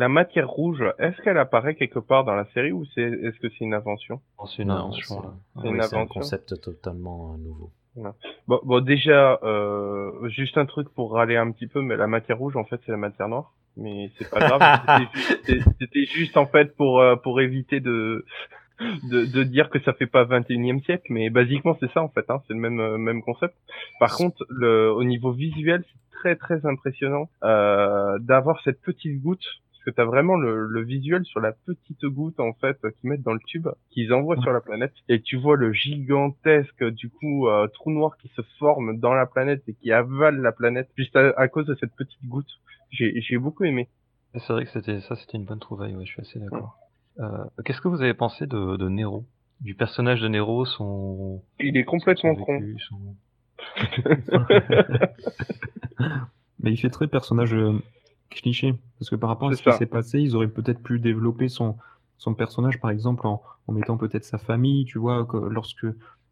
la 0.00 0.08
matière 0.08 0.48
rouge, 0.48 0.82
est-ce 0.98 1.20
qu'elle 1.22 1.38
apparaît 1.38 1.74
quelque 1.74 1.98
part 1.98 2.24
dans 2.24 2.34
la 2.34 2.46
série 2.54 2.72
ou 2.72 2.84
c'est, 2.94 3.02
est-ce 3.02 3.38
que 3.38 3.48
c'est 3.50 3.64
une 3.64 3.74
invention? 3.74 4.20
C'est 4.46 4.62
une 4.62 4.68
Non, 4.68 4.74
invention, 4.86 5.20
c'est- 5.54 5.68
Oui, 5.68 5.78
un 5.80 6.06
concept 6.06 6.60
totalement 6.60 7.34
euh, 7.34 7.36
nouveau. 7.38 7.70
Bon, 8.48 8.60
bon 8.62 8.80
déjà, 8.80 9.38
euh, 9.42 10.28
juste 10.28 10.56
un 10.56 10.64
truc 10.66 10.88
pour 10.94 11.12
râler 11.12 11.36
un 11.36 11.50
petit 11.52 11.66
peu, 11.66 11.82
mais 11.82 11.96
la 11.96 12.06
matière 12.06 12.38
rouge, 12.38 12.56
en 12.56 12.64
fait, 12.64 12.80
c'est 12.86 12.92
la 12.92 12.98
matière 12.98 13.28
noire. 13.28 13.52
Mais 13.76 14.10
c'est 14.16 14.28
pas 14.30 14.40
grave. 14.40 14.60
c'était, 14.86 15.18
juste, 15.18 15.44
c'était- 15.46 15.70
c'était 15.78 16.04
juste, 16.06 16.36
en 16.36 16.46
fait, 16.46 16.74
pour, 16.76 17.00
euh, 17.00 17.16
pour 17.16 17.40
éviter 17.40 17.80
de, 17.80 18.24
de, 19.10 19.26
de 19.26 19.42
dire 19.42 19.68
que 19.70 19.78
ça 19.80 19.92
fait 19.92 20.06
pas 20.06 20.24
21e 20.24 20.80
siècle. 20.84 21.06
Mais 21.10 21.28
basiquement, 21.30 21.76
c'est 21.80 21.90
ça, 21.92 22.02
en 22.02 22.08
fait. 22.08 22.24
Hein, 22.30 22.40
c'est 22.46 22.54
le 22.54 22.60
même, 22.60 22.80
euh, 22.80 22.96
même 22.96 23.22
concept. 23.22 23.54
Par 23.98 24.16
contre, 24.16 24.44
le, 24.48 24.90
au 24.92 25.04
niveau 25.04 25.32
visuel, 25.32 25.84
c'est 25.86 26.18
très, 26.18 26.36
très 26.36 26.64
impressionnant 26.66 27.28
euh, 27.44 28.18
d'avoir 28.20 28.60
cette 28.62 28.80
petite 28.82 29.20
goutte. 29.20 29.44
Parce 29.82 29.96
que 29.96 29.96
t'as 29.96 30.04
vraiment 30.04 30.36
le, 30.36 30.66
le 30.66 30.82
visuel 30.82 31.24
sur 31.24 31.40
la 31.40 31.52
petite 31.52 32.04
goutte 32.04 32.38
en 32.38 32.52
fait 32.52 32.76
qu'ils 33.00 33.08
mettent 33.08 33.22
dans 33.22 33.32
le 33.32 33.40
tube, 33.46 33.66
qu'ils 33.90 34.12
envoient 34.12 34.36
sur 34.42 34.52
la 34.52 34.60
planète, 34.60 34.92
et 35.08 35.22
tu 35.22 35.36
vois 35.38 35.56
le 35.56 35.72
gigantesque 35.72 36.84
du 36.90 37.08
coup 37.08 37.48
euh, 37.48 37.66
trou 37.68 37.90
noir 37.90 38.16
qui 38.18 38.28
se 38.36 38.42
forme 38.58 38.98
dans 38.98 39.14
la 39.14 39.24
planète 39.24 39.62
et 39.68 39.72
qui 39.74 39.90
avale 39.90 40.36
la 40.42 40.52
planète 40.52 40.90
juste 40.98 41.16
à, 41.16 41.30
à 41.38 41.48
cause 41.48 41.64
de 41.66 41.74
cette 41.76 41.94
petite 41.96 42.22
goutte? 42.26 42.50
J'ai 42.90 43.38
beaucoup 43.38 43.64
aimé. 43.64 43.88
C'est 44.34 44.52
vrai 44.52 44.64
que 44.64 44.70
c'était 44.70 45.00
ça, 45.00 45.16
c'était 45.16 45.38
une 45.38 45.44
bonne 45.46 45.60
trouvaille. 45.60 45.96
Ouais, 45.96 46.04
je 46.04 46.12
suis 46.12 46.20
assez 46.20 46.38
d'accord. 46.38 46.76
Euh, 47.18 47.44
Qu'est-ce 47.64 47.80
que 47.80 47.88
vous 47.88 48.02
avez 48.02 48.14
pensé 48.14 48.46
de, 48.46 48.76
de 48.76 48.88
Nero, 48.88 49.24
du 49.62 49.74
personnage 49.74 50.20
de 50.20 50.28
Nero, 50.28 50.64
son, 50.66 51.42
Il 51.58 51.76
est 51.78 51.84
complètement 51.84 52.34
son 52.36 52.44
con. 52.44 52.60
son- 52.88 53.16
Mais 56.62 56.72
il 56.72 56.76
fait 56.76 56.90
très 56.90 57.06
personnage 57.08 57.54
euh, 57.54 57.78
cliché. 58.30 58.74
Parce 58.98 59.10
que 59.10 59.16
par 59.16 59.28
rapport 59.28 59.50
à 59.50 59.54
ce 59.54 59.62
qui 59.62 59.72
s'est 59.72 59.86
passé, 59.86 60.20
ils 60.20 60.34
auraient 60.34 60.48
peut-être 60.48 60.82
pu 60.82 60.98
développer 60.98 61.48
son, 61.48 61.76
son 62.18 62.34
personnage, 62.34 62.80
par 62.80 62.90
exemple, 62.90 63.26
en, 63.26 63.42
en 63.66 63.72
mettant 63.72 63.96
peut-être 63.96 64.24
sa 64.24 64.38
famille, 64.38 64.84
tu 64.84 64.98
vois, 64.98 65.26
que 65.26 65.36
lorsque. 65.36 65.86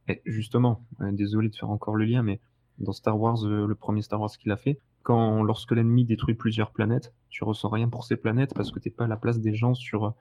et 0.08 0.22
justement, 0.24 0.84
euh, 1.00 1.12
désolé 1.12 1.48
de 1.48 1.56
faire 1.56 1.70
encore 1.70 1.96
le 1.96 2.04
lien, 2.04 2.22
mais 2.22 2.40
dans 2.78 2.92
Star 2.92 3.18
Wars, 3.20 3.44
euh, 3.44 3.66
le 3.66 3.74
premier 3.74 4.02
Star 4.02 4.20
Wars 4.20 4.30
qu'il 4.30 4.52
a 4.52 4.56
fait, 4.56 4.78
quand 5.02 5.42
lorsque 5.42 5.72
l'ennemi 5.72 6.04
détruit 6.04 6.34
plusieurs 6.34 6.70
planètes, 6.70 7.12
tu 7.30 7.44
ressens 7.44 7.68
rien 7.68 7.88
pour 7.88 8.04
ces 8.04 8.16
planètes 8.16 8.54
parce 8.54 8.70
que 8.70 8.78
t'es 8.78 8.90
pas 8.90 9.04
à 9.04 9.08
la 9.08 9.16
place 9.16 9.40
des 9.40 9.54
gens 9.54 9.74
sur 9.74 10.14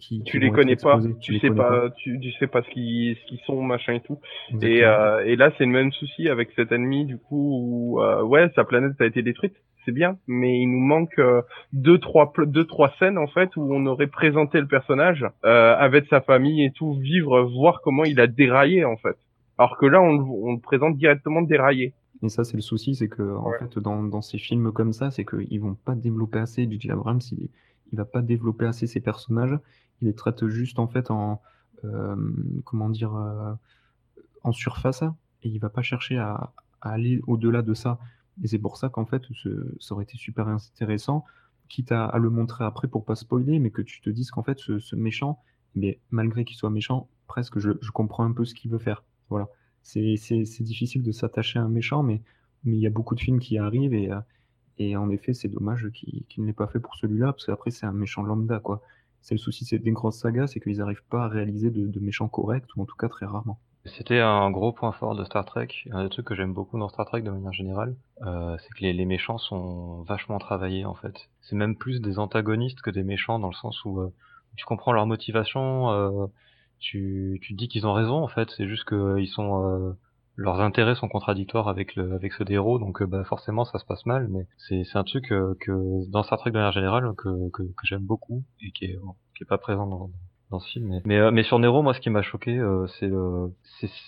qui 0.00 0.22
Tu 0.24 0.38
les 0.38 0.50
connais 0.50 0.76
pas, 0.76 0.96
exposés. 0.96 1.16
tu, 1.20 1.32
les 1.32 1.40
sais 1.40 1.50
pas, 1.50 1.90
tu, 1.96 2.18
tu 2.20 2.32
sais 2.32 2.46
pas 2.46 2.62
ce 2.62 2.68
qu'ils 2.70 3.16
ce 3.16 3.24
qu'ils 3.26 3.40
sont, 3.46 3.62
machin 3.62 3.94
et 3.94 4.00
tout. 4.00 4.18
Et, 4.62 4.84
euh, 4.84 5.24
et 5.24 5.36
là, 5.36 5.52
c'est 5.56 5.64
le 5.64 5.70
même 5.70 5.92
souci 5.92 6.28
avec 6.28 6.50
cet 6.56 6.72
ennemi, 6.72 7.04
du 7.06 7.18
coup, 7.18 7.60
où, 7.96 8.00
euh, 8.02 8.22
ouais, 8.22 8.50
sa 8.54 8.64
planète 8.64 9.00
a 9.00 9.06
été 9.06 9.22
détruite, 9.22 9.54
c'est 9.84 9.92
bien, 9.92 10.18
mais 10.26 10.60
il 10.60 10.66
nous 10.66 10.80
manque 10.84 11.18
euh, 11.18 11.42
deux, 11.72 11.98
trois, 11.98 12.32
deux, 12.46 12.64
trois 12.66 12.92
scènes, 12.98 13.18
en 13.18 13.28
fait, 13.28 13.56
où 13.56 13.62
on 13.72 13.86
aurait 13.86 14.08
présenté 14.08 14.60
le 14.60 14.66
personnage, 14.66 15.24
euh, 15.44 15.76
avec 15.78 16.06
sa 16.08 16.20
famille 16.20 16.64
et 16.64 16.72
tout, 16.72 16.94
vivre, 16.94 17.40
voir 17.42 17.80
comment 17.82 18.04
il 18.04 18.18
a 18.20 18.26
déraillé, 18.26 18.84
en 18.84 18.96
fait. 18.96 19.16
Alors 19.58 19.78
que 19.78 19.86
là, 19.86 20.02
on, 20.02 20.12
le- 20.16 20.24
on 20.24 20.52
le 20.54 20.60
présente 20.60 20.96
directement 20.96 21.42
déraillé. 21.42 21.94
Et 22.22 22.28
ça, 22.30 22.44
c'est 22.44 22.56
le 22.56 22.62
souci, 22.62 22.94
c'est 22.94 23.08
que 23.08 23.22
en 23.36 23.52
fait, 23.58 23.78
dans, 23.78 24.02
dans 24.02 24.22
ces 24.22 24.38
films 24.38 24.72
comme 24.72 24.92
ça, 24.92 25.10
c'est 25.10 25.24
qu'ils 25.24 25.60
vont 25.60 25.74
pas 25.74 25.94
développer 25.94 26.38
assez. 26.38 26.66
J.J. 26.68 26.90
Abrams, 26.90 27.20
il, 27.32 27.48
il 27.92 27.98
va 27.98 28.04
pas 28.04 28.22
développer 28.22 28.66
assez 28.66 28.86
ses 28.86 29.00
personnages. 29.00 29.58
Il 30.00 30.08
les 30.08 30.14
traite 30.14 30.46
juste 30.46 30.78
en 30.78 30.88
fait 30.88 31.10
en 31.10 31.40
euh, 31.84 32.16
comment 32.64 32.88
dire 32.88 33.14
euh, 33.14 33.52
en 34.42 34.52
surface 34.52 35.02
et 35.42 35.48
il 35.48 35.58
va 35.58 35.68
pas 35.68 35.82
chercher 35.82 36.18
à, 36.18 36.52
aller 36.80 37.20
au-delà 37.26 37.62
de 37.62 37.74
ça. 37.74 37.98
Et 38.42 38.48
c'est 38.48 38.58
pour 38.58 38.76
ça 38.76 38.88
qu'en 38.88 39.06
fait, 39.06 39.22
ça 39.80 39.94
aurait 39.94 40.04
été 40.04 40.16
super 40.16 40.46
intéressant, 40.48 41.24
quitte 41.68 41.90
à, 41.90 42.16
le 42.18 42.30
montrer 42.30 42.64
après 42.64 42.86
pour 42.86 43.04
pas 43.04 43.14
spoiler, 43.14 43.58
mais 43.58 43.70
que 43.70 43.82
tu 43.82 44.00
te 44.00 44.10
dises 44.10 44.30
qu'en 44.30 44.42
fait, 44.42 44.58
ce, 44.58 44.94
méchant, 44.94 45.40
mais 45.74 46.00
malgré 46.10 46.44
qu'il 46.44 46.56
soit 46.56 46.70
méchant, 46.70 47.08
presque 47.26 47.58
je, 47.58 47.70
comprends 47.92 48.24
un 48.24 48.32
peu 48.32 48.44
ce 48.44 48.54
qu'il 48.54 48.70
veut 48.70 48.78
faire. 48.78 49.04
Voilà. 49.30 49.48
C'est 49.82 50.14
difficile 50.60 51.02
de 51.02 51.12
s'attacher 51.12 51.58
à 51.58 51.62
un 51.62 51.68
méchant, 51.68 52.02
mais 52.02 52.22
mais 52.64 52.76
il 52.76 52.80
y 52.80 52.86
a 52.86 52.90
beaucoup 52.90 53.14
de 53.14 53.20
films 53.20 53.38
qui 53.38 53.58
arrivent 53.58 53.94
et, 53.94 54.10
euh, 54.10 54.20
et 54.78 54.96
en 54.96 55.10
effet, 55.10 55.34
c'est 55.34 55.48
dommage 55.48 55.90
qu'il 55.92 56.24
ne 56.38 56.46
l'ait 56.46 56.52
pas 56.52 56.66
fait 56.66 56.80
pour 56.80 56.94
celui-là, 56.96 57.32
parce 57.32 57.46
qu'après, 57.46 57.70
c'est 57.70 57.86
un 57.86 57.92
méchant 57.92 58.22
lambda, 58.22 58.60
quoi. 58.60 58.82
C'est 59.22 59.34
le 59.34 59.38
souci 59.38 59.64
c'est 59.64 59.78
des 59.78 59.90
grosses 59.90 60.18
sagas, 60.18 60.46
c'est 60.46 60.60
qu'ils 60.60 60.78
n'arrivent 60.78 61.02
pas 61.10 61.24
à 61.24 61.28
réaliser 61.28 61.70
de, 61.70 62.00
méchants 62.00 62.28
corrects, 62.28 62.66
ou 62.76 62.82
en 62.82 62.84
tout 62.84 62.94
cas 62.96 63.08
très 63.08 63.26
rarement. 63.26 63.58
C'était 63.84 64.20
un 64.20 64.50
gros 64.50 64.72
point 64.72 64.92
fort 64.92 65.14
de 65.14 65.24
Star 65.24 65.44
Trek. 65.44 65.68
Un 65.90 66.04
des 66.04 66.10
trucs 66.10 66.26
que 66.26 66.34
j'aime 66.34 66.52
beaucoup 66.52 66.78
dans 66.78 66.88
Star 66.88 67.06
Trek 67.06 67.22
de 67.22 67.30
manière 67.30 67.52
générale, 67.52 67.96
euh, 68.22 68.56
c'est 68.60 68.72
que 68.74 68.84
les, 68.84 69.04
méchants 69.04 69.38
sont 69.38 70.02
vachement 70.02 70.38
travaillés 70.38 70.84
en 70.84 70.94
fait. 70.94 71.28
C'est 71.40 71.56
même 71.56 71.76
plus 71.76 72.00
des 72.00 72.18
antagonistes 72.18 72.80
que 72.82 72.90
des 72.90 73.04
méchants 73.04 73.38
dans 73.38 73.48
le 73.48 73.54
sens 73.54 73.84
où 73.84 74.00
euh, 74.00 74.12
tu 74.56 74.64
comprends 74.64 74.92
leur 74.92 75.06
motivation, 75.06 75.90
euh, 75.90 76.26
tu, 76.78 77.38
tu 77.42 77.54
dis 77.54 77.68
qu'ils 77.68 77.86
ont 77.86 77.92
raison 77.92 78.22
en 78.22 78.28
fait. 78.28 78.50
C'est 78.56 78.66
juste 78.68 78.84
que 78.84 79.18
ils 79.18 79.28
sont 79.28 79.64
euh, 79.64 79.92
leurs 80.36 80.60
intérêts 80.60 80.94
sont 80.94 81.08
contradictoires 81.08 81.68
avec 81.68 81.96
le 81.96 82.14
avec 82.14 82.32
ceux 82.34 82.44
des 82.44 82.54
héros, 82.54 82.78
donc 82.78 83.02
euh, 83.02 83.06
bah, 83.06 83.24
forcément 83.24 83.64
ça 83.64 83.78
se 83.78 83.84
passe 83.84 84.06
mal. 84.06 84.28
Mais 84.28 84.46
c'est 84.68 84.84
c'est 84.84 84.98
un 84.98 85.04
truc 85.04 85.32
euh, 85.32 85.54
que 85.60 86.08
dans 86.10 86.22
Star 86.22 86.38
Trek 86.38 86.50
de 86.50 86.56
manière 86.56 86.72
générale 86.72 87.12
que 87.16 87.50
que, 87.50 87.62
que 87.62 87.84
j'aime 87.84 88.04
beaucoup 88.04 88.44
et 88.60 88.70
qui 88.70 88.84
est 88.86 88.98
qui 89.36 89.42
est 89.42 89.48
pas 89.48 89.58
présent 89.58 89.86
dans 89.86 90.10
dans 90.50 90.60
ce 90.60 90.68
film. 90.70 90.88
Mais, 90.88 91.02
mais, 91.04 91.18
euh, 91.18 91.30
mais 91.32 91.42
sur 91.42 91.58
Nero, 91.58 91.82
moi, 91.82 91.92
ce 91.92 92.00
qui 92.00 92.10
m'a 92.10 92.22
choqué, 92.22 92.62
c'est 92.98 93.08
le, 93.08 93.52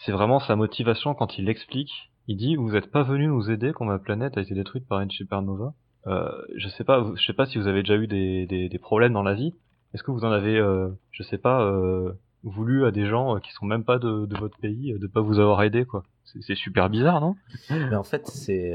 c'est 0.05 0.13
vraiment 0.13 0.39
sa 0.39 0.55
motivation 0.55 1.15
quand 1.15 1.37
il 1.37 1.49
explique. 1.49 2.13
Il 2.29 2.37
dit, 2.37 2.57
vous 2.57 2.73
n'êtes 2.73 2.91
pas 2.91 3.03
venu 3.03 3.27
nous 3.27 3.51
aider 3.51 3.73
quand 3.73 3.87
ma 3.87 3.99
planète 3.99 4.37
a 4.37 4.43
été 4.43 4.55
détruite 4.55 4.87
par 4.87 5.01
une 5.01 5.11
supernova. 5.11 5.73
Euh, 6.07 6.31
je 6.57 6.69
sais 6.69 6.85
pas, 6.85 7.05
je 7.17 7.25
sais 7.25 7.33
pas 7.33 7.47
si 7.47 7.59
vous 7.59 7.67
avez 7.67 7.83
déjà 7.83 7.97
eu 7.97 8.07
des, 8.07 8.47
des, 8.47 8.69
des 8.69 8.79
problèmes 8.79 9.15
dans 9.15 9.23
la 9.23 9.35
vie. 9.35 9.55
Est-ce 9.95 10.03
que 10.03 10.11
vous 10.11 10.25
en 10.25 10.31
avez, 10.31 10.59
euh, 10.59 10.91
je 11.11 11.23
sais 11.23 11.39
pas, 11.39 11.63
euh, 11.63 12.13
voulu 12.45 12.85
à 12.87 12.91
des 12.91 13.07
gens 13.07 13.41
qui 13.41 13.51
sont 13.53 13.67
même 13.67 13.83
pas 13.83 13.99
de, 13.99 14.27
de 14.27 14.37
votre 14.37 14.59
pays 14.59 14.95
de 14.99 15.07
pas 15.07 15.23
vous 15.23 15.41
avoir 15.41 15.63
aidé, 15.63 15.87
quoi? 15.87 16.05
C'est 16.41 16.55
super 16.55 16.91
bizarre, 16.91 17.21
non? 17.21 17.37
Mais 17.71 17.97
en 17.97 18.05
fait, 18.05 18.27
c'est, 18.27 18.75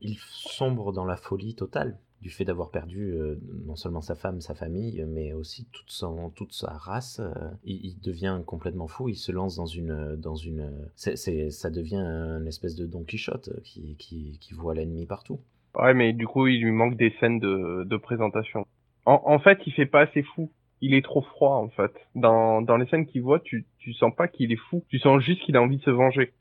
il 0.00 0.16
sombre 0.18 0.92
dans 0.92 1.04
la 1.04 1.16
folie 1.16 1.54
totale 1.54 1.98
du 2.22 2.30
fait 2.30 2.44
d'avoir 2.44 2.70
perdu 2.70 3.12
euh, 3.12 3.38
non 3.66 3.76
seulement 3.76 4.00
sa 4.00 4.14
femme, 4.14 4.40
sa 4.40 4.54
famille, 4.54 5.04
mais 5.06 5.32
aussi 5.32 5.66
toute, 5.70 5.90
son, 5.90 6.30
toute 6.30 6.52
sa 6.52 6.72
race. 6.72 7.20
Euh, 7.20 7.30
il, 7.64 7.84
il, 7.84 8.00
devient 8.00 8.40
complètement 8.46 8.88
fou, 8.88 9.08
il 9.08 9.16
se 9.16 9.32
lance 9.32 9.56
dans 9.56 9.66
une... 9.66 10.16
Dans 10.16 10.34
une 10.34 10.72
c'est, 10.94 11.16
ça 11.50 11.70
devient 11.70 11.96
une 11.96 12.46
espèce 12.46 12.74
de 12.74 12.86
Don 12.86 13.04
Quichotte 13.04 13.50
qui, 13.62 13.96
qui, 13.96 14.38
qui 14.40 14.54
voit 14.54 14.74
l'ennemi 14.74 15.06
partout. 15.06 15.40
Ouais, 15.74 15.92
mais 15.94 16.12
du 16.14 16.26
coup, 16.26 16.46
il 16.46 16.62
lui 16.62 16.72
manque 16.72 16.96
des 16.96 17.14
scènes 17.20 17.38
de, 17.38 17.84
de 17.84 17.96
présentation. 17.96 18.66
En, 19.04 19.22
en 19.24 19.38
fait, 19.38 19.60
il 19.66 19.72
fait 19.72 19.86
pas 19.86 20.00
assez 20.00 20.22
fou. 20.22 20.50
Il 20.80 20.94
est 20.94 21.04
trop 21.04 21.22
froid, 21.22 21.56
en 21.56 21.68
fait. 21.68 21.92
Dans, 22.14 22.62
dans 22.62 22.76
les 22.76 22.86
scènes 22.86 23.06
qu'il 23.06 23.22
voit, 23.22 23.40
tu, 23.40 23.66
tu 23.78 23.92
sens 23.92 24.12
pas 24.14 24.26
qu'il 24.26 24.52
est 24.52 24.60
fou. 24.70 24.84
Tu 24.88 24.98
sens 24.98 25.22
juste 25.22 25.42
qu'il 25.42 25.56
a 25.56 25.62
envie 25.62 25.76
de 25.76 25.82
se 25.82 25.90
venger 25.90 26.32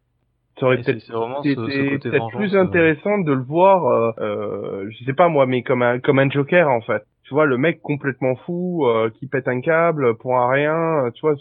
ça 0.60 0.66
aurait 0.68 0.78
peut-être 0.78 0.98
été 1.94 2.10
plus 2.36 2.56
intéressant 2.56 3.18
de 3.20 3.34
le 3.34 3.44
voir, 3.44 3.86
euh, 3.86 4.12
euh, 4.20 4.90
je 4.90 5.04
sais 5.06 5.14
pas 5.14 5.28
moi, 5.28 5.46
mais 5.46 5.64
comme 5.64 5.82
un 5.82 6.00
comme 6.00 6.20
un 6.20 6.30
Joker 6.30 6.70
en 6.70 6.82
fait. 6.82 7.04
Tu 7.24 7.34
vois, 7.34 7.46
le 7.46 7.58
mec 7.58 7.82
complètement 7.82 8.36
fou 8.36 8.86
euh, 8.86 9.10
qui 9.10 9.28
pète 9.28 9.48
un 9.48 9.60
câble 9.60 10.16
pour 10.18 10.38
un 10.38 10.48
rien. 10.50 11.10
Tu 11.16 11.22
vois, 11.22 11.36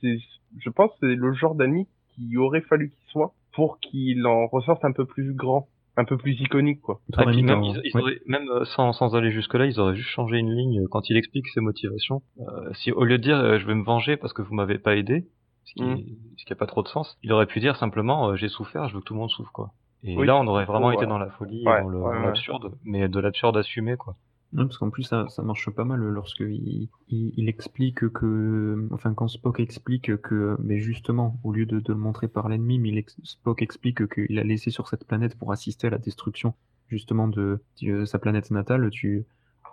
c'est, 0.00 0.16
je 0.58 0.70
pense, 0.70 0.90
c'est 1.00 1.14
le 1.14 1.32
genre 1.34 1.54
d'ennemi 1.54 1.86
qu'il 2.14 2.38
aurait 2.38 2.62
fallu 2.62 2.88
qu'il 2.88 3.06
soit 3.08 3.32
pour 3.52 3.78
qu'il 3.80 4.26
en 4.26 4.46
ressorte 4.46 4.84
un 4.84 4.92
peu 4.92 5.04
plus 5.04 5.34
grand, 5.34 5.68
un 5.96 6.04
peu 6.04 6.16
plus 6.16 6.40
iconique 6.40 6.80
quoi. 6.80 7.00
Ah, 7.16 7.26
même, 7.26 7.36
ils, 7.62 7.80
ils 7.84 8.00
auraient, 8.00 8.20
même 8.26 8.48
euh, 8.48 8.64
sans, 8.64 8.92
sans 8.92 9.14
aller 9.14 9.30
jusque 9.30 9.54
là, 9.54 9.66
ils 9.66 9.78
auraient 9.78 9.94
juste 9.94 10.08
changé 10.08 10.38
une 10.38 10.54
ligne 10.54 10.86
quand 10.90 11.10
il 11.10 11.16
explique 11.16 11.46
ses 11.48 11.60
motivations. 11.60 12.22
Euh, 12.40 12.72
si 12.74 12.90
au 12.90 13.04
lieu 13.04 13.18
de 13.18 13.22
dire 13.22 13.58
je 13.58 13.66
vais 13.66 13.74
me 13.74 13.84
venger 13.84 14.16
parce 14.16 14.32
que 14.32 14.42
vous 14.42 14.54
m'avez 14.54 14.78
pas 14.78 14.96
aidé, 14.96 15.26
ce 15.64 15.74
qui, 15.74 15.82
mmh. 15.82 16.04
ce 16.36 16.44
qui 16.44 16.52
a 16.52 16.56
pas 16.56 16.66
trop 16.66 16.82
de 16.82 16.88
sens. 16.88 17.18
Il 17.22 17.32
aurait 17.32 17.46
pu 17.46 17.60
dire 17.60 17.76
simplement 17.76 18.30
euh, 18.30 18.36
j'ai 18.36 18.48
souffert, 18.48 18.88
je 18.88 18.94
veux 18.94 19.00
que 19.00 19.04
tout 19.04 19.14
le 19.14 19.20
monde 19.20 19.30
souffre 19.30 19.52
quoi. 19.52 19.72
Et 20.02 20.16
oui, 20.16 20.26
là 20.26 20.36
on 20.36 20.46
aurait 20.46 20.64
vraiment 20.64 20.92
été 20.92 21.06
dans 21.06 21.18
la 21.18 21.30
folie, 21.30 21.66
ouais, 21.66 21.82
dans 21.82 22.10
l'absurde, 22.10 22.64
ouais, 22.64 22.78
mais 22.84 23.08
de 23.08 23.20
l'absurde 23.20 23.56
assumé 23.56 23.96
quoi. 23.96 24.16
Non, 24.52 24.66
parce 24.66 24.78
qu'en 24.78 24.90
plus 24.90 25.04
ça, 25.04 25.28
ça 25.28 25.42
marche 25.42 25.70
pas 25.70 25.84
mal 25.84 26.00
lorsque 26.00 26.40
il, 26.40 26.88
il, 27.08 27.32
il, 27.36 27.48
explique 27.48 28.08
que, 28.08 28.88
enfin 28.90 29.14
quand 29.14 29.28
Spock 29.28 29.60
explique 29.60 30.16
que, 30.22 30.56
mais 30.58 30.80
justement 30.80 31.38
au 31.44 31.52
lieu 31.52 31.66
de, 31.66 31.78
de 31.78 31.92
le 31.92 31.98
montrer 31.98 32.26
par 32.26 32.48
l'ennemi, 32.48 32.80
mais 32.80 32.88
il 32.88 33.04
Spock 33.22 33.62
explique 33.62 34.08
qu'il 34.12 34.38
a 34.40 34.42
laissé 34.42 34.70
sur 34.70 34.88
cette 34.88 35.06
planète 35.06 35.38
pour 35.38 35.52
assister 35.52 35.86
à 35.86 35.90
la 35.90 35.98
destruction 35.98 36.54
justement 36.88 37.28
de, 37.28 37.62
de 37.80 38.04
sa 38.04 38.18
planète 38.18 38.50
natale. 38.50 38.90
Tu 38.90 39.24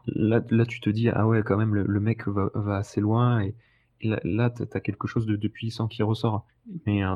là, 0.05 0.41
là 0.51 0.65
tu 0.65 0.80
te 0.80 0.91
dis 0.91 1.09
ah 1.09 1.26
ouais 1.26 1.41
quand 1.41 1.57
même 1.57 1.73
le, 1.73 1.84
le 1.84 1.99
mec 1.99 2.27
va, 2.27 2.51
va 2.53 2.76
assez 2.76 3.01
loin 3.01 3.39
et 3.39 3.55
là, 4.02 4.19
là 4.24 4.49
tu 4.49 4.64
as 4.72 4.80
quelque 4.80 5.07
chose 5.07 5.26
de, 5.26 5.36
de, 5.36 5.48
puissant 5.48 5.88
qui 5.88 6.03
ressort. 6.03 6.45
Mais 6.86 7.03
euh, 7.03 7.15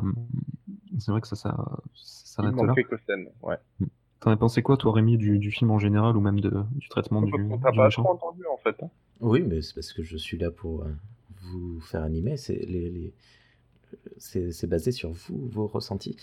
c'est 1.00 1.12
vrai 1.12 1.22
que 1.22 1.28
ça, 1.28 1.36
ça, 1.36 1.56
ça 1.94 2.44
s'arrête 2.44 2.56
là. 2.56 2.74
Scène, 3.06 3.28
ouais. 3.42 3.58
Mm. 3.80 3.86
T'en 4.22 4.30
as 4.30 4.38
pensé 4.38 4.62
quoi, 4.62 4.78
toi, 4.78 4.94
Rémi, 4.94 5.18
du, 5.18 5.40
du, 5.40 5.52
film 5.52 5.72
en 5.72 5.80
général 5.80 6.16
ou 6.16 6.22
même 6.22 6.40
de, 6.40 6.52
du 6.76 6.88
traitement 6.90 7.24
du, 7.24 7.34
On 7.34 7.58
t'a 7.58 7.72
pas 7.72 7.90
trop 7.90 8.10
entendu, 8.10 8.44
en 8.54 8.58
fait. 8.58 8.76
Hein. 8.84 8.90
Oui, 9.20 9.42
mais 9.42 9.64
c'est 9.64 9.74
parce 9.74 9.94
que 9.94 10.04
je 10.04 10.16
suis 10.16 10.38
là 10.38 10.52
pour 10.52 10.84
euh, 10.84 10.92
vous 11.42 11.80
faire 11.82 12.04
animer. 12.04 12.38
C'est 12.38 12.54
les, 12.54 12.92
les... 12.92 13.14
c'est 14.18 14.68
basé 14.68 14.92
sur 14.92 15.10
vous, 15.10 15.48
vos 15.48 15.66
ressentis. 15.66 16.18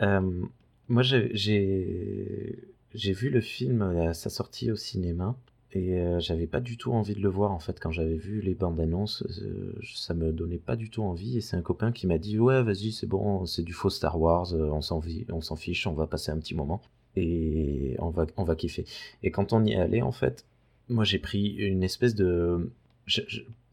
Euh, 0.00 0.46
moi, 0.88 1.02
j'ai 1.02 2.56
vu 2.94 3.28
le 3.28 3.40
film 3.42 3.82
à 3.82 4.14
sa 4.14 4.30
sortie 4.30 4.72
au 4.72 4.76
cinéma. 4.76 5.36
Et 5.72 5.98
euh, 6.00 6.18
j'avais 6.18 6.48
pas 6.48 6.60
du 6.60 6.76
tout 6.76 6.92
envie 6.92 7.14
de 7.14 7.20
le 7.20 7.28
voir 7.28 7.52
en 7.52 7.60
fait 7.60 7.78
quand 7.78 7.92
j'avais 7.92 8.16
vu 8.16 8.40
les 8.40 8.54
bandes 8.54 8.80
annonces, 8.80 9.22
euh, 9.42 9.72
ça 9.94 10.14
me 10.14 10.32
donnait 10.32 10.58
pas 10.58 10.74
du 10.74 10.90
tout 10.90 11.02
envie. 11.02 11.36
Et 11.38 11.40
c'est 11.40 11.56
un 11.56 11.62
copain 11.62 11.92
qui 11.92 12.06
m'a 12.08 12.18
dit 12.18 12.38
ouais 12.38 12.62
vas-y 12.62 12.90
c'est 12.92 13.06
bon, 13.06 13.46
c'est 13.46 13.62
du 13.62 13.72
faux 13.72 13.90
Star 13.90 14.20
Wars, 14.20 14.52
euh, 14.52 14.70
on 14.72 14.80
s'en 14.80 15.00
on 15.30 15.40
s'en 15.40 15.56
fiche, 15.56 15.86
on 15.86 15.92
va 15.92 16.08
passer 16.08 16.32
un 16.32 16.38
petit 16.38 16.56
moment 16.56 16.80
et 17.14 17.94
on 18.00 18.10
va 18.10 18.26
on 18.36 18.42
va 18.44 18.56
kiffer. 18.56 18.84
Et 19.22 19.30
quand 19.30 19.52
on 19.52 19.64
y 19.64 19.72
est 19.72 19.76
allé 19.76 20.02
en 20.02 20.12
fait, 20.12 20.44
moi 20.88 21.04
j'ai 21.04 21.20
pris 21.20 21.50
une 21.54 21.84
espèce 21.84 22.16
de 22.16 22.70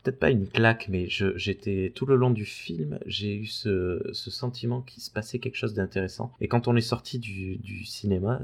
peut-être 0.03 0.19
pas 0.19 0.29
une 0.29 0.47
claque, 0.47 0.87
mais 0.89 1.07
j'étais 1.07 1.91
tout 1.93 2.05
le 2.05 2.15
long 2.15 2.29
du 2.29 2.45
film, 2.45 2.99
j'ai 3.05 3.35
eu 3.35 3.45
ce, 3.45 3.99
sentiment 4.13 4.81
qu'il 4.81 5.01
se 5.01 5.11
passait 5.11 5.39
quelque 5.39 5.55
chose 5.55 5.73
d'intéressant. 5.73 6.31
Et 6.41 6.47
quand 6.47 6.67
on 6.67 6.75
est 6.75 6.81
sorti 6.81 7.19
du, 7.19 7.85
cinéma, 7.85 8.41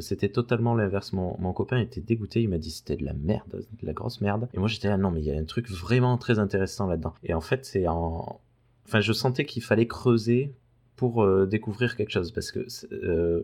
c'était 0.00 0.28
totalement 0.28 0.74
l'inverse. 0.74 1.12
Mon, 1.12 1.36
mon, 1.38 1.52
copain 1.52 1.78
était 1.78 2.00
dégoûté, 2.00 2.42
il 2.42 2.48
m'a 2.48 2.58
dit 2.58 2.70
c'était 2.70 2.96
de 2.96 3.04
la 3.04 3.14
merde, 3.14 3.64
de 3.80 3.86
la 3.86 3.92
grosse 3.92 4.20
merde. 4.20 4.48
Et 4.54 4.58
moi 4.58 4.68
j'étais 4.68 4.88
là, 4.88 4.96
non, 4.96 5.10
mais 5.10 5.20
il 5.20 5.26
y 5.26 5.32
a 5.32 5.38
un 5.38 5.44
truc 5.44 5.70
vraiment 5.70 6.18
très 6.18 6.38
intéressant 6.38 6.86
là-dedans. 6.86 7.14
Et 7.24 7.34
en 7.34 7.40
fait, 7.40 7.64
c'est 7.64 7.86
en. 7.86 8.40
Enfin, 8.86 9.00
je 9.00 9.12
sentais 9.12 9.44
qu'il 9.44 9.62
fallait 9.62 9.88
creuser 9.88 10.52
pour 10.96 11.22
euh, 11.22 11.46
découvrir 11.46 11.96
quelque 11.96 12.10
chose 12.10 12.32
parce 12.32 12.50
que 12.50 12.66
euh, 12.92 13.42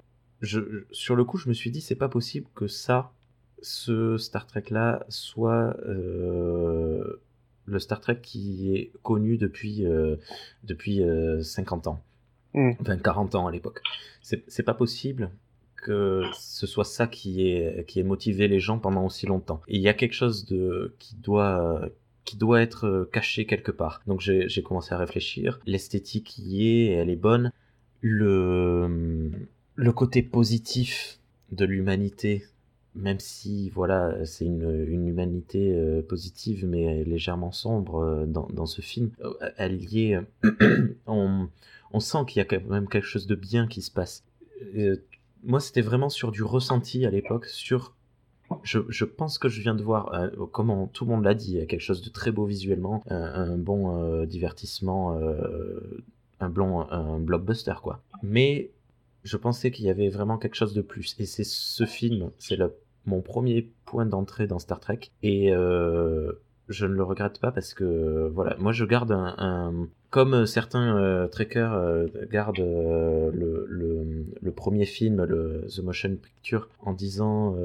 sur 0.90 1.14
le 1.14 1.24
coup, 1.24 1.36
je 1.36 1.48
me 1.48 1.54
suis 1.54 1.70
dit 1.70 1.80
c'est 1.80 1.94
pas 1.94 2.08
possible 2.08 2.48
que 2.54 2.66
ça, 2.66 3.12
ce 3.60 4.16
Star 4.16 4.46
Trek 4.46 4.64
là, 4.70 5.04
soit 5.08 5.76
euh, 5.86 7.20
le 7.66 7.78
Star 7.78 8.01
Trek 8.01 8.20
qui 8.22 8.74
est 8.74 8.93
connu 9.02 9.36
depuis, 9.36 9.86
euh, 9.86 10.16
depuis 10.64 11.02
euh, 11.02 11.43
50 11.43 11.86
ans. 11.86 12.02
Mm. 12.55 12.72
Enfin, 12.80 12.97
40 12.97 13.34
ans 13.34 13.47
à 13.47 13.52
l'époque. 13.52 13.80
C'est 14.20 14.62
pas 14.62 14.74
possible 14.74 15.30
que 15.76 16.22
ce 16.39 16.66
soit 16.66 16.84
ça 16.84 17.09
qui 17.09 17.48
ait, 17.48 17.84
qui 17.89 18.02
motivé 18.05 18.47
les 18.47 18.60
gens 18.60 18.78
pendant 18.78 19.05
aussi 19.05 19.26
longtemps. 19.26 19.60
Et 19.66 19.76
il 19.76 19.82
y 19.82 19.89
a 19.89 19.94
quelque 19.94 20.14
chose 20.14 20.47
de, 20.47 20.94
qui 21.01 21.16
doit, 21.16 21.89
qui 22.24 22.36
doit 22.36 22.62
être 22.62 23.09
caché 23.12 23.47
quelque 23.47 23.72
part. 23.72 24.01
Donc 24.06 24.20
j'ai 24.20 24.62
commencé 24.62 24.94
à 24.94 24.98
réfléchir. 24.98 25.59
L'esthétique 25.66 26.39
y 26.39 26.68
est, 26.68 26.93
elle 26.93 27.10
est 27.10 27.16
bonne. 27.16 27.52
Le, 28.01 29.30
le 29.74 29.93
côté 29.93 30.22
positif 30.22 31.18
de 31.51 31.64
l'humanité 31.64 32.44
même 32.94 33.20
si 33.20 33.70
voilà 33.70 34.24
c'est 34.24 34.44
une, 34.44 34.85
une, 34.86 35.09
humanité 35.09 35.73
euh, 35.74 36.02
positive 36.02 36.66
mais 36.66 37.05
légèrement 37.05 37.52
sombre 37.52 38.02
euh, 38.02 38.27
dans, 38.27 38.48
dans, 38.52 38.66
ce 38.66 38.82
film 38.82 39.10
euh, 39.24 39.32
elle 39.56 39.82
y 39.93 40.12
est 40.12 40.20
on, 41.06 41.48
on, 41.93 42.01
sent 42.01 42.19
qu'il 42.28 42.39
y 42.39 42.43
a 42.43 42.44
quand 42.44 42.62
même 42.69 42.89
quelque 42.89 43.06
chose 43.06 43.27
de 43.27 43.35
bien 43.35 43.66
qui 43.66 43.81
se 43.81 43.90
passe 43.90 44.24
euh, 44.77 44.97
moi 45.43 45.60
c'était 45.60 45.81
vraiment 45.81 46.10
sur 46.10 46.32
du 46.32 46.43
ressenti 46.43 47.06
à 47.06 47.10
l'époque 47.10 47.47
sur 47.47 47.94
je, 48.64 48.81
je, 48.90 49.06
pense 49.06 49.39
que 49.39 49.48
je 49.48 49.62
viens 49.62 49.74
de 49.74 49.82
voir, 49.82 50.12
euh, 50.12 50.28
comment 50.52 50.86
tout 50.86 51.06
le 51.06 51.12
monde 51.12 51.24
l'a 51.24 51.32
dit, 51.32 51.55
quelque 51.66 51.81
chose 51.81 52.02
de 52.02 52.10
très 52.10 52.32
beau 52.32 52.44
visuellement, 52.44 53.02
un, 53.09 53.56
bon 53.56 54.24
divertissement, 54.27 55.19
un, 56.39 56.51
bon, 56.51 56.82
un 56.90 57.19
blockbuster 57.19 57.77
quoi. 57.82 58.02
Mais 58.23 58.70
je 59.24 59.36
pensais 59.36 59.70
qu'il 59.70 59.86
y 59.86 59.90
avait 59.90 60.08
vraiment 60.08 60.38
quelque 60.38 60.56
chose 60.56 60.74
de 60.74 60.82
plus. 60.82 61.14
Et 61.18 61.26
c'est 61.26 61.44
ce 61.44 61.84
film, 61.84 62.30
c'est 62.38 62.58
mon 63.06 63.20
premier 63.20 63.70
point 63.84 64.06
d'entrée 64.06 64.46
dans 64.46 64.58
Star 64.58 64.80
Trek. 64.80 65.00
Et 65.22 65.52
euh, 65.52 66.32
je 66.68 66.86
ne 66.86 66.94
le 66.94 67.02
regrette 67.02 67.38
pas 67.38 67.52
parce 67.52 67.74
que, 67.74 68.30
voilà, 68.34 68.56
moi 68.58 68.72
je 68.72 68.84
garde 68.84 69.12
un... 69.12 69.88
comme 70.10 70.46
certains 70.46 70.96
euh, 70.96 71.28
trekkers 71.28 71.74
euh, 71.74 72.06
gardent 72.30 72.60
euh, 72.60 73.30
le, 73.32 74.50
premier 74.52 74.84
film, 74.84 75.24
le 75.24 75.66
The 75.68 75.80
Motion 75.80 76.16
Picture, 76.16 76.68
en 76.80 76.92
disant 76.92 77.56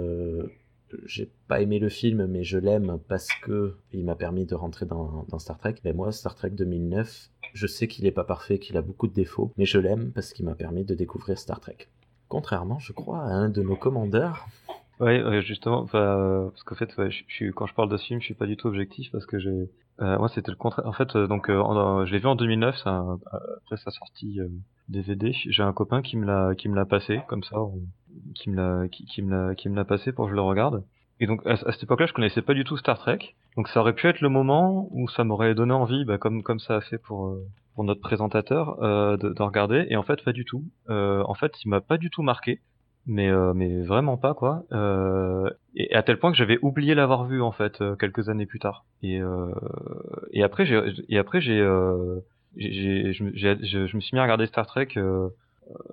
j'ai 1.05 1.29
pas 1.49 1.61
aimé 1.61 1.79
le 1.79 1.89
film, 1.89 2.27
mais 2.27 2.43
je 2.43 2.57
l'aime 2.57 2.97
parce 3.09 3.27
que 3.43 3.75
il 3.91 4.05
m'a 4.05 4.15
permis 4.15 4.45
de 4.45 4.55
rentrer 4.55 4.85
dans, 4.85 5.25
Star 5.37 5.57
Trek. 5.57 5.75
Mais 5.83 5.93
moi, 5.93 6.11
Star 6.11 6.33
Trek 6.33 6.51
2009, 6.51 7.29
je 7.57 7.67
sais 7.67 7.87
qu'il 7.87 8.05
est 8.05 8.11
pas 8.11 8.23
parfait, 8.23 8.59
qu'il 8.59 8.77
a 8.77 8.81
beaucoup 8.81 9.07
de 9.07 9.13
défauts, 9.13 9.51
mais 9.57 9.65
je 9.65 9.79
l'aime 9.79 10.11
parce 10.13 10.31
qu'il 10.33 10.45
m'a 10.45 10.55
permis 10.55 10.85
de 10.85 10.93
découvrir 10.95 11.37
Star 11.37 11.59
Trek. 11.59 11.77
Contrairement, 12.29 12.79
je 12.79 12.93
crois, 12.93 13.19
à 13.23 13.29
un 13.31 13.49
de 13.49 13.61
nos 13.61 13.75
commandeurs. 13.75 14.45
Ouais, 14.99 15.41
justement, 15.41 15.85
parce 15.85 16.63
qu'en 16.63 16.75
fait, 16.75 16.93
quand 16.95 17.65
je 17.67 17.73
parle 17.73 17.89
de 17.89 17.97
ce 17.97 18.05
film, 18.05 18.19
je 18.19 18.25
suis 18.25 18.33
pas 18.33 18.47
du 18.47 18.57
tout 18.57 18.67
objectif 18.67 19.11
parce 19.11 19.25
que 19.27 19.37
j'ai, 19.39 19.69
euh, 20.01 20.17
moi, 20.17 20.27
c'était 20.27 20.49
le 20.51 20.57
contraire. 20.57 20.87
En 20.87 20.91
fait, 20.91 21.15
euh, 21.15 21.27
donc, 21.27 21.49
euh, 21.49 22.05
je 22.05 22.11
l'ai 22.11 22.19
vu 22.19 22.25
en 22.27 22.35
2009, 22.35 22.75
c'est 22.77 22.89
un- 22.89 23.19
après 23.57 23.77
sa 23.77 23.91
sortie 23.91 24.39
DVD. 24.89 25.31
J'ai 25.33 25.63
un 25.63 25.73
copain 25.73 26.01
qui 26.01 26.17
me 26.17 26.25
l'a, 26.25 26.55
qui 26.55 26.67
me 26.67 26.75
l'a 26.75 26.85
passé 26.85 27.19
comme 27.27 27.43
ça, 27.43 27.57
qui 28.35 28.49
me 28.49 28.55
l'a, 28.55 28.87
qui 28.89 29.21
me 29.21 29.29
l'a, 29.31 29.55
qui 29.55 29.69
me 29.69 29.75
l'a 29.75 29.85
passé 29.85 30.11
pour 30.11 30.25
que 30.25 30.31
je 30.31 30.35
le 30.35 30.41
regarde. 30.41 30.83
Et 31.19 31.27
donc, 31.27 31.41
à, 31.45 31.51
à 31.53 31.71
cette 31.71 31.83
époque-là, 31.83 32.05
je 32.05 32.13
connaissais 32.13 32.41
pas 32.41 32.53
du 32.53 32.63
tout 32.63 32.77
Star 32.77 32.97
Trek. 32.99 33.19
Donc, 33.55 33.67
ça 33.69 33.79
aurait 33.81 33.93
pu 33.93 34.07
être 34.07 34.21
le 34.21 34.29
moment 34.29 34.87
où 34.91 35.07
ça 35.09 35.23
m'aurait 35.23 35.55
donné 35.55 35.73
envie, 35.73 36.05
bah, 36.05 36.17
comme, 36.17 36.43
comme 36.43 36.59
ça 36.59 36.75
a 36.77 36.81
fait 36.81 36.97
pour, 36.99 37.27
euh, 37.27 37.43
pour 37.75 37.83
notre 37.83 38.01
présentateur, 38.01 38.81
euh, 38.83 39.17
de, 39.17 39.29
de 39.29 39.41
regarder. 39.43 39.87
Et 39.89 39.95
en 39.97 40.03
fait, 40.03 40.23
pas 40.23 40.33
du 40.33 40.45
tout. 40.45 40.63
Euh, 40.89 41.23
en 41.25 41.33
fait, 41.33 41.53
il 41.65 41.69
m'a 41.69 41.81
pas 41.81 41.97
du 41.97 42.09
tout 42.09 42.21
marqué 42.21 42.61
mais 43.09 43.29
euh, 43.29 43.53
mais 43.55 43.83
vraiment 43.83 44.17
pas 44.17 44.33
quoi 44.33 44.63
euh, 44.73 45.49
et 45.77 45.95
à 45.95 46.03
tel 46.03 46.19
point 46.19 46.29
que 46.29 46.37
j'avais 46.37 46.59
oublié 46.61 46.93
l'avoir 46.93 47.23
vu 47.23 47.41
en 47.41 47.53
fait 47.53 47.81
quelques 47.97 48.27
années 48.27 48.45
plus 48.45 48.59
tard 48.59 48.83
et 49.01 49.21
et 50.33 50.43
après 50.43 50.65
j'ai 50.65 50.81
et 51.07 51.17
après 51.17 51.39
j'ai 51.39 51.65
j'ai 52.57 53.13
je, 53.13 53.23
me- 53.23 54.01
suis 54.01 54.13
mis 54.15 54.19
à 54.19 54.23
regarder 54.23 54.45
Star 54.47 54.67
Trek 54.67 54.89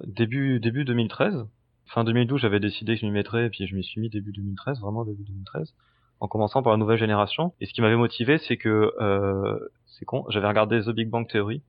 début 0.05 0.61
début 0.61 0.85
2013 0.85 1.47
fin 1.87 2.05
2012 2.05 2.41
j'avais 2.41 2.61
décidé 2.61 2.95
que 2.95 3.01
je 3.01 3.07
m'y 3.07 3.13
mettrais 3.13 3.47
et 3.47 3.51
puis 3.51 3.67
je 3.67 3.75
m'y 3.75 3.85
suis 3.85 4.01
mis 4.01 4.09
début 4.09 4.33
2013 4.33 4.81
vraiment 4.81 5.05
début 5.05 5.25
2013 5.25 5.75
en 6.21 6.29
commençant 6.29 6.63
par 6.63 6.73
la 6.73 6.79
nouvelle 6.79 6.99
génération 6.99 7.53
et 7.61 7.67
ce 7.67 7.73
qui 7.73 7.81
m'avait 7.81 7.97
motivé 7.97 8.39
c'est 8.39 8.57
que 8.57 8.93
euh, 9.01 9.59
c'est 9.87 10.05
con 10.05 10.25
j'avais 10.29 10.49
regardé 10.49 10.81
The 10.81 10.91
Big 10.91 11.09
Bang 11.09 11.29
Theory 11.29 11.63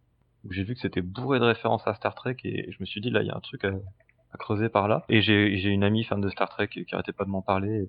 où 0.46 0.54
j'ai 0.54 0.64
vu 0.64 0.76
que 0.76 0.80
c'était 0.80 1.02
bourré 1.02 1.40
de 1.40 1.46
références 1.46 1.86
à 1.88 1.94
Star 1.96 2.16
Trek 2.16 2.38
et 2.44 2.72
je 2.72 2.78
me 2.80 2.86
suis 2.86 3.02
dit 3.02 3.10
là 3.10 3.22
il 3.22 3.28
y 3.28 3.32
a 3.32 3.36
un 3.36 3.42
truc 3.42 3.66
à, 3.66 3.72
creuser 4.38 4.70
par 4.70 4.88
là. 4.88 5.06
Et 5.08 5.22
j'ai 5.22 5.70
une 5.70 5.84
amie 5.84 6.04
fan 6.04 6.20
de 6.20 6.30
Star 6.30 6.50
Trek 6.50 6.68
qui 6.68 6.86
arrêtait 6.92 7.14
pas 7.14 7.24
de 7.24 7.30
m'en 7.30 7.42
parler 7.42 7.88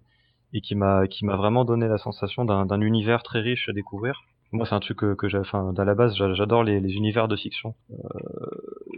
et, 0.52 0.58
et 0.58 0.60
qui 0.60 0.74
m'a 0.76 1.06
vraiment 1.36 1.64
donné 1.64 1.88
la 1.88 1.98
sensation 1.98 2.44
d'un 2.44 2.80
univers 2.80 3.22
très 3.22 3.40
riche 3.40 3.68
à 3.68 3.72
découvrir. 3.72 4.22
Moi, 4.52 4.64
c'est 4.66 4.74
un 4.74 4.80
truc 4.80 4.98
que, 4.98 5.28
j'ai, 5.28 5.38
enfin, 5.38 5.74
à 5.76 5.84
la 5.84 5.94
base, 5.94 6.14
j'a- 6.16 6.32
j'adore 6.34 6.62
les, 6.64 6.80
les 6.80 6.92
univers 6.94 7.28
de 7.28 7.36
fiction. 7.36 7.74
Euh, 7.90 7.96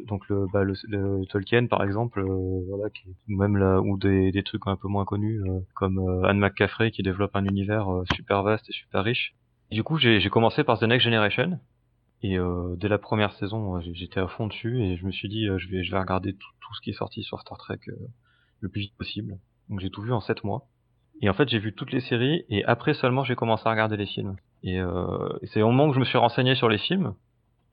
donc 0.07 0.29
le, 0.29 0.47
bah, 0.53 0.63
le, 0.63 0.75
le 0.89 1.25
Tolkien, 1.27 1.67
par 1.67 1.83
exemple, 1.83 2.21
euh, 2.21 2.61
voilà, 2.69 2.91
qui, 2.91 3.09
ou 3.29 3.37
même 3.37 3.57
là, 3.57 3.81
ou 3.81 3.99
des, 3.99 4.31
des 4.31 4.43
trucs 4.43 4.67
un 4.67 4.77
peu 4.77 4.89
moins 4.89 5.05
connus, 5.05 5.41
euh, 5.49 5.61
comme 5.75 5.99
euh, 5.99 6.23
Anne 6.29 6.39
McCaffrey 6.39 6.91
qui 6.91 7.03
développe 7.03 7.35
un 7.35 7.45
univers 7.45 7.89
super 8.15 8.43
vaste 8.43 8.69
et 8.69 8.73
super 8.73 9.05
riche. 9.05 9.35
Du 9.71 9.83
coup, 9.83 9.99
j'ai 9.99 10.21
commencé 10.31 10.65
par 10.65 10.79
The 10.79 10.85
Next 10.85 11.05
Generation. 11.05 11.59
Et 12.23 12.37
dès 12.79 12.89
la 12.89 12.99
première 12.99 13.33
saison, 13.35 13.81
j'étais 13.81 14.19
à 14.19 14.27
fond 14.27 14.49
dessus 14.49 14.83
et 14.83 14.97
je 14.97 15.07
me 15.07 15.13
suis 15.13 15.29
dit, 15.29 15.47
je 15.59 15.69
vais, 15.69 15.85
je 15.85 15.93
vais 15.93 16.01
regarder 16.01 16.33
tout, 16.33 16.49
tout 16.61 16.75
ce 16.75 16.81
qui 16.81 16.91
est 16.91 16.95
sorti 16.95 17.23
sur 17.23 17.39
Star 17.41 17.59
Trek 17.59 17.79
le 18.61 18.69
plus 18.69 18.81
vite 18.81 18.97
possible. 18.97 19.39
Donc 19.69 19.79
j'ai 19.79 19.91
tout 19.91 20.03
vu 20.03 20.13
en 20.13 20.21
7 20.21 20.43
mois. 20.43 20.67
Et 21.21 21.29
en 21.31 21.35
fait, 21.35 21.49
j'ai 21.49 21.61
vu 21.61 21.75
toutes 21.75 21.93
les 21.93 22.01
séries 22.01 22.45
et 22.49 22.65
après 22.65 22.95
seulement 22.95 23.23
j'ai 23.23 23.37
commencé 23.37 23.63
à 23.67 23.71
regarder 23.71 23.97
les 23.97 24.07
films. 24.07 24.35
Et, 24.63 24.81
euh, 24.81 25.29
c'est 25.45 25.63
au 25.63 25.69
moment 25.69 25.87
où 25.87 25.93
je 25.93 26.01
me 26.01 26.05
suis 26.05 26.19
renseigné 26.19 26.55
sur 26.55 26.69
les 26.69 26.79
films 26.79 27.15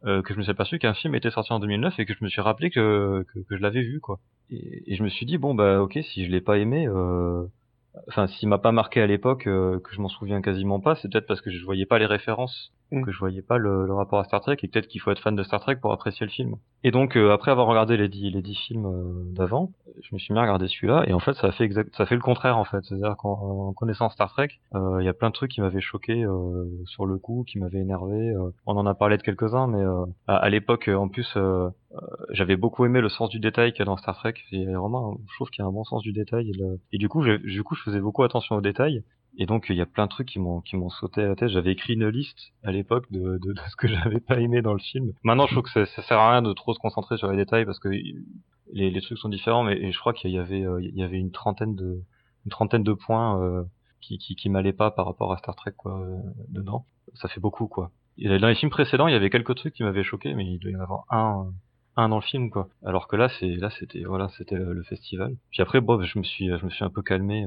euh, 0.06 0.22
que 0.22 0.34
je 0.34 0.38
me 0.38 0.44
suis 0.44 0.52
aperçu 0.52 0.78
qu'un 0.78 0.94
film 0.94 1.16
était 1.16 1.32
sorti 1.32 1.52
en 1.52 1.60
2009 1.60 2.00
et 2.00 2.06
que 2.06 2.14
je 2.14 2.24
me 2.24 2.30
suis 2.30 2.42
rappelé 2.42 2.70
que, 2.70 3.26
que, 3.34 3.40
que 3.40 3.58
je 3.58 3.62
l'avais 3.62 3.82
vu 3.82 4.00
quoi. 4.00 4.20
Et, 4.52 4.96
je 4.96 5.04
me 5.04 5.10
suis 5.10 5.26
dit 5.26 5.38
bon 5.38 5.56
bah 5.56 5.82
ok 5.82 5.98
si 6.04 6.26
je 6.26 6.32
l'ai 6.32 6.42
pas 6.42 6.60
aimé, 6.60 6.88
euh, 6.88 7.46
enfin 8.10 8.28
s'il 8.28 8.48
m'a 8.50 8.60
pas 8.60 8.72
marqué 8.72 9.02
à 9.02 9.08
l'époque, 9.08 9.48
euh, 9.48 9.80
que 9.80 9.96
je 9.96 10.02
m'en 10.02 10.10
souviens 10.10 10.42
quasiment 10.42 10.80
pas, 10.80 10.96
c'est 10.96 11.12
peut-être 11.12 11.26
parce 11.26 11.42
que 11.42 11.50
je 11.50 11.64
voyais 11.66 11.88
pas 11.88 11.98
les 11.98 12.06
références, 12.06 12.72
Mm. 12.92 13.04
que 13.04 13.12
je 13.12 13.18
voyais 13.20 13.42
pas 13.42 13.58
le, 13.58 13.86
le 13.86 13.94
rapport 13.94 14.20
à 14.20 14.24
Star 14.26 14.42
Trek 14.42 14.58
et 14.62 14.68
peut-être 14.68 14.88
qu'il 14.88 15.02
faut 15.02 15.10
être 15.12 15.20
fan 15.22 15.36
de 15.36 15.44
Star 15.44 15.60
Trek 15.60 15.78
pour 15.78 15.92
apprécier 15.92 16.26
le 16.26 16.32
film. 16.32 16.56
Et 16.84 16.92
donc 16.92 17.18
euh, 17.18 17.32
après 17.34 17.50
avoir 17.52 17.66
regardé 17.68 17.98
les 17.98 18.08
dix 18.10 18.30
les 18.30 18.42
dix 18.44 18.56
films 18.56 18.86
euh, 18.86 19.34
d'avant, 19.34 19.72
je 20.04 20.14
me 20.14 20.20
suis 20.20 20.34
mis 20.34 20.40
à 20.40 20.44
regarder 20.44 20.68
celui-là 20.68 21.04
et 21.08 21.14
en 21.14 21.20
fait 21.20 21.34
ça 21.34 21.52
fait 21.52 21.64
exact, 21.64 21.96
ça 21.96 22.06
fait 22.06 22.16
le 22.16 22.22
contraire 22.22 22.58
en 22.58 22.64
fait, 22.64 22.84
c'est-à-dire 22.84 23.16
qu'en 23.18 23.32
en 23.70 23.74
connaissant 23.74 24.10
Star 24.10 24.30
Trek, 24.32 24.50
euh, 24.76 24.98
il 25.02 25.06
y 25.06 25.10
a 25.10 25.14
plein 25.14 25.30
de 25.30 25.34
trucs 25.34 25.52
qui 25.52 25.62
m'avaient 25.62 25.82
choqué 25.82 26.24
euh, 26.24 26.66
sur 26.86 27.06
le 27.08 27.18
coup, 27.18 27.44
qui 27.48 27.58
m'avaient 27.60 27.80
énervé. 27.80 28.30
euh. 28.30 28.52
on 28.68 28.78
en 28.78 28.86
a 28.86 28.94
parlé 28.94 29.18
de 29.18 29.24
quelques-uns, 29.24 29.68
mais 29.68 29.82
euh, 29.82 30.06
à, 30.28 30.38
à 30.38 30.50
l'époque 30.50 30.88
en 30.94 31.08
plus 31.08 31.36
j'avais 32.32 32.56
beaucoup 32.56 32.86
aimé 32.86 33.02
le 33.02 33.10
sens 33.10 33.30
du 33.30 33.40
détail 33.40 33.72
qu'il 33.72 33.80
y 33.80 33.82
a 33.84 33.86
dans 33.86 33.98
Star 33.98 34.16
Trek. 34.18 34.34
Il 34.52 34.62
y 34.64 34.68
a 34.74 34.78
vraiment, 34.80 35.18
je 35.30 35.36
trouve 35.36 35.50
qu'il 35.50 35.62
y 35.64 35.66
a 35.66 35.68
un 35.68 35.72
bon 35.72 35.84
sens 35.84 36.02
du 36.02 36.12
détail 36.14 36.50
et, 36.50 36.54
le- 36.54 36.80
et 36.92 36.98
du 36.98 37.08
coup, 37.10 37.22
je, 37.24 37.34
du 37.38 37.64
coup, 37.64 37.76
je 37.76 37.82
faisais 37.84 38.00
beaucoup 38.02 38.24
attention 38.24 38.56
aux 38.56 38.62
détails. 38.62 39.04
Et 39.38 39.46
donc, 39.46 39.66
il 39.70 39.76
y 39.76 39.82
a 39.82 39.86
plein 39.86 40.06
de 40.06 40.10
trucs 40.10 40.28
qui 40.28 40.40
m'ont 40.40 40.62
qui 40.62 40.78
m'ont 40.78 40.90
sauté 40.90 41.22
à 41.22 41.28
la 41.28 41.36
tête. 41.36 41.50
J'avais 41.50 41.72
écrit 41.72 41.94
une 41.94 42.08
liste 42.08 42.54
à 42.64 42.72
l'époque 42.72 43.12
de, 43.12 43.38
de, 43.38 43.54
de 43.54 43.60
ce 43.70 43.76
que 43.76 43.88
j'avais 43.88 44.20
pas 44.20 44.40
aimé 44.40 44.62
dans 44.62 44.74
le 44.74 44.80
film. 44.80 45.14
Maintenant, 45.24 45.46
je 45.48 45.54
trouve 45.54 45.64
que 45.64 45.72
ça, 45.72 45.86
ça 45.86 46.02
sert 46.04 46.20
à 46.20 46.32
rien 46.32 46.42
de 46.42 46.54
trop 46.54 46.74
se 46.74 46.80
concentrer 46.80 47.18
sur 47.18 47.30
les 47.30 47.38
détails 47.38 47.66
parce 47.66 47.80
que 47.80 47.90
les, 47.90 48.90
les 48.90 49.02
trucs 49.02 49.18
sont 49.18 49.30
différents. 49.30 49.64
Mais 49.64 49.78
et 49.78 49.92
je 49.92 50.00
crois 50.00 50.14
qu'il 50.14 50.32
y 50.32 50.38
avait 50.38 50.66
euh, 50.66 50.82
il 50.82 50.96
y 50.96 51.04
avait 51.04 51.18
une 51.18 51.32
trentaine 51.32 51.76
de 51.76 52.02
une 52.46 52.52
trentaine 52.52 52.84
de 52.84 52.94
points 52.94 53.42
euh, 53.42 53.64
qui 54.02 54.18
qui, 54.18 54.36
qui 54.36 54.50
m'allaient 54.50 54.74
pas 54.74 54.92
par 54.92 55.06
rapport 55.06 55.34
à 55.34 55.38
Star 55.38 55.56
Trek 55.56 55.74
quoi 55.76 56.00
euh, 56.00 56.18
dedans. 56.50 56.86
Ça 57.16 57.28
fait 57.28 57.42
beaucoup 57.42 57.68
quoi. 57.68 57.92
Et 58.18 58.40
dans 58.40 58.48
les 58.48 58.56
films 58.56 58.72
précédents, 58.72 59.08
il 59.08 59.12
y 59.12 59.18
avait 59.18 59.30
quelques 59.30 59.56
trucs 59.56 59.74
qui 59.74 59.84
m'avaient 59.84 60.04
choqué, 60.04 60.34
mais 60.36 60.46
il 60.46 60.60
doit 60.60 60.72
y 60.72 60.76
en 60.76 60.80
avoir 60.80 61.04
un 61.10 61.52
un 61.98 62.10
dans 62.10 62.18
le 62.18 62.22
film 62.22 62.50
quoi. 62.50 62.70
Alors 62.86 63.08
que 63.08 63.16
là 63.16 63.30
c'est 63.40 63.56
là 63.56 63.70
c'était 63.70 64.04
voilà 64.04 64.30
c'était 64.38 64.56
le, 64.56 64.84
festival. 64.84 65.36
Puis 65.52 65.62
après 65.62 65.82
bon 65.82 66.02
je 66.02 66.20
me 66.20 66.24
suis 66.24 66.48
je 66.48 66.66
me 66.66 66.70
suis 66.70 66.84
un 66.84 66.90
peu 66.90 67.02
calmé. 67.02 67.46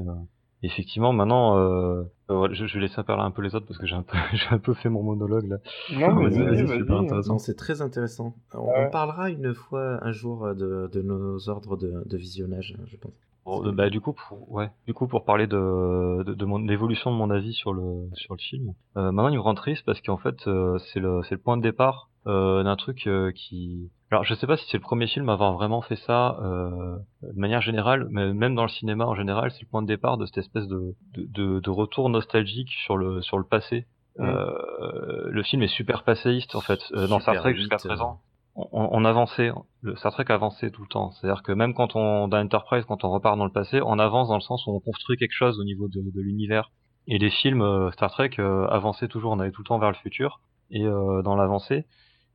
Effectivement 0.61 1.13
maintenant 1.13 1.57
euh, 1.57 2.03
euh, 2.29 2.49
je, 2.51 2.65
je 2.67 2.73
vais 2.75 2.81
laisser 2.81 3.01
parler 3.03 3.23
un 3.23 3.31
peu 3.31 3.41
les 3.41 3.55
autres 3.55 3.65
parce 3.65 3.77
que 3.79 3.87
j'ai 3.87 3.95
un 3.95 4.01
peu 4.03 4.17
j'ai 4.33 4.47
un 4.51 4.57
peu 4.57 4.73
fait 4.73 4.89
mon 4.89 5.03
monologue 5.03 5.47
là. 5.47 5.57
Non, 5.93 6.15
mais 6.15 6.29
Vas-y, 6.29 6.39
vas-y, 6.43 6.45
vas-y, 6.49 6.63
vas-y. 6.65 6.77
super 6.79 6.97
intéressant. 6.97 7.33
Non, 7.33 7.39
c'est 7.39 7.55
très 7.55 7.81
intéressant. 7.81 8.35
On, 8.53 8.59
Ouais. 8.67 8.85
on 8.87 8.91
parlera 8.91 9.29
une 9.29 9.53
fois, 9.53 9.99
un 10.05 10.11
jour, 10.11 10.45
euh, 10.45 10.53
de, 10.53 10.89
de 10.91 11.01
nos 11.01 11.47
ordres 11.49 11.77
de, 11.77 12.03
de 12.05 12.17
visionnage, 12.17 12.75
je 12.87 12.97
pense. 12.97 13.13
Bon, 13.45 13.65
euh, 13.65 13.71
bah 13.71 13.89
du 13.89 14.01
coup 14.01 14.11
pour 14.13 14.51
ouais 14.51 14.69
du 14.85 14.93
coup 14.93 15.07
pour 15.07 15.23
parler 15.23 15.47
de 15.47 16.23
de, 16.23 16.33
de 16.33 16.45
mon 16.45 16.59
l'évolution 16.59 17.09
de 17.09 17.15
mon 17.15 17.29
avis 17.31 17.53
sur 17.53 17.73
le 17.73 18.09
sur 18.13 18.33
le 18.35 18.39
film. 18.39 18.73
Euh, 18.97 19.11
maintenant 19.13 19.29
il 19.29 19.35
me 19.37 19.41
rend 19.41 19.55
triste 19.55 19.83
parce 19.85 20.01
qu'en 20.01 20.17
fait 20.17 20.45
euh, 20.47 20.77
c'est 20.93 20.99
le 20.99 21.21
c'est 21.23 21.35
le 21.35 21.41
point 21.41 21.55
de 21.57 21.61
départ 21.63 22.08
euh, 22.27 22.63
d'un 22.63 22.75
truc 22.75 23.07
euh, 23.07 23.31
qui 23.31 23.89
alors 24.11 24.25
je 24.25 24.33
sais 24.33 24.45
pas 24.45 24.57
si 24.57 24.65
c'est 24.69 24.77
le 24.77 24.83
premier 24.83 25.07
film 25.07 25.29
à 25.29 25.33
avoir 25.33 25.53
vraiment 25.53 25.81
fait 25.81 25.95
ça 25.95 26.37
euh, 26.41 26.97
de 27.21 27.39
manière 27.39 27.61
générale 27.61 28.07
mais 28.09 28.33
même 28.33 28.55
dans 28.55 28.63
le 28.63 28.69
cinéma 28.69 29.05
en 29.05 29.15
général 29.15 29.51
c'est 29.51 29.61
le 29.61 29.69
point 29.69 29.81
de 29.81 29.87
départ 29.87 30.17
de 30.17 30.25
cette 30.25 30.39
espèce 30.39 30.67
de 30.67 30.95
de, 31.13 31.25
de, 31.27 31.59
de 31.59 31.69
retour 31.69 32.09
nostalgique 32.09 32.71
sur 32.85 32.97
le 32.97 33.21
sur 33.21 33.37
le 33.37 33.45
passé. 33.45 33.85
Mm. 34.17 34.23
Euh, 34.25 35.29
le 35.29 35.43
film 35.43 35.61
est 35.61 35.67
super 35.67 36.03
passéiste 36.03 36.55
en 36.55 36.61
fait 36.61 36.81
euh, 36.91 37.07
dans 37.07 37.19
Star 37.19 37.35
Trek 37.35 37.55
jusqu'à 37.55 37.77
vite, 37.77 37.85
euh. 37.85 37.89
présent 37.89 38.19
on, 38.55 38.67
on 38.73 39.05
avançait, 39.05 39.51
le 39.81 39.95
Star 39.95 40.11
Trek 40.11 40.25
avançait 40.27 40.71
tout 40.71 40.81
le 40.81 40.89
temps. 40.89 41.11
C'est-à-dire 41.11 41.43
que 41.43 41.53
même 41.53 41.73
quand 41.73 41.95
on 41.95 42.27
dans 42.27 42.39
Enterprise, 42.39 42.83
quand 42.85 43.05
on 43.05 43.09
repart 43.11 43.37
dans 43.37 43.45
le 43.45 43.51
passé, 43.51 43.79
on 43.81 43.97
avance 43.97 44.27
dans 44.27 44.35
le 44.35 44.41
sens 44.41 44.67
où 44.67 44.71
on 44.71 44.81
construit 44.81 45.15
quelque 45.15 45.31
chose 45.31 45.57
au 45.57 45.63
niveau 45.63 45.87
de, 45.87 46.01
de 46.01 46.21
l'univers. 46.21 46.71
Et 47.07 47.17
les 47.17 47.29
films 47.29 47.63
Star 47.93 48.11
Trek 48.11 48.31
avançaient 48.37 49.07
toujours, 49.07 49.31
on 49.31 49.39
allait 49.39 49.51
tout 49.51 49.61
le 49.61 49.67
temps 49.67 49.79
vers 49.79 49.91
le 49.91 49.95
futur 49.95 50.41
et 50.71 50.85
euh, 50.85 51.21
dans 51.21 51.35
l'avancée. 51.35 51.85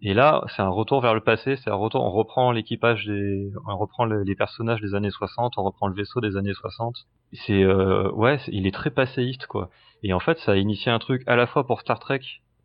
Et 0.03 0.13
là, 0.15 0.45
c'est 0.55 0.63
un 0.63 0.69
retour 0.69 1.01
vers 1.01 1.15
le 1.15 1.21
passé, 1.21 1.57
c'est 1.57 1.71
un 1.71 1.75
retour, 1.75 2.03
on 2.05 2.11
reprend 2.11 2.53
l'équipage 2.53 3.07
des, 3.07 3.51
on 3.67 3.77
reprend 3.79 4.05
le- 4.05 4.23
les 4.23 4.35
personnages 4.35 4.81
des 4.83 4.95
années 4.95 5.11
60, 5.11 5.55
on 5.57 5.63
reprend 5.63 5.89
le 5.89 5.95
vaisseau 5.95 6.21
des 6.21 6.37
années 6.37 6.53
60. 6.55 6.95
C'est, 7.33 7.63
euh, 7.63 8.11
ouais, 8.13 8.39
il 8.49 8.67
est 8.67 8.75
très 8.75 8.91
passéiste, 8.91 9.47
quoi. 9.47 9.71
Et 10.03 10.13
en 10.13 10.21
fait, 10.21 10.39
ça 10.39 10.53
a 10.53 10.57
initié 10.57 10.93
un 10.93 10.99
truc 10.99 11.23
à 11.27 11.37
la 11.37 11.47
fois 11.47 11.67
pour 11.67 11.81
Star 11.81 11.99
Trek, 12.01 12.21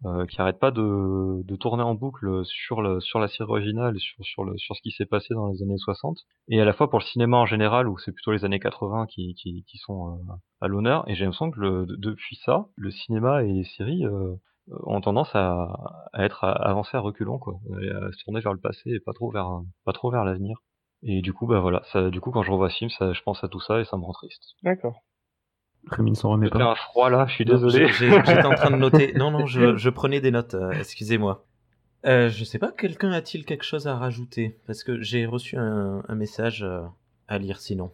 euh, 0.05 0.25
qui 0.25 0.39
arrête 0.41 0.59
pas 0.59 0.71
de, 0.71 1.41
de 1.43 1.55
tourner 1.55 1.83
en 1.83 1.93
boucle 1.93 2.41
sur 2.45 2.81
le, 2.81 2.99
sur 3.01 3.19
la 3.19 3.27
série 3.27 3.49
originale 3.49 3.97
sur, 3.99 4.23
sur 4.23 4.43
le, 4.45 4.57
sur 4.57 4.75
ce 4.75 4.81
qui 4.81 4.91
s'est 4.91 5.05
passé 5.05 5.33
dans 5.33 5.47
les 5.47 5.61
années 5.61 5.77
60. 5.77 6.17
Et 6.49 6.61
à 6.61 6.65
la 6.65 6.71
fois 6.73 6.89
pour 6.89 6.99
le 6.99 7.03
cinéma 7.05 7.37
en 7.37 7.45
général, 7.45 7.87
où 7.89 7.97
c'est 7.97 8.11
plutôt 8.13 8.31
les 8.31 8.45
années 8.45 8.59
80 8.59 9.07
qui, 9.07 9.33
qui, 9.35 9.63
qui 9.67 9.77
sont 9.77 10.13
euh, 10.13 10.33
à 10.61 10.67
l'honneur. 10.67 11.03
Et 11.09 11.15
j'ai 11.15 11.25
l'impression 11.25 11.51
que 11.51 11.59
le, 11.59 11.85
de- 11.85 11.95
depuis 11.97 12.37
ça, 12.45 12.67
le 12.75 12.91
cinéma 12.91 13.43
et 13.43 13.51
les 13.51 13.63
séries, 13.65 14.05
euh, 14.05 14.35
ont 14.85 15.01
tendance 15.01 15.33
à, 15.35 16.07
à 16.13 16.23
être 16.25 16.43
à, 16.43 16.69
à 16.69 16.99
reculons 16.99 17.39
quoi, 17.39 17.55
et 17.81 17.89
à 17.89 18.11
se 18.11 18.23
tourner 18.23 18.39
vers 18.41 18.53
le 18.53 18.59
passé 18.59 18.89
et 18.91 18.99
pas 18.99 19.13
trop 19.13 19.31
vers 19.31 19.61
pas 19.85 19.93
trop 19.93 20.11
vers 20.11 20.23
l'avenir. 20.25 20.57
Et 21.03 21.21
du 21.21 21.33
coup 21.33 21.47
bah 21.47 21.59
voilà, 21.59 21.81
ça, 21.91 22.09
du 22.09 22.19
coup 22.21 22.31
quand 22.31 22.43
je 22.43 22.51
revois 22.51 22.69
ce 22.69 22.77
film, 22.77 22.89
ça, 22.89 23.13
je 23.13 23.21
pense 23.21 23.43
à 23.43 23.47
tout 23.47 23.59
ça 23.61 23.79
et 23.79 23.85
ça 23.85 23.97
me 23.97 24.03
rend 24.03 24.11
triste. 24.13 24.55
D'accord. 24.63 25.01
Rémi 25.89 26.11
ne 26.11 26.15
s'en 26.15 26.31
remet 26.31 26.49
pas. 26.49 26.61
un 26.63 26.75
froid 26.75 27.09
là, 27.09 27.25
je 27.27 27.33
suis 27.33 27.45
désolé. 27.45 27.87
J'étais 27.87 28.45
en 28.45 28.53
train 28.53 28.69
de 28.71 28.75
noter. 28.75 29.13
Non, 29.17 29.31
non, 29.31 29.45
je, 29.45 29.77
je 29.77 29.89
prenais 29.89 30.19
des 30.19 30.29
notes. 30.31 30.53
euh, 30.55 30.71
Excusez-moi. 30.71 31.45
Euh, 32.05 32.29
je 32.29 32.43
sais 32.43 32.59
pas, 32.59 32.71
quelqu'un 32.71 33.11
a-t-il 33.11 33.45
quelque 33.45 33.63
chose 33.63 33.87
à 33.87 33.95
rajouter? 33.97 34.57
Parce 34.67 34.83
que 34.83 35.01
j'ai 35.01 35.25
reçu 35.25 35.57
un, 35.57 36.03
un 36.07 36.15
message 36.15 36.63
euh, 36.63 36.81
à 37.27 37.37
lire 37.37 37.59
sinon. 37.59 37.91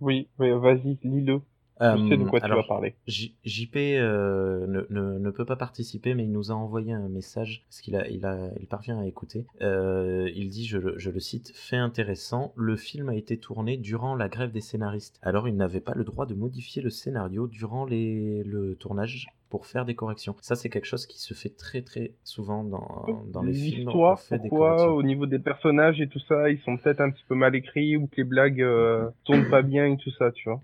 Oui, 0.00 0.28
oui, 0.38 0.50
vas-y, 0.52 0.98
lis-le. 1.02 1.40
Je 1.82 2.08
sais 2.08 2.16
de 2.16 2.22
Euh, 2.22 2.26
quoi 2.26 2.40
tu 2.40 2.48
vas 2.48 2.62
parler. 2.62 2.94
J- 3.06 3.34
JP 3.44 3.76
euh, 3.76 4.66
ne, 4.66 4.86
ne, 4.90 5.18
ne 5.18 5.30
peut 5.30 5.44
pas 5.44 5.56
participer, 5.56 6.14
mais 6.14 6.24
il 6.24 6.32
nous 6.32 6.50
a 6.50 6.54
envoyé 6.54 6.92
un 6.92 7.08
message 7.08 7.64
parce 7.68 7.80
qu'il 7.80 7.96
a, 7.96 8.08
il 8.08 8.24
a, 8.24 8.50
il 8.60 8.66
parvient 8.66 8.98
à 9.00 9.06
écouter. 9.06 9.46
Euh, 9.60 10.30
il 10.34 10.48
dit, 10.48 10.66
je, 10.66 10.78
le- 10.78 10.98
je 10.98 11.10
le 11.10 11.20
cite, 11.20 11.52
fait 11.54 11.76
intéressant. 11.76 12.52
Le 12.56 12.76
film 12.76 13.08
a 13.08 13.14
été 13.14 13.36
tourné 13.38 13.76
durant 13.76 14.14
la 14.14 14.28
grève 14.28 14.52
des 14.52 14.60
scénaristes. 14.60 15.18
Alors, 15.22 15.48
il 15.48 15.56
n'avait 15.56 15.80
pas 15.80 15.94
le 15.94 16.04
droit 16.04 16.26
de 16.26 16.34
modifier 16.34 16.82
le 16.82 16.90
scénario 16.90 17.46
durant 17.46 17.84
les, 17.84 18.42
le 18.44 18.74
tournage 18.76 19.28
pour 19.50 19.66
faire 19.66 19.84
des 19.84 19.94
corrections. 19.94 20.34
Ça, 20.40 20.54
c'est 20.56 20.70
quelque 20.70 20.86
chose 20.86 21.06
qui 21.06 21.20
se 21.20 21.34
fait 21.34 21.50
très 21.54 21.82
très 21.82 22.12
souvent 22.24 22.64
dans, 22.64 23.04
dans 23.32 23.42
les 23.42 23.52
films. 23.52 23.76
L'histoire, 23.88 24.18
pourquoi 24.28 24.88
au 24.94 25.02
niveau 25.02 25.26
des 25.26 25.38
personnages 25.38 26.00
et 26.00 26.08
tout 26.08 26.20
ça, 26.20 26.48
ils 26.48 26.58
sont 26.60 26.76
peut-être 26.78 27.00
un 27.02 27.10
petit 27.10 27.24
peu 27.28 27.34
mal 27.34 27.54
écrits 27.54 27.96
ou 27.98 28.06
que 28.06 28.16
les 28.16 28.24
blagues 28.24 28.62
euh, 28.62 29.10
tournent 29.24 29.50
pas 29.50 29.60
bien 29.62 29.86
et 29.86 29.96
tout 29.98 30.10
ça, 30.12 30.32
tu 30.32 30.48
vois. 30.48 30.62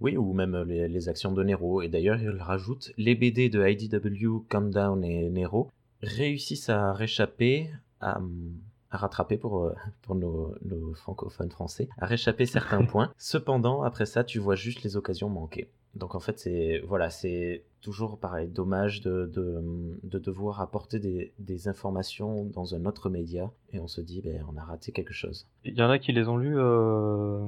Oui, 0.00 0.16
ou 0.16 0.32
même 0.32 0.62
les, 0.62 0.88
les 0.88 1.08
actions 1.08 1.32
de 1.32 1.42
Nero. 1.42 1.82
Et 1.82 1.88
d'ailleurs, 1.88 2.20
il 2.20 2.30
rajoute 2.30 2.92
les 2.96 3.14
BD 3.14 3.48
de 3.48 3.66
IDW, 3.66 4.44
Countdown 4.48 5.04
et 5.04 5.30
Nero 5.30 5.70
réussissent 6.02 6.68
à 6.68 6.92
réchapper 6.92 7.70
à 8.00 8.20
à 8.90 8.98
rattraper 8.98 9.36
pour, 9.36 9.64
euh, 9.64 9.74
pour 10.02 10.14
nos, 10.14 10.54
nos, 10.62 10.94
francophones 10.94 11.50
français, 11.50 11.88
à 11.98 12.06
réchapper 12.06 12.46
certains 12.46 12.84
points. 12.92 13.12
Cependant, 13.18 13.82
après 13.82 14.06
ça, 14.06 14.24
tu 14.24 14.38
vois 14.38 14.56
juste 14.56 14.82
les 14.82 14.96
occasions 14.96 15.28
manquées. 15.28 15.68
Donc 15.94 16.14
en 16.14 16.20
fait, 16.20 16.38
c'est 16.38 16.82
voilà, 16.86 17.08
c'est 17.08 17.62
toujours 17.80 18.18
pareil, 18.18 18.48
dommage 18.48 19.00
de, 19.00 19.30
de, 19.32 19.98
de 20.02 20.18
devoir 20.18 20.60
apporter 20.60 20.98
des, 20.98 21.32
des, 21.38 21.68
informations 21.68 22.44
dans 22.44 22.74
un 22.74 22.84
autre 22.84 23.08
média 23.08 23.50
et 23.72 23.80
on 23.80 23.88
se 23.88 24.02
dit, 24.02 24.20
ben, 24.20 24.44
on 24.52 24.58
a 24.58 24.62
raté 24.62 24.92
quelque 24.92 25.14
chose. 25.14 25.46
Il 25.64 25.74
y 25.74 25.82
en 25.82 25.88
a 25.88 25.98
qui 25.98 26.12
les 26.12 26.28
ont 26.28 26.36
lus 26.36 26.58
euh, 26.58 27.46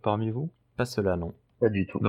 parmi 0.00 0.30
vous? 0.30 0.48
Pas 0.80 0.86
cela, 0.86 1.14
non. 1.14 1.34
Pas 1.60 1.68
du 1.68 1.86
tout. 1.86 2.00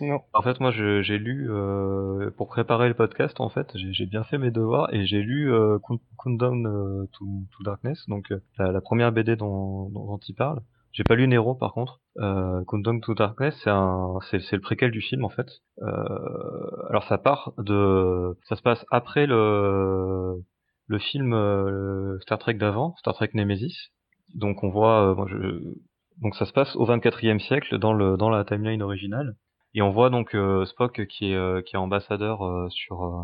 Non. 0.00 0.20
En 0.32 0.42
fait, 0.42 0.58
moi, 0.58 0.72
j'ai 0.72 1.16
lu 1.16 1.46
euh, 1.48 2.28
pour 2.36 2.48
préparer 2.48 2.88
le 2.88 2.94
podcast. 2.94 3.38
En 3.38 3.48
fait, 3.48 3.70
j'ai 3.76 4.04
bien 4.04 4.24
fait 4.24 4.36
mes 4.36 4.50
devoirs 4.50 4.92
et 4.92 5.06
j'ai 5.06 5.22
lu 5.22 5.52
euh, 5.52 5.78
Countdown 6.18 6.66
euh, 6.66 7.06
to, 7.12 7.24
to, 7.24 7.62
Darkness, 7.62 8.04
donc 8.08 8.32
euh, 8.32 8.40
la, 8.58 8.72
la, 8.72 8.80
première 8.80 9.12
BD 9.12 9.36
dont, 9.36 9.90
dont, 9.90 10.06
dont 10.06 10.18
il 10.26 10.34
parle. 10.34 10.60
J'ai 10.90 11.04
pas 11.04 11.14
lu 11.14 11.28
Nero 11.28 11.54
par 11.54 11.72
contre. 11.72 12.00
Euh, 12.18 12.64
Countdown 12.64 13.00
to 13.00 13.14
Darkness, 13.14 13.54
c'est 13.62 13.70
un, 13.70 14.18
c'est 14.28 14.50
le 14.50 14.60
préquel 14.60 14.90
du 14.90 15.00
film 15.00 15.24
en 15.24 15.30
fait. 15.30 15.62
Euh, 15.82 16.88
alors 16.90 17.04
ça 17.04 17.18
part 17.18 17.52
de, 17.58 18.36
ça 18.48 18.56
se 18.56 18.62
passe 18.62 18.84
après 18.90 19.28
le 19.28 20.42
le 20.88 20.98
film 20.98 21.32
euh, 21.32 22.18
Star 22.22 22.40
Trek 22.40 22.54
d'avant, 22.54 22.96
Star 22.96 23.14
Trek 23.14 23.30
Nemesis. 23.34 23.92
Donc 24.34 24.64
on 24.64 24.70
voit, 24.70 25.14
moi 25.14 25.28
je, 25.30 25.76
donc 26.22 26.34
ça 26.36 26.46
se 26.46 26.52
passe 26.52 26.74
au 26.76 26.86
24e 26.86 27.38
siècle 27.38 27.78
dans 27.78 27.92
le 27.92 28.16
dans 28.16 28.30
la 28.30 28.44
timeline 28.44 28.82
originale. 28.82 29.36
Et 29.74 29.82
on 29.82 29.90
voit 29.90 30.10
donc 30.10 30.34
euh, 30.34 30.64
Spock 30.64 31.06
qui 31.06 31.32
est 31.32 31.34
euh, 31.34 31.62
qui 31.62 31.76
est 31.76 31.78
ambassadeur 31.78 32.42
euh, 32.42 32.68
sur 32.70 33.04
euh, 33.04 33.22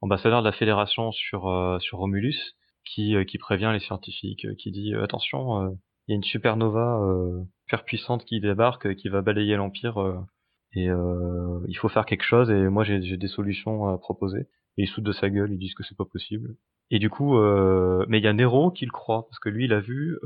ambassadeur 0.00 0.40
de 0.40 0.46
la 0.46 0.52
Fédération 0.52 1.12
sur 1.12 1.48
euh, 1.48 1.78
sur 1.78 1.98
Romulus 1.98 2.56
qui 2.84 3.14
qui 3.26 3.38
prévient 3.38 3.70
les 3.72 3.80
scientifiques 3.80 4.46
qui 4.58 4.70
dit 4.70 4.94
attention 4.94 5.76
il 6.06 6.12
y 6.12 6.14
a 6.14 6.16
une 6.16 6.22
supernova 6.22 7.00
super 7.64 7.84
puissante 7.84 8.24
qui 8.24 8.40
débarque 8.40 8.94
qui 8.94 9.08
va 9.08 9.22
balayer 9.22 9.56
l'empire 9.56 9.98
et 10.72 10.86
il 10.86 11.74
faut 11.78 11.88
faire 11.88 12.06
quelque 12.06 12.22
chose 12.22 12.48
et 12.48 12.68
moi 12.68 12.84
j'ai 12.84 13.02
j'ai 13.02 13.16
des 13.16 13.26
solutions 13.26 13.88
à 13.88 13.98
proposer. 13.98 14.46
Et 14.78 14.84
ils 14.84 14.88
sautent 14.88 15.02
de 15.02 15.12
sa 15.12 15.30
gueule 15.30 15.52
ils 15.52 15.58
disent 15.58 15.74
que 15.74 15.82
c'est 15.82 15.96
pas 15.96 16.04
possible. 16.04 16.54
Et 16.92 17.00
du 17.00 17.10
coup 17.10 17.36
mais 18.06 18.18
il 18.18 18.24
y 18.24 18.28
a 18.28 18.32
Nero 18.32 18.70
qui 18.70 18.86
le 18.86 18.92
croit 18.92 19.26
parce 19.26 19.40
que 19.40 19.48
lui 19.48 19.64
il 19.64 19.72
a 19.72 19.80
vu 19.80 20.16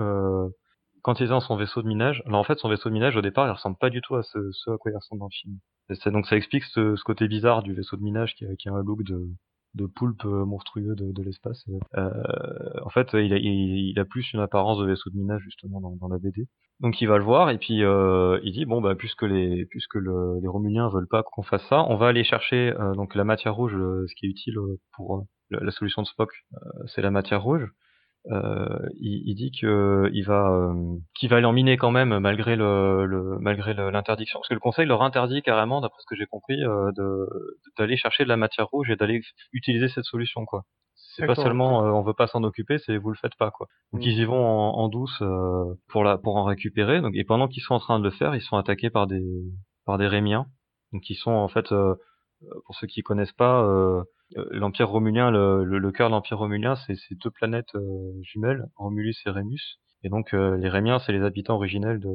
quand 1.02 1.20
il 1.20 1.24
est 1.24 1.28
dans 1.28 1.40
son 1.40 1.56
vaisseau 1.56 1.82
de 1.82 1.88
minage, 1.88 2.22
alors 2.26 2.40
en 2.40 2.44
fait 2.44 2.58
son 2.58 2.68
vaisseau 2.68 2.88
de 2.88 2.94
minage 2.94 3.16
au 3.16 3.22
départ 3.22 3.46
il 3.46 3.50
ressemble 3.50 3.76
pas 3.78 3.90
du 3.90 4.00
tout 4.00 4.16
à 4.16 4.22
ce, 4.22 4.38
à 4.70 4.76
quoi 4.78 4.90
il 4.90 4.96
ressemble 4.96 5.20
dans 5.20 5.28
le 5.28 5.34
film. 5.34 5.58
Donc 6.12 6.26
ça 6.26 6.36
explique 6.36 6.64
ce, 6.64 7.00
côté 7.02 7.26
bizarre 7.26 7.62
du 7.62 7.74
vaisseau 7.74 7.96
de 7.96 8.02
minage 8.02 8.34
qui 8.34 8.44
a, 8.44 8.54
qui 8.56 8.68
a 8.68 8.72
un 8.72 8.82
look 8.82 9.02
de, 9.02 9.28
de 9.74 9.86
poulpe 9.86 10.24
monstrueux 10.24 10.94
de, 10.94 11.22
l'espace. 11.22 11.64
Euh, 11.96 12.10
en 12.84 12.90
fait 12.90 13.08
il 13.14 13.98
a, 13.98 14.04
plus 14.04 14.32
une 14.32 14.40
apparence 14.40 14.78
de 14.78 14.86
vaisseau 14.86 15.10
de 15.10 15.16
minage 15.16 15.42
justement 15.42 15.80
dans, 15.80 16.08
la 16.08 16.18
BD. 16.18 16.46
Donc 16.80 17.00
il 17.00 17.06
va 17.06 17.18
le 17.18 17.24
voir 17.24 17.50
et 17.50 17.58
puis 17.58 17.84
euh, 17.84 18.40
il 18.42 18.52
dit 18.52 18.64
bon 18.64 18.80
bah 18.80 18.94
puisque 18.94 19.22
les 19.22 19.66
puisque 19.66 19.96
le, 19.96 20.38
les 20.40 20.48
Romuliens 20.48 20.88
veulent 20.88 21.08
pas 21.08 21.22
qu'on 21.22 21.42
fasse 21.42 21.66
ça, 21.68 21.84
on 21.88 21.96
va 21.96 22.08
aller 22.08 22.24
chercher 22.24 22.72
euh, 22.78 22.94
donc 22.94 23.14
la 23.14 23.24
matière 23.24 23.54
rouge, 23.54 23.72
ce 23.72 24.14
qui 24.14 24.26
est 24.26 24.30
utile 24.30 24.56
pour 24.96 25.26
la, 25.50 25.60
la 25.60 25.70
solution 25.70 26.02
de 26.02 26.06
Spock, 26.06 26.30
c'est 26.86 27.02
la 27.02 27.10
matière 27.10 27.42
rouge. 27.42 27.68
Euh, 28.26 28.86
il, 28.98 29.22
il, 29.30 29.34
dit 29.34 29.50
que 29.50 30.10
il 30.12 30.24
va 30.24 30.50
euh, 30.50 30.98
qu'il 31.14 31.30
va 31.30 31.36
aller 31.36 31.46
en 31.46 31.54
miner 31.54 31.78
quand 31.78 31.90
même 31.90 32.18
malgré 32.18 32.54
le, 32.54 33.06
le 33.06 33.38
malgré 33.38 33.72
l'interdiction. 33.72 34.38
Parce 34.38 34.48
que 34.48 34.54
le 34.54 34.60
conseil 34.60 34.86
leur 34.86 35.02
interdit 35.02 35.40
carrément 35.40 35.80
d'après 35.80 36.00
ce 36.02 36.06
que 36.06 36.16
j'ai 36.16 36.26
compris 36.26 36.62
euh, 36.62 36.90
de 36.96 37.26
d'aller 37.78 37.96
chercher 37.96 38.24
de 38.24 38.28
la 38.28 38.36
matière 38.36 38.66
rouge 38.68 38.90
et 38.90 38.96
d'aller 38.96 39.22
utiliser 39.52 39.88
cette 39.88 40.04
solution 40.04 40.44
quoi. 40.44 40.64
C'est 40.94 41.26
pas 41.26 41.34
seulement 41.34 41.82
euh, 41.82 41.90
on 41.90 42.02
veut 42.02 42.12
pas 42.12 42.26
s'en 42.26 42.44
occuper 42.44 42.76
c'est 42.78 42.98
vous 42.98 43.10
le 43.10 43.16
faites 43.16 43.36
pas 43.36 43.50
quoi. 43.50 43.68
Donc 43.94 44.02
mm. 44.02 44.04
ils 44.04 44.18
y 44.18 44.24
vont 44.26 44.44
en, 44.44 44.78
en 44.78 44.88
douce 44.88 45.18
euh, 45.22 45.74
pour 45.88 46.04
la 46.04 46.18
pour 46.18 46.36
en 46.36 46.44
récupérer. 46.44 47.00
Donc 47.00 47.14
et 47.14 47.24
pendant 47.24 47.48
qu'ils 47.48 47.62
sont 47.62 47.74
en 47.74 47.80
train 47.80 47.98
de 47.98 48.04
le 48.04 48.10
faire 48.10 48.34
ils 48.34 48.42
sont 48.42 48.58
attaqués 48.58 48.90
par 48.90 49.06
des 49.06 49.24
par 49.86 49.96
des 49.96 50.06
rémiens. 50.06 50.44
Donc 50.92 51.08
ils 51.08 51.16
sont 51.16 51.32
en 51.32 51.48
fait 51.48 51.72
pour 52.66 52.74
ceux 52.76 52.86
qui 52.86 53.02
connaissent 53.02 53.32
pas 53.32 53.62
euh, 53.62 54.02
l'Empire 54.50 54.88
romulien, 54.88 55.30
le, 55.30 55.64
le, 55.64 55.92
cœur 55.92 56.08
de 56.08 56.14
l'Empire 56.14 56.38
romulien, 56.38 56.76
c'est 56.76 56.94
ces 56.94 57.14
deux 57.14 57.30
planètes 57.30 57.74
euh, 57.74 58.12
jumelles, 58.22 58.66
Romulus 58.76 59.16
et 59.26 59.30
Rémus. 59.30 59.80
Et 60.02 60.08
donc 60.08 60.34
euh, 60.34 60.56
les 60.56 60.68
Rémiens, 60.68 60.98
c'est 60.98 61.12
les 61.12 61.22
habitants 61.22 61.54
originels 61.54 62.00
de, 62.00 62.08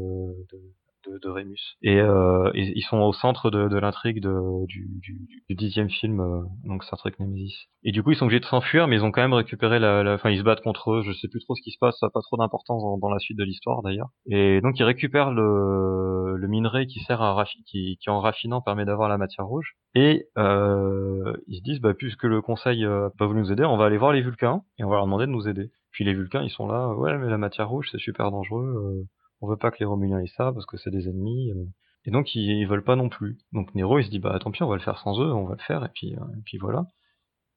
de, 1.09 1.29
Rémus. 1.29 1.77
Et, 1.81 1.99
euh, 1.99 2.51
ils 2.53 2.83
sont 2.83 2.99
au 2.99 3.13
centre 3.13 3.49
de, 3.49 3.77
l'intrigue 3.77 4.19
du, 4.19 5.27
dixième 5.49 5.89
film, 5.89 6.19
euh, 6.19 6.41
donc 6.65 6.83
Star 6.83 6.99
Trek 6.99 7.13
Nemesis. 7.19 7.67
Et 7.83 7.91
du 7.91 8.03
coup, 8.03 8.11
ils 8.11 8.15
sont 8.15 8.25
obligés 8.25 8.39
de 8.39 8.45
s'enfuir, 8.45 8.87
mais 8.87 8.97
ils 8.97 9.03
ont 9.03 9.11
quand 9.11 9.21
même 9.21 9.33
récupéré 9.33 9.79
la. 9.79 10.13
Enfin, 10.13 10.29
ils 10.31 10.39
se 10.39 10.43
battent 10.43 10.61
contre 10.61 10.91
eux. 10.91 11.03
Je 11.03 11.11
sais 11.11 11.27
plus 11.27 11.39
trop 11.41 11.55
ce 11.55 11.61
qui 11.61 11.71
se 11.71 11.77
passe. 11.79 11.97
Ça 11.99 12.07
n'a 12.07 12.09
pas 12.09 12.21
trop 12.21 12.37
d'importance 12.37 12.83
dans, 12.99 13.09
la 13.09 13.19
suite 13.19 13.37
de 13.37 13.43
l'histoire 13.43 13.81
d'ailleurs. 13.81 14.09
Et 14.29 14.61
donc, 14.61 14.79
ils 14.79 14.83
récupèrent 14.83 15.31
le, 15.31 16.47
minerai 16.47 16.85
qui 16.85 16.99
sert 16.99 17.21
à 17.21 17.43
qui, 17.65 17.97
qui 17.99 18.09
en 18.09 18.19
raffinant 18.19 18.61
permet 18.61 18.85
d'avoir 18.85 19.09
la 19.09 19.17
matière 19.17 19.45
rouge. 19.45 19.75
Et 19.95 20.27
euh, 20.37 21.33
ils 21.47 21.57
se 21.57 21.63
disent, 21.63 21.79
bah, 21.81 21.93
puisque 21.93 22.23
le 22.23 22.41
Conseil 22.41 22.83
n'a 22.83 23.09
pas 23.17 23.25
voulu 23.25 23.41
nous 23.41 23.51
aider, 23.51 23.63
on 23.63 23.77
va 23.77 23.85
aller 23.85 23.97
voir 23.97 24.13
les 24.13 24.21
Vulcains 24.21 24.61
et 24.77 24.83
on 24.83 24.89
va 24.89 24.97
leur 24.97 25.05
demander 25.05 25.25
de 25.25 25.31
nous 25.31 25.47
aider. 25.47 25.71
Puis 25.91 26.03
les 26.03 26.13
Vulcains, 26.13 26.43
ils 26.43 26.49
sont 26.49 26.67
là, 26.67 26.93
ouais, 26.93 27.17
mais 27.17 27.29
la 27.29 27.37
matière 27.37 27.69
rouge, 27.69 27.89
c'est 27.91 27.99
super 27.99 28.29
dangereux. 28.29 29.05
Euh, 29.35 29.45
on 29.45 29.47
veut 29.49 29.57
pas 29.57 29.71
que 29.71 29.77
les 29.79 29.85
Romuliens 29.85 30.19
aient 30.19 30.27
ça 30.37 30.51
parce 30.51 30.65
que 30.65 30.77
c'est 30.77 30.91
des 30.91 31.07
ennemis. 31.07 31.51
Euh. 31.51 31.65
Et 32.05 32.11
donc 32.11 32.35
ils, 32.35 32.59
ils, 32.59 32.67
veulent 32.67 32.83
pas 32.83 32.95
non 32.95 33.09
plus. 33.09 33.37
Donc 33.51 33.73
Nero 33.75 33.99
il 33.99 34.05
se 34.05 34.09
dit 34.09 34.19
bah 34.19 34.37
tant 34.39 34.51
pis 34.51 34.63
on 34.63 34.67
va 34.67 34.75
le 34.75 34.81
faire 34.81 34.99
sans 34.99 35.19
eux, 35.19 35.31
on 35.33 35.45
va 35.45 35.55
le 35.55 35.61
faire 35.61 35.83
et 35.83 35.89
puis 35.93 36.15
euh, 36.15 36.37
et 36.37 36.41
puis 36.45 36.57
voilà. 36.57 36.85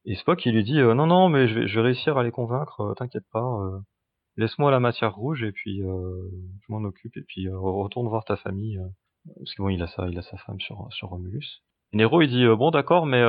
Et 0.04 0.14
Spock 0.14 0.44
il 0.46 0.54
lui 0.54 0.64
dit 0.64 0.80
euh, 0.80 0.94
non 0.94 1.06
non 1.06 1.28
mais 1.28 1.48
je 1.48 1.60
vais, 1.60 1.68
je 1.68 1.74
vais 1.76 1.86
réussir 1.86 2.16
à 2.16 2.22
les 2.22 2.30
convaincre, 2.30 2.94
t'inquiète 2.96 3.26
pas, 3.32 3.58
laisse-moi 4.36 4.70
la 4.70 4.80
matière 4.80 5.14
rouge 5.14 5.42
et 5.42 5.52
puis 5.52 5.80
je 5.80 6.72
m'en 6.72 6.82
occupe 6.84 7.16
et 7.16 7.22
puis 7.22 7.48
retourne 7.50 8.08
voir 8.08 8.24
ta 8.24 8.36
famille 8.36 8.78
parce 9.36 9.54
que 9.54 9.62
bon 9.62 9.68
il 9.68 9.82
a 9.82 9.86
sa 9.88 10.08
il 10.08 10.18
a 10.18 10.22
sa 10.22 10.38
femme 10.38 10.60
sur 10.60 10.88
sur 10.92 11.08
Romulus. 11.08 11.62
Et 11.92 11.98
Nero 11.98 12.22
il 12.22 12.30
dit 12.30 12.46
bon 12.46 12.70
d'accord 12.70 13.04
mais 13.04 13.22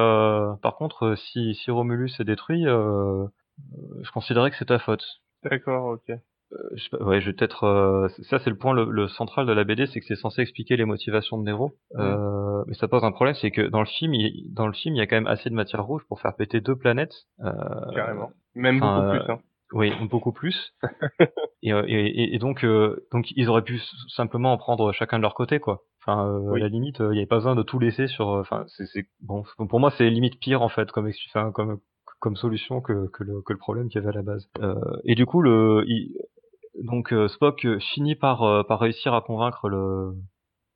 par 0.62 0.76
contre 0.78 1.16
si 1.16 1.54
si 1.56 1.70
Romulus 1.70 2.18
est 2.20 2.24
détruit 2.24 2.64
je 2.64 4.12
considérerais 4.14 4.52
que 4.52 4.58
c'est 4.58 4.66
ta 4.66 4.80
faute. 4.80 5.04
D'accord 5.44 5.88
ok. 5.88 6.18
Euh, 6.52 6.58
je, 6.76 7.04
ouais, 7.04 7.22
je 7.22 7.28
vais 7.28 7.34
peut-être. 7.34 7.64
Euh, 7.64 8.08
ça, 8.24 8.40
c'est 8.40 8.50
le 8.50 8.58
point 8.58 8.74
le, 8.74 8.90
le, 8.90 9.08
central 9.08 9.46
de 9.46 9.54
la 9.54 9.64
BD, 9.64 9.86
c'est 9.88 10.00
que 10.00 10.06
c'est 10.06 10.16
censé 10.16 10.42
expliquer 10.42 10.78
les 10.78 10.86
motivations 10.86 11.38
de 11.38 11.44
Nero. 11.44 11.74
Euh, 11.96 12.64
mais 12.68 12.74
ça 12.74 12.88
pose 12.88 13.04
un 13.04 13.12
problème, 13.12 13.36
c'est 13.36 13.52
que 13.52 13.62
dans 13.62 13.80
le 13.80 13.86
film, 13.86 14.14
il, 14.14 14.54
dans 14.54 14.68
le 14.68 14.74
film, 14.74 14.96
il 14.96 15.00
y 15.00 15.02
a 15.02 15.08
quand 15.08 15.16
même 15.16 15.28
assez 15.28 15.50
de 15.50 15.56
matière 15.56 15.86
rouge 15.86 16.04
pour 16.08 16.20
faire 16.22 16.36
péter 16.36 16.62
deux 16.62 16.76
planètes. 16.76 17.14
Euh, 17.44 17.52
Carrément. 17.94 18.32
Même 18.56 18.80
beaucoup 18.80 19.10
plus. 19.10 19.32
Hein. 19.32 19.40
Oui, 19.72 19.94
beaucoup 20.10 20.32
plus. 20.32 20.74
et, 21.62 21.70
et, 21.70 22.36
et, 22.36 22.40
donc, 22.40 22.66
donc, 23.12 23.32
ils 23.36 23.50
auraient 23.50 23.62
pu 23.62 23.80
simplement 24.08 24.52
en 24.52 24.58
prendre 24.58 24.92
chacun 24.94 25.18
de 25.18 25.22
leur 25.22 25.36
côté, 25.36 25.60
quoi. 25.60 25.84
Enfin, 26.02 26.40
oui. 26.42 26.60
à 26.60 26.64
la 26.64 26.70
limite, 26.70 26.98
il 27.00 27.10
n'y 27.10 27.18
avait 27.20 27.28
pas 27.28 27.36
besoin 27.36 27.56
de 27.56 27.62
tout 27.62 27.78
laisser 27.78 28.08
sur. 28.08 28.30
Enfin, 28.30 28.66
c'est 28.68 29.06
bon. 29.22 29.44
Pour 29.70 29.80
moi, 29.80 29.92
c'est 29.92 30.10
limite 30.10 30.40
pire 30.40 30.64
en 30.64 30.70
fait, 30.70 30.92
comme 30.92 31.08
enfin, 31.28 31.52
comme 31.52 31.80
comme 32.20 32.36
solution 32.36 32.82
que, 32.82 33.08
que, 33.08 33.24
le, 33.24 33.42
que 33.42 33.54
le 33.54 33.60
problème 33.60 33.88
qu'il 33.90 34.02
y 34.02 34.04
avait 34.04 34.14
à 34.14 34.18
la 34.18 34.22
base. 34.22 34.50
Euh, 34.60 34.76
et 35.06 35.16
du 35.16 35.26
coup, 35.26 35.42
le, 35.42 35.84
il, 35.88 36.16
donc 36.76 37.14
euh, 37.14 37.28
Spock 37.28 37.66
euh, 37.66 37.80
finit 37.80 38.16
par, 38.16 38.44
euh, 38.44 38.64
par 38.64 38.80
réussir 38.80 39.14
à 39.14 39.22
convaincre 39.22 39.70
le, 39.70 40.14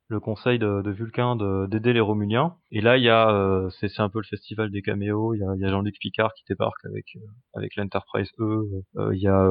le 0.08 0.20
conseil 0.20 0.58
de, 0.58 0.82
de 0.82 0.90
Vulcain 0.90 1.36
d'aider 1.68 1.92
les 1.92 2.00
Romuliens. 2.00 2.56
Et 2.70 2.80
là, 2.80 2.96
il 2.96 3.04
y 3.04 3.10
a, 3.10 3.68
c'est 3.80 4.00
un 4.00 4.08
peu 4.08 4.18
le 4.18 4.26
festival 4.28 4.70
des 4.70 4.82
caméos. 4.82 5.34
Il 5.34 5.40
y 5.40 5.44
a, 5.44 5.54
y 5.56 5.64
a 5.64 5.70
Jean-Luc 5.70 5.98
Picard 5.98 6.32
qui 6.34 6.44
débarque 6.48 6.84
avec 6.84 7.06
avec 7.54 7.74
l'Enterprise 7.76 8.30
E. 8.38 8.64
Il 9.12 9.20
y 9.20 9.28
a, 9.28 9.50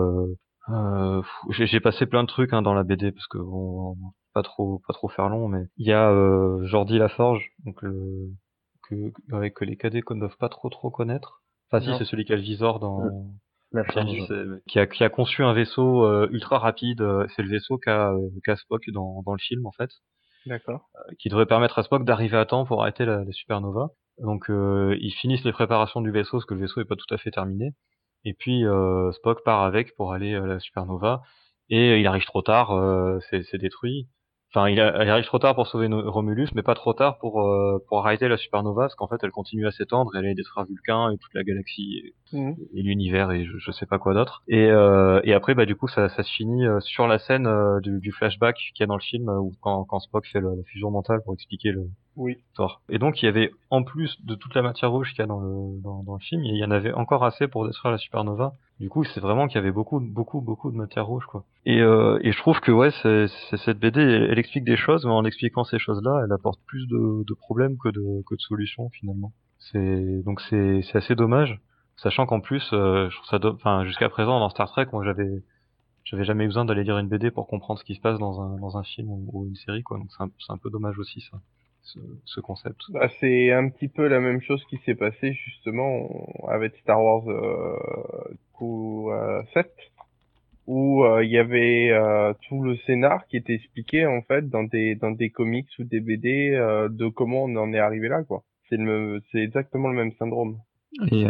j'ai 1.49 1.79
passé 1.79 2.05
plein 2.05 2.23
de 2.23 2.27
trucs 2.27 2.53
hein, 2.53 2.61
dans 2.61 2.73
la 2.73 2.83
BD 2.83 3.11
parce 3.11 3.27
que 3.27 3.39
bon, 3.39 3.95
pas 4.33 4.43
trop 4.43 4.81
pas 4.87 4.93
trop 4.93 5.09
faire 5.09 5.29
long, 5.29 5.47
mais 5.47 5.65
il 5.77 5.87
y 5.87 5.91
a 5.91 6.13
Jordi 6.63 6.99
Laforge, 6.99 7.49
donc 7.65 7.81
le, 7.81 8.29
que 8.87 9.11
avec 9.31 9.55
que 9.55 9.65
les 9.65 9.75
cadets 9.75 10.03
ne 10.11 10.19
doivent 10.19 10.37
pas 10.37 10.49
trop 10.49 10.69
trop 10.69 10.91
connaître. 10.91 11.41
Enfin 11.71 11.83
si, 11.83 11.97
c'est 11.97 12.05
celui 12.05 12.25
qui 12.25 12.33
a 12.33 12.35
le 12.35 12.43
visor 12.43 12.79
dans 12.79 13.01
qui, 14.67 14.79
a, 14.79 14.87
qui 14.87 15.03
a 15.03 15.09
conçu 15.09 15.43
un 15.43 15.53
vaisseau 15.53 16.05
euh, 16.05 16.27
ultra 16.31 16.59
rapide. 16.59 17.01
Euh, 17.01 17.25
c'est 17.35 17.41
le 17.41 17.49
vaisseau 17.49 17.77
qu'a 17.77 18.13
qu 18.43 18.55
Spock 18.55 18.89
dans, 18.91 19.21
dans 19.25 19.33
le 19.33 19.39
film 19.39 19.65
en 19.65 19.71
fait. 19.71 19.89
D'accord. 20.45 20.89
Euh, 20.95 21.13
qui 21.19 21.29
devrait 21.29 21.45
permettre 21.45 21.79
à 21.79 21.83
Spock 21.83 22.05
d'arriver 22.05 22.37
à 22.37 22.45
temps 22.45 22.65
pour 22.65 22.81
arrêter 22.81 23.05
la, 23.05 23.23
la 23.23 23.31
supernova. 23.31 23.89
Donc 24.19 24.45
ils 24.49 25.13
finissent 25.19 25.43
les 25.43 25.51
préparations 25.51 26.01
du 26.01 26.11
vaisseau 26.11 26.37
parce 26.37 26.45
que 26.45 26.53
le 26.53 26.61
vaisseau 26.61 26.81
est 26.81 26.85
pas 26.85 26.95
tout 26.95 27.11
à 27.11 27.17
fait 27.17 27.31
terminé. 27.31 27.71
Et 28.25 28.33
puis 28.33 28.63
Spock 29.13 29.43
part 29.43 29.63
avec 29.63 29.95
pour 29.95 30.13
aller 30.13 30.35
à 30.35 30.45
la 30.45 30.59
supernova 30.59 31.23
et 31.69 31.99
il 31.99 32.05
arrive 32.05 32.25
trop 32.25 32.43
tard, 32.43 32.79
c'est 33.31 33.57
détruit. 33.57 34.07
Enfin, 34.55 34.69
il, 34.69 34.79
arrive 34.79 35.25
trop 35.25 35.39
tard 35.39 35.55
pour 35.55 35.65
sauver 35.65 35.87
Romulus, 35.89 36.49
mais 36.53 36.61
pas 36.61 36.75
trop 36.75 36.93
tard 36.93 37.17
pour 37.17 37.41
euh, 37.41 37.83
pour 37.87 38.05
arrêter 38.05 38.27
la 38.27 38.37
supernova, 38.37 38.83
parce 38.83 38.93
qu'en 38.93 39.07
fait, 39.07 39.17
elle 39.23 39.31
continue 39.31 39.65
à 39.65 39.71
s'étendre, 39.71 40.11
elle 40.13 40.25
allait 40.25 40.35
détruire 40.35 40.67
Vulcain 40.67 41.09
et 41.11 41.17
toute 41.17 41.33
la 41.33 41.43
galaxie 41.43 42.13
et, 42.31 42.37
mmh. 42.37 42.53
l'univers 42.73 43.31
et 43.31 43.45
je, 43.45 43.71
sais 43.71 43.87
pas 43.87 43.97
quoi 43.97 44.13
d'autre. 44.13 44.43
Et 44.47 44.69
euh, 44.69 45.21
et 45.23 45.33
après, 45.33 45.55
bah 45.55 45.65
du 45.65 45.75
coup, 45.75 45.87
ça, 45.87 46.07
ça 46.09 46.21
se 46.21 46.31
finit 46.31 46.67
euh, 46.67 46.79
sur 46.81 47.07
la 47.07 47.17
scène 47.17 47.47
euh, 47.47 47.79
du, 47.79 47.99
du, 47.99 48.11
flashback 48.11 48.57
qu'il 48.75 48.81
y 48.81 48.83
a 48.83 48.85
dans 48.85 48.95
le 48.95 49.01
film, 49.01 49.27
où 49.27 49.53
quand, 49.59 49.85
quand 49.85 49.99
Spock 49.99 50.27
fait 50.27 50.39
la 50.39 50.51
fusion 50.67 50.91
mentale 50.91 51.21
pour 51.23 51.33
expliquer 51.33 51.71
le 51.71 51.87
oui. 52.15 52.37
Et 52.89 52.99
donc, 52.99 53.21
il 53.21 53.25
y 53.25 53.27
avait 53.27 53.51
en 53.69 53.83
plus 53.83 54.23
de 54.23 54.35
toute 54.35 54.53
la 54.53 54.61
matière 54.61 54.91
rouge 54.91 55.09
qu'il 55.11 55.19
y 55.19 55.23
a 55.23 55.25
dans 55.25 55.39
le 55.39 55.81
dans, 55.81 56.03
le 56.13 56.19
film, 56.19 56.43
il 56.43 56.57
y 56.57 56.63
en 56.63 56.71
avait 56.71 56.93
encore 56.93 57.25
assez 57.25 57.47
pour 57.47 57.65
détruire 57.65 57.91
la 57.91 57.97
supernova. 57.97 58.53
Du 58.79 58.89
coup, 58.89 59.03
c'est 59.03 59.19
vraiment 59.19 59.47
qu'il 59.47 59.55
y 59.55 59.59
avait 59.59 59.71
beaucoup, 59.71 59.99
beaucoup, 59.99 60.41
beaucoup 60.41 60.71
de 60.71 60.77
matière 60.77 61.07
rouge, 61.07 61.25
quoi. 61.25 61.43
Et, 61.65 61.81
euh, 61.81 62.19
et 62.21 62.31
je 62.31 62.37
trouve 62.37 62.59
que 62.59 62.71
ouais, 62.71 62.91
c'est, 63.01 63.27
cette 63.57 63.79
BD, 63.79 64.01
elle, 64.01 64.37
explique 64.37 64.63
des 64.63 64.77
choses, 64.77 65.05
mais 65.05 65.11
en 65.11 65.25
expliquant 65.25 65.63
ces 65.63 65.79
choses-là, 65.79 66.21
elle 66.23 66.31
apporte 66.31 66.59
plus 66.67 66.87
de, 66.87 67.23
de 67.23 67.33
problèmes 67.33 67.77
que 67.77 67.89
de, 67.89 68.23
que 68.27 68.35
de 68.35 68.41
solutions 68.41 68.89
finalement. 68.89 69.31
C'est 69.57 70.21
donc 70.23 70.41
c'est, 70.41 70.81
c'est 70.83 70.97
assez 70.97 71.15
dommage, 71.15 71.59
sachant 71.97 72.25
qu'en 72.25 72.41
plus, 72.41 72.69
euh, 72.73 73.09
je 73.09 73.15
trouve 73.15 73.29
ça, 73.29 73.39
enfin 73.53 73.85
jusqu'à 73.85 74.09
présent 74.09 74.39
dans 74.39 74.49
Star 74.49 74.69
Trek, 74.69 74.87
moi 74.91 75.03
j'avais 75.03 75.43
j'avais 76.03 76.25
jamais 76.25 76.45
besoin 76.45 76.65
d'aller 76.65 76.83
lire 76.83 76.97
une 76.97 77.07
BD 77.07 77.31
pour 77.31 77.47
comprendre 77.47 77.79
ce 77.79 77.85
qui 77.85 77.95
se 77.95 78.01
passe 78.01 78.19
dans 78.19 78.41
un 78.41 78.57
dans 78.57 78.77
un 78.77 78.83
film 78.83 79.09
ou, 79.09 79.45
une 79.47 79.55
série, 79.55 79.83
quoi. 79.83 79.97
Donc 79.97 80.09
c'est 80.11 80.23
un, 80.23 80.29
un 80.49 80.57
peu 80.57 80.69
dommage 80.69 80.99
aussi 80.99 81.21
ça 81.21 81.39
ce, 81.83 82.39
concept. 82.39 82.79
Bah, 82.89 83.09
c'est 83.19 83.51
un 83.51 83.69
petit 83.69 83.87
peu 83.87 84.07
la 84.07 84.19
même 84.19 84.41
chose 84.41 84.63
qui 84.69 84.77
s'est 84.85 84.95
passé 84.95 85.33
justement 85.33 86.09
avec 86.47 86.75
Star 86.77 87.03
Wars 87.03 87.29
euh, 87.29 87.77
coup, 88.53 89.11
7 89.53 89.65
euh, 89.65 89.69
où 90.65 91.03
euh, 91.03 91.23
il 91.25 91.29
y 91.29 91.37
avait 91.37 91.89
euh, 91.91 92.33
tout 92.47 92.63
le 92.63 92.77
scénar 92.77 93.27
qui 93.27 93.35
était 93.35 93.53
expliqué 93.53 94.05
en 94.05 94.21
fait 94.21 94.49
dans 94.49 94.63
des 94.63 94.95
dans 94.95 95.11
des 95.11 95.29
comics 95.29 95.67
ou 95.79 95.83
des 95.83 95.99
BD 95.99 96.51
de 96.51 97.07
comment 97.09 97.43
on 97.43 97.55
en 97.57 97.73
est 97.73 97.79
arrivé 97.79 98.07
là 98.07 98.23
quoi. 98.23 98.43
C'est 98.69 98.77
le 98.77 99.21
c'est 99.31 99.39
exactement 99.39 99.89
le 99.89 99.95
même 99.95 100.13
syndrome. 100.13 100.59
Et 101.11 101.25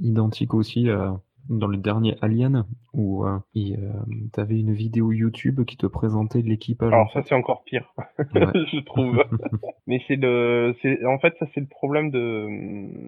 identique 0.00 0.54
aussi 0.54 0.90
à 0.90 1.18
dans 1.48 1.66
le 1.66 1.76
dernier 1.76 2.16
Alien 2.20 2.64
où 2.92 3.24
euh, 3.24 3.38
tu 3.54 4.40
avais 4.40 4.58
une 4.58 4.72
vidéo 4.72 5.12
YouTube 5.12 5.64
qui 5.64 5.76
te 5.76 5.86
présentait 5.86 6.42
l'équipage. 6.42 6.92
Alors 6.92 7.12
ça 7.12 7.22
c'est 7.22 7.34
encore 7.34 7.64
pire, 7.64 7.92
je 8.18 8.80
trouve. 8.84 9.24
Mais 9.86 10.02
c'est 10.06 10.16
le, 10.16 10.74
c'est 10.82 11.04
en 11.04 11.18
fait 11.18 11.34
ça 11.38 11.46
c'est 11.54 11.60
le 11.60 11.66
problème 11.66 12.10
de, 12.10 12.46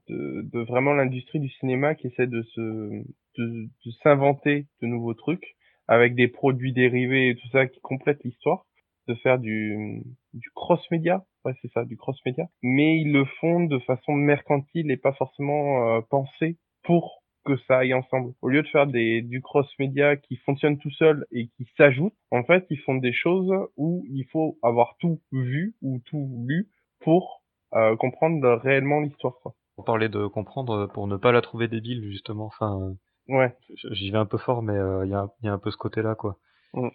de, 0.09 0.43
de 0.43 0.61
vraiment 0.61 0.93
l'industrie 0.93 1.41
du 1.41 1.51
cinéma 1.51 1.95
qui 1.95 2.09
essaie 2.09 2.27
de 2.27 2.43
se 2.43 2.61
de, 2.61 3.69
de 3.85 3.91
s'inventer 4.03 4.67
de 4.83 4.87
nouveaux 4.87 5.15
trucs 5.15 5.57
avec 5.89 6.15
des 6.15 6.29
produits 6.29 6.73
dérivés 6.73 7.31
et 7.31 7.35
tout 7.35 7.49
ça 7.49 7.67
qui 7.67 7.81
complètent 7.81 8.23
l'histoire, 8.25 8.65
de 9.09 9.15
faire 9.17 9.39
du 9.39 10.03
du 10.33 10.51
cross 10.55 10.81
média, 10.91 11.25
ouais 11.45 11.53
c'est 11.61 11.73
ça, 11.73 11.85
du 11.85 11.97
cross 11.97 12.17
média. 12.25 12.47
Mais 12.63 12.99
ils 12.99 13.13
le 13.13 13.25
font 13.41 13.65
de 13.65 13.79
façon 13.81 14.13
mercantile 14.13 14.91
et 14.91 14.97
pas 14.97 15.13
forcément 15.13 15.97
euh, 15.97 16.01
pensé 16.09 16.59
pour 16.85 17.20
que 17.45 17.57
ça 17.69 17.79
aille 17.79 17.95
ensemble. 17.95 18.33
Au 18.43 18.49
lieu 18.49 18.63
de 18.63 18.69
faire 18.69 18.87
des, 18.87 19.23
du 19.23 19.41
cross-média 19.41 20.17
qui 20.17 20.37
fonctionne 20.37 20.79
tout 20.79 20.91
seul 20.91 21.27
et 21.33 21.49
qui 21.49 21.67
s'ajoute, 21.77 22.15
en 22.31 22.45
fait, 22.45 22.67
ils 22.71 22.81
font 22.81 22.97
des 22.97 23.13
choses 23.13 23.53
où 23.77 24.05
il 24.09 24.27
faut 24.31 24.59
avoir 24.63 24.97
tout 24.99 25.21
vu 25.33 25.75
ou 25.83 26.01
tout 26.07 26.45
lu 26.47 26.69
pour 27.01 27.43
euh, 27.75 27.97
comprendre 27.97 28.47
réellement 28.63 29.01
l'histoire. 29.01 29.35
On 29.77 29.83
parlait 29.83 30.09
de 30.09 30.27
comprendre 30.27 30.87
pour 30.87 31.07
ne 31.07 31.17
pas 31.17 31.33
la 31.33 31.41
trouver 31.41 31.69
débile, 31.69 32.05
justement. 32.11 32.47
Enfin, 32.47 32.95
ouais. 33.29 33.55
J'y 33.91 34.11
vais 34.11 34.19
un 34.19 34.27
peu 34.27 34.39
fort, 34.39 34.63
mais 34.63 34.75
euh, 34.75 35.07
il 35.07 35.11
y, 35.11 35.15
a, 35.15 35.29
y, 35.43 35.49
a, 35.49 35.53
un 35.53 35.59
peu 35.59 35.71
ce 35.71 35.77
côté-là, 35.77 36.15
quoi. 36.15 36.37
Mm. 36.75 36.89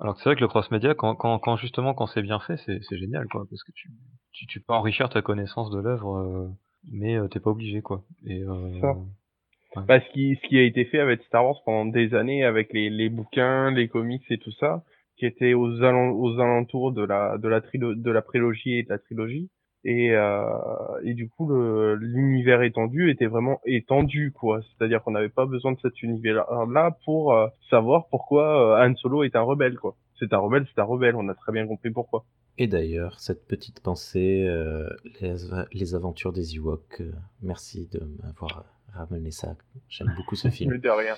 Alors 0.00 0.16
c'est 0.16 0.24
vrai 0.24 0.34
que 0.34 0.40
le 0.40 0.48
cross-média, 0.48 0.94
quand, 0.94 1.14
quand, 1.14 1.38
quand, 1.38 1.56
justement 1.56 1.94
quand 1.94 2.06
c'est 2.06 2.22
bien 2.22 2.40
fait, 2.40 2.56
c'est 2.56 2.98
génial, 2.98 3.28
quoi, 3.28 3.44
parce 3.48 3.62
que 3.62 3.70
tu, 3.72 3.90
tu, 4.32 4.46
tu 4.46 4.60
peux 4.60 4.72
enrichir 4.72 5.08
ta 5.08 5.22
connaissance 5.22 5.70
de 5.70 5.78
l'œuvre, 5.78 6.16
euh, 6.16 6.48
mais 6.90 7.16
t'es 7.28 7.38
pas 7.38 7.50
obligé, 7.50 7.80
quoi. 7.80 8.02
Et, 8.26 8.44
ça. 8.80 8.96
Bah, 9.76 10.00
ce 10.00 10.12
qui, 10.12 10.38
ce 10.42 10.48
qui 10.48 10.58
a 10.58 10.62
été 10.62 10.84
fait 10.84 11.00
avec 11.00 11.22
Star 11.22 11.44
Wars 11.44 11.62
pendant 11.64 11.86
des 11.86 12.14
années 12.14 12.44
avec 12.44 12.72
les, 12.72 12.90
les 12.90 13.08
bouquins, 13.08 13.70
les 13.70 13.88
comics 13.88 14.24
et 14.30 14.38
tout 14.38 14.52
ça, 14.52 14.84
qui 15.16 15.26
était 15.26 15.54
aux, 15.54 15.82
alentours 15.82 16.92
de 16.92 17.02
la, 17.02 17.38
de 17.38 17.48
la 17.48 17.60
de 17.60 18.10
la 18.10 18.22
prélogie 18.22 18.78
et 18.78 18.82
de 18.84 18.88
la 18.88 18.98
trilogie. 18.98 19.50
Et, 19.84 20.12
euh, 20.12 20.46
et 21.04 21.12
du 21.12 21.28
coup, 21.28 21.50
l'univers 21.96 22.62
étendu 22.62 23.10
était 23.10 23.26
vraiment 23.26 23.60
étendu, 23.66 24.32
quoi. 24.32 24.60
C'est-à-dire 24.62 25.02
qu'on 25.02 25.10
n'avait 25.10 25.28
pas 25.28 25.44
besoin 25.44 25.72
de 25.72 25.78
cet 25.80 26.02
univers-là 26.02 26.96
pour 27.04 27.34
euh, 27.34 27.48
savoir 27.68 28.08
pourquoi 28.08 28.80
euh, 28.80 28.88
Han 28.88 28.94
Solo 28.96 29.24
est 29.24 29.36
un 29.36 29.42
rebelle, 29.42 29.76
quoi. 29.76 29.94
C'est 30.18 30.32
un 30.32 30.38
rebelle, 30.38 30.66
c'est 30.74 30.80
un 30.80 30.84
rebelle. 30.84 31.16
On 31.16 31.28
a 31.28 31.34
très 31.34 31.52
bien 31.52 31.66
compris 31.66 31.90
pourquoi. 31.90 32.24
Et 32.56 32.66
d'ailleurs, 32.66 33.18
cette 33.18 33.46
petite 33.46 33.80
pensée, 33.80 34.44
euh, 34.46 34.88
les, 35.20 35.34
les, 35.72 35.94
aventures 35.94 36.32
des 36.32 36.54
Ewoks, 36.56 37.02
merci 37.42 37.88
de 37.90 38.00
m'avoir 38.22 38.64
ramener 38.92 39.30
ça. 39.30 39.56
J'aime 39.88 40.12
beaucoup 40.16 40.36
ce 40.36 40.48
film. 40.50 40.78
de 40.78 40.88
rien. 40.88 41.16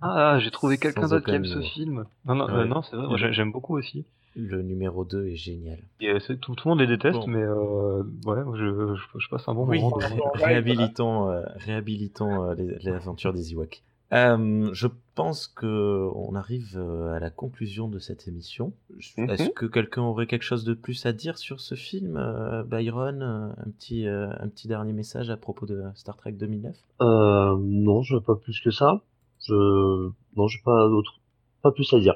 Ah, 0.00 0.38
j'ai 0.40 0.50
trouvé 0.50 0.78
quelqu'un 0.78 1.08
d'autre 1.08 1.24
qui 1.24 1.32
aime 1.32 1.44
ce 1.44 1.60
film. 1.60 2.04
Non, 2.24 2.34
non, 2.34 2.48
euh, 2.48 2.64
non 2.64 2.82
c'est 2.82 2.96
vrai, 2.96 3.32
j'aime 3.32 3.52
beaucoup 3.52 3.76
aussi. 3.76 4.04
Le 4.36 4.62
numéro 4.62 5.04
2 5.04 5.26
est 5.26 5.36
génial. 5.36 5.78
Et, 6.00 6.16
tout, 6.40 6.54
tout, 6.54 6.68
le 6.68 6.70
monde 6.70 6.80
les 6.80 6.86
déteste, 6.86 7.26
mais 7.26 7.42
euh, 7.42 8.04
ouais, 8.24 8.42
je, 8.54 8.94
je, 9.18 9.28
passe 9.28 9.48
un 9.48 9.54
bon 9.54 9.66
moment. 9.66 9.98
De... 9.98 10.38
Réhabilitons, 10.38 11.30
euh, 11.30 11.42
réhabilitons 11.56 12.44
euh, 12.44 12.54
les, 12.54 12.78
les, 12.78 12.92
aventures 12.92 13.32
des 13.32 13.52
Ewoks. 13.52 13.82
Euh, 14.12 14.70
je 14.72 14.88
pense 15.14 15.46
que 15.46 16.08
on 16.14 16.34
arrive 16.34 16.76
euh, 16.76 17.12
à 17.12 17.20
la 17.20 17.30
conclusion 17.30 17.88
de 17.88 17.98
cette 17.98 18.26
émission. 18.26 18.72
Mhm. 19.16 19.30
Est-ce 19.30 19.50
que 19.50 19.66
quelqu'un 19.66 20.02
aurait 20.02 20.26
quelque 20.26 20.42
chose 20.42 20.64
de 20.64 20.74
plus 20.74 21.06
à 21.06 21.12
dire 21.12 21.38
sur 21.38 21.60
ce 21.60 21.74
film, 21.74 22.16
euh, 22.16 22.64
Byron 22.64 23.22
Un 23.22 23.70
petit, 23.70 24.06
un 24.06 24.48
petit 24.48 24.66
dernier 24.66 24.92
message 24.92 25.30
à 25.30 25.36
propos 25.36 25.66
de 25.66 25.84
Star 25.94 26.16
Trek 26.16 26.32
2009 26.32 26.76
euh, 27.02 27.56
Non, 27.60 28.02
je 28.02 28.16
veux 28.16 28.20
pas 28.20 28.36
plus 28.36 28.60
que 28.60 28.70
ça. 28.70 29.02
Je 29.46 30.10
non, 30.36 30.48
j'ai 30.48 30.60
pas 30.64 30.88
d'autre, 30.88 31.20
pas 31.62 31.70
plus 31.70 31.92
à 31.92 32.00
dire. 32.00 32.14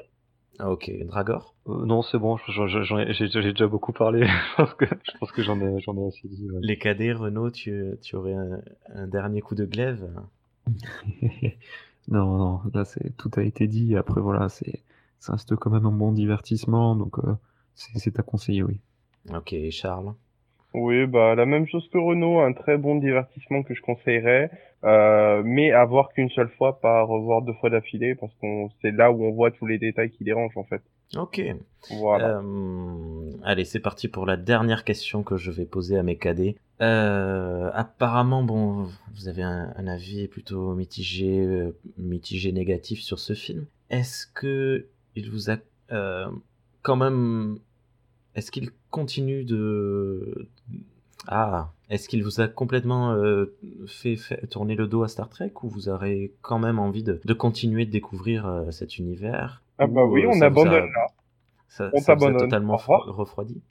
Ah, 0.57 0.71
ok, 0.71 0.89
Dragor? 1.05 1.53
Non, 1.65 2.01
c'est 2.01 2.17
bon. 2.17 2.37
J'ai 2.47 3.27
déjà 3.27 3.67
beaucoup 3.67 3.91
parlé. 3.91 4.25
je 4.27 4.55
pense 4.55 4.73
que 4.73 4.85
je 4.85 5.17
pense 5.19 5.31
que 5.31 5.43
j'en 5.43 5.59
ai 5.59 5.79
j'en 5.81 5.97
ai 5.97 6.07
assez 6.07 6.27
dit. 6.27 6.47
Les 6.61 6.77
cadets, 6.77 7.13
Renault, 7.13 7.51
tu, 7.51 7.95
tu 8.01 8.15
aurais 8.15 8.35
un, 8.35 8.61
un 8.93 9.07
dernier 9.07 9.41
coup 9.41 9.55
de 9.55 9.65
glaive? 9.65 10.07
non, 12.07 12.37
non, 12.37 12.61
là 12.73 12.85
c'est 12.85 13.15
tout 13.17 13.31
a 13.37 13.43
été 13.43 13.67
dit. 13.67 13.95
Après 13.95 14.21
voilà, 14.21 14.49
c'est 14.49 14.83
ça 15.19 15.33
reste 15.33 15.55
quand 15.55 15.71
même 15.71 15.85
un 15.85 15.91
bon 15.91 16.11
divertissement, 16.11 16.95
donc 16.95 17.17
euh, 17.19 17.35
c'est 17.73 18.19
à 18.19 18.23
conseiller, 18.23 18.63
oui. 18.63 18.79
Ok, 19.33 19.55
Charles? 19.71 20.13
Oui, 20.73 21.07
bah 21.07 21.35
la 21.35 21.45
même 21.45 21.65
chose 21.67 21.87
que 21.89 21.97
Renault, 21.97 22.41
un 22.41 22.53
très 22.53 22.77
bon 22.77 22.95
divertissement 22.95 23.63
que 23.63 23.73
je 23.73 23.81
conseillerais, 23.81 24.51
euh, 24.83 25.41
mais 25.45 25.71
à 25.71 25.85
voir 25.85 26.09
qu'une 26.13 26.29
seule 26.29 26.49
fois, 26.49 26.79
pas 26.81 27.01
revoir 27.03 27.41
deux 27.41 27.53
fois 27.53 27.69
d'affilée, 27.69 28.13
parce 28.15 28.33
qu'on 28.35 28.69
c'est 28.81 28.91
là 28.91 29.11
où 29.11 29.23
on 29.23 29.31
voit 29.31 29.51
tous 29.51 29.65
les 29.65 29.77
détails 29.79 30.11
qui 30.11 30.23
dérangent 30.25 30.57
en 30.57 30.63
fait. 30.65 30.81
Ok. 31.15 31.41
Voilà. 31.89 32.39
Euh, 32.39 33.31
allez, 33.43 33.65
c'est 33.65 33.79
parti 33.79 34.07
pour 34.07 34.25
la 34.25 34.37
dernière 34.37 34.83
question 34.83 35.23
que 35.23 35.37
je 35.37 35.51
vais 35.51 35.65
poser 35.65 35.97
à 35.97 36.03
mes 36.03 36.17
cadets. 36.17 36.55
Euh, 36.81 37.69
apparemment, 37.73 38.43
bon, 38.43 38.87
vous 39.13 39.27
avez 39.27 39.43
un, 39.43 39.73
un 39.75 39.87
avis 39.87 40.27
plutôt 40.27 40.73
mitigé, 40.73 41.39
euh, 41.39 41.77
mitigé 41.97 42.51
négatif 42.51 43.01
sur 43.01 43.19
ce 43.19 43.33
film. 43.33 43.65
Est-ce 43.89 44.27
que 44.27 44.87
il 45.15 45.29
vous 45.29 45.49
a 45.49 45.57
quand 46.81 46.95
même, 46.95 47.59
est-ce 48.35 48.51
qu'il 48.51 48.71
continue 48.89 49.45
de 49.45 50.49
ah, 51.27 51.71
est-ce 51.89 52.07
qu'il 52.07 52.23
vous 52.23 52.39
a 52.41 52.47
complètement 52.47 53.13
euh, 53.13 53.55
fait, 53.87 54.15
fait, 54.15 54.47
tourner 54.47 54.75
le 54.75 54.87
dos 54.87 55.03
à 55.03 55.07
Star 55.07 55.29
Trek 55.29 55.53
ou 55.63 55.69
vous 55.69 55.89
aurez 55.89 56.33
quand 56.41 56.59
même 56.59 56.79
envie 56.79 57.03
de, 57.03 57.19
de 57.23 57.33
continuer 57.33 57.85
de 57.85 57.91
découvrir 57.91 58.45
euh, 58.45 58.71
cet 58.71 58.97
univers? 58.97 59.63
Ah 59.77 59.87
bah 59.87 60.05
oui, 60.05 60.25
on 60.27 60.41
abandonne 60.41 60.89
là. 60.95 61.07
Ça, 61.67 61.89
on 61.93 61.99
ça 61.99 62.15
totalement 62.15 62.77
refroidi? 62.77 63.61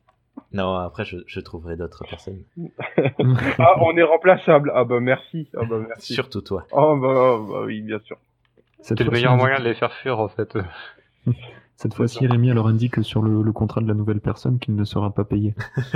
Non, 0.53 0.77
après, 0.77 1.05
je, 1.05 1.19
je 1.27 1.41
trouverai 1.41 1.77
d'autres 1.77 2.05
personnes. 2.09 2.43
ah, 3.59 3.77
on 3.81 3.97
est 3.97 4.03
remplaçable. 4.03 4.73
Ah 4.75 4.85
bah 4.85 5.01
merci. 5.01 5.49
Ah 5.57 5.65
bah 5.69 5.79
merci. 5.87 6.13
Surtout 6.13 6.43
toi. 6.43 6.67
Oh 6.73 6.97
bah, 6.97 7.39
bah 7.49 7.63
oui, 7.65 7.81
bien 7.81 7.99
sûr. 8.01 8.19
C'est 8.81 8.99
le 9.01 9.11
meilleur 9.11 9.37
moyen 9.37 9.59
de 9.59 9.65
les 9.65 9.75
faire 9.75 9.93
fuir, 9.93 10.21
en 10.21 10.29
fait. 10.29 10.57
Cette 11.77 11.95
fois-ci, 11.95 12.27
Rémi 12.27 12.53
leur 12.53 12.67
indique 12.67 13.03
sur 13.03 13.23
le, 13.23 13.43
le, 13.43 13.53
contrat 13.53 13.81
de 13.81 13.89
la 13.89 13.95
nouvelle 13.95 14.21
personne 14.21 14.59
qu'il 14.59 14.77
ne 14.77 14.85
sera 14.85 15.13
pas 15.13 15.25
payé. 15.25 15.55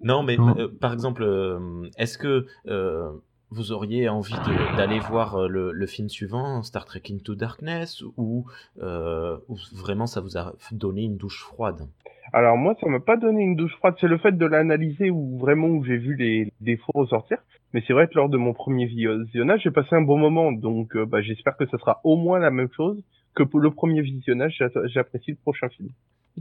non, 0.00 0.22
mais 0.22 0.38
euh, 0.38 0.68
par 0.80 0.92
exemple, 0.92 1.22
euh, 1.22 1.88
est-ce 1.98 2.18
que 2.18 2.46
euh, 2.66 3.10
vous 3.52 3.72
auriez 3.72 4.08
envie 4.08 4.34
d'aller 4.76 4.98
voir 5.00 5.36
euh, 5.36 5.48
le, 5.48 5.72
le, 5.72 5.86
film 5.86 6.08
suivant, 6.08 6.62
Star 6.62 6.84
Trek 6.84 7.02
Into 7.10 7.34
Darkness, 7.34 8.02
ou, 8.16 8.46
euh, 8.82 9.36
ou 9.48 9.56
vraiment 9.74 10.06
ça 10.06 10.20
vous 10.20 10.36
a 10.38 10.54
donné 10.72 11.02
une 11.02 11.16
douche 11.16 11.42
froide? 11.44 11.86
Alors 12.32 12.56
moi, 12.56 12.74
ça 12.80 12.88
m'a 12.88 13.00
pas 13.00 13.16
donné 13.16 13.42
une 13.42 13.56
douche 13.56 13.74
froide. 13.76 13.94
C'est 14.00 14.08
le 14.08 14.18
fait 14.18 14.32
de 14.32 14.46
l'analyser 14.46 15.10
où 15.10 15.38
vraiment 15.38 15.68
où 15.68 15.84
j'ai 15.84 15.98
vu 15.98 16.16
les 16.16 16.52
défauts 16.60 16.92
ressortir. 16.94 17.38
Mais 17.74 17.82
c'est 17.86 17.92
vrai 17.92 18.06
que 18.08 18.14
lors 18.14 18.28
de 18.28 18.38
mon 18.38 18.54
premier 18.54 18.86
visionnage, 18.86 19.62
j'ai 19.64 19.70
passé 19.70 19.94
un 19.94 20.02
bon 20.02 20.18
moment. 20.18 20.52
Donc 20.52 20.96
euh, 20.96 21.04
bah, 21.04 21.20
j'espère 21.22 21.56
que 21.56 21.66
ça 21.66 21.78
sera 21.78 22.00
au 22.04 22.16
moins 22.16 22.38
la 22.38 22.50
même 22.50 22.70
chose 22.76 23.02
que 23.34 23.42
pour 23.42 23.60
le 23.60 23.70
premier 23.70 24.02
visionnage, 24.02 24.56
j'a- 24.58 24.86
j'apprécie 24.86 25.32
le 25.32 25.36
prochain 25.36 25.68
film. 25.68 25.90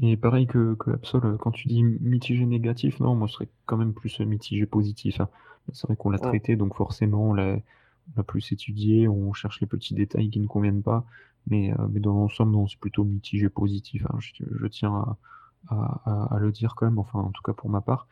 Et 0.02 0.16
pareil 0.16 0.48
que, 0.48 0.76
que 0.76 0.92
Absol, 0.92 1.38
quand 1.40 1.52
tu 1.52 1.68
dis 1.68 1.84
mitigé 1.84 2.46
négatif, 2.46 3.00
non, 3.02 3.14
moi 3.16 3.28
je 3.28 3.34
serais 3.34 3.50
quand 3.66 3.78
même 3.78 3.94
plus 3.94 4.20
mitigé 4.22 4.66
positif. 4.66 5.20
hein. 5.20 5.30
C'est 5.74 5.88
vrai 5.88 5.96
qu'on 5.96 6.10
l'a 6.10 6.20
Ouais. 6.22 6.28
traité, 6.28 6.56
donc 6.56 6.76
forcément 6.76 7.30
on 7.30 7.34
l'a 7.34 7.56
on 7.56 8.18
l'a 8.18 8.24
plus 8.24 8.52
étudié, 8.52 9.08
on 9.08 9.32
cherche 9.34 9.62
les 9.62 9.68
petits 9.68 9.94
détails 9.94 10.30
qui 10.30 10.40
ne 10.40 10.48
conviennent 10.48 10.82
pas, 10.84 11.06
mais, 11.48 11.72
euh, 11.74 11.88
mais 11.92 12.00
dans 12.00 12.14
l'ensemble, 12.14 12.52
non, 12.52 12.68
c'est 12.68 12.80
plutôt 12.80 13.04
mitigé 13.04 13.48
positif. 13.50 14.06
hein. 14.10 14.18
Je, 14.20 14.44
je 14.60 14.68
tiens 14.68 14.94
à, 14.94 15.18
à- 15.70 16.02
à- 16.06 16.36
à 16.36 16.40
le 16.40 16.52
dire 16.52 16.74
quand 16.76 16.86
même, 16.88 16.98
enfin 17.00 17.20
en 17.20 17.32
tout 17.32 17.44
cas 17.44 17.54
pour 17.54 17.70
ma 17.70 17.82
part. 17.82 18.08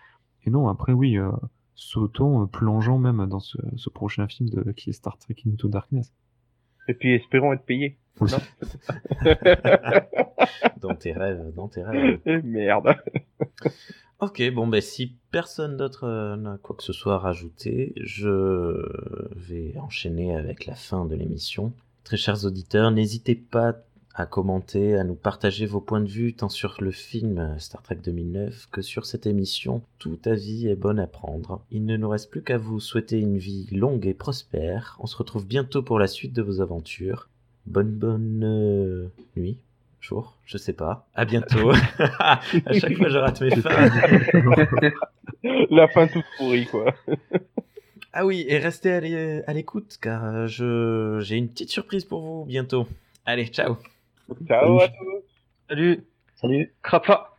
Et 0.46 0.52
non, 0.52 0.68
après 0.70 0.94
oui, 0.94 1.18
euh, 1.18 1.32
sautons, 1.76 2.44
euh, 2.44 2.46
plongeons 2.46 3.00
même 3.00 3.26
dans 3.28 3.40
ce, 3.40 3.58
ce 3.76 3.90
prochain 3.90 4.28
film 4.28 4.50
de, 4.50 4.72
qui 4.74 4.92
est 4.92 4.94
Star 4.94 5.18
Trek 5.18 5.36
Into 5.48 5.68
Darkness. 5.68 6.14
Et 6.88 6.94
puis 6.94 7.14
espérons 7.14 7.52
être 7.54 7.66
payés. 7.66 7.98
Non 8.22 8.28
Dans 10.82 10.96
tes 10.96 11.12
rêves, 11.14 11.54
dans 11.56 11.68
tes 11.68 11.84
rêves. 11.84 12.20
Merde. 12.44 12.96
Ok, 14.20 14.44
bon, 14.54 14.68
ben 14.68 14.82
si 14.82 15.14
personne 15.32 15.78
d'autre 15.78 16.04
euh, 16.04 16.36
n'a 16.36 16.58
quoi 16.58 16.76
que 16.76 16.84
ce 16.84 16.92
soit 16.92 17.16
à 17.16 17.20
rajouter, 17.20 17.94
je 17.96 18.86
vais 19.34 19.78
enchaîner 19.78 20.36
avec 20.36 20.66
la 20.66 20.76
fin 20.76 21.06
de 21.06 21.16
l'émission. 21.16 21.72
Très 22.04 22.18
chers 22.18 22.44
auditeurs, 22.44 22.92
n'hésitez 22.92 23.36
pas 23.36 23.78
à 24.14 24.26
commenter, 24.26 24.98
à 24.98 25.06
nous 25.06 25.16
partager 25.16 25.66
vos 25.66 25.80
points 25.80 26.02
de 26.02 26.10
vue, 26.10 26.34
tant 26.34 26.50
sur 26.50 26.76
le 26.82 26.92
film 26.92 27.56
Star 27.60 27.82
Trek 27.82 28.00
2009 28.04 28.68
que 28.70 28.82
sur 28.82 29.06
cette 29.06 29.26
émission. 29.26 29.84
Tout 30.00 30.20
avis 30.26 30.68
est 30.68 30.76
bon 30.76 31.00
à 31.00 31.08
prendre. 31.08 31.62
Il 31.72 31.86
ne 31.86 31.96
nous 31.96 32.10
reste 32.10 32.30
plus 32.30 32.44
qu'à 32.44 32.58
vous 32.58 32.82
souhaiter 32.82 33.20
une 33.20 33.38
vie 33.38 33.70
longue 33.72 34.06
et 34.06 34.14
prospère. 34.14 34.98
On 35.00 35.08
se 35.08 35.16
retrouve 35.16 35.48
bientôt 35.48 35.82
pour 35.82 35.98
la 35.98 36.08
suite 36.08 36.34
de 36.34 36.42
vos 36.42 36.60
aventures. 36.60 37.30
Bonne 37.68 37.92
bonne 37.92 38.44
euh, 38.44 39.08
nuit, 39.38 39.60
jour, 40.02 40.36
je 40.46 40.58
sais 40.58 40.74
pas. 40.74 41.08
À 41.16 41.26
bientôt. 41.26 41.72
à 42.20 42.40
chaque 42.74 42.96
fois 42.98 43.10
je 43.10 43.18
rate 43.18 43.42
mes 43.42 43.52
fins. 43.62 43.90
La 45.70 45.88
fin 45.88 46.08
toute 46.08 46.26
pourrie, 46.38 46.66
quoi. 46.66 46.94
Ah 48.12 48.26
oui, 48.26 48.44
et 48.50 48.58
restez 48.58 48.92
à 48.92 49.00
l'é- 49.02 49.44
à 49.46 49.54
l'écoute 49.54 50.00
car 50.02 50.26
euh, 50.26 50.48
je 50.48 51.20
j'ai 51.22 51.36
une 51.38 51.48
petite 51.48 51.70
surprise 51.70 52.06
pour 52.06 52.22
vous 52.22 52.44
bientôt. 52.46 52.88
Allez, 53.24 53.46
ciao. 53.46 53.78
Ciao 54.48 54.80
Salut. 54.80 54.82
à 54.82 54.88
tous. 54.88 55.24
Salut 55.70 56.04
Salut. 56.42 56.74
Crapa. 56.82 57.36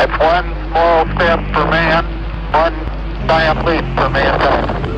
It's 0.00 0.18
one 0.18 0.52
small 0.68 1.06
step 1.14 1.40
for 1.54 1.66
man, 1.70 2.04
one 2.52 2.74
giant 3.28 3.64
leap 3.64 3.84
for 3.96 4.10
mankind. 4.10 4.93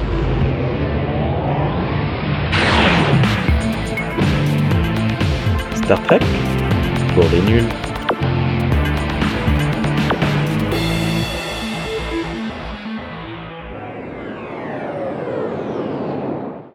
Star 5.86 6.02
Trek 6.02 6.20
pour 7.14 7.22
les 7.30 7.40
nuls. 7.42 7.85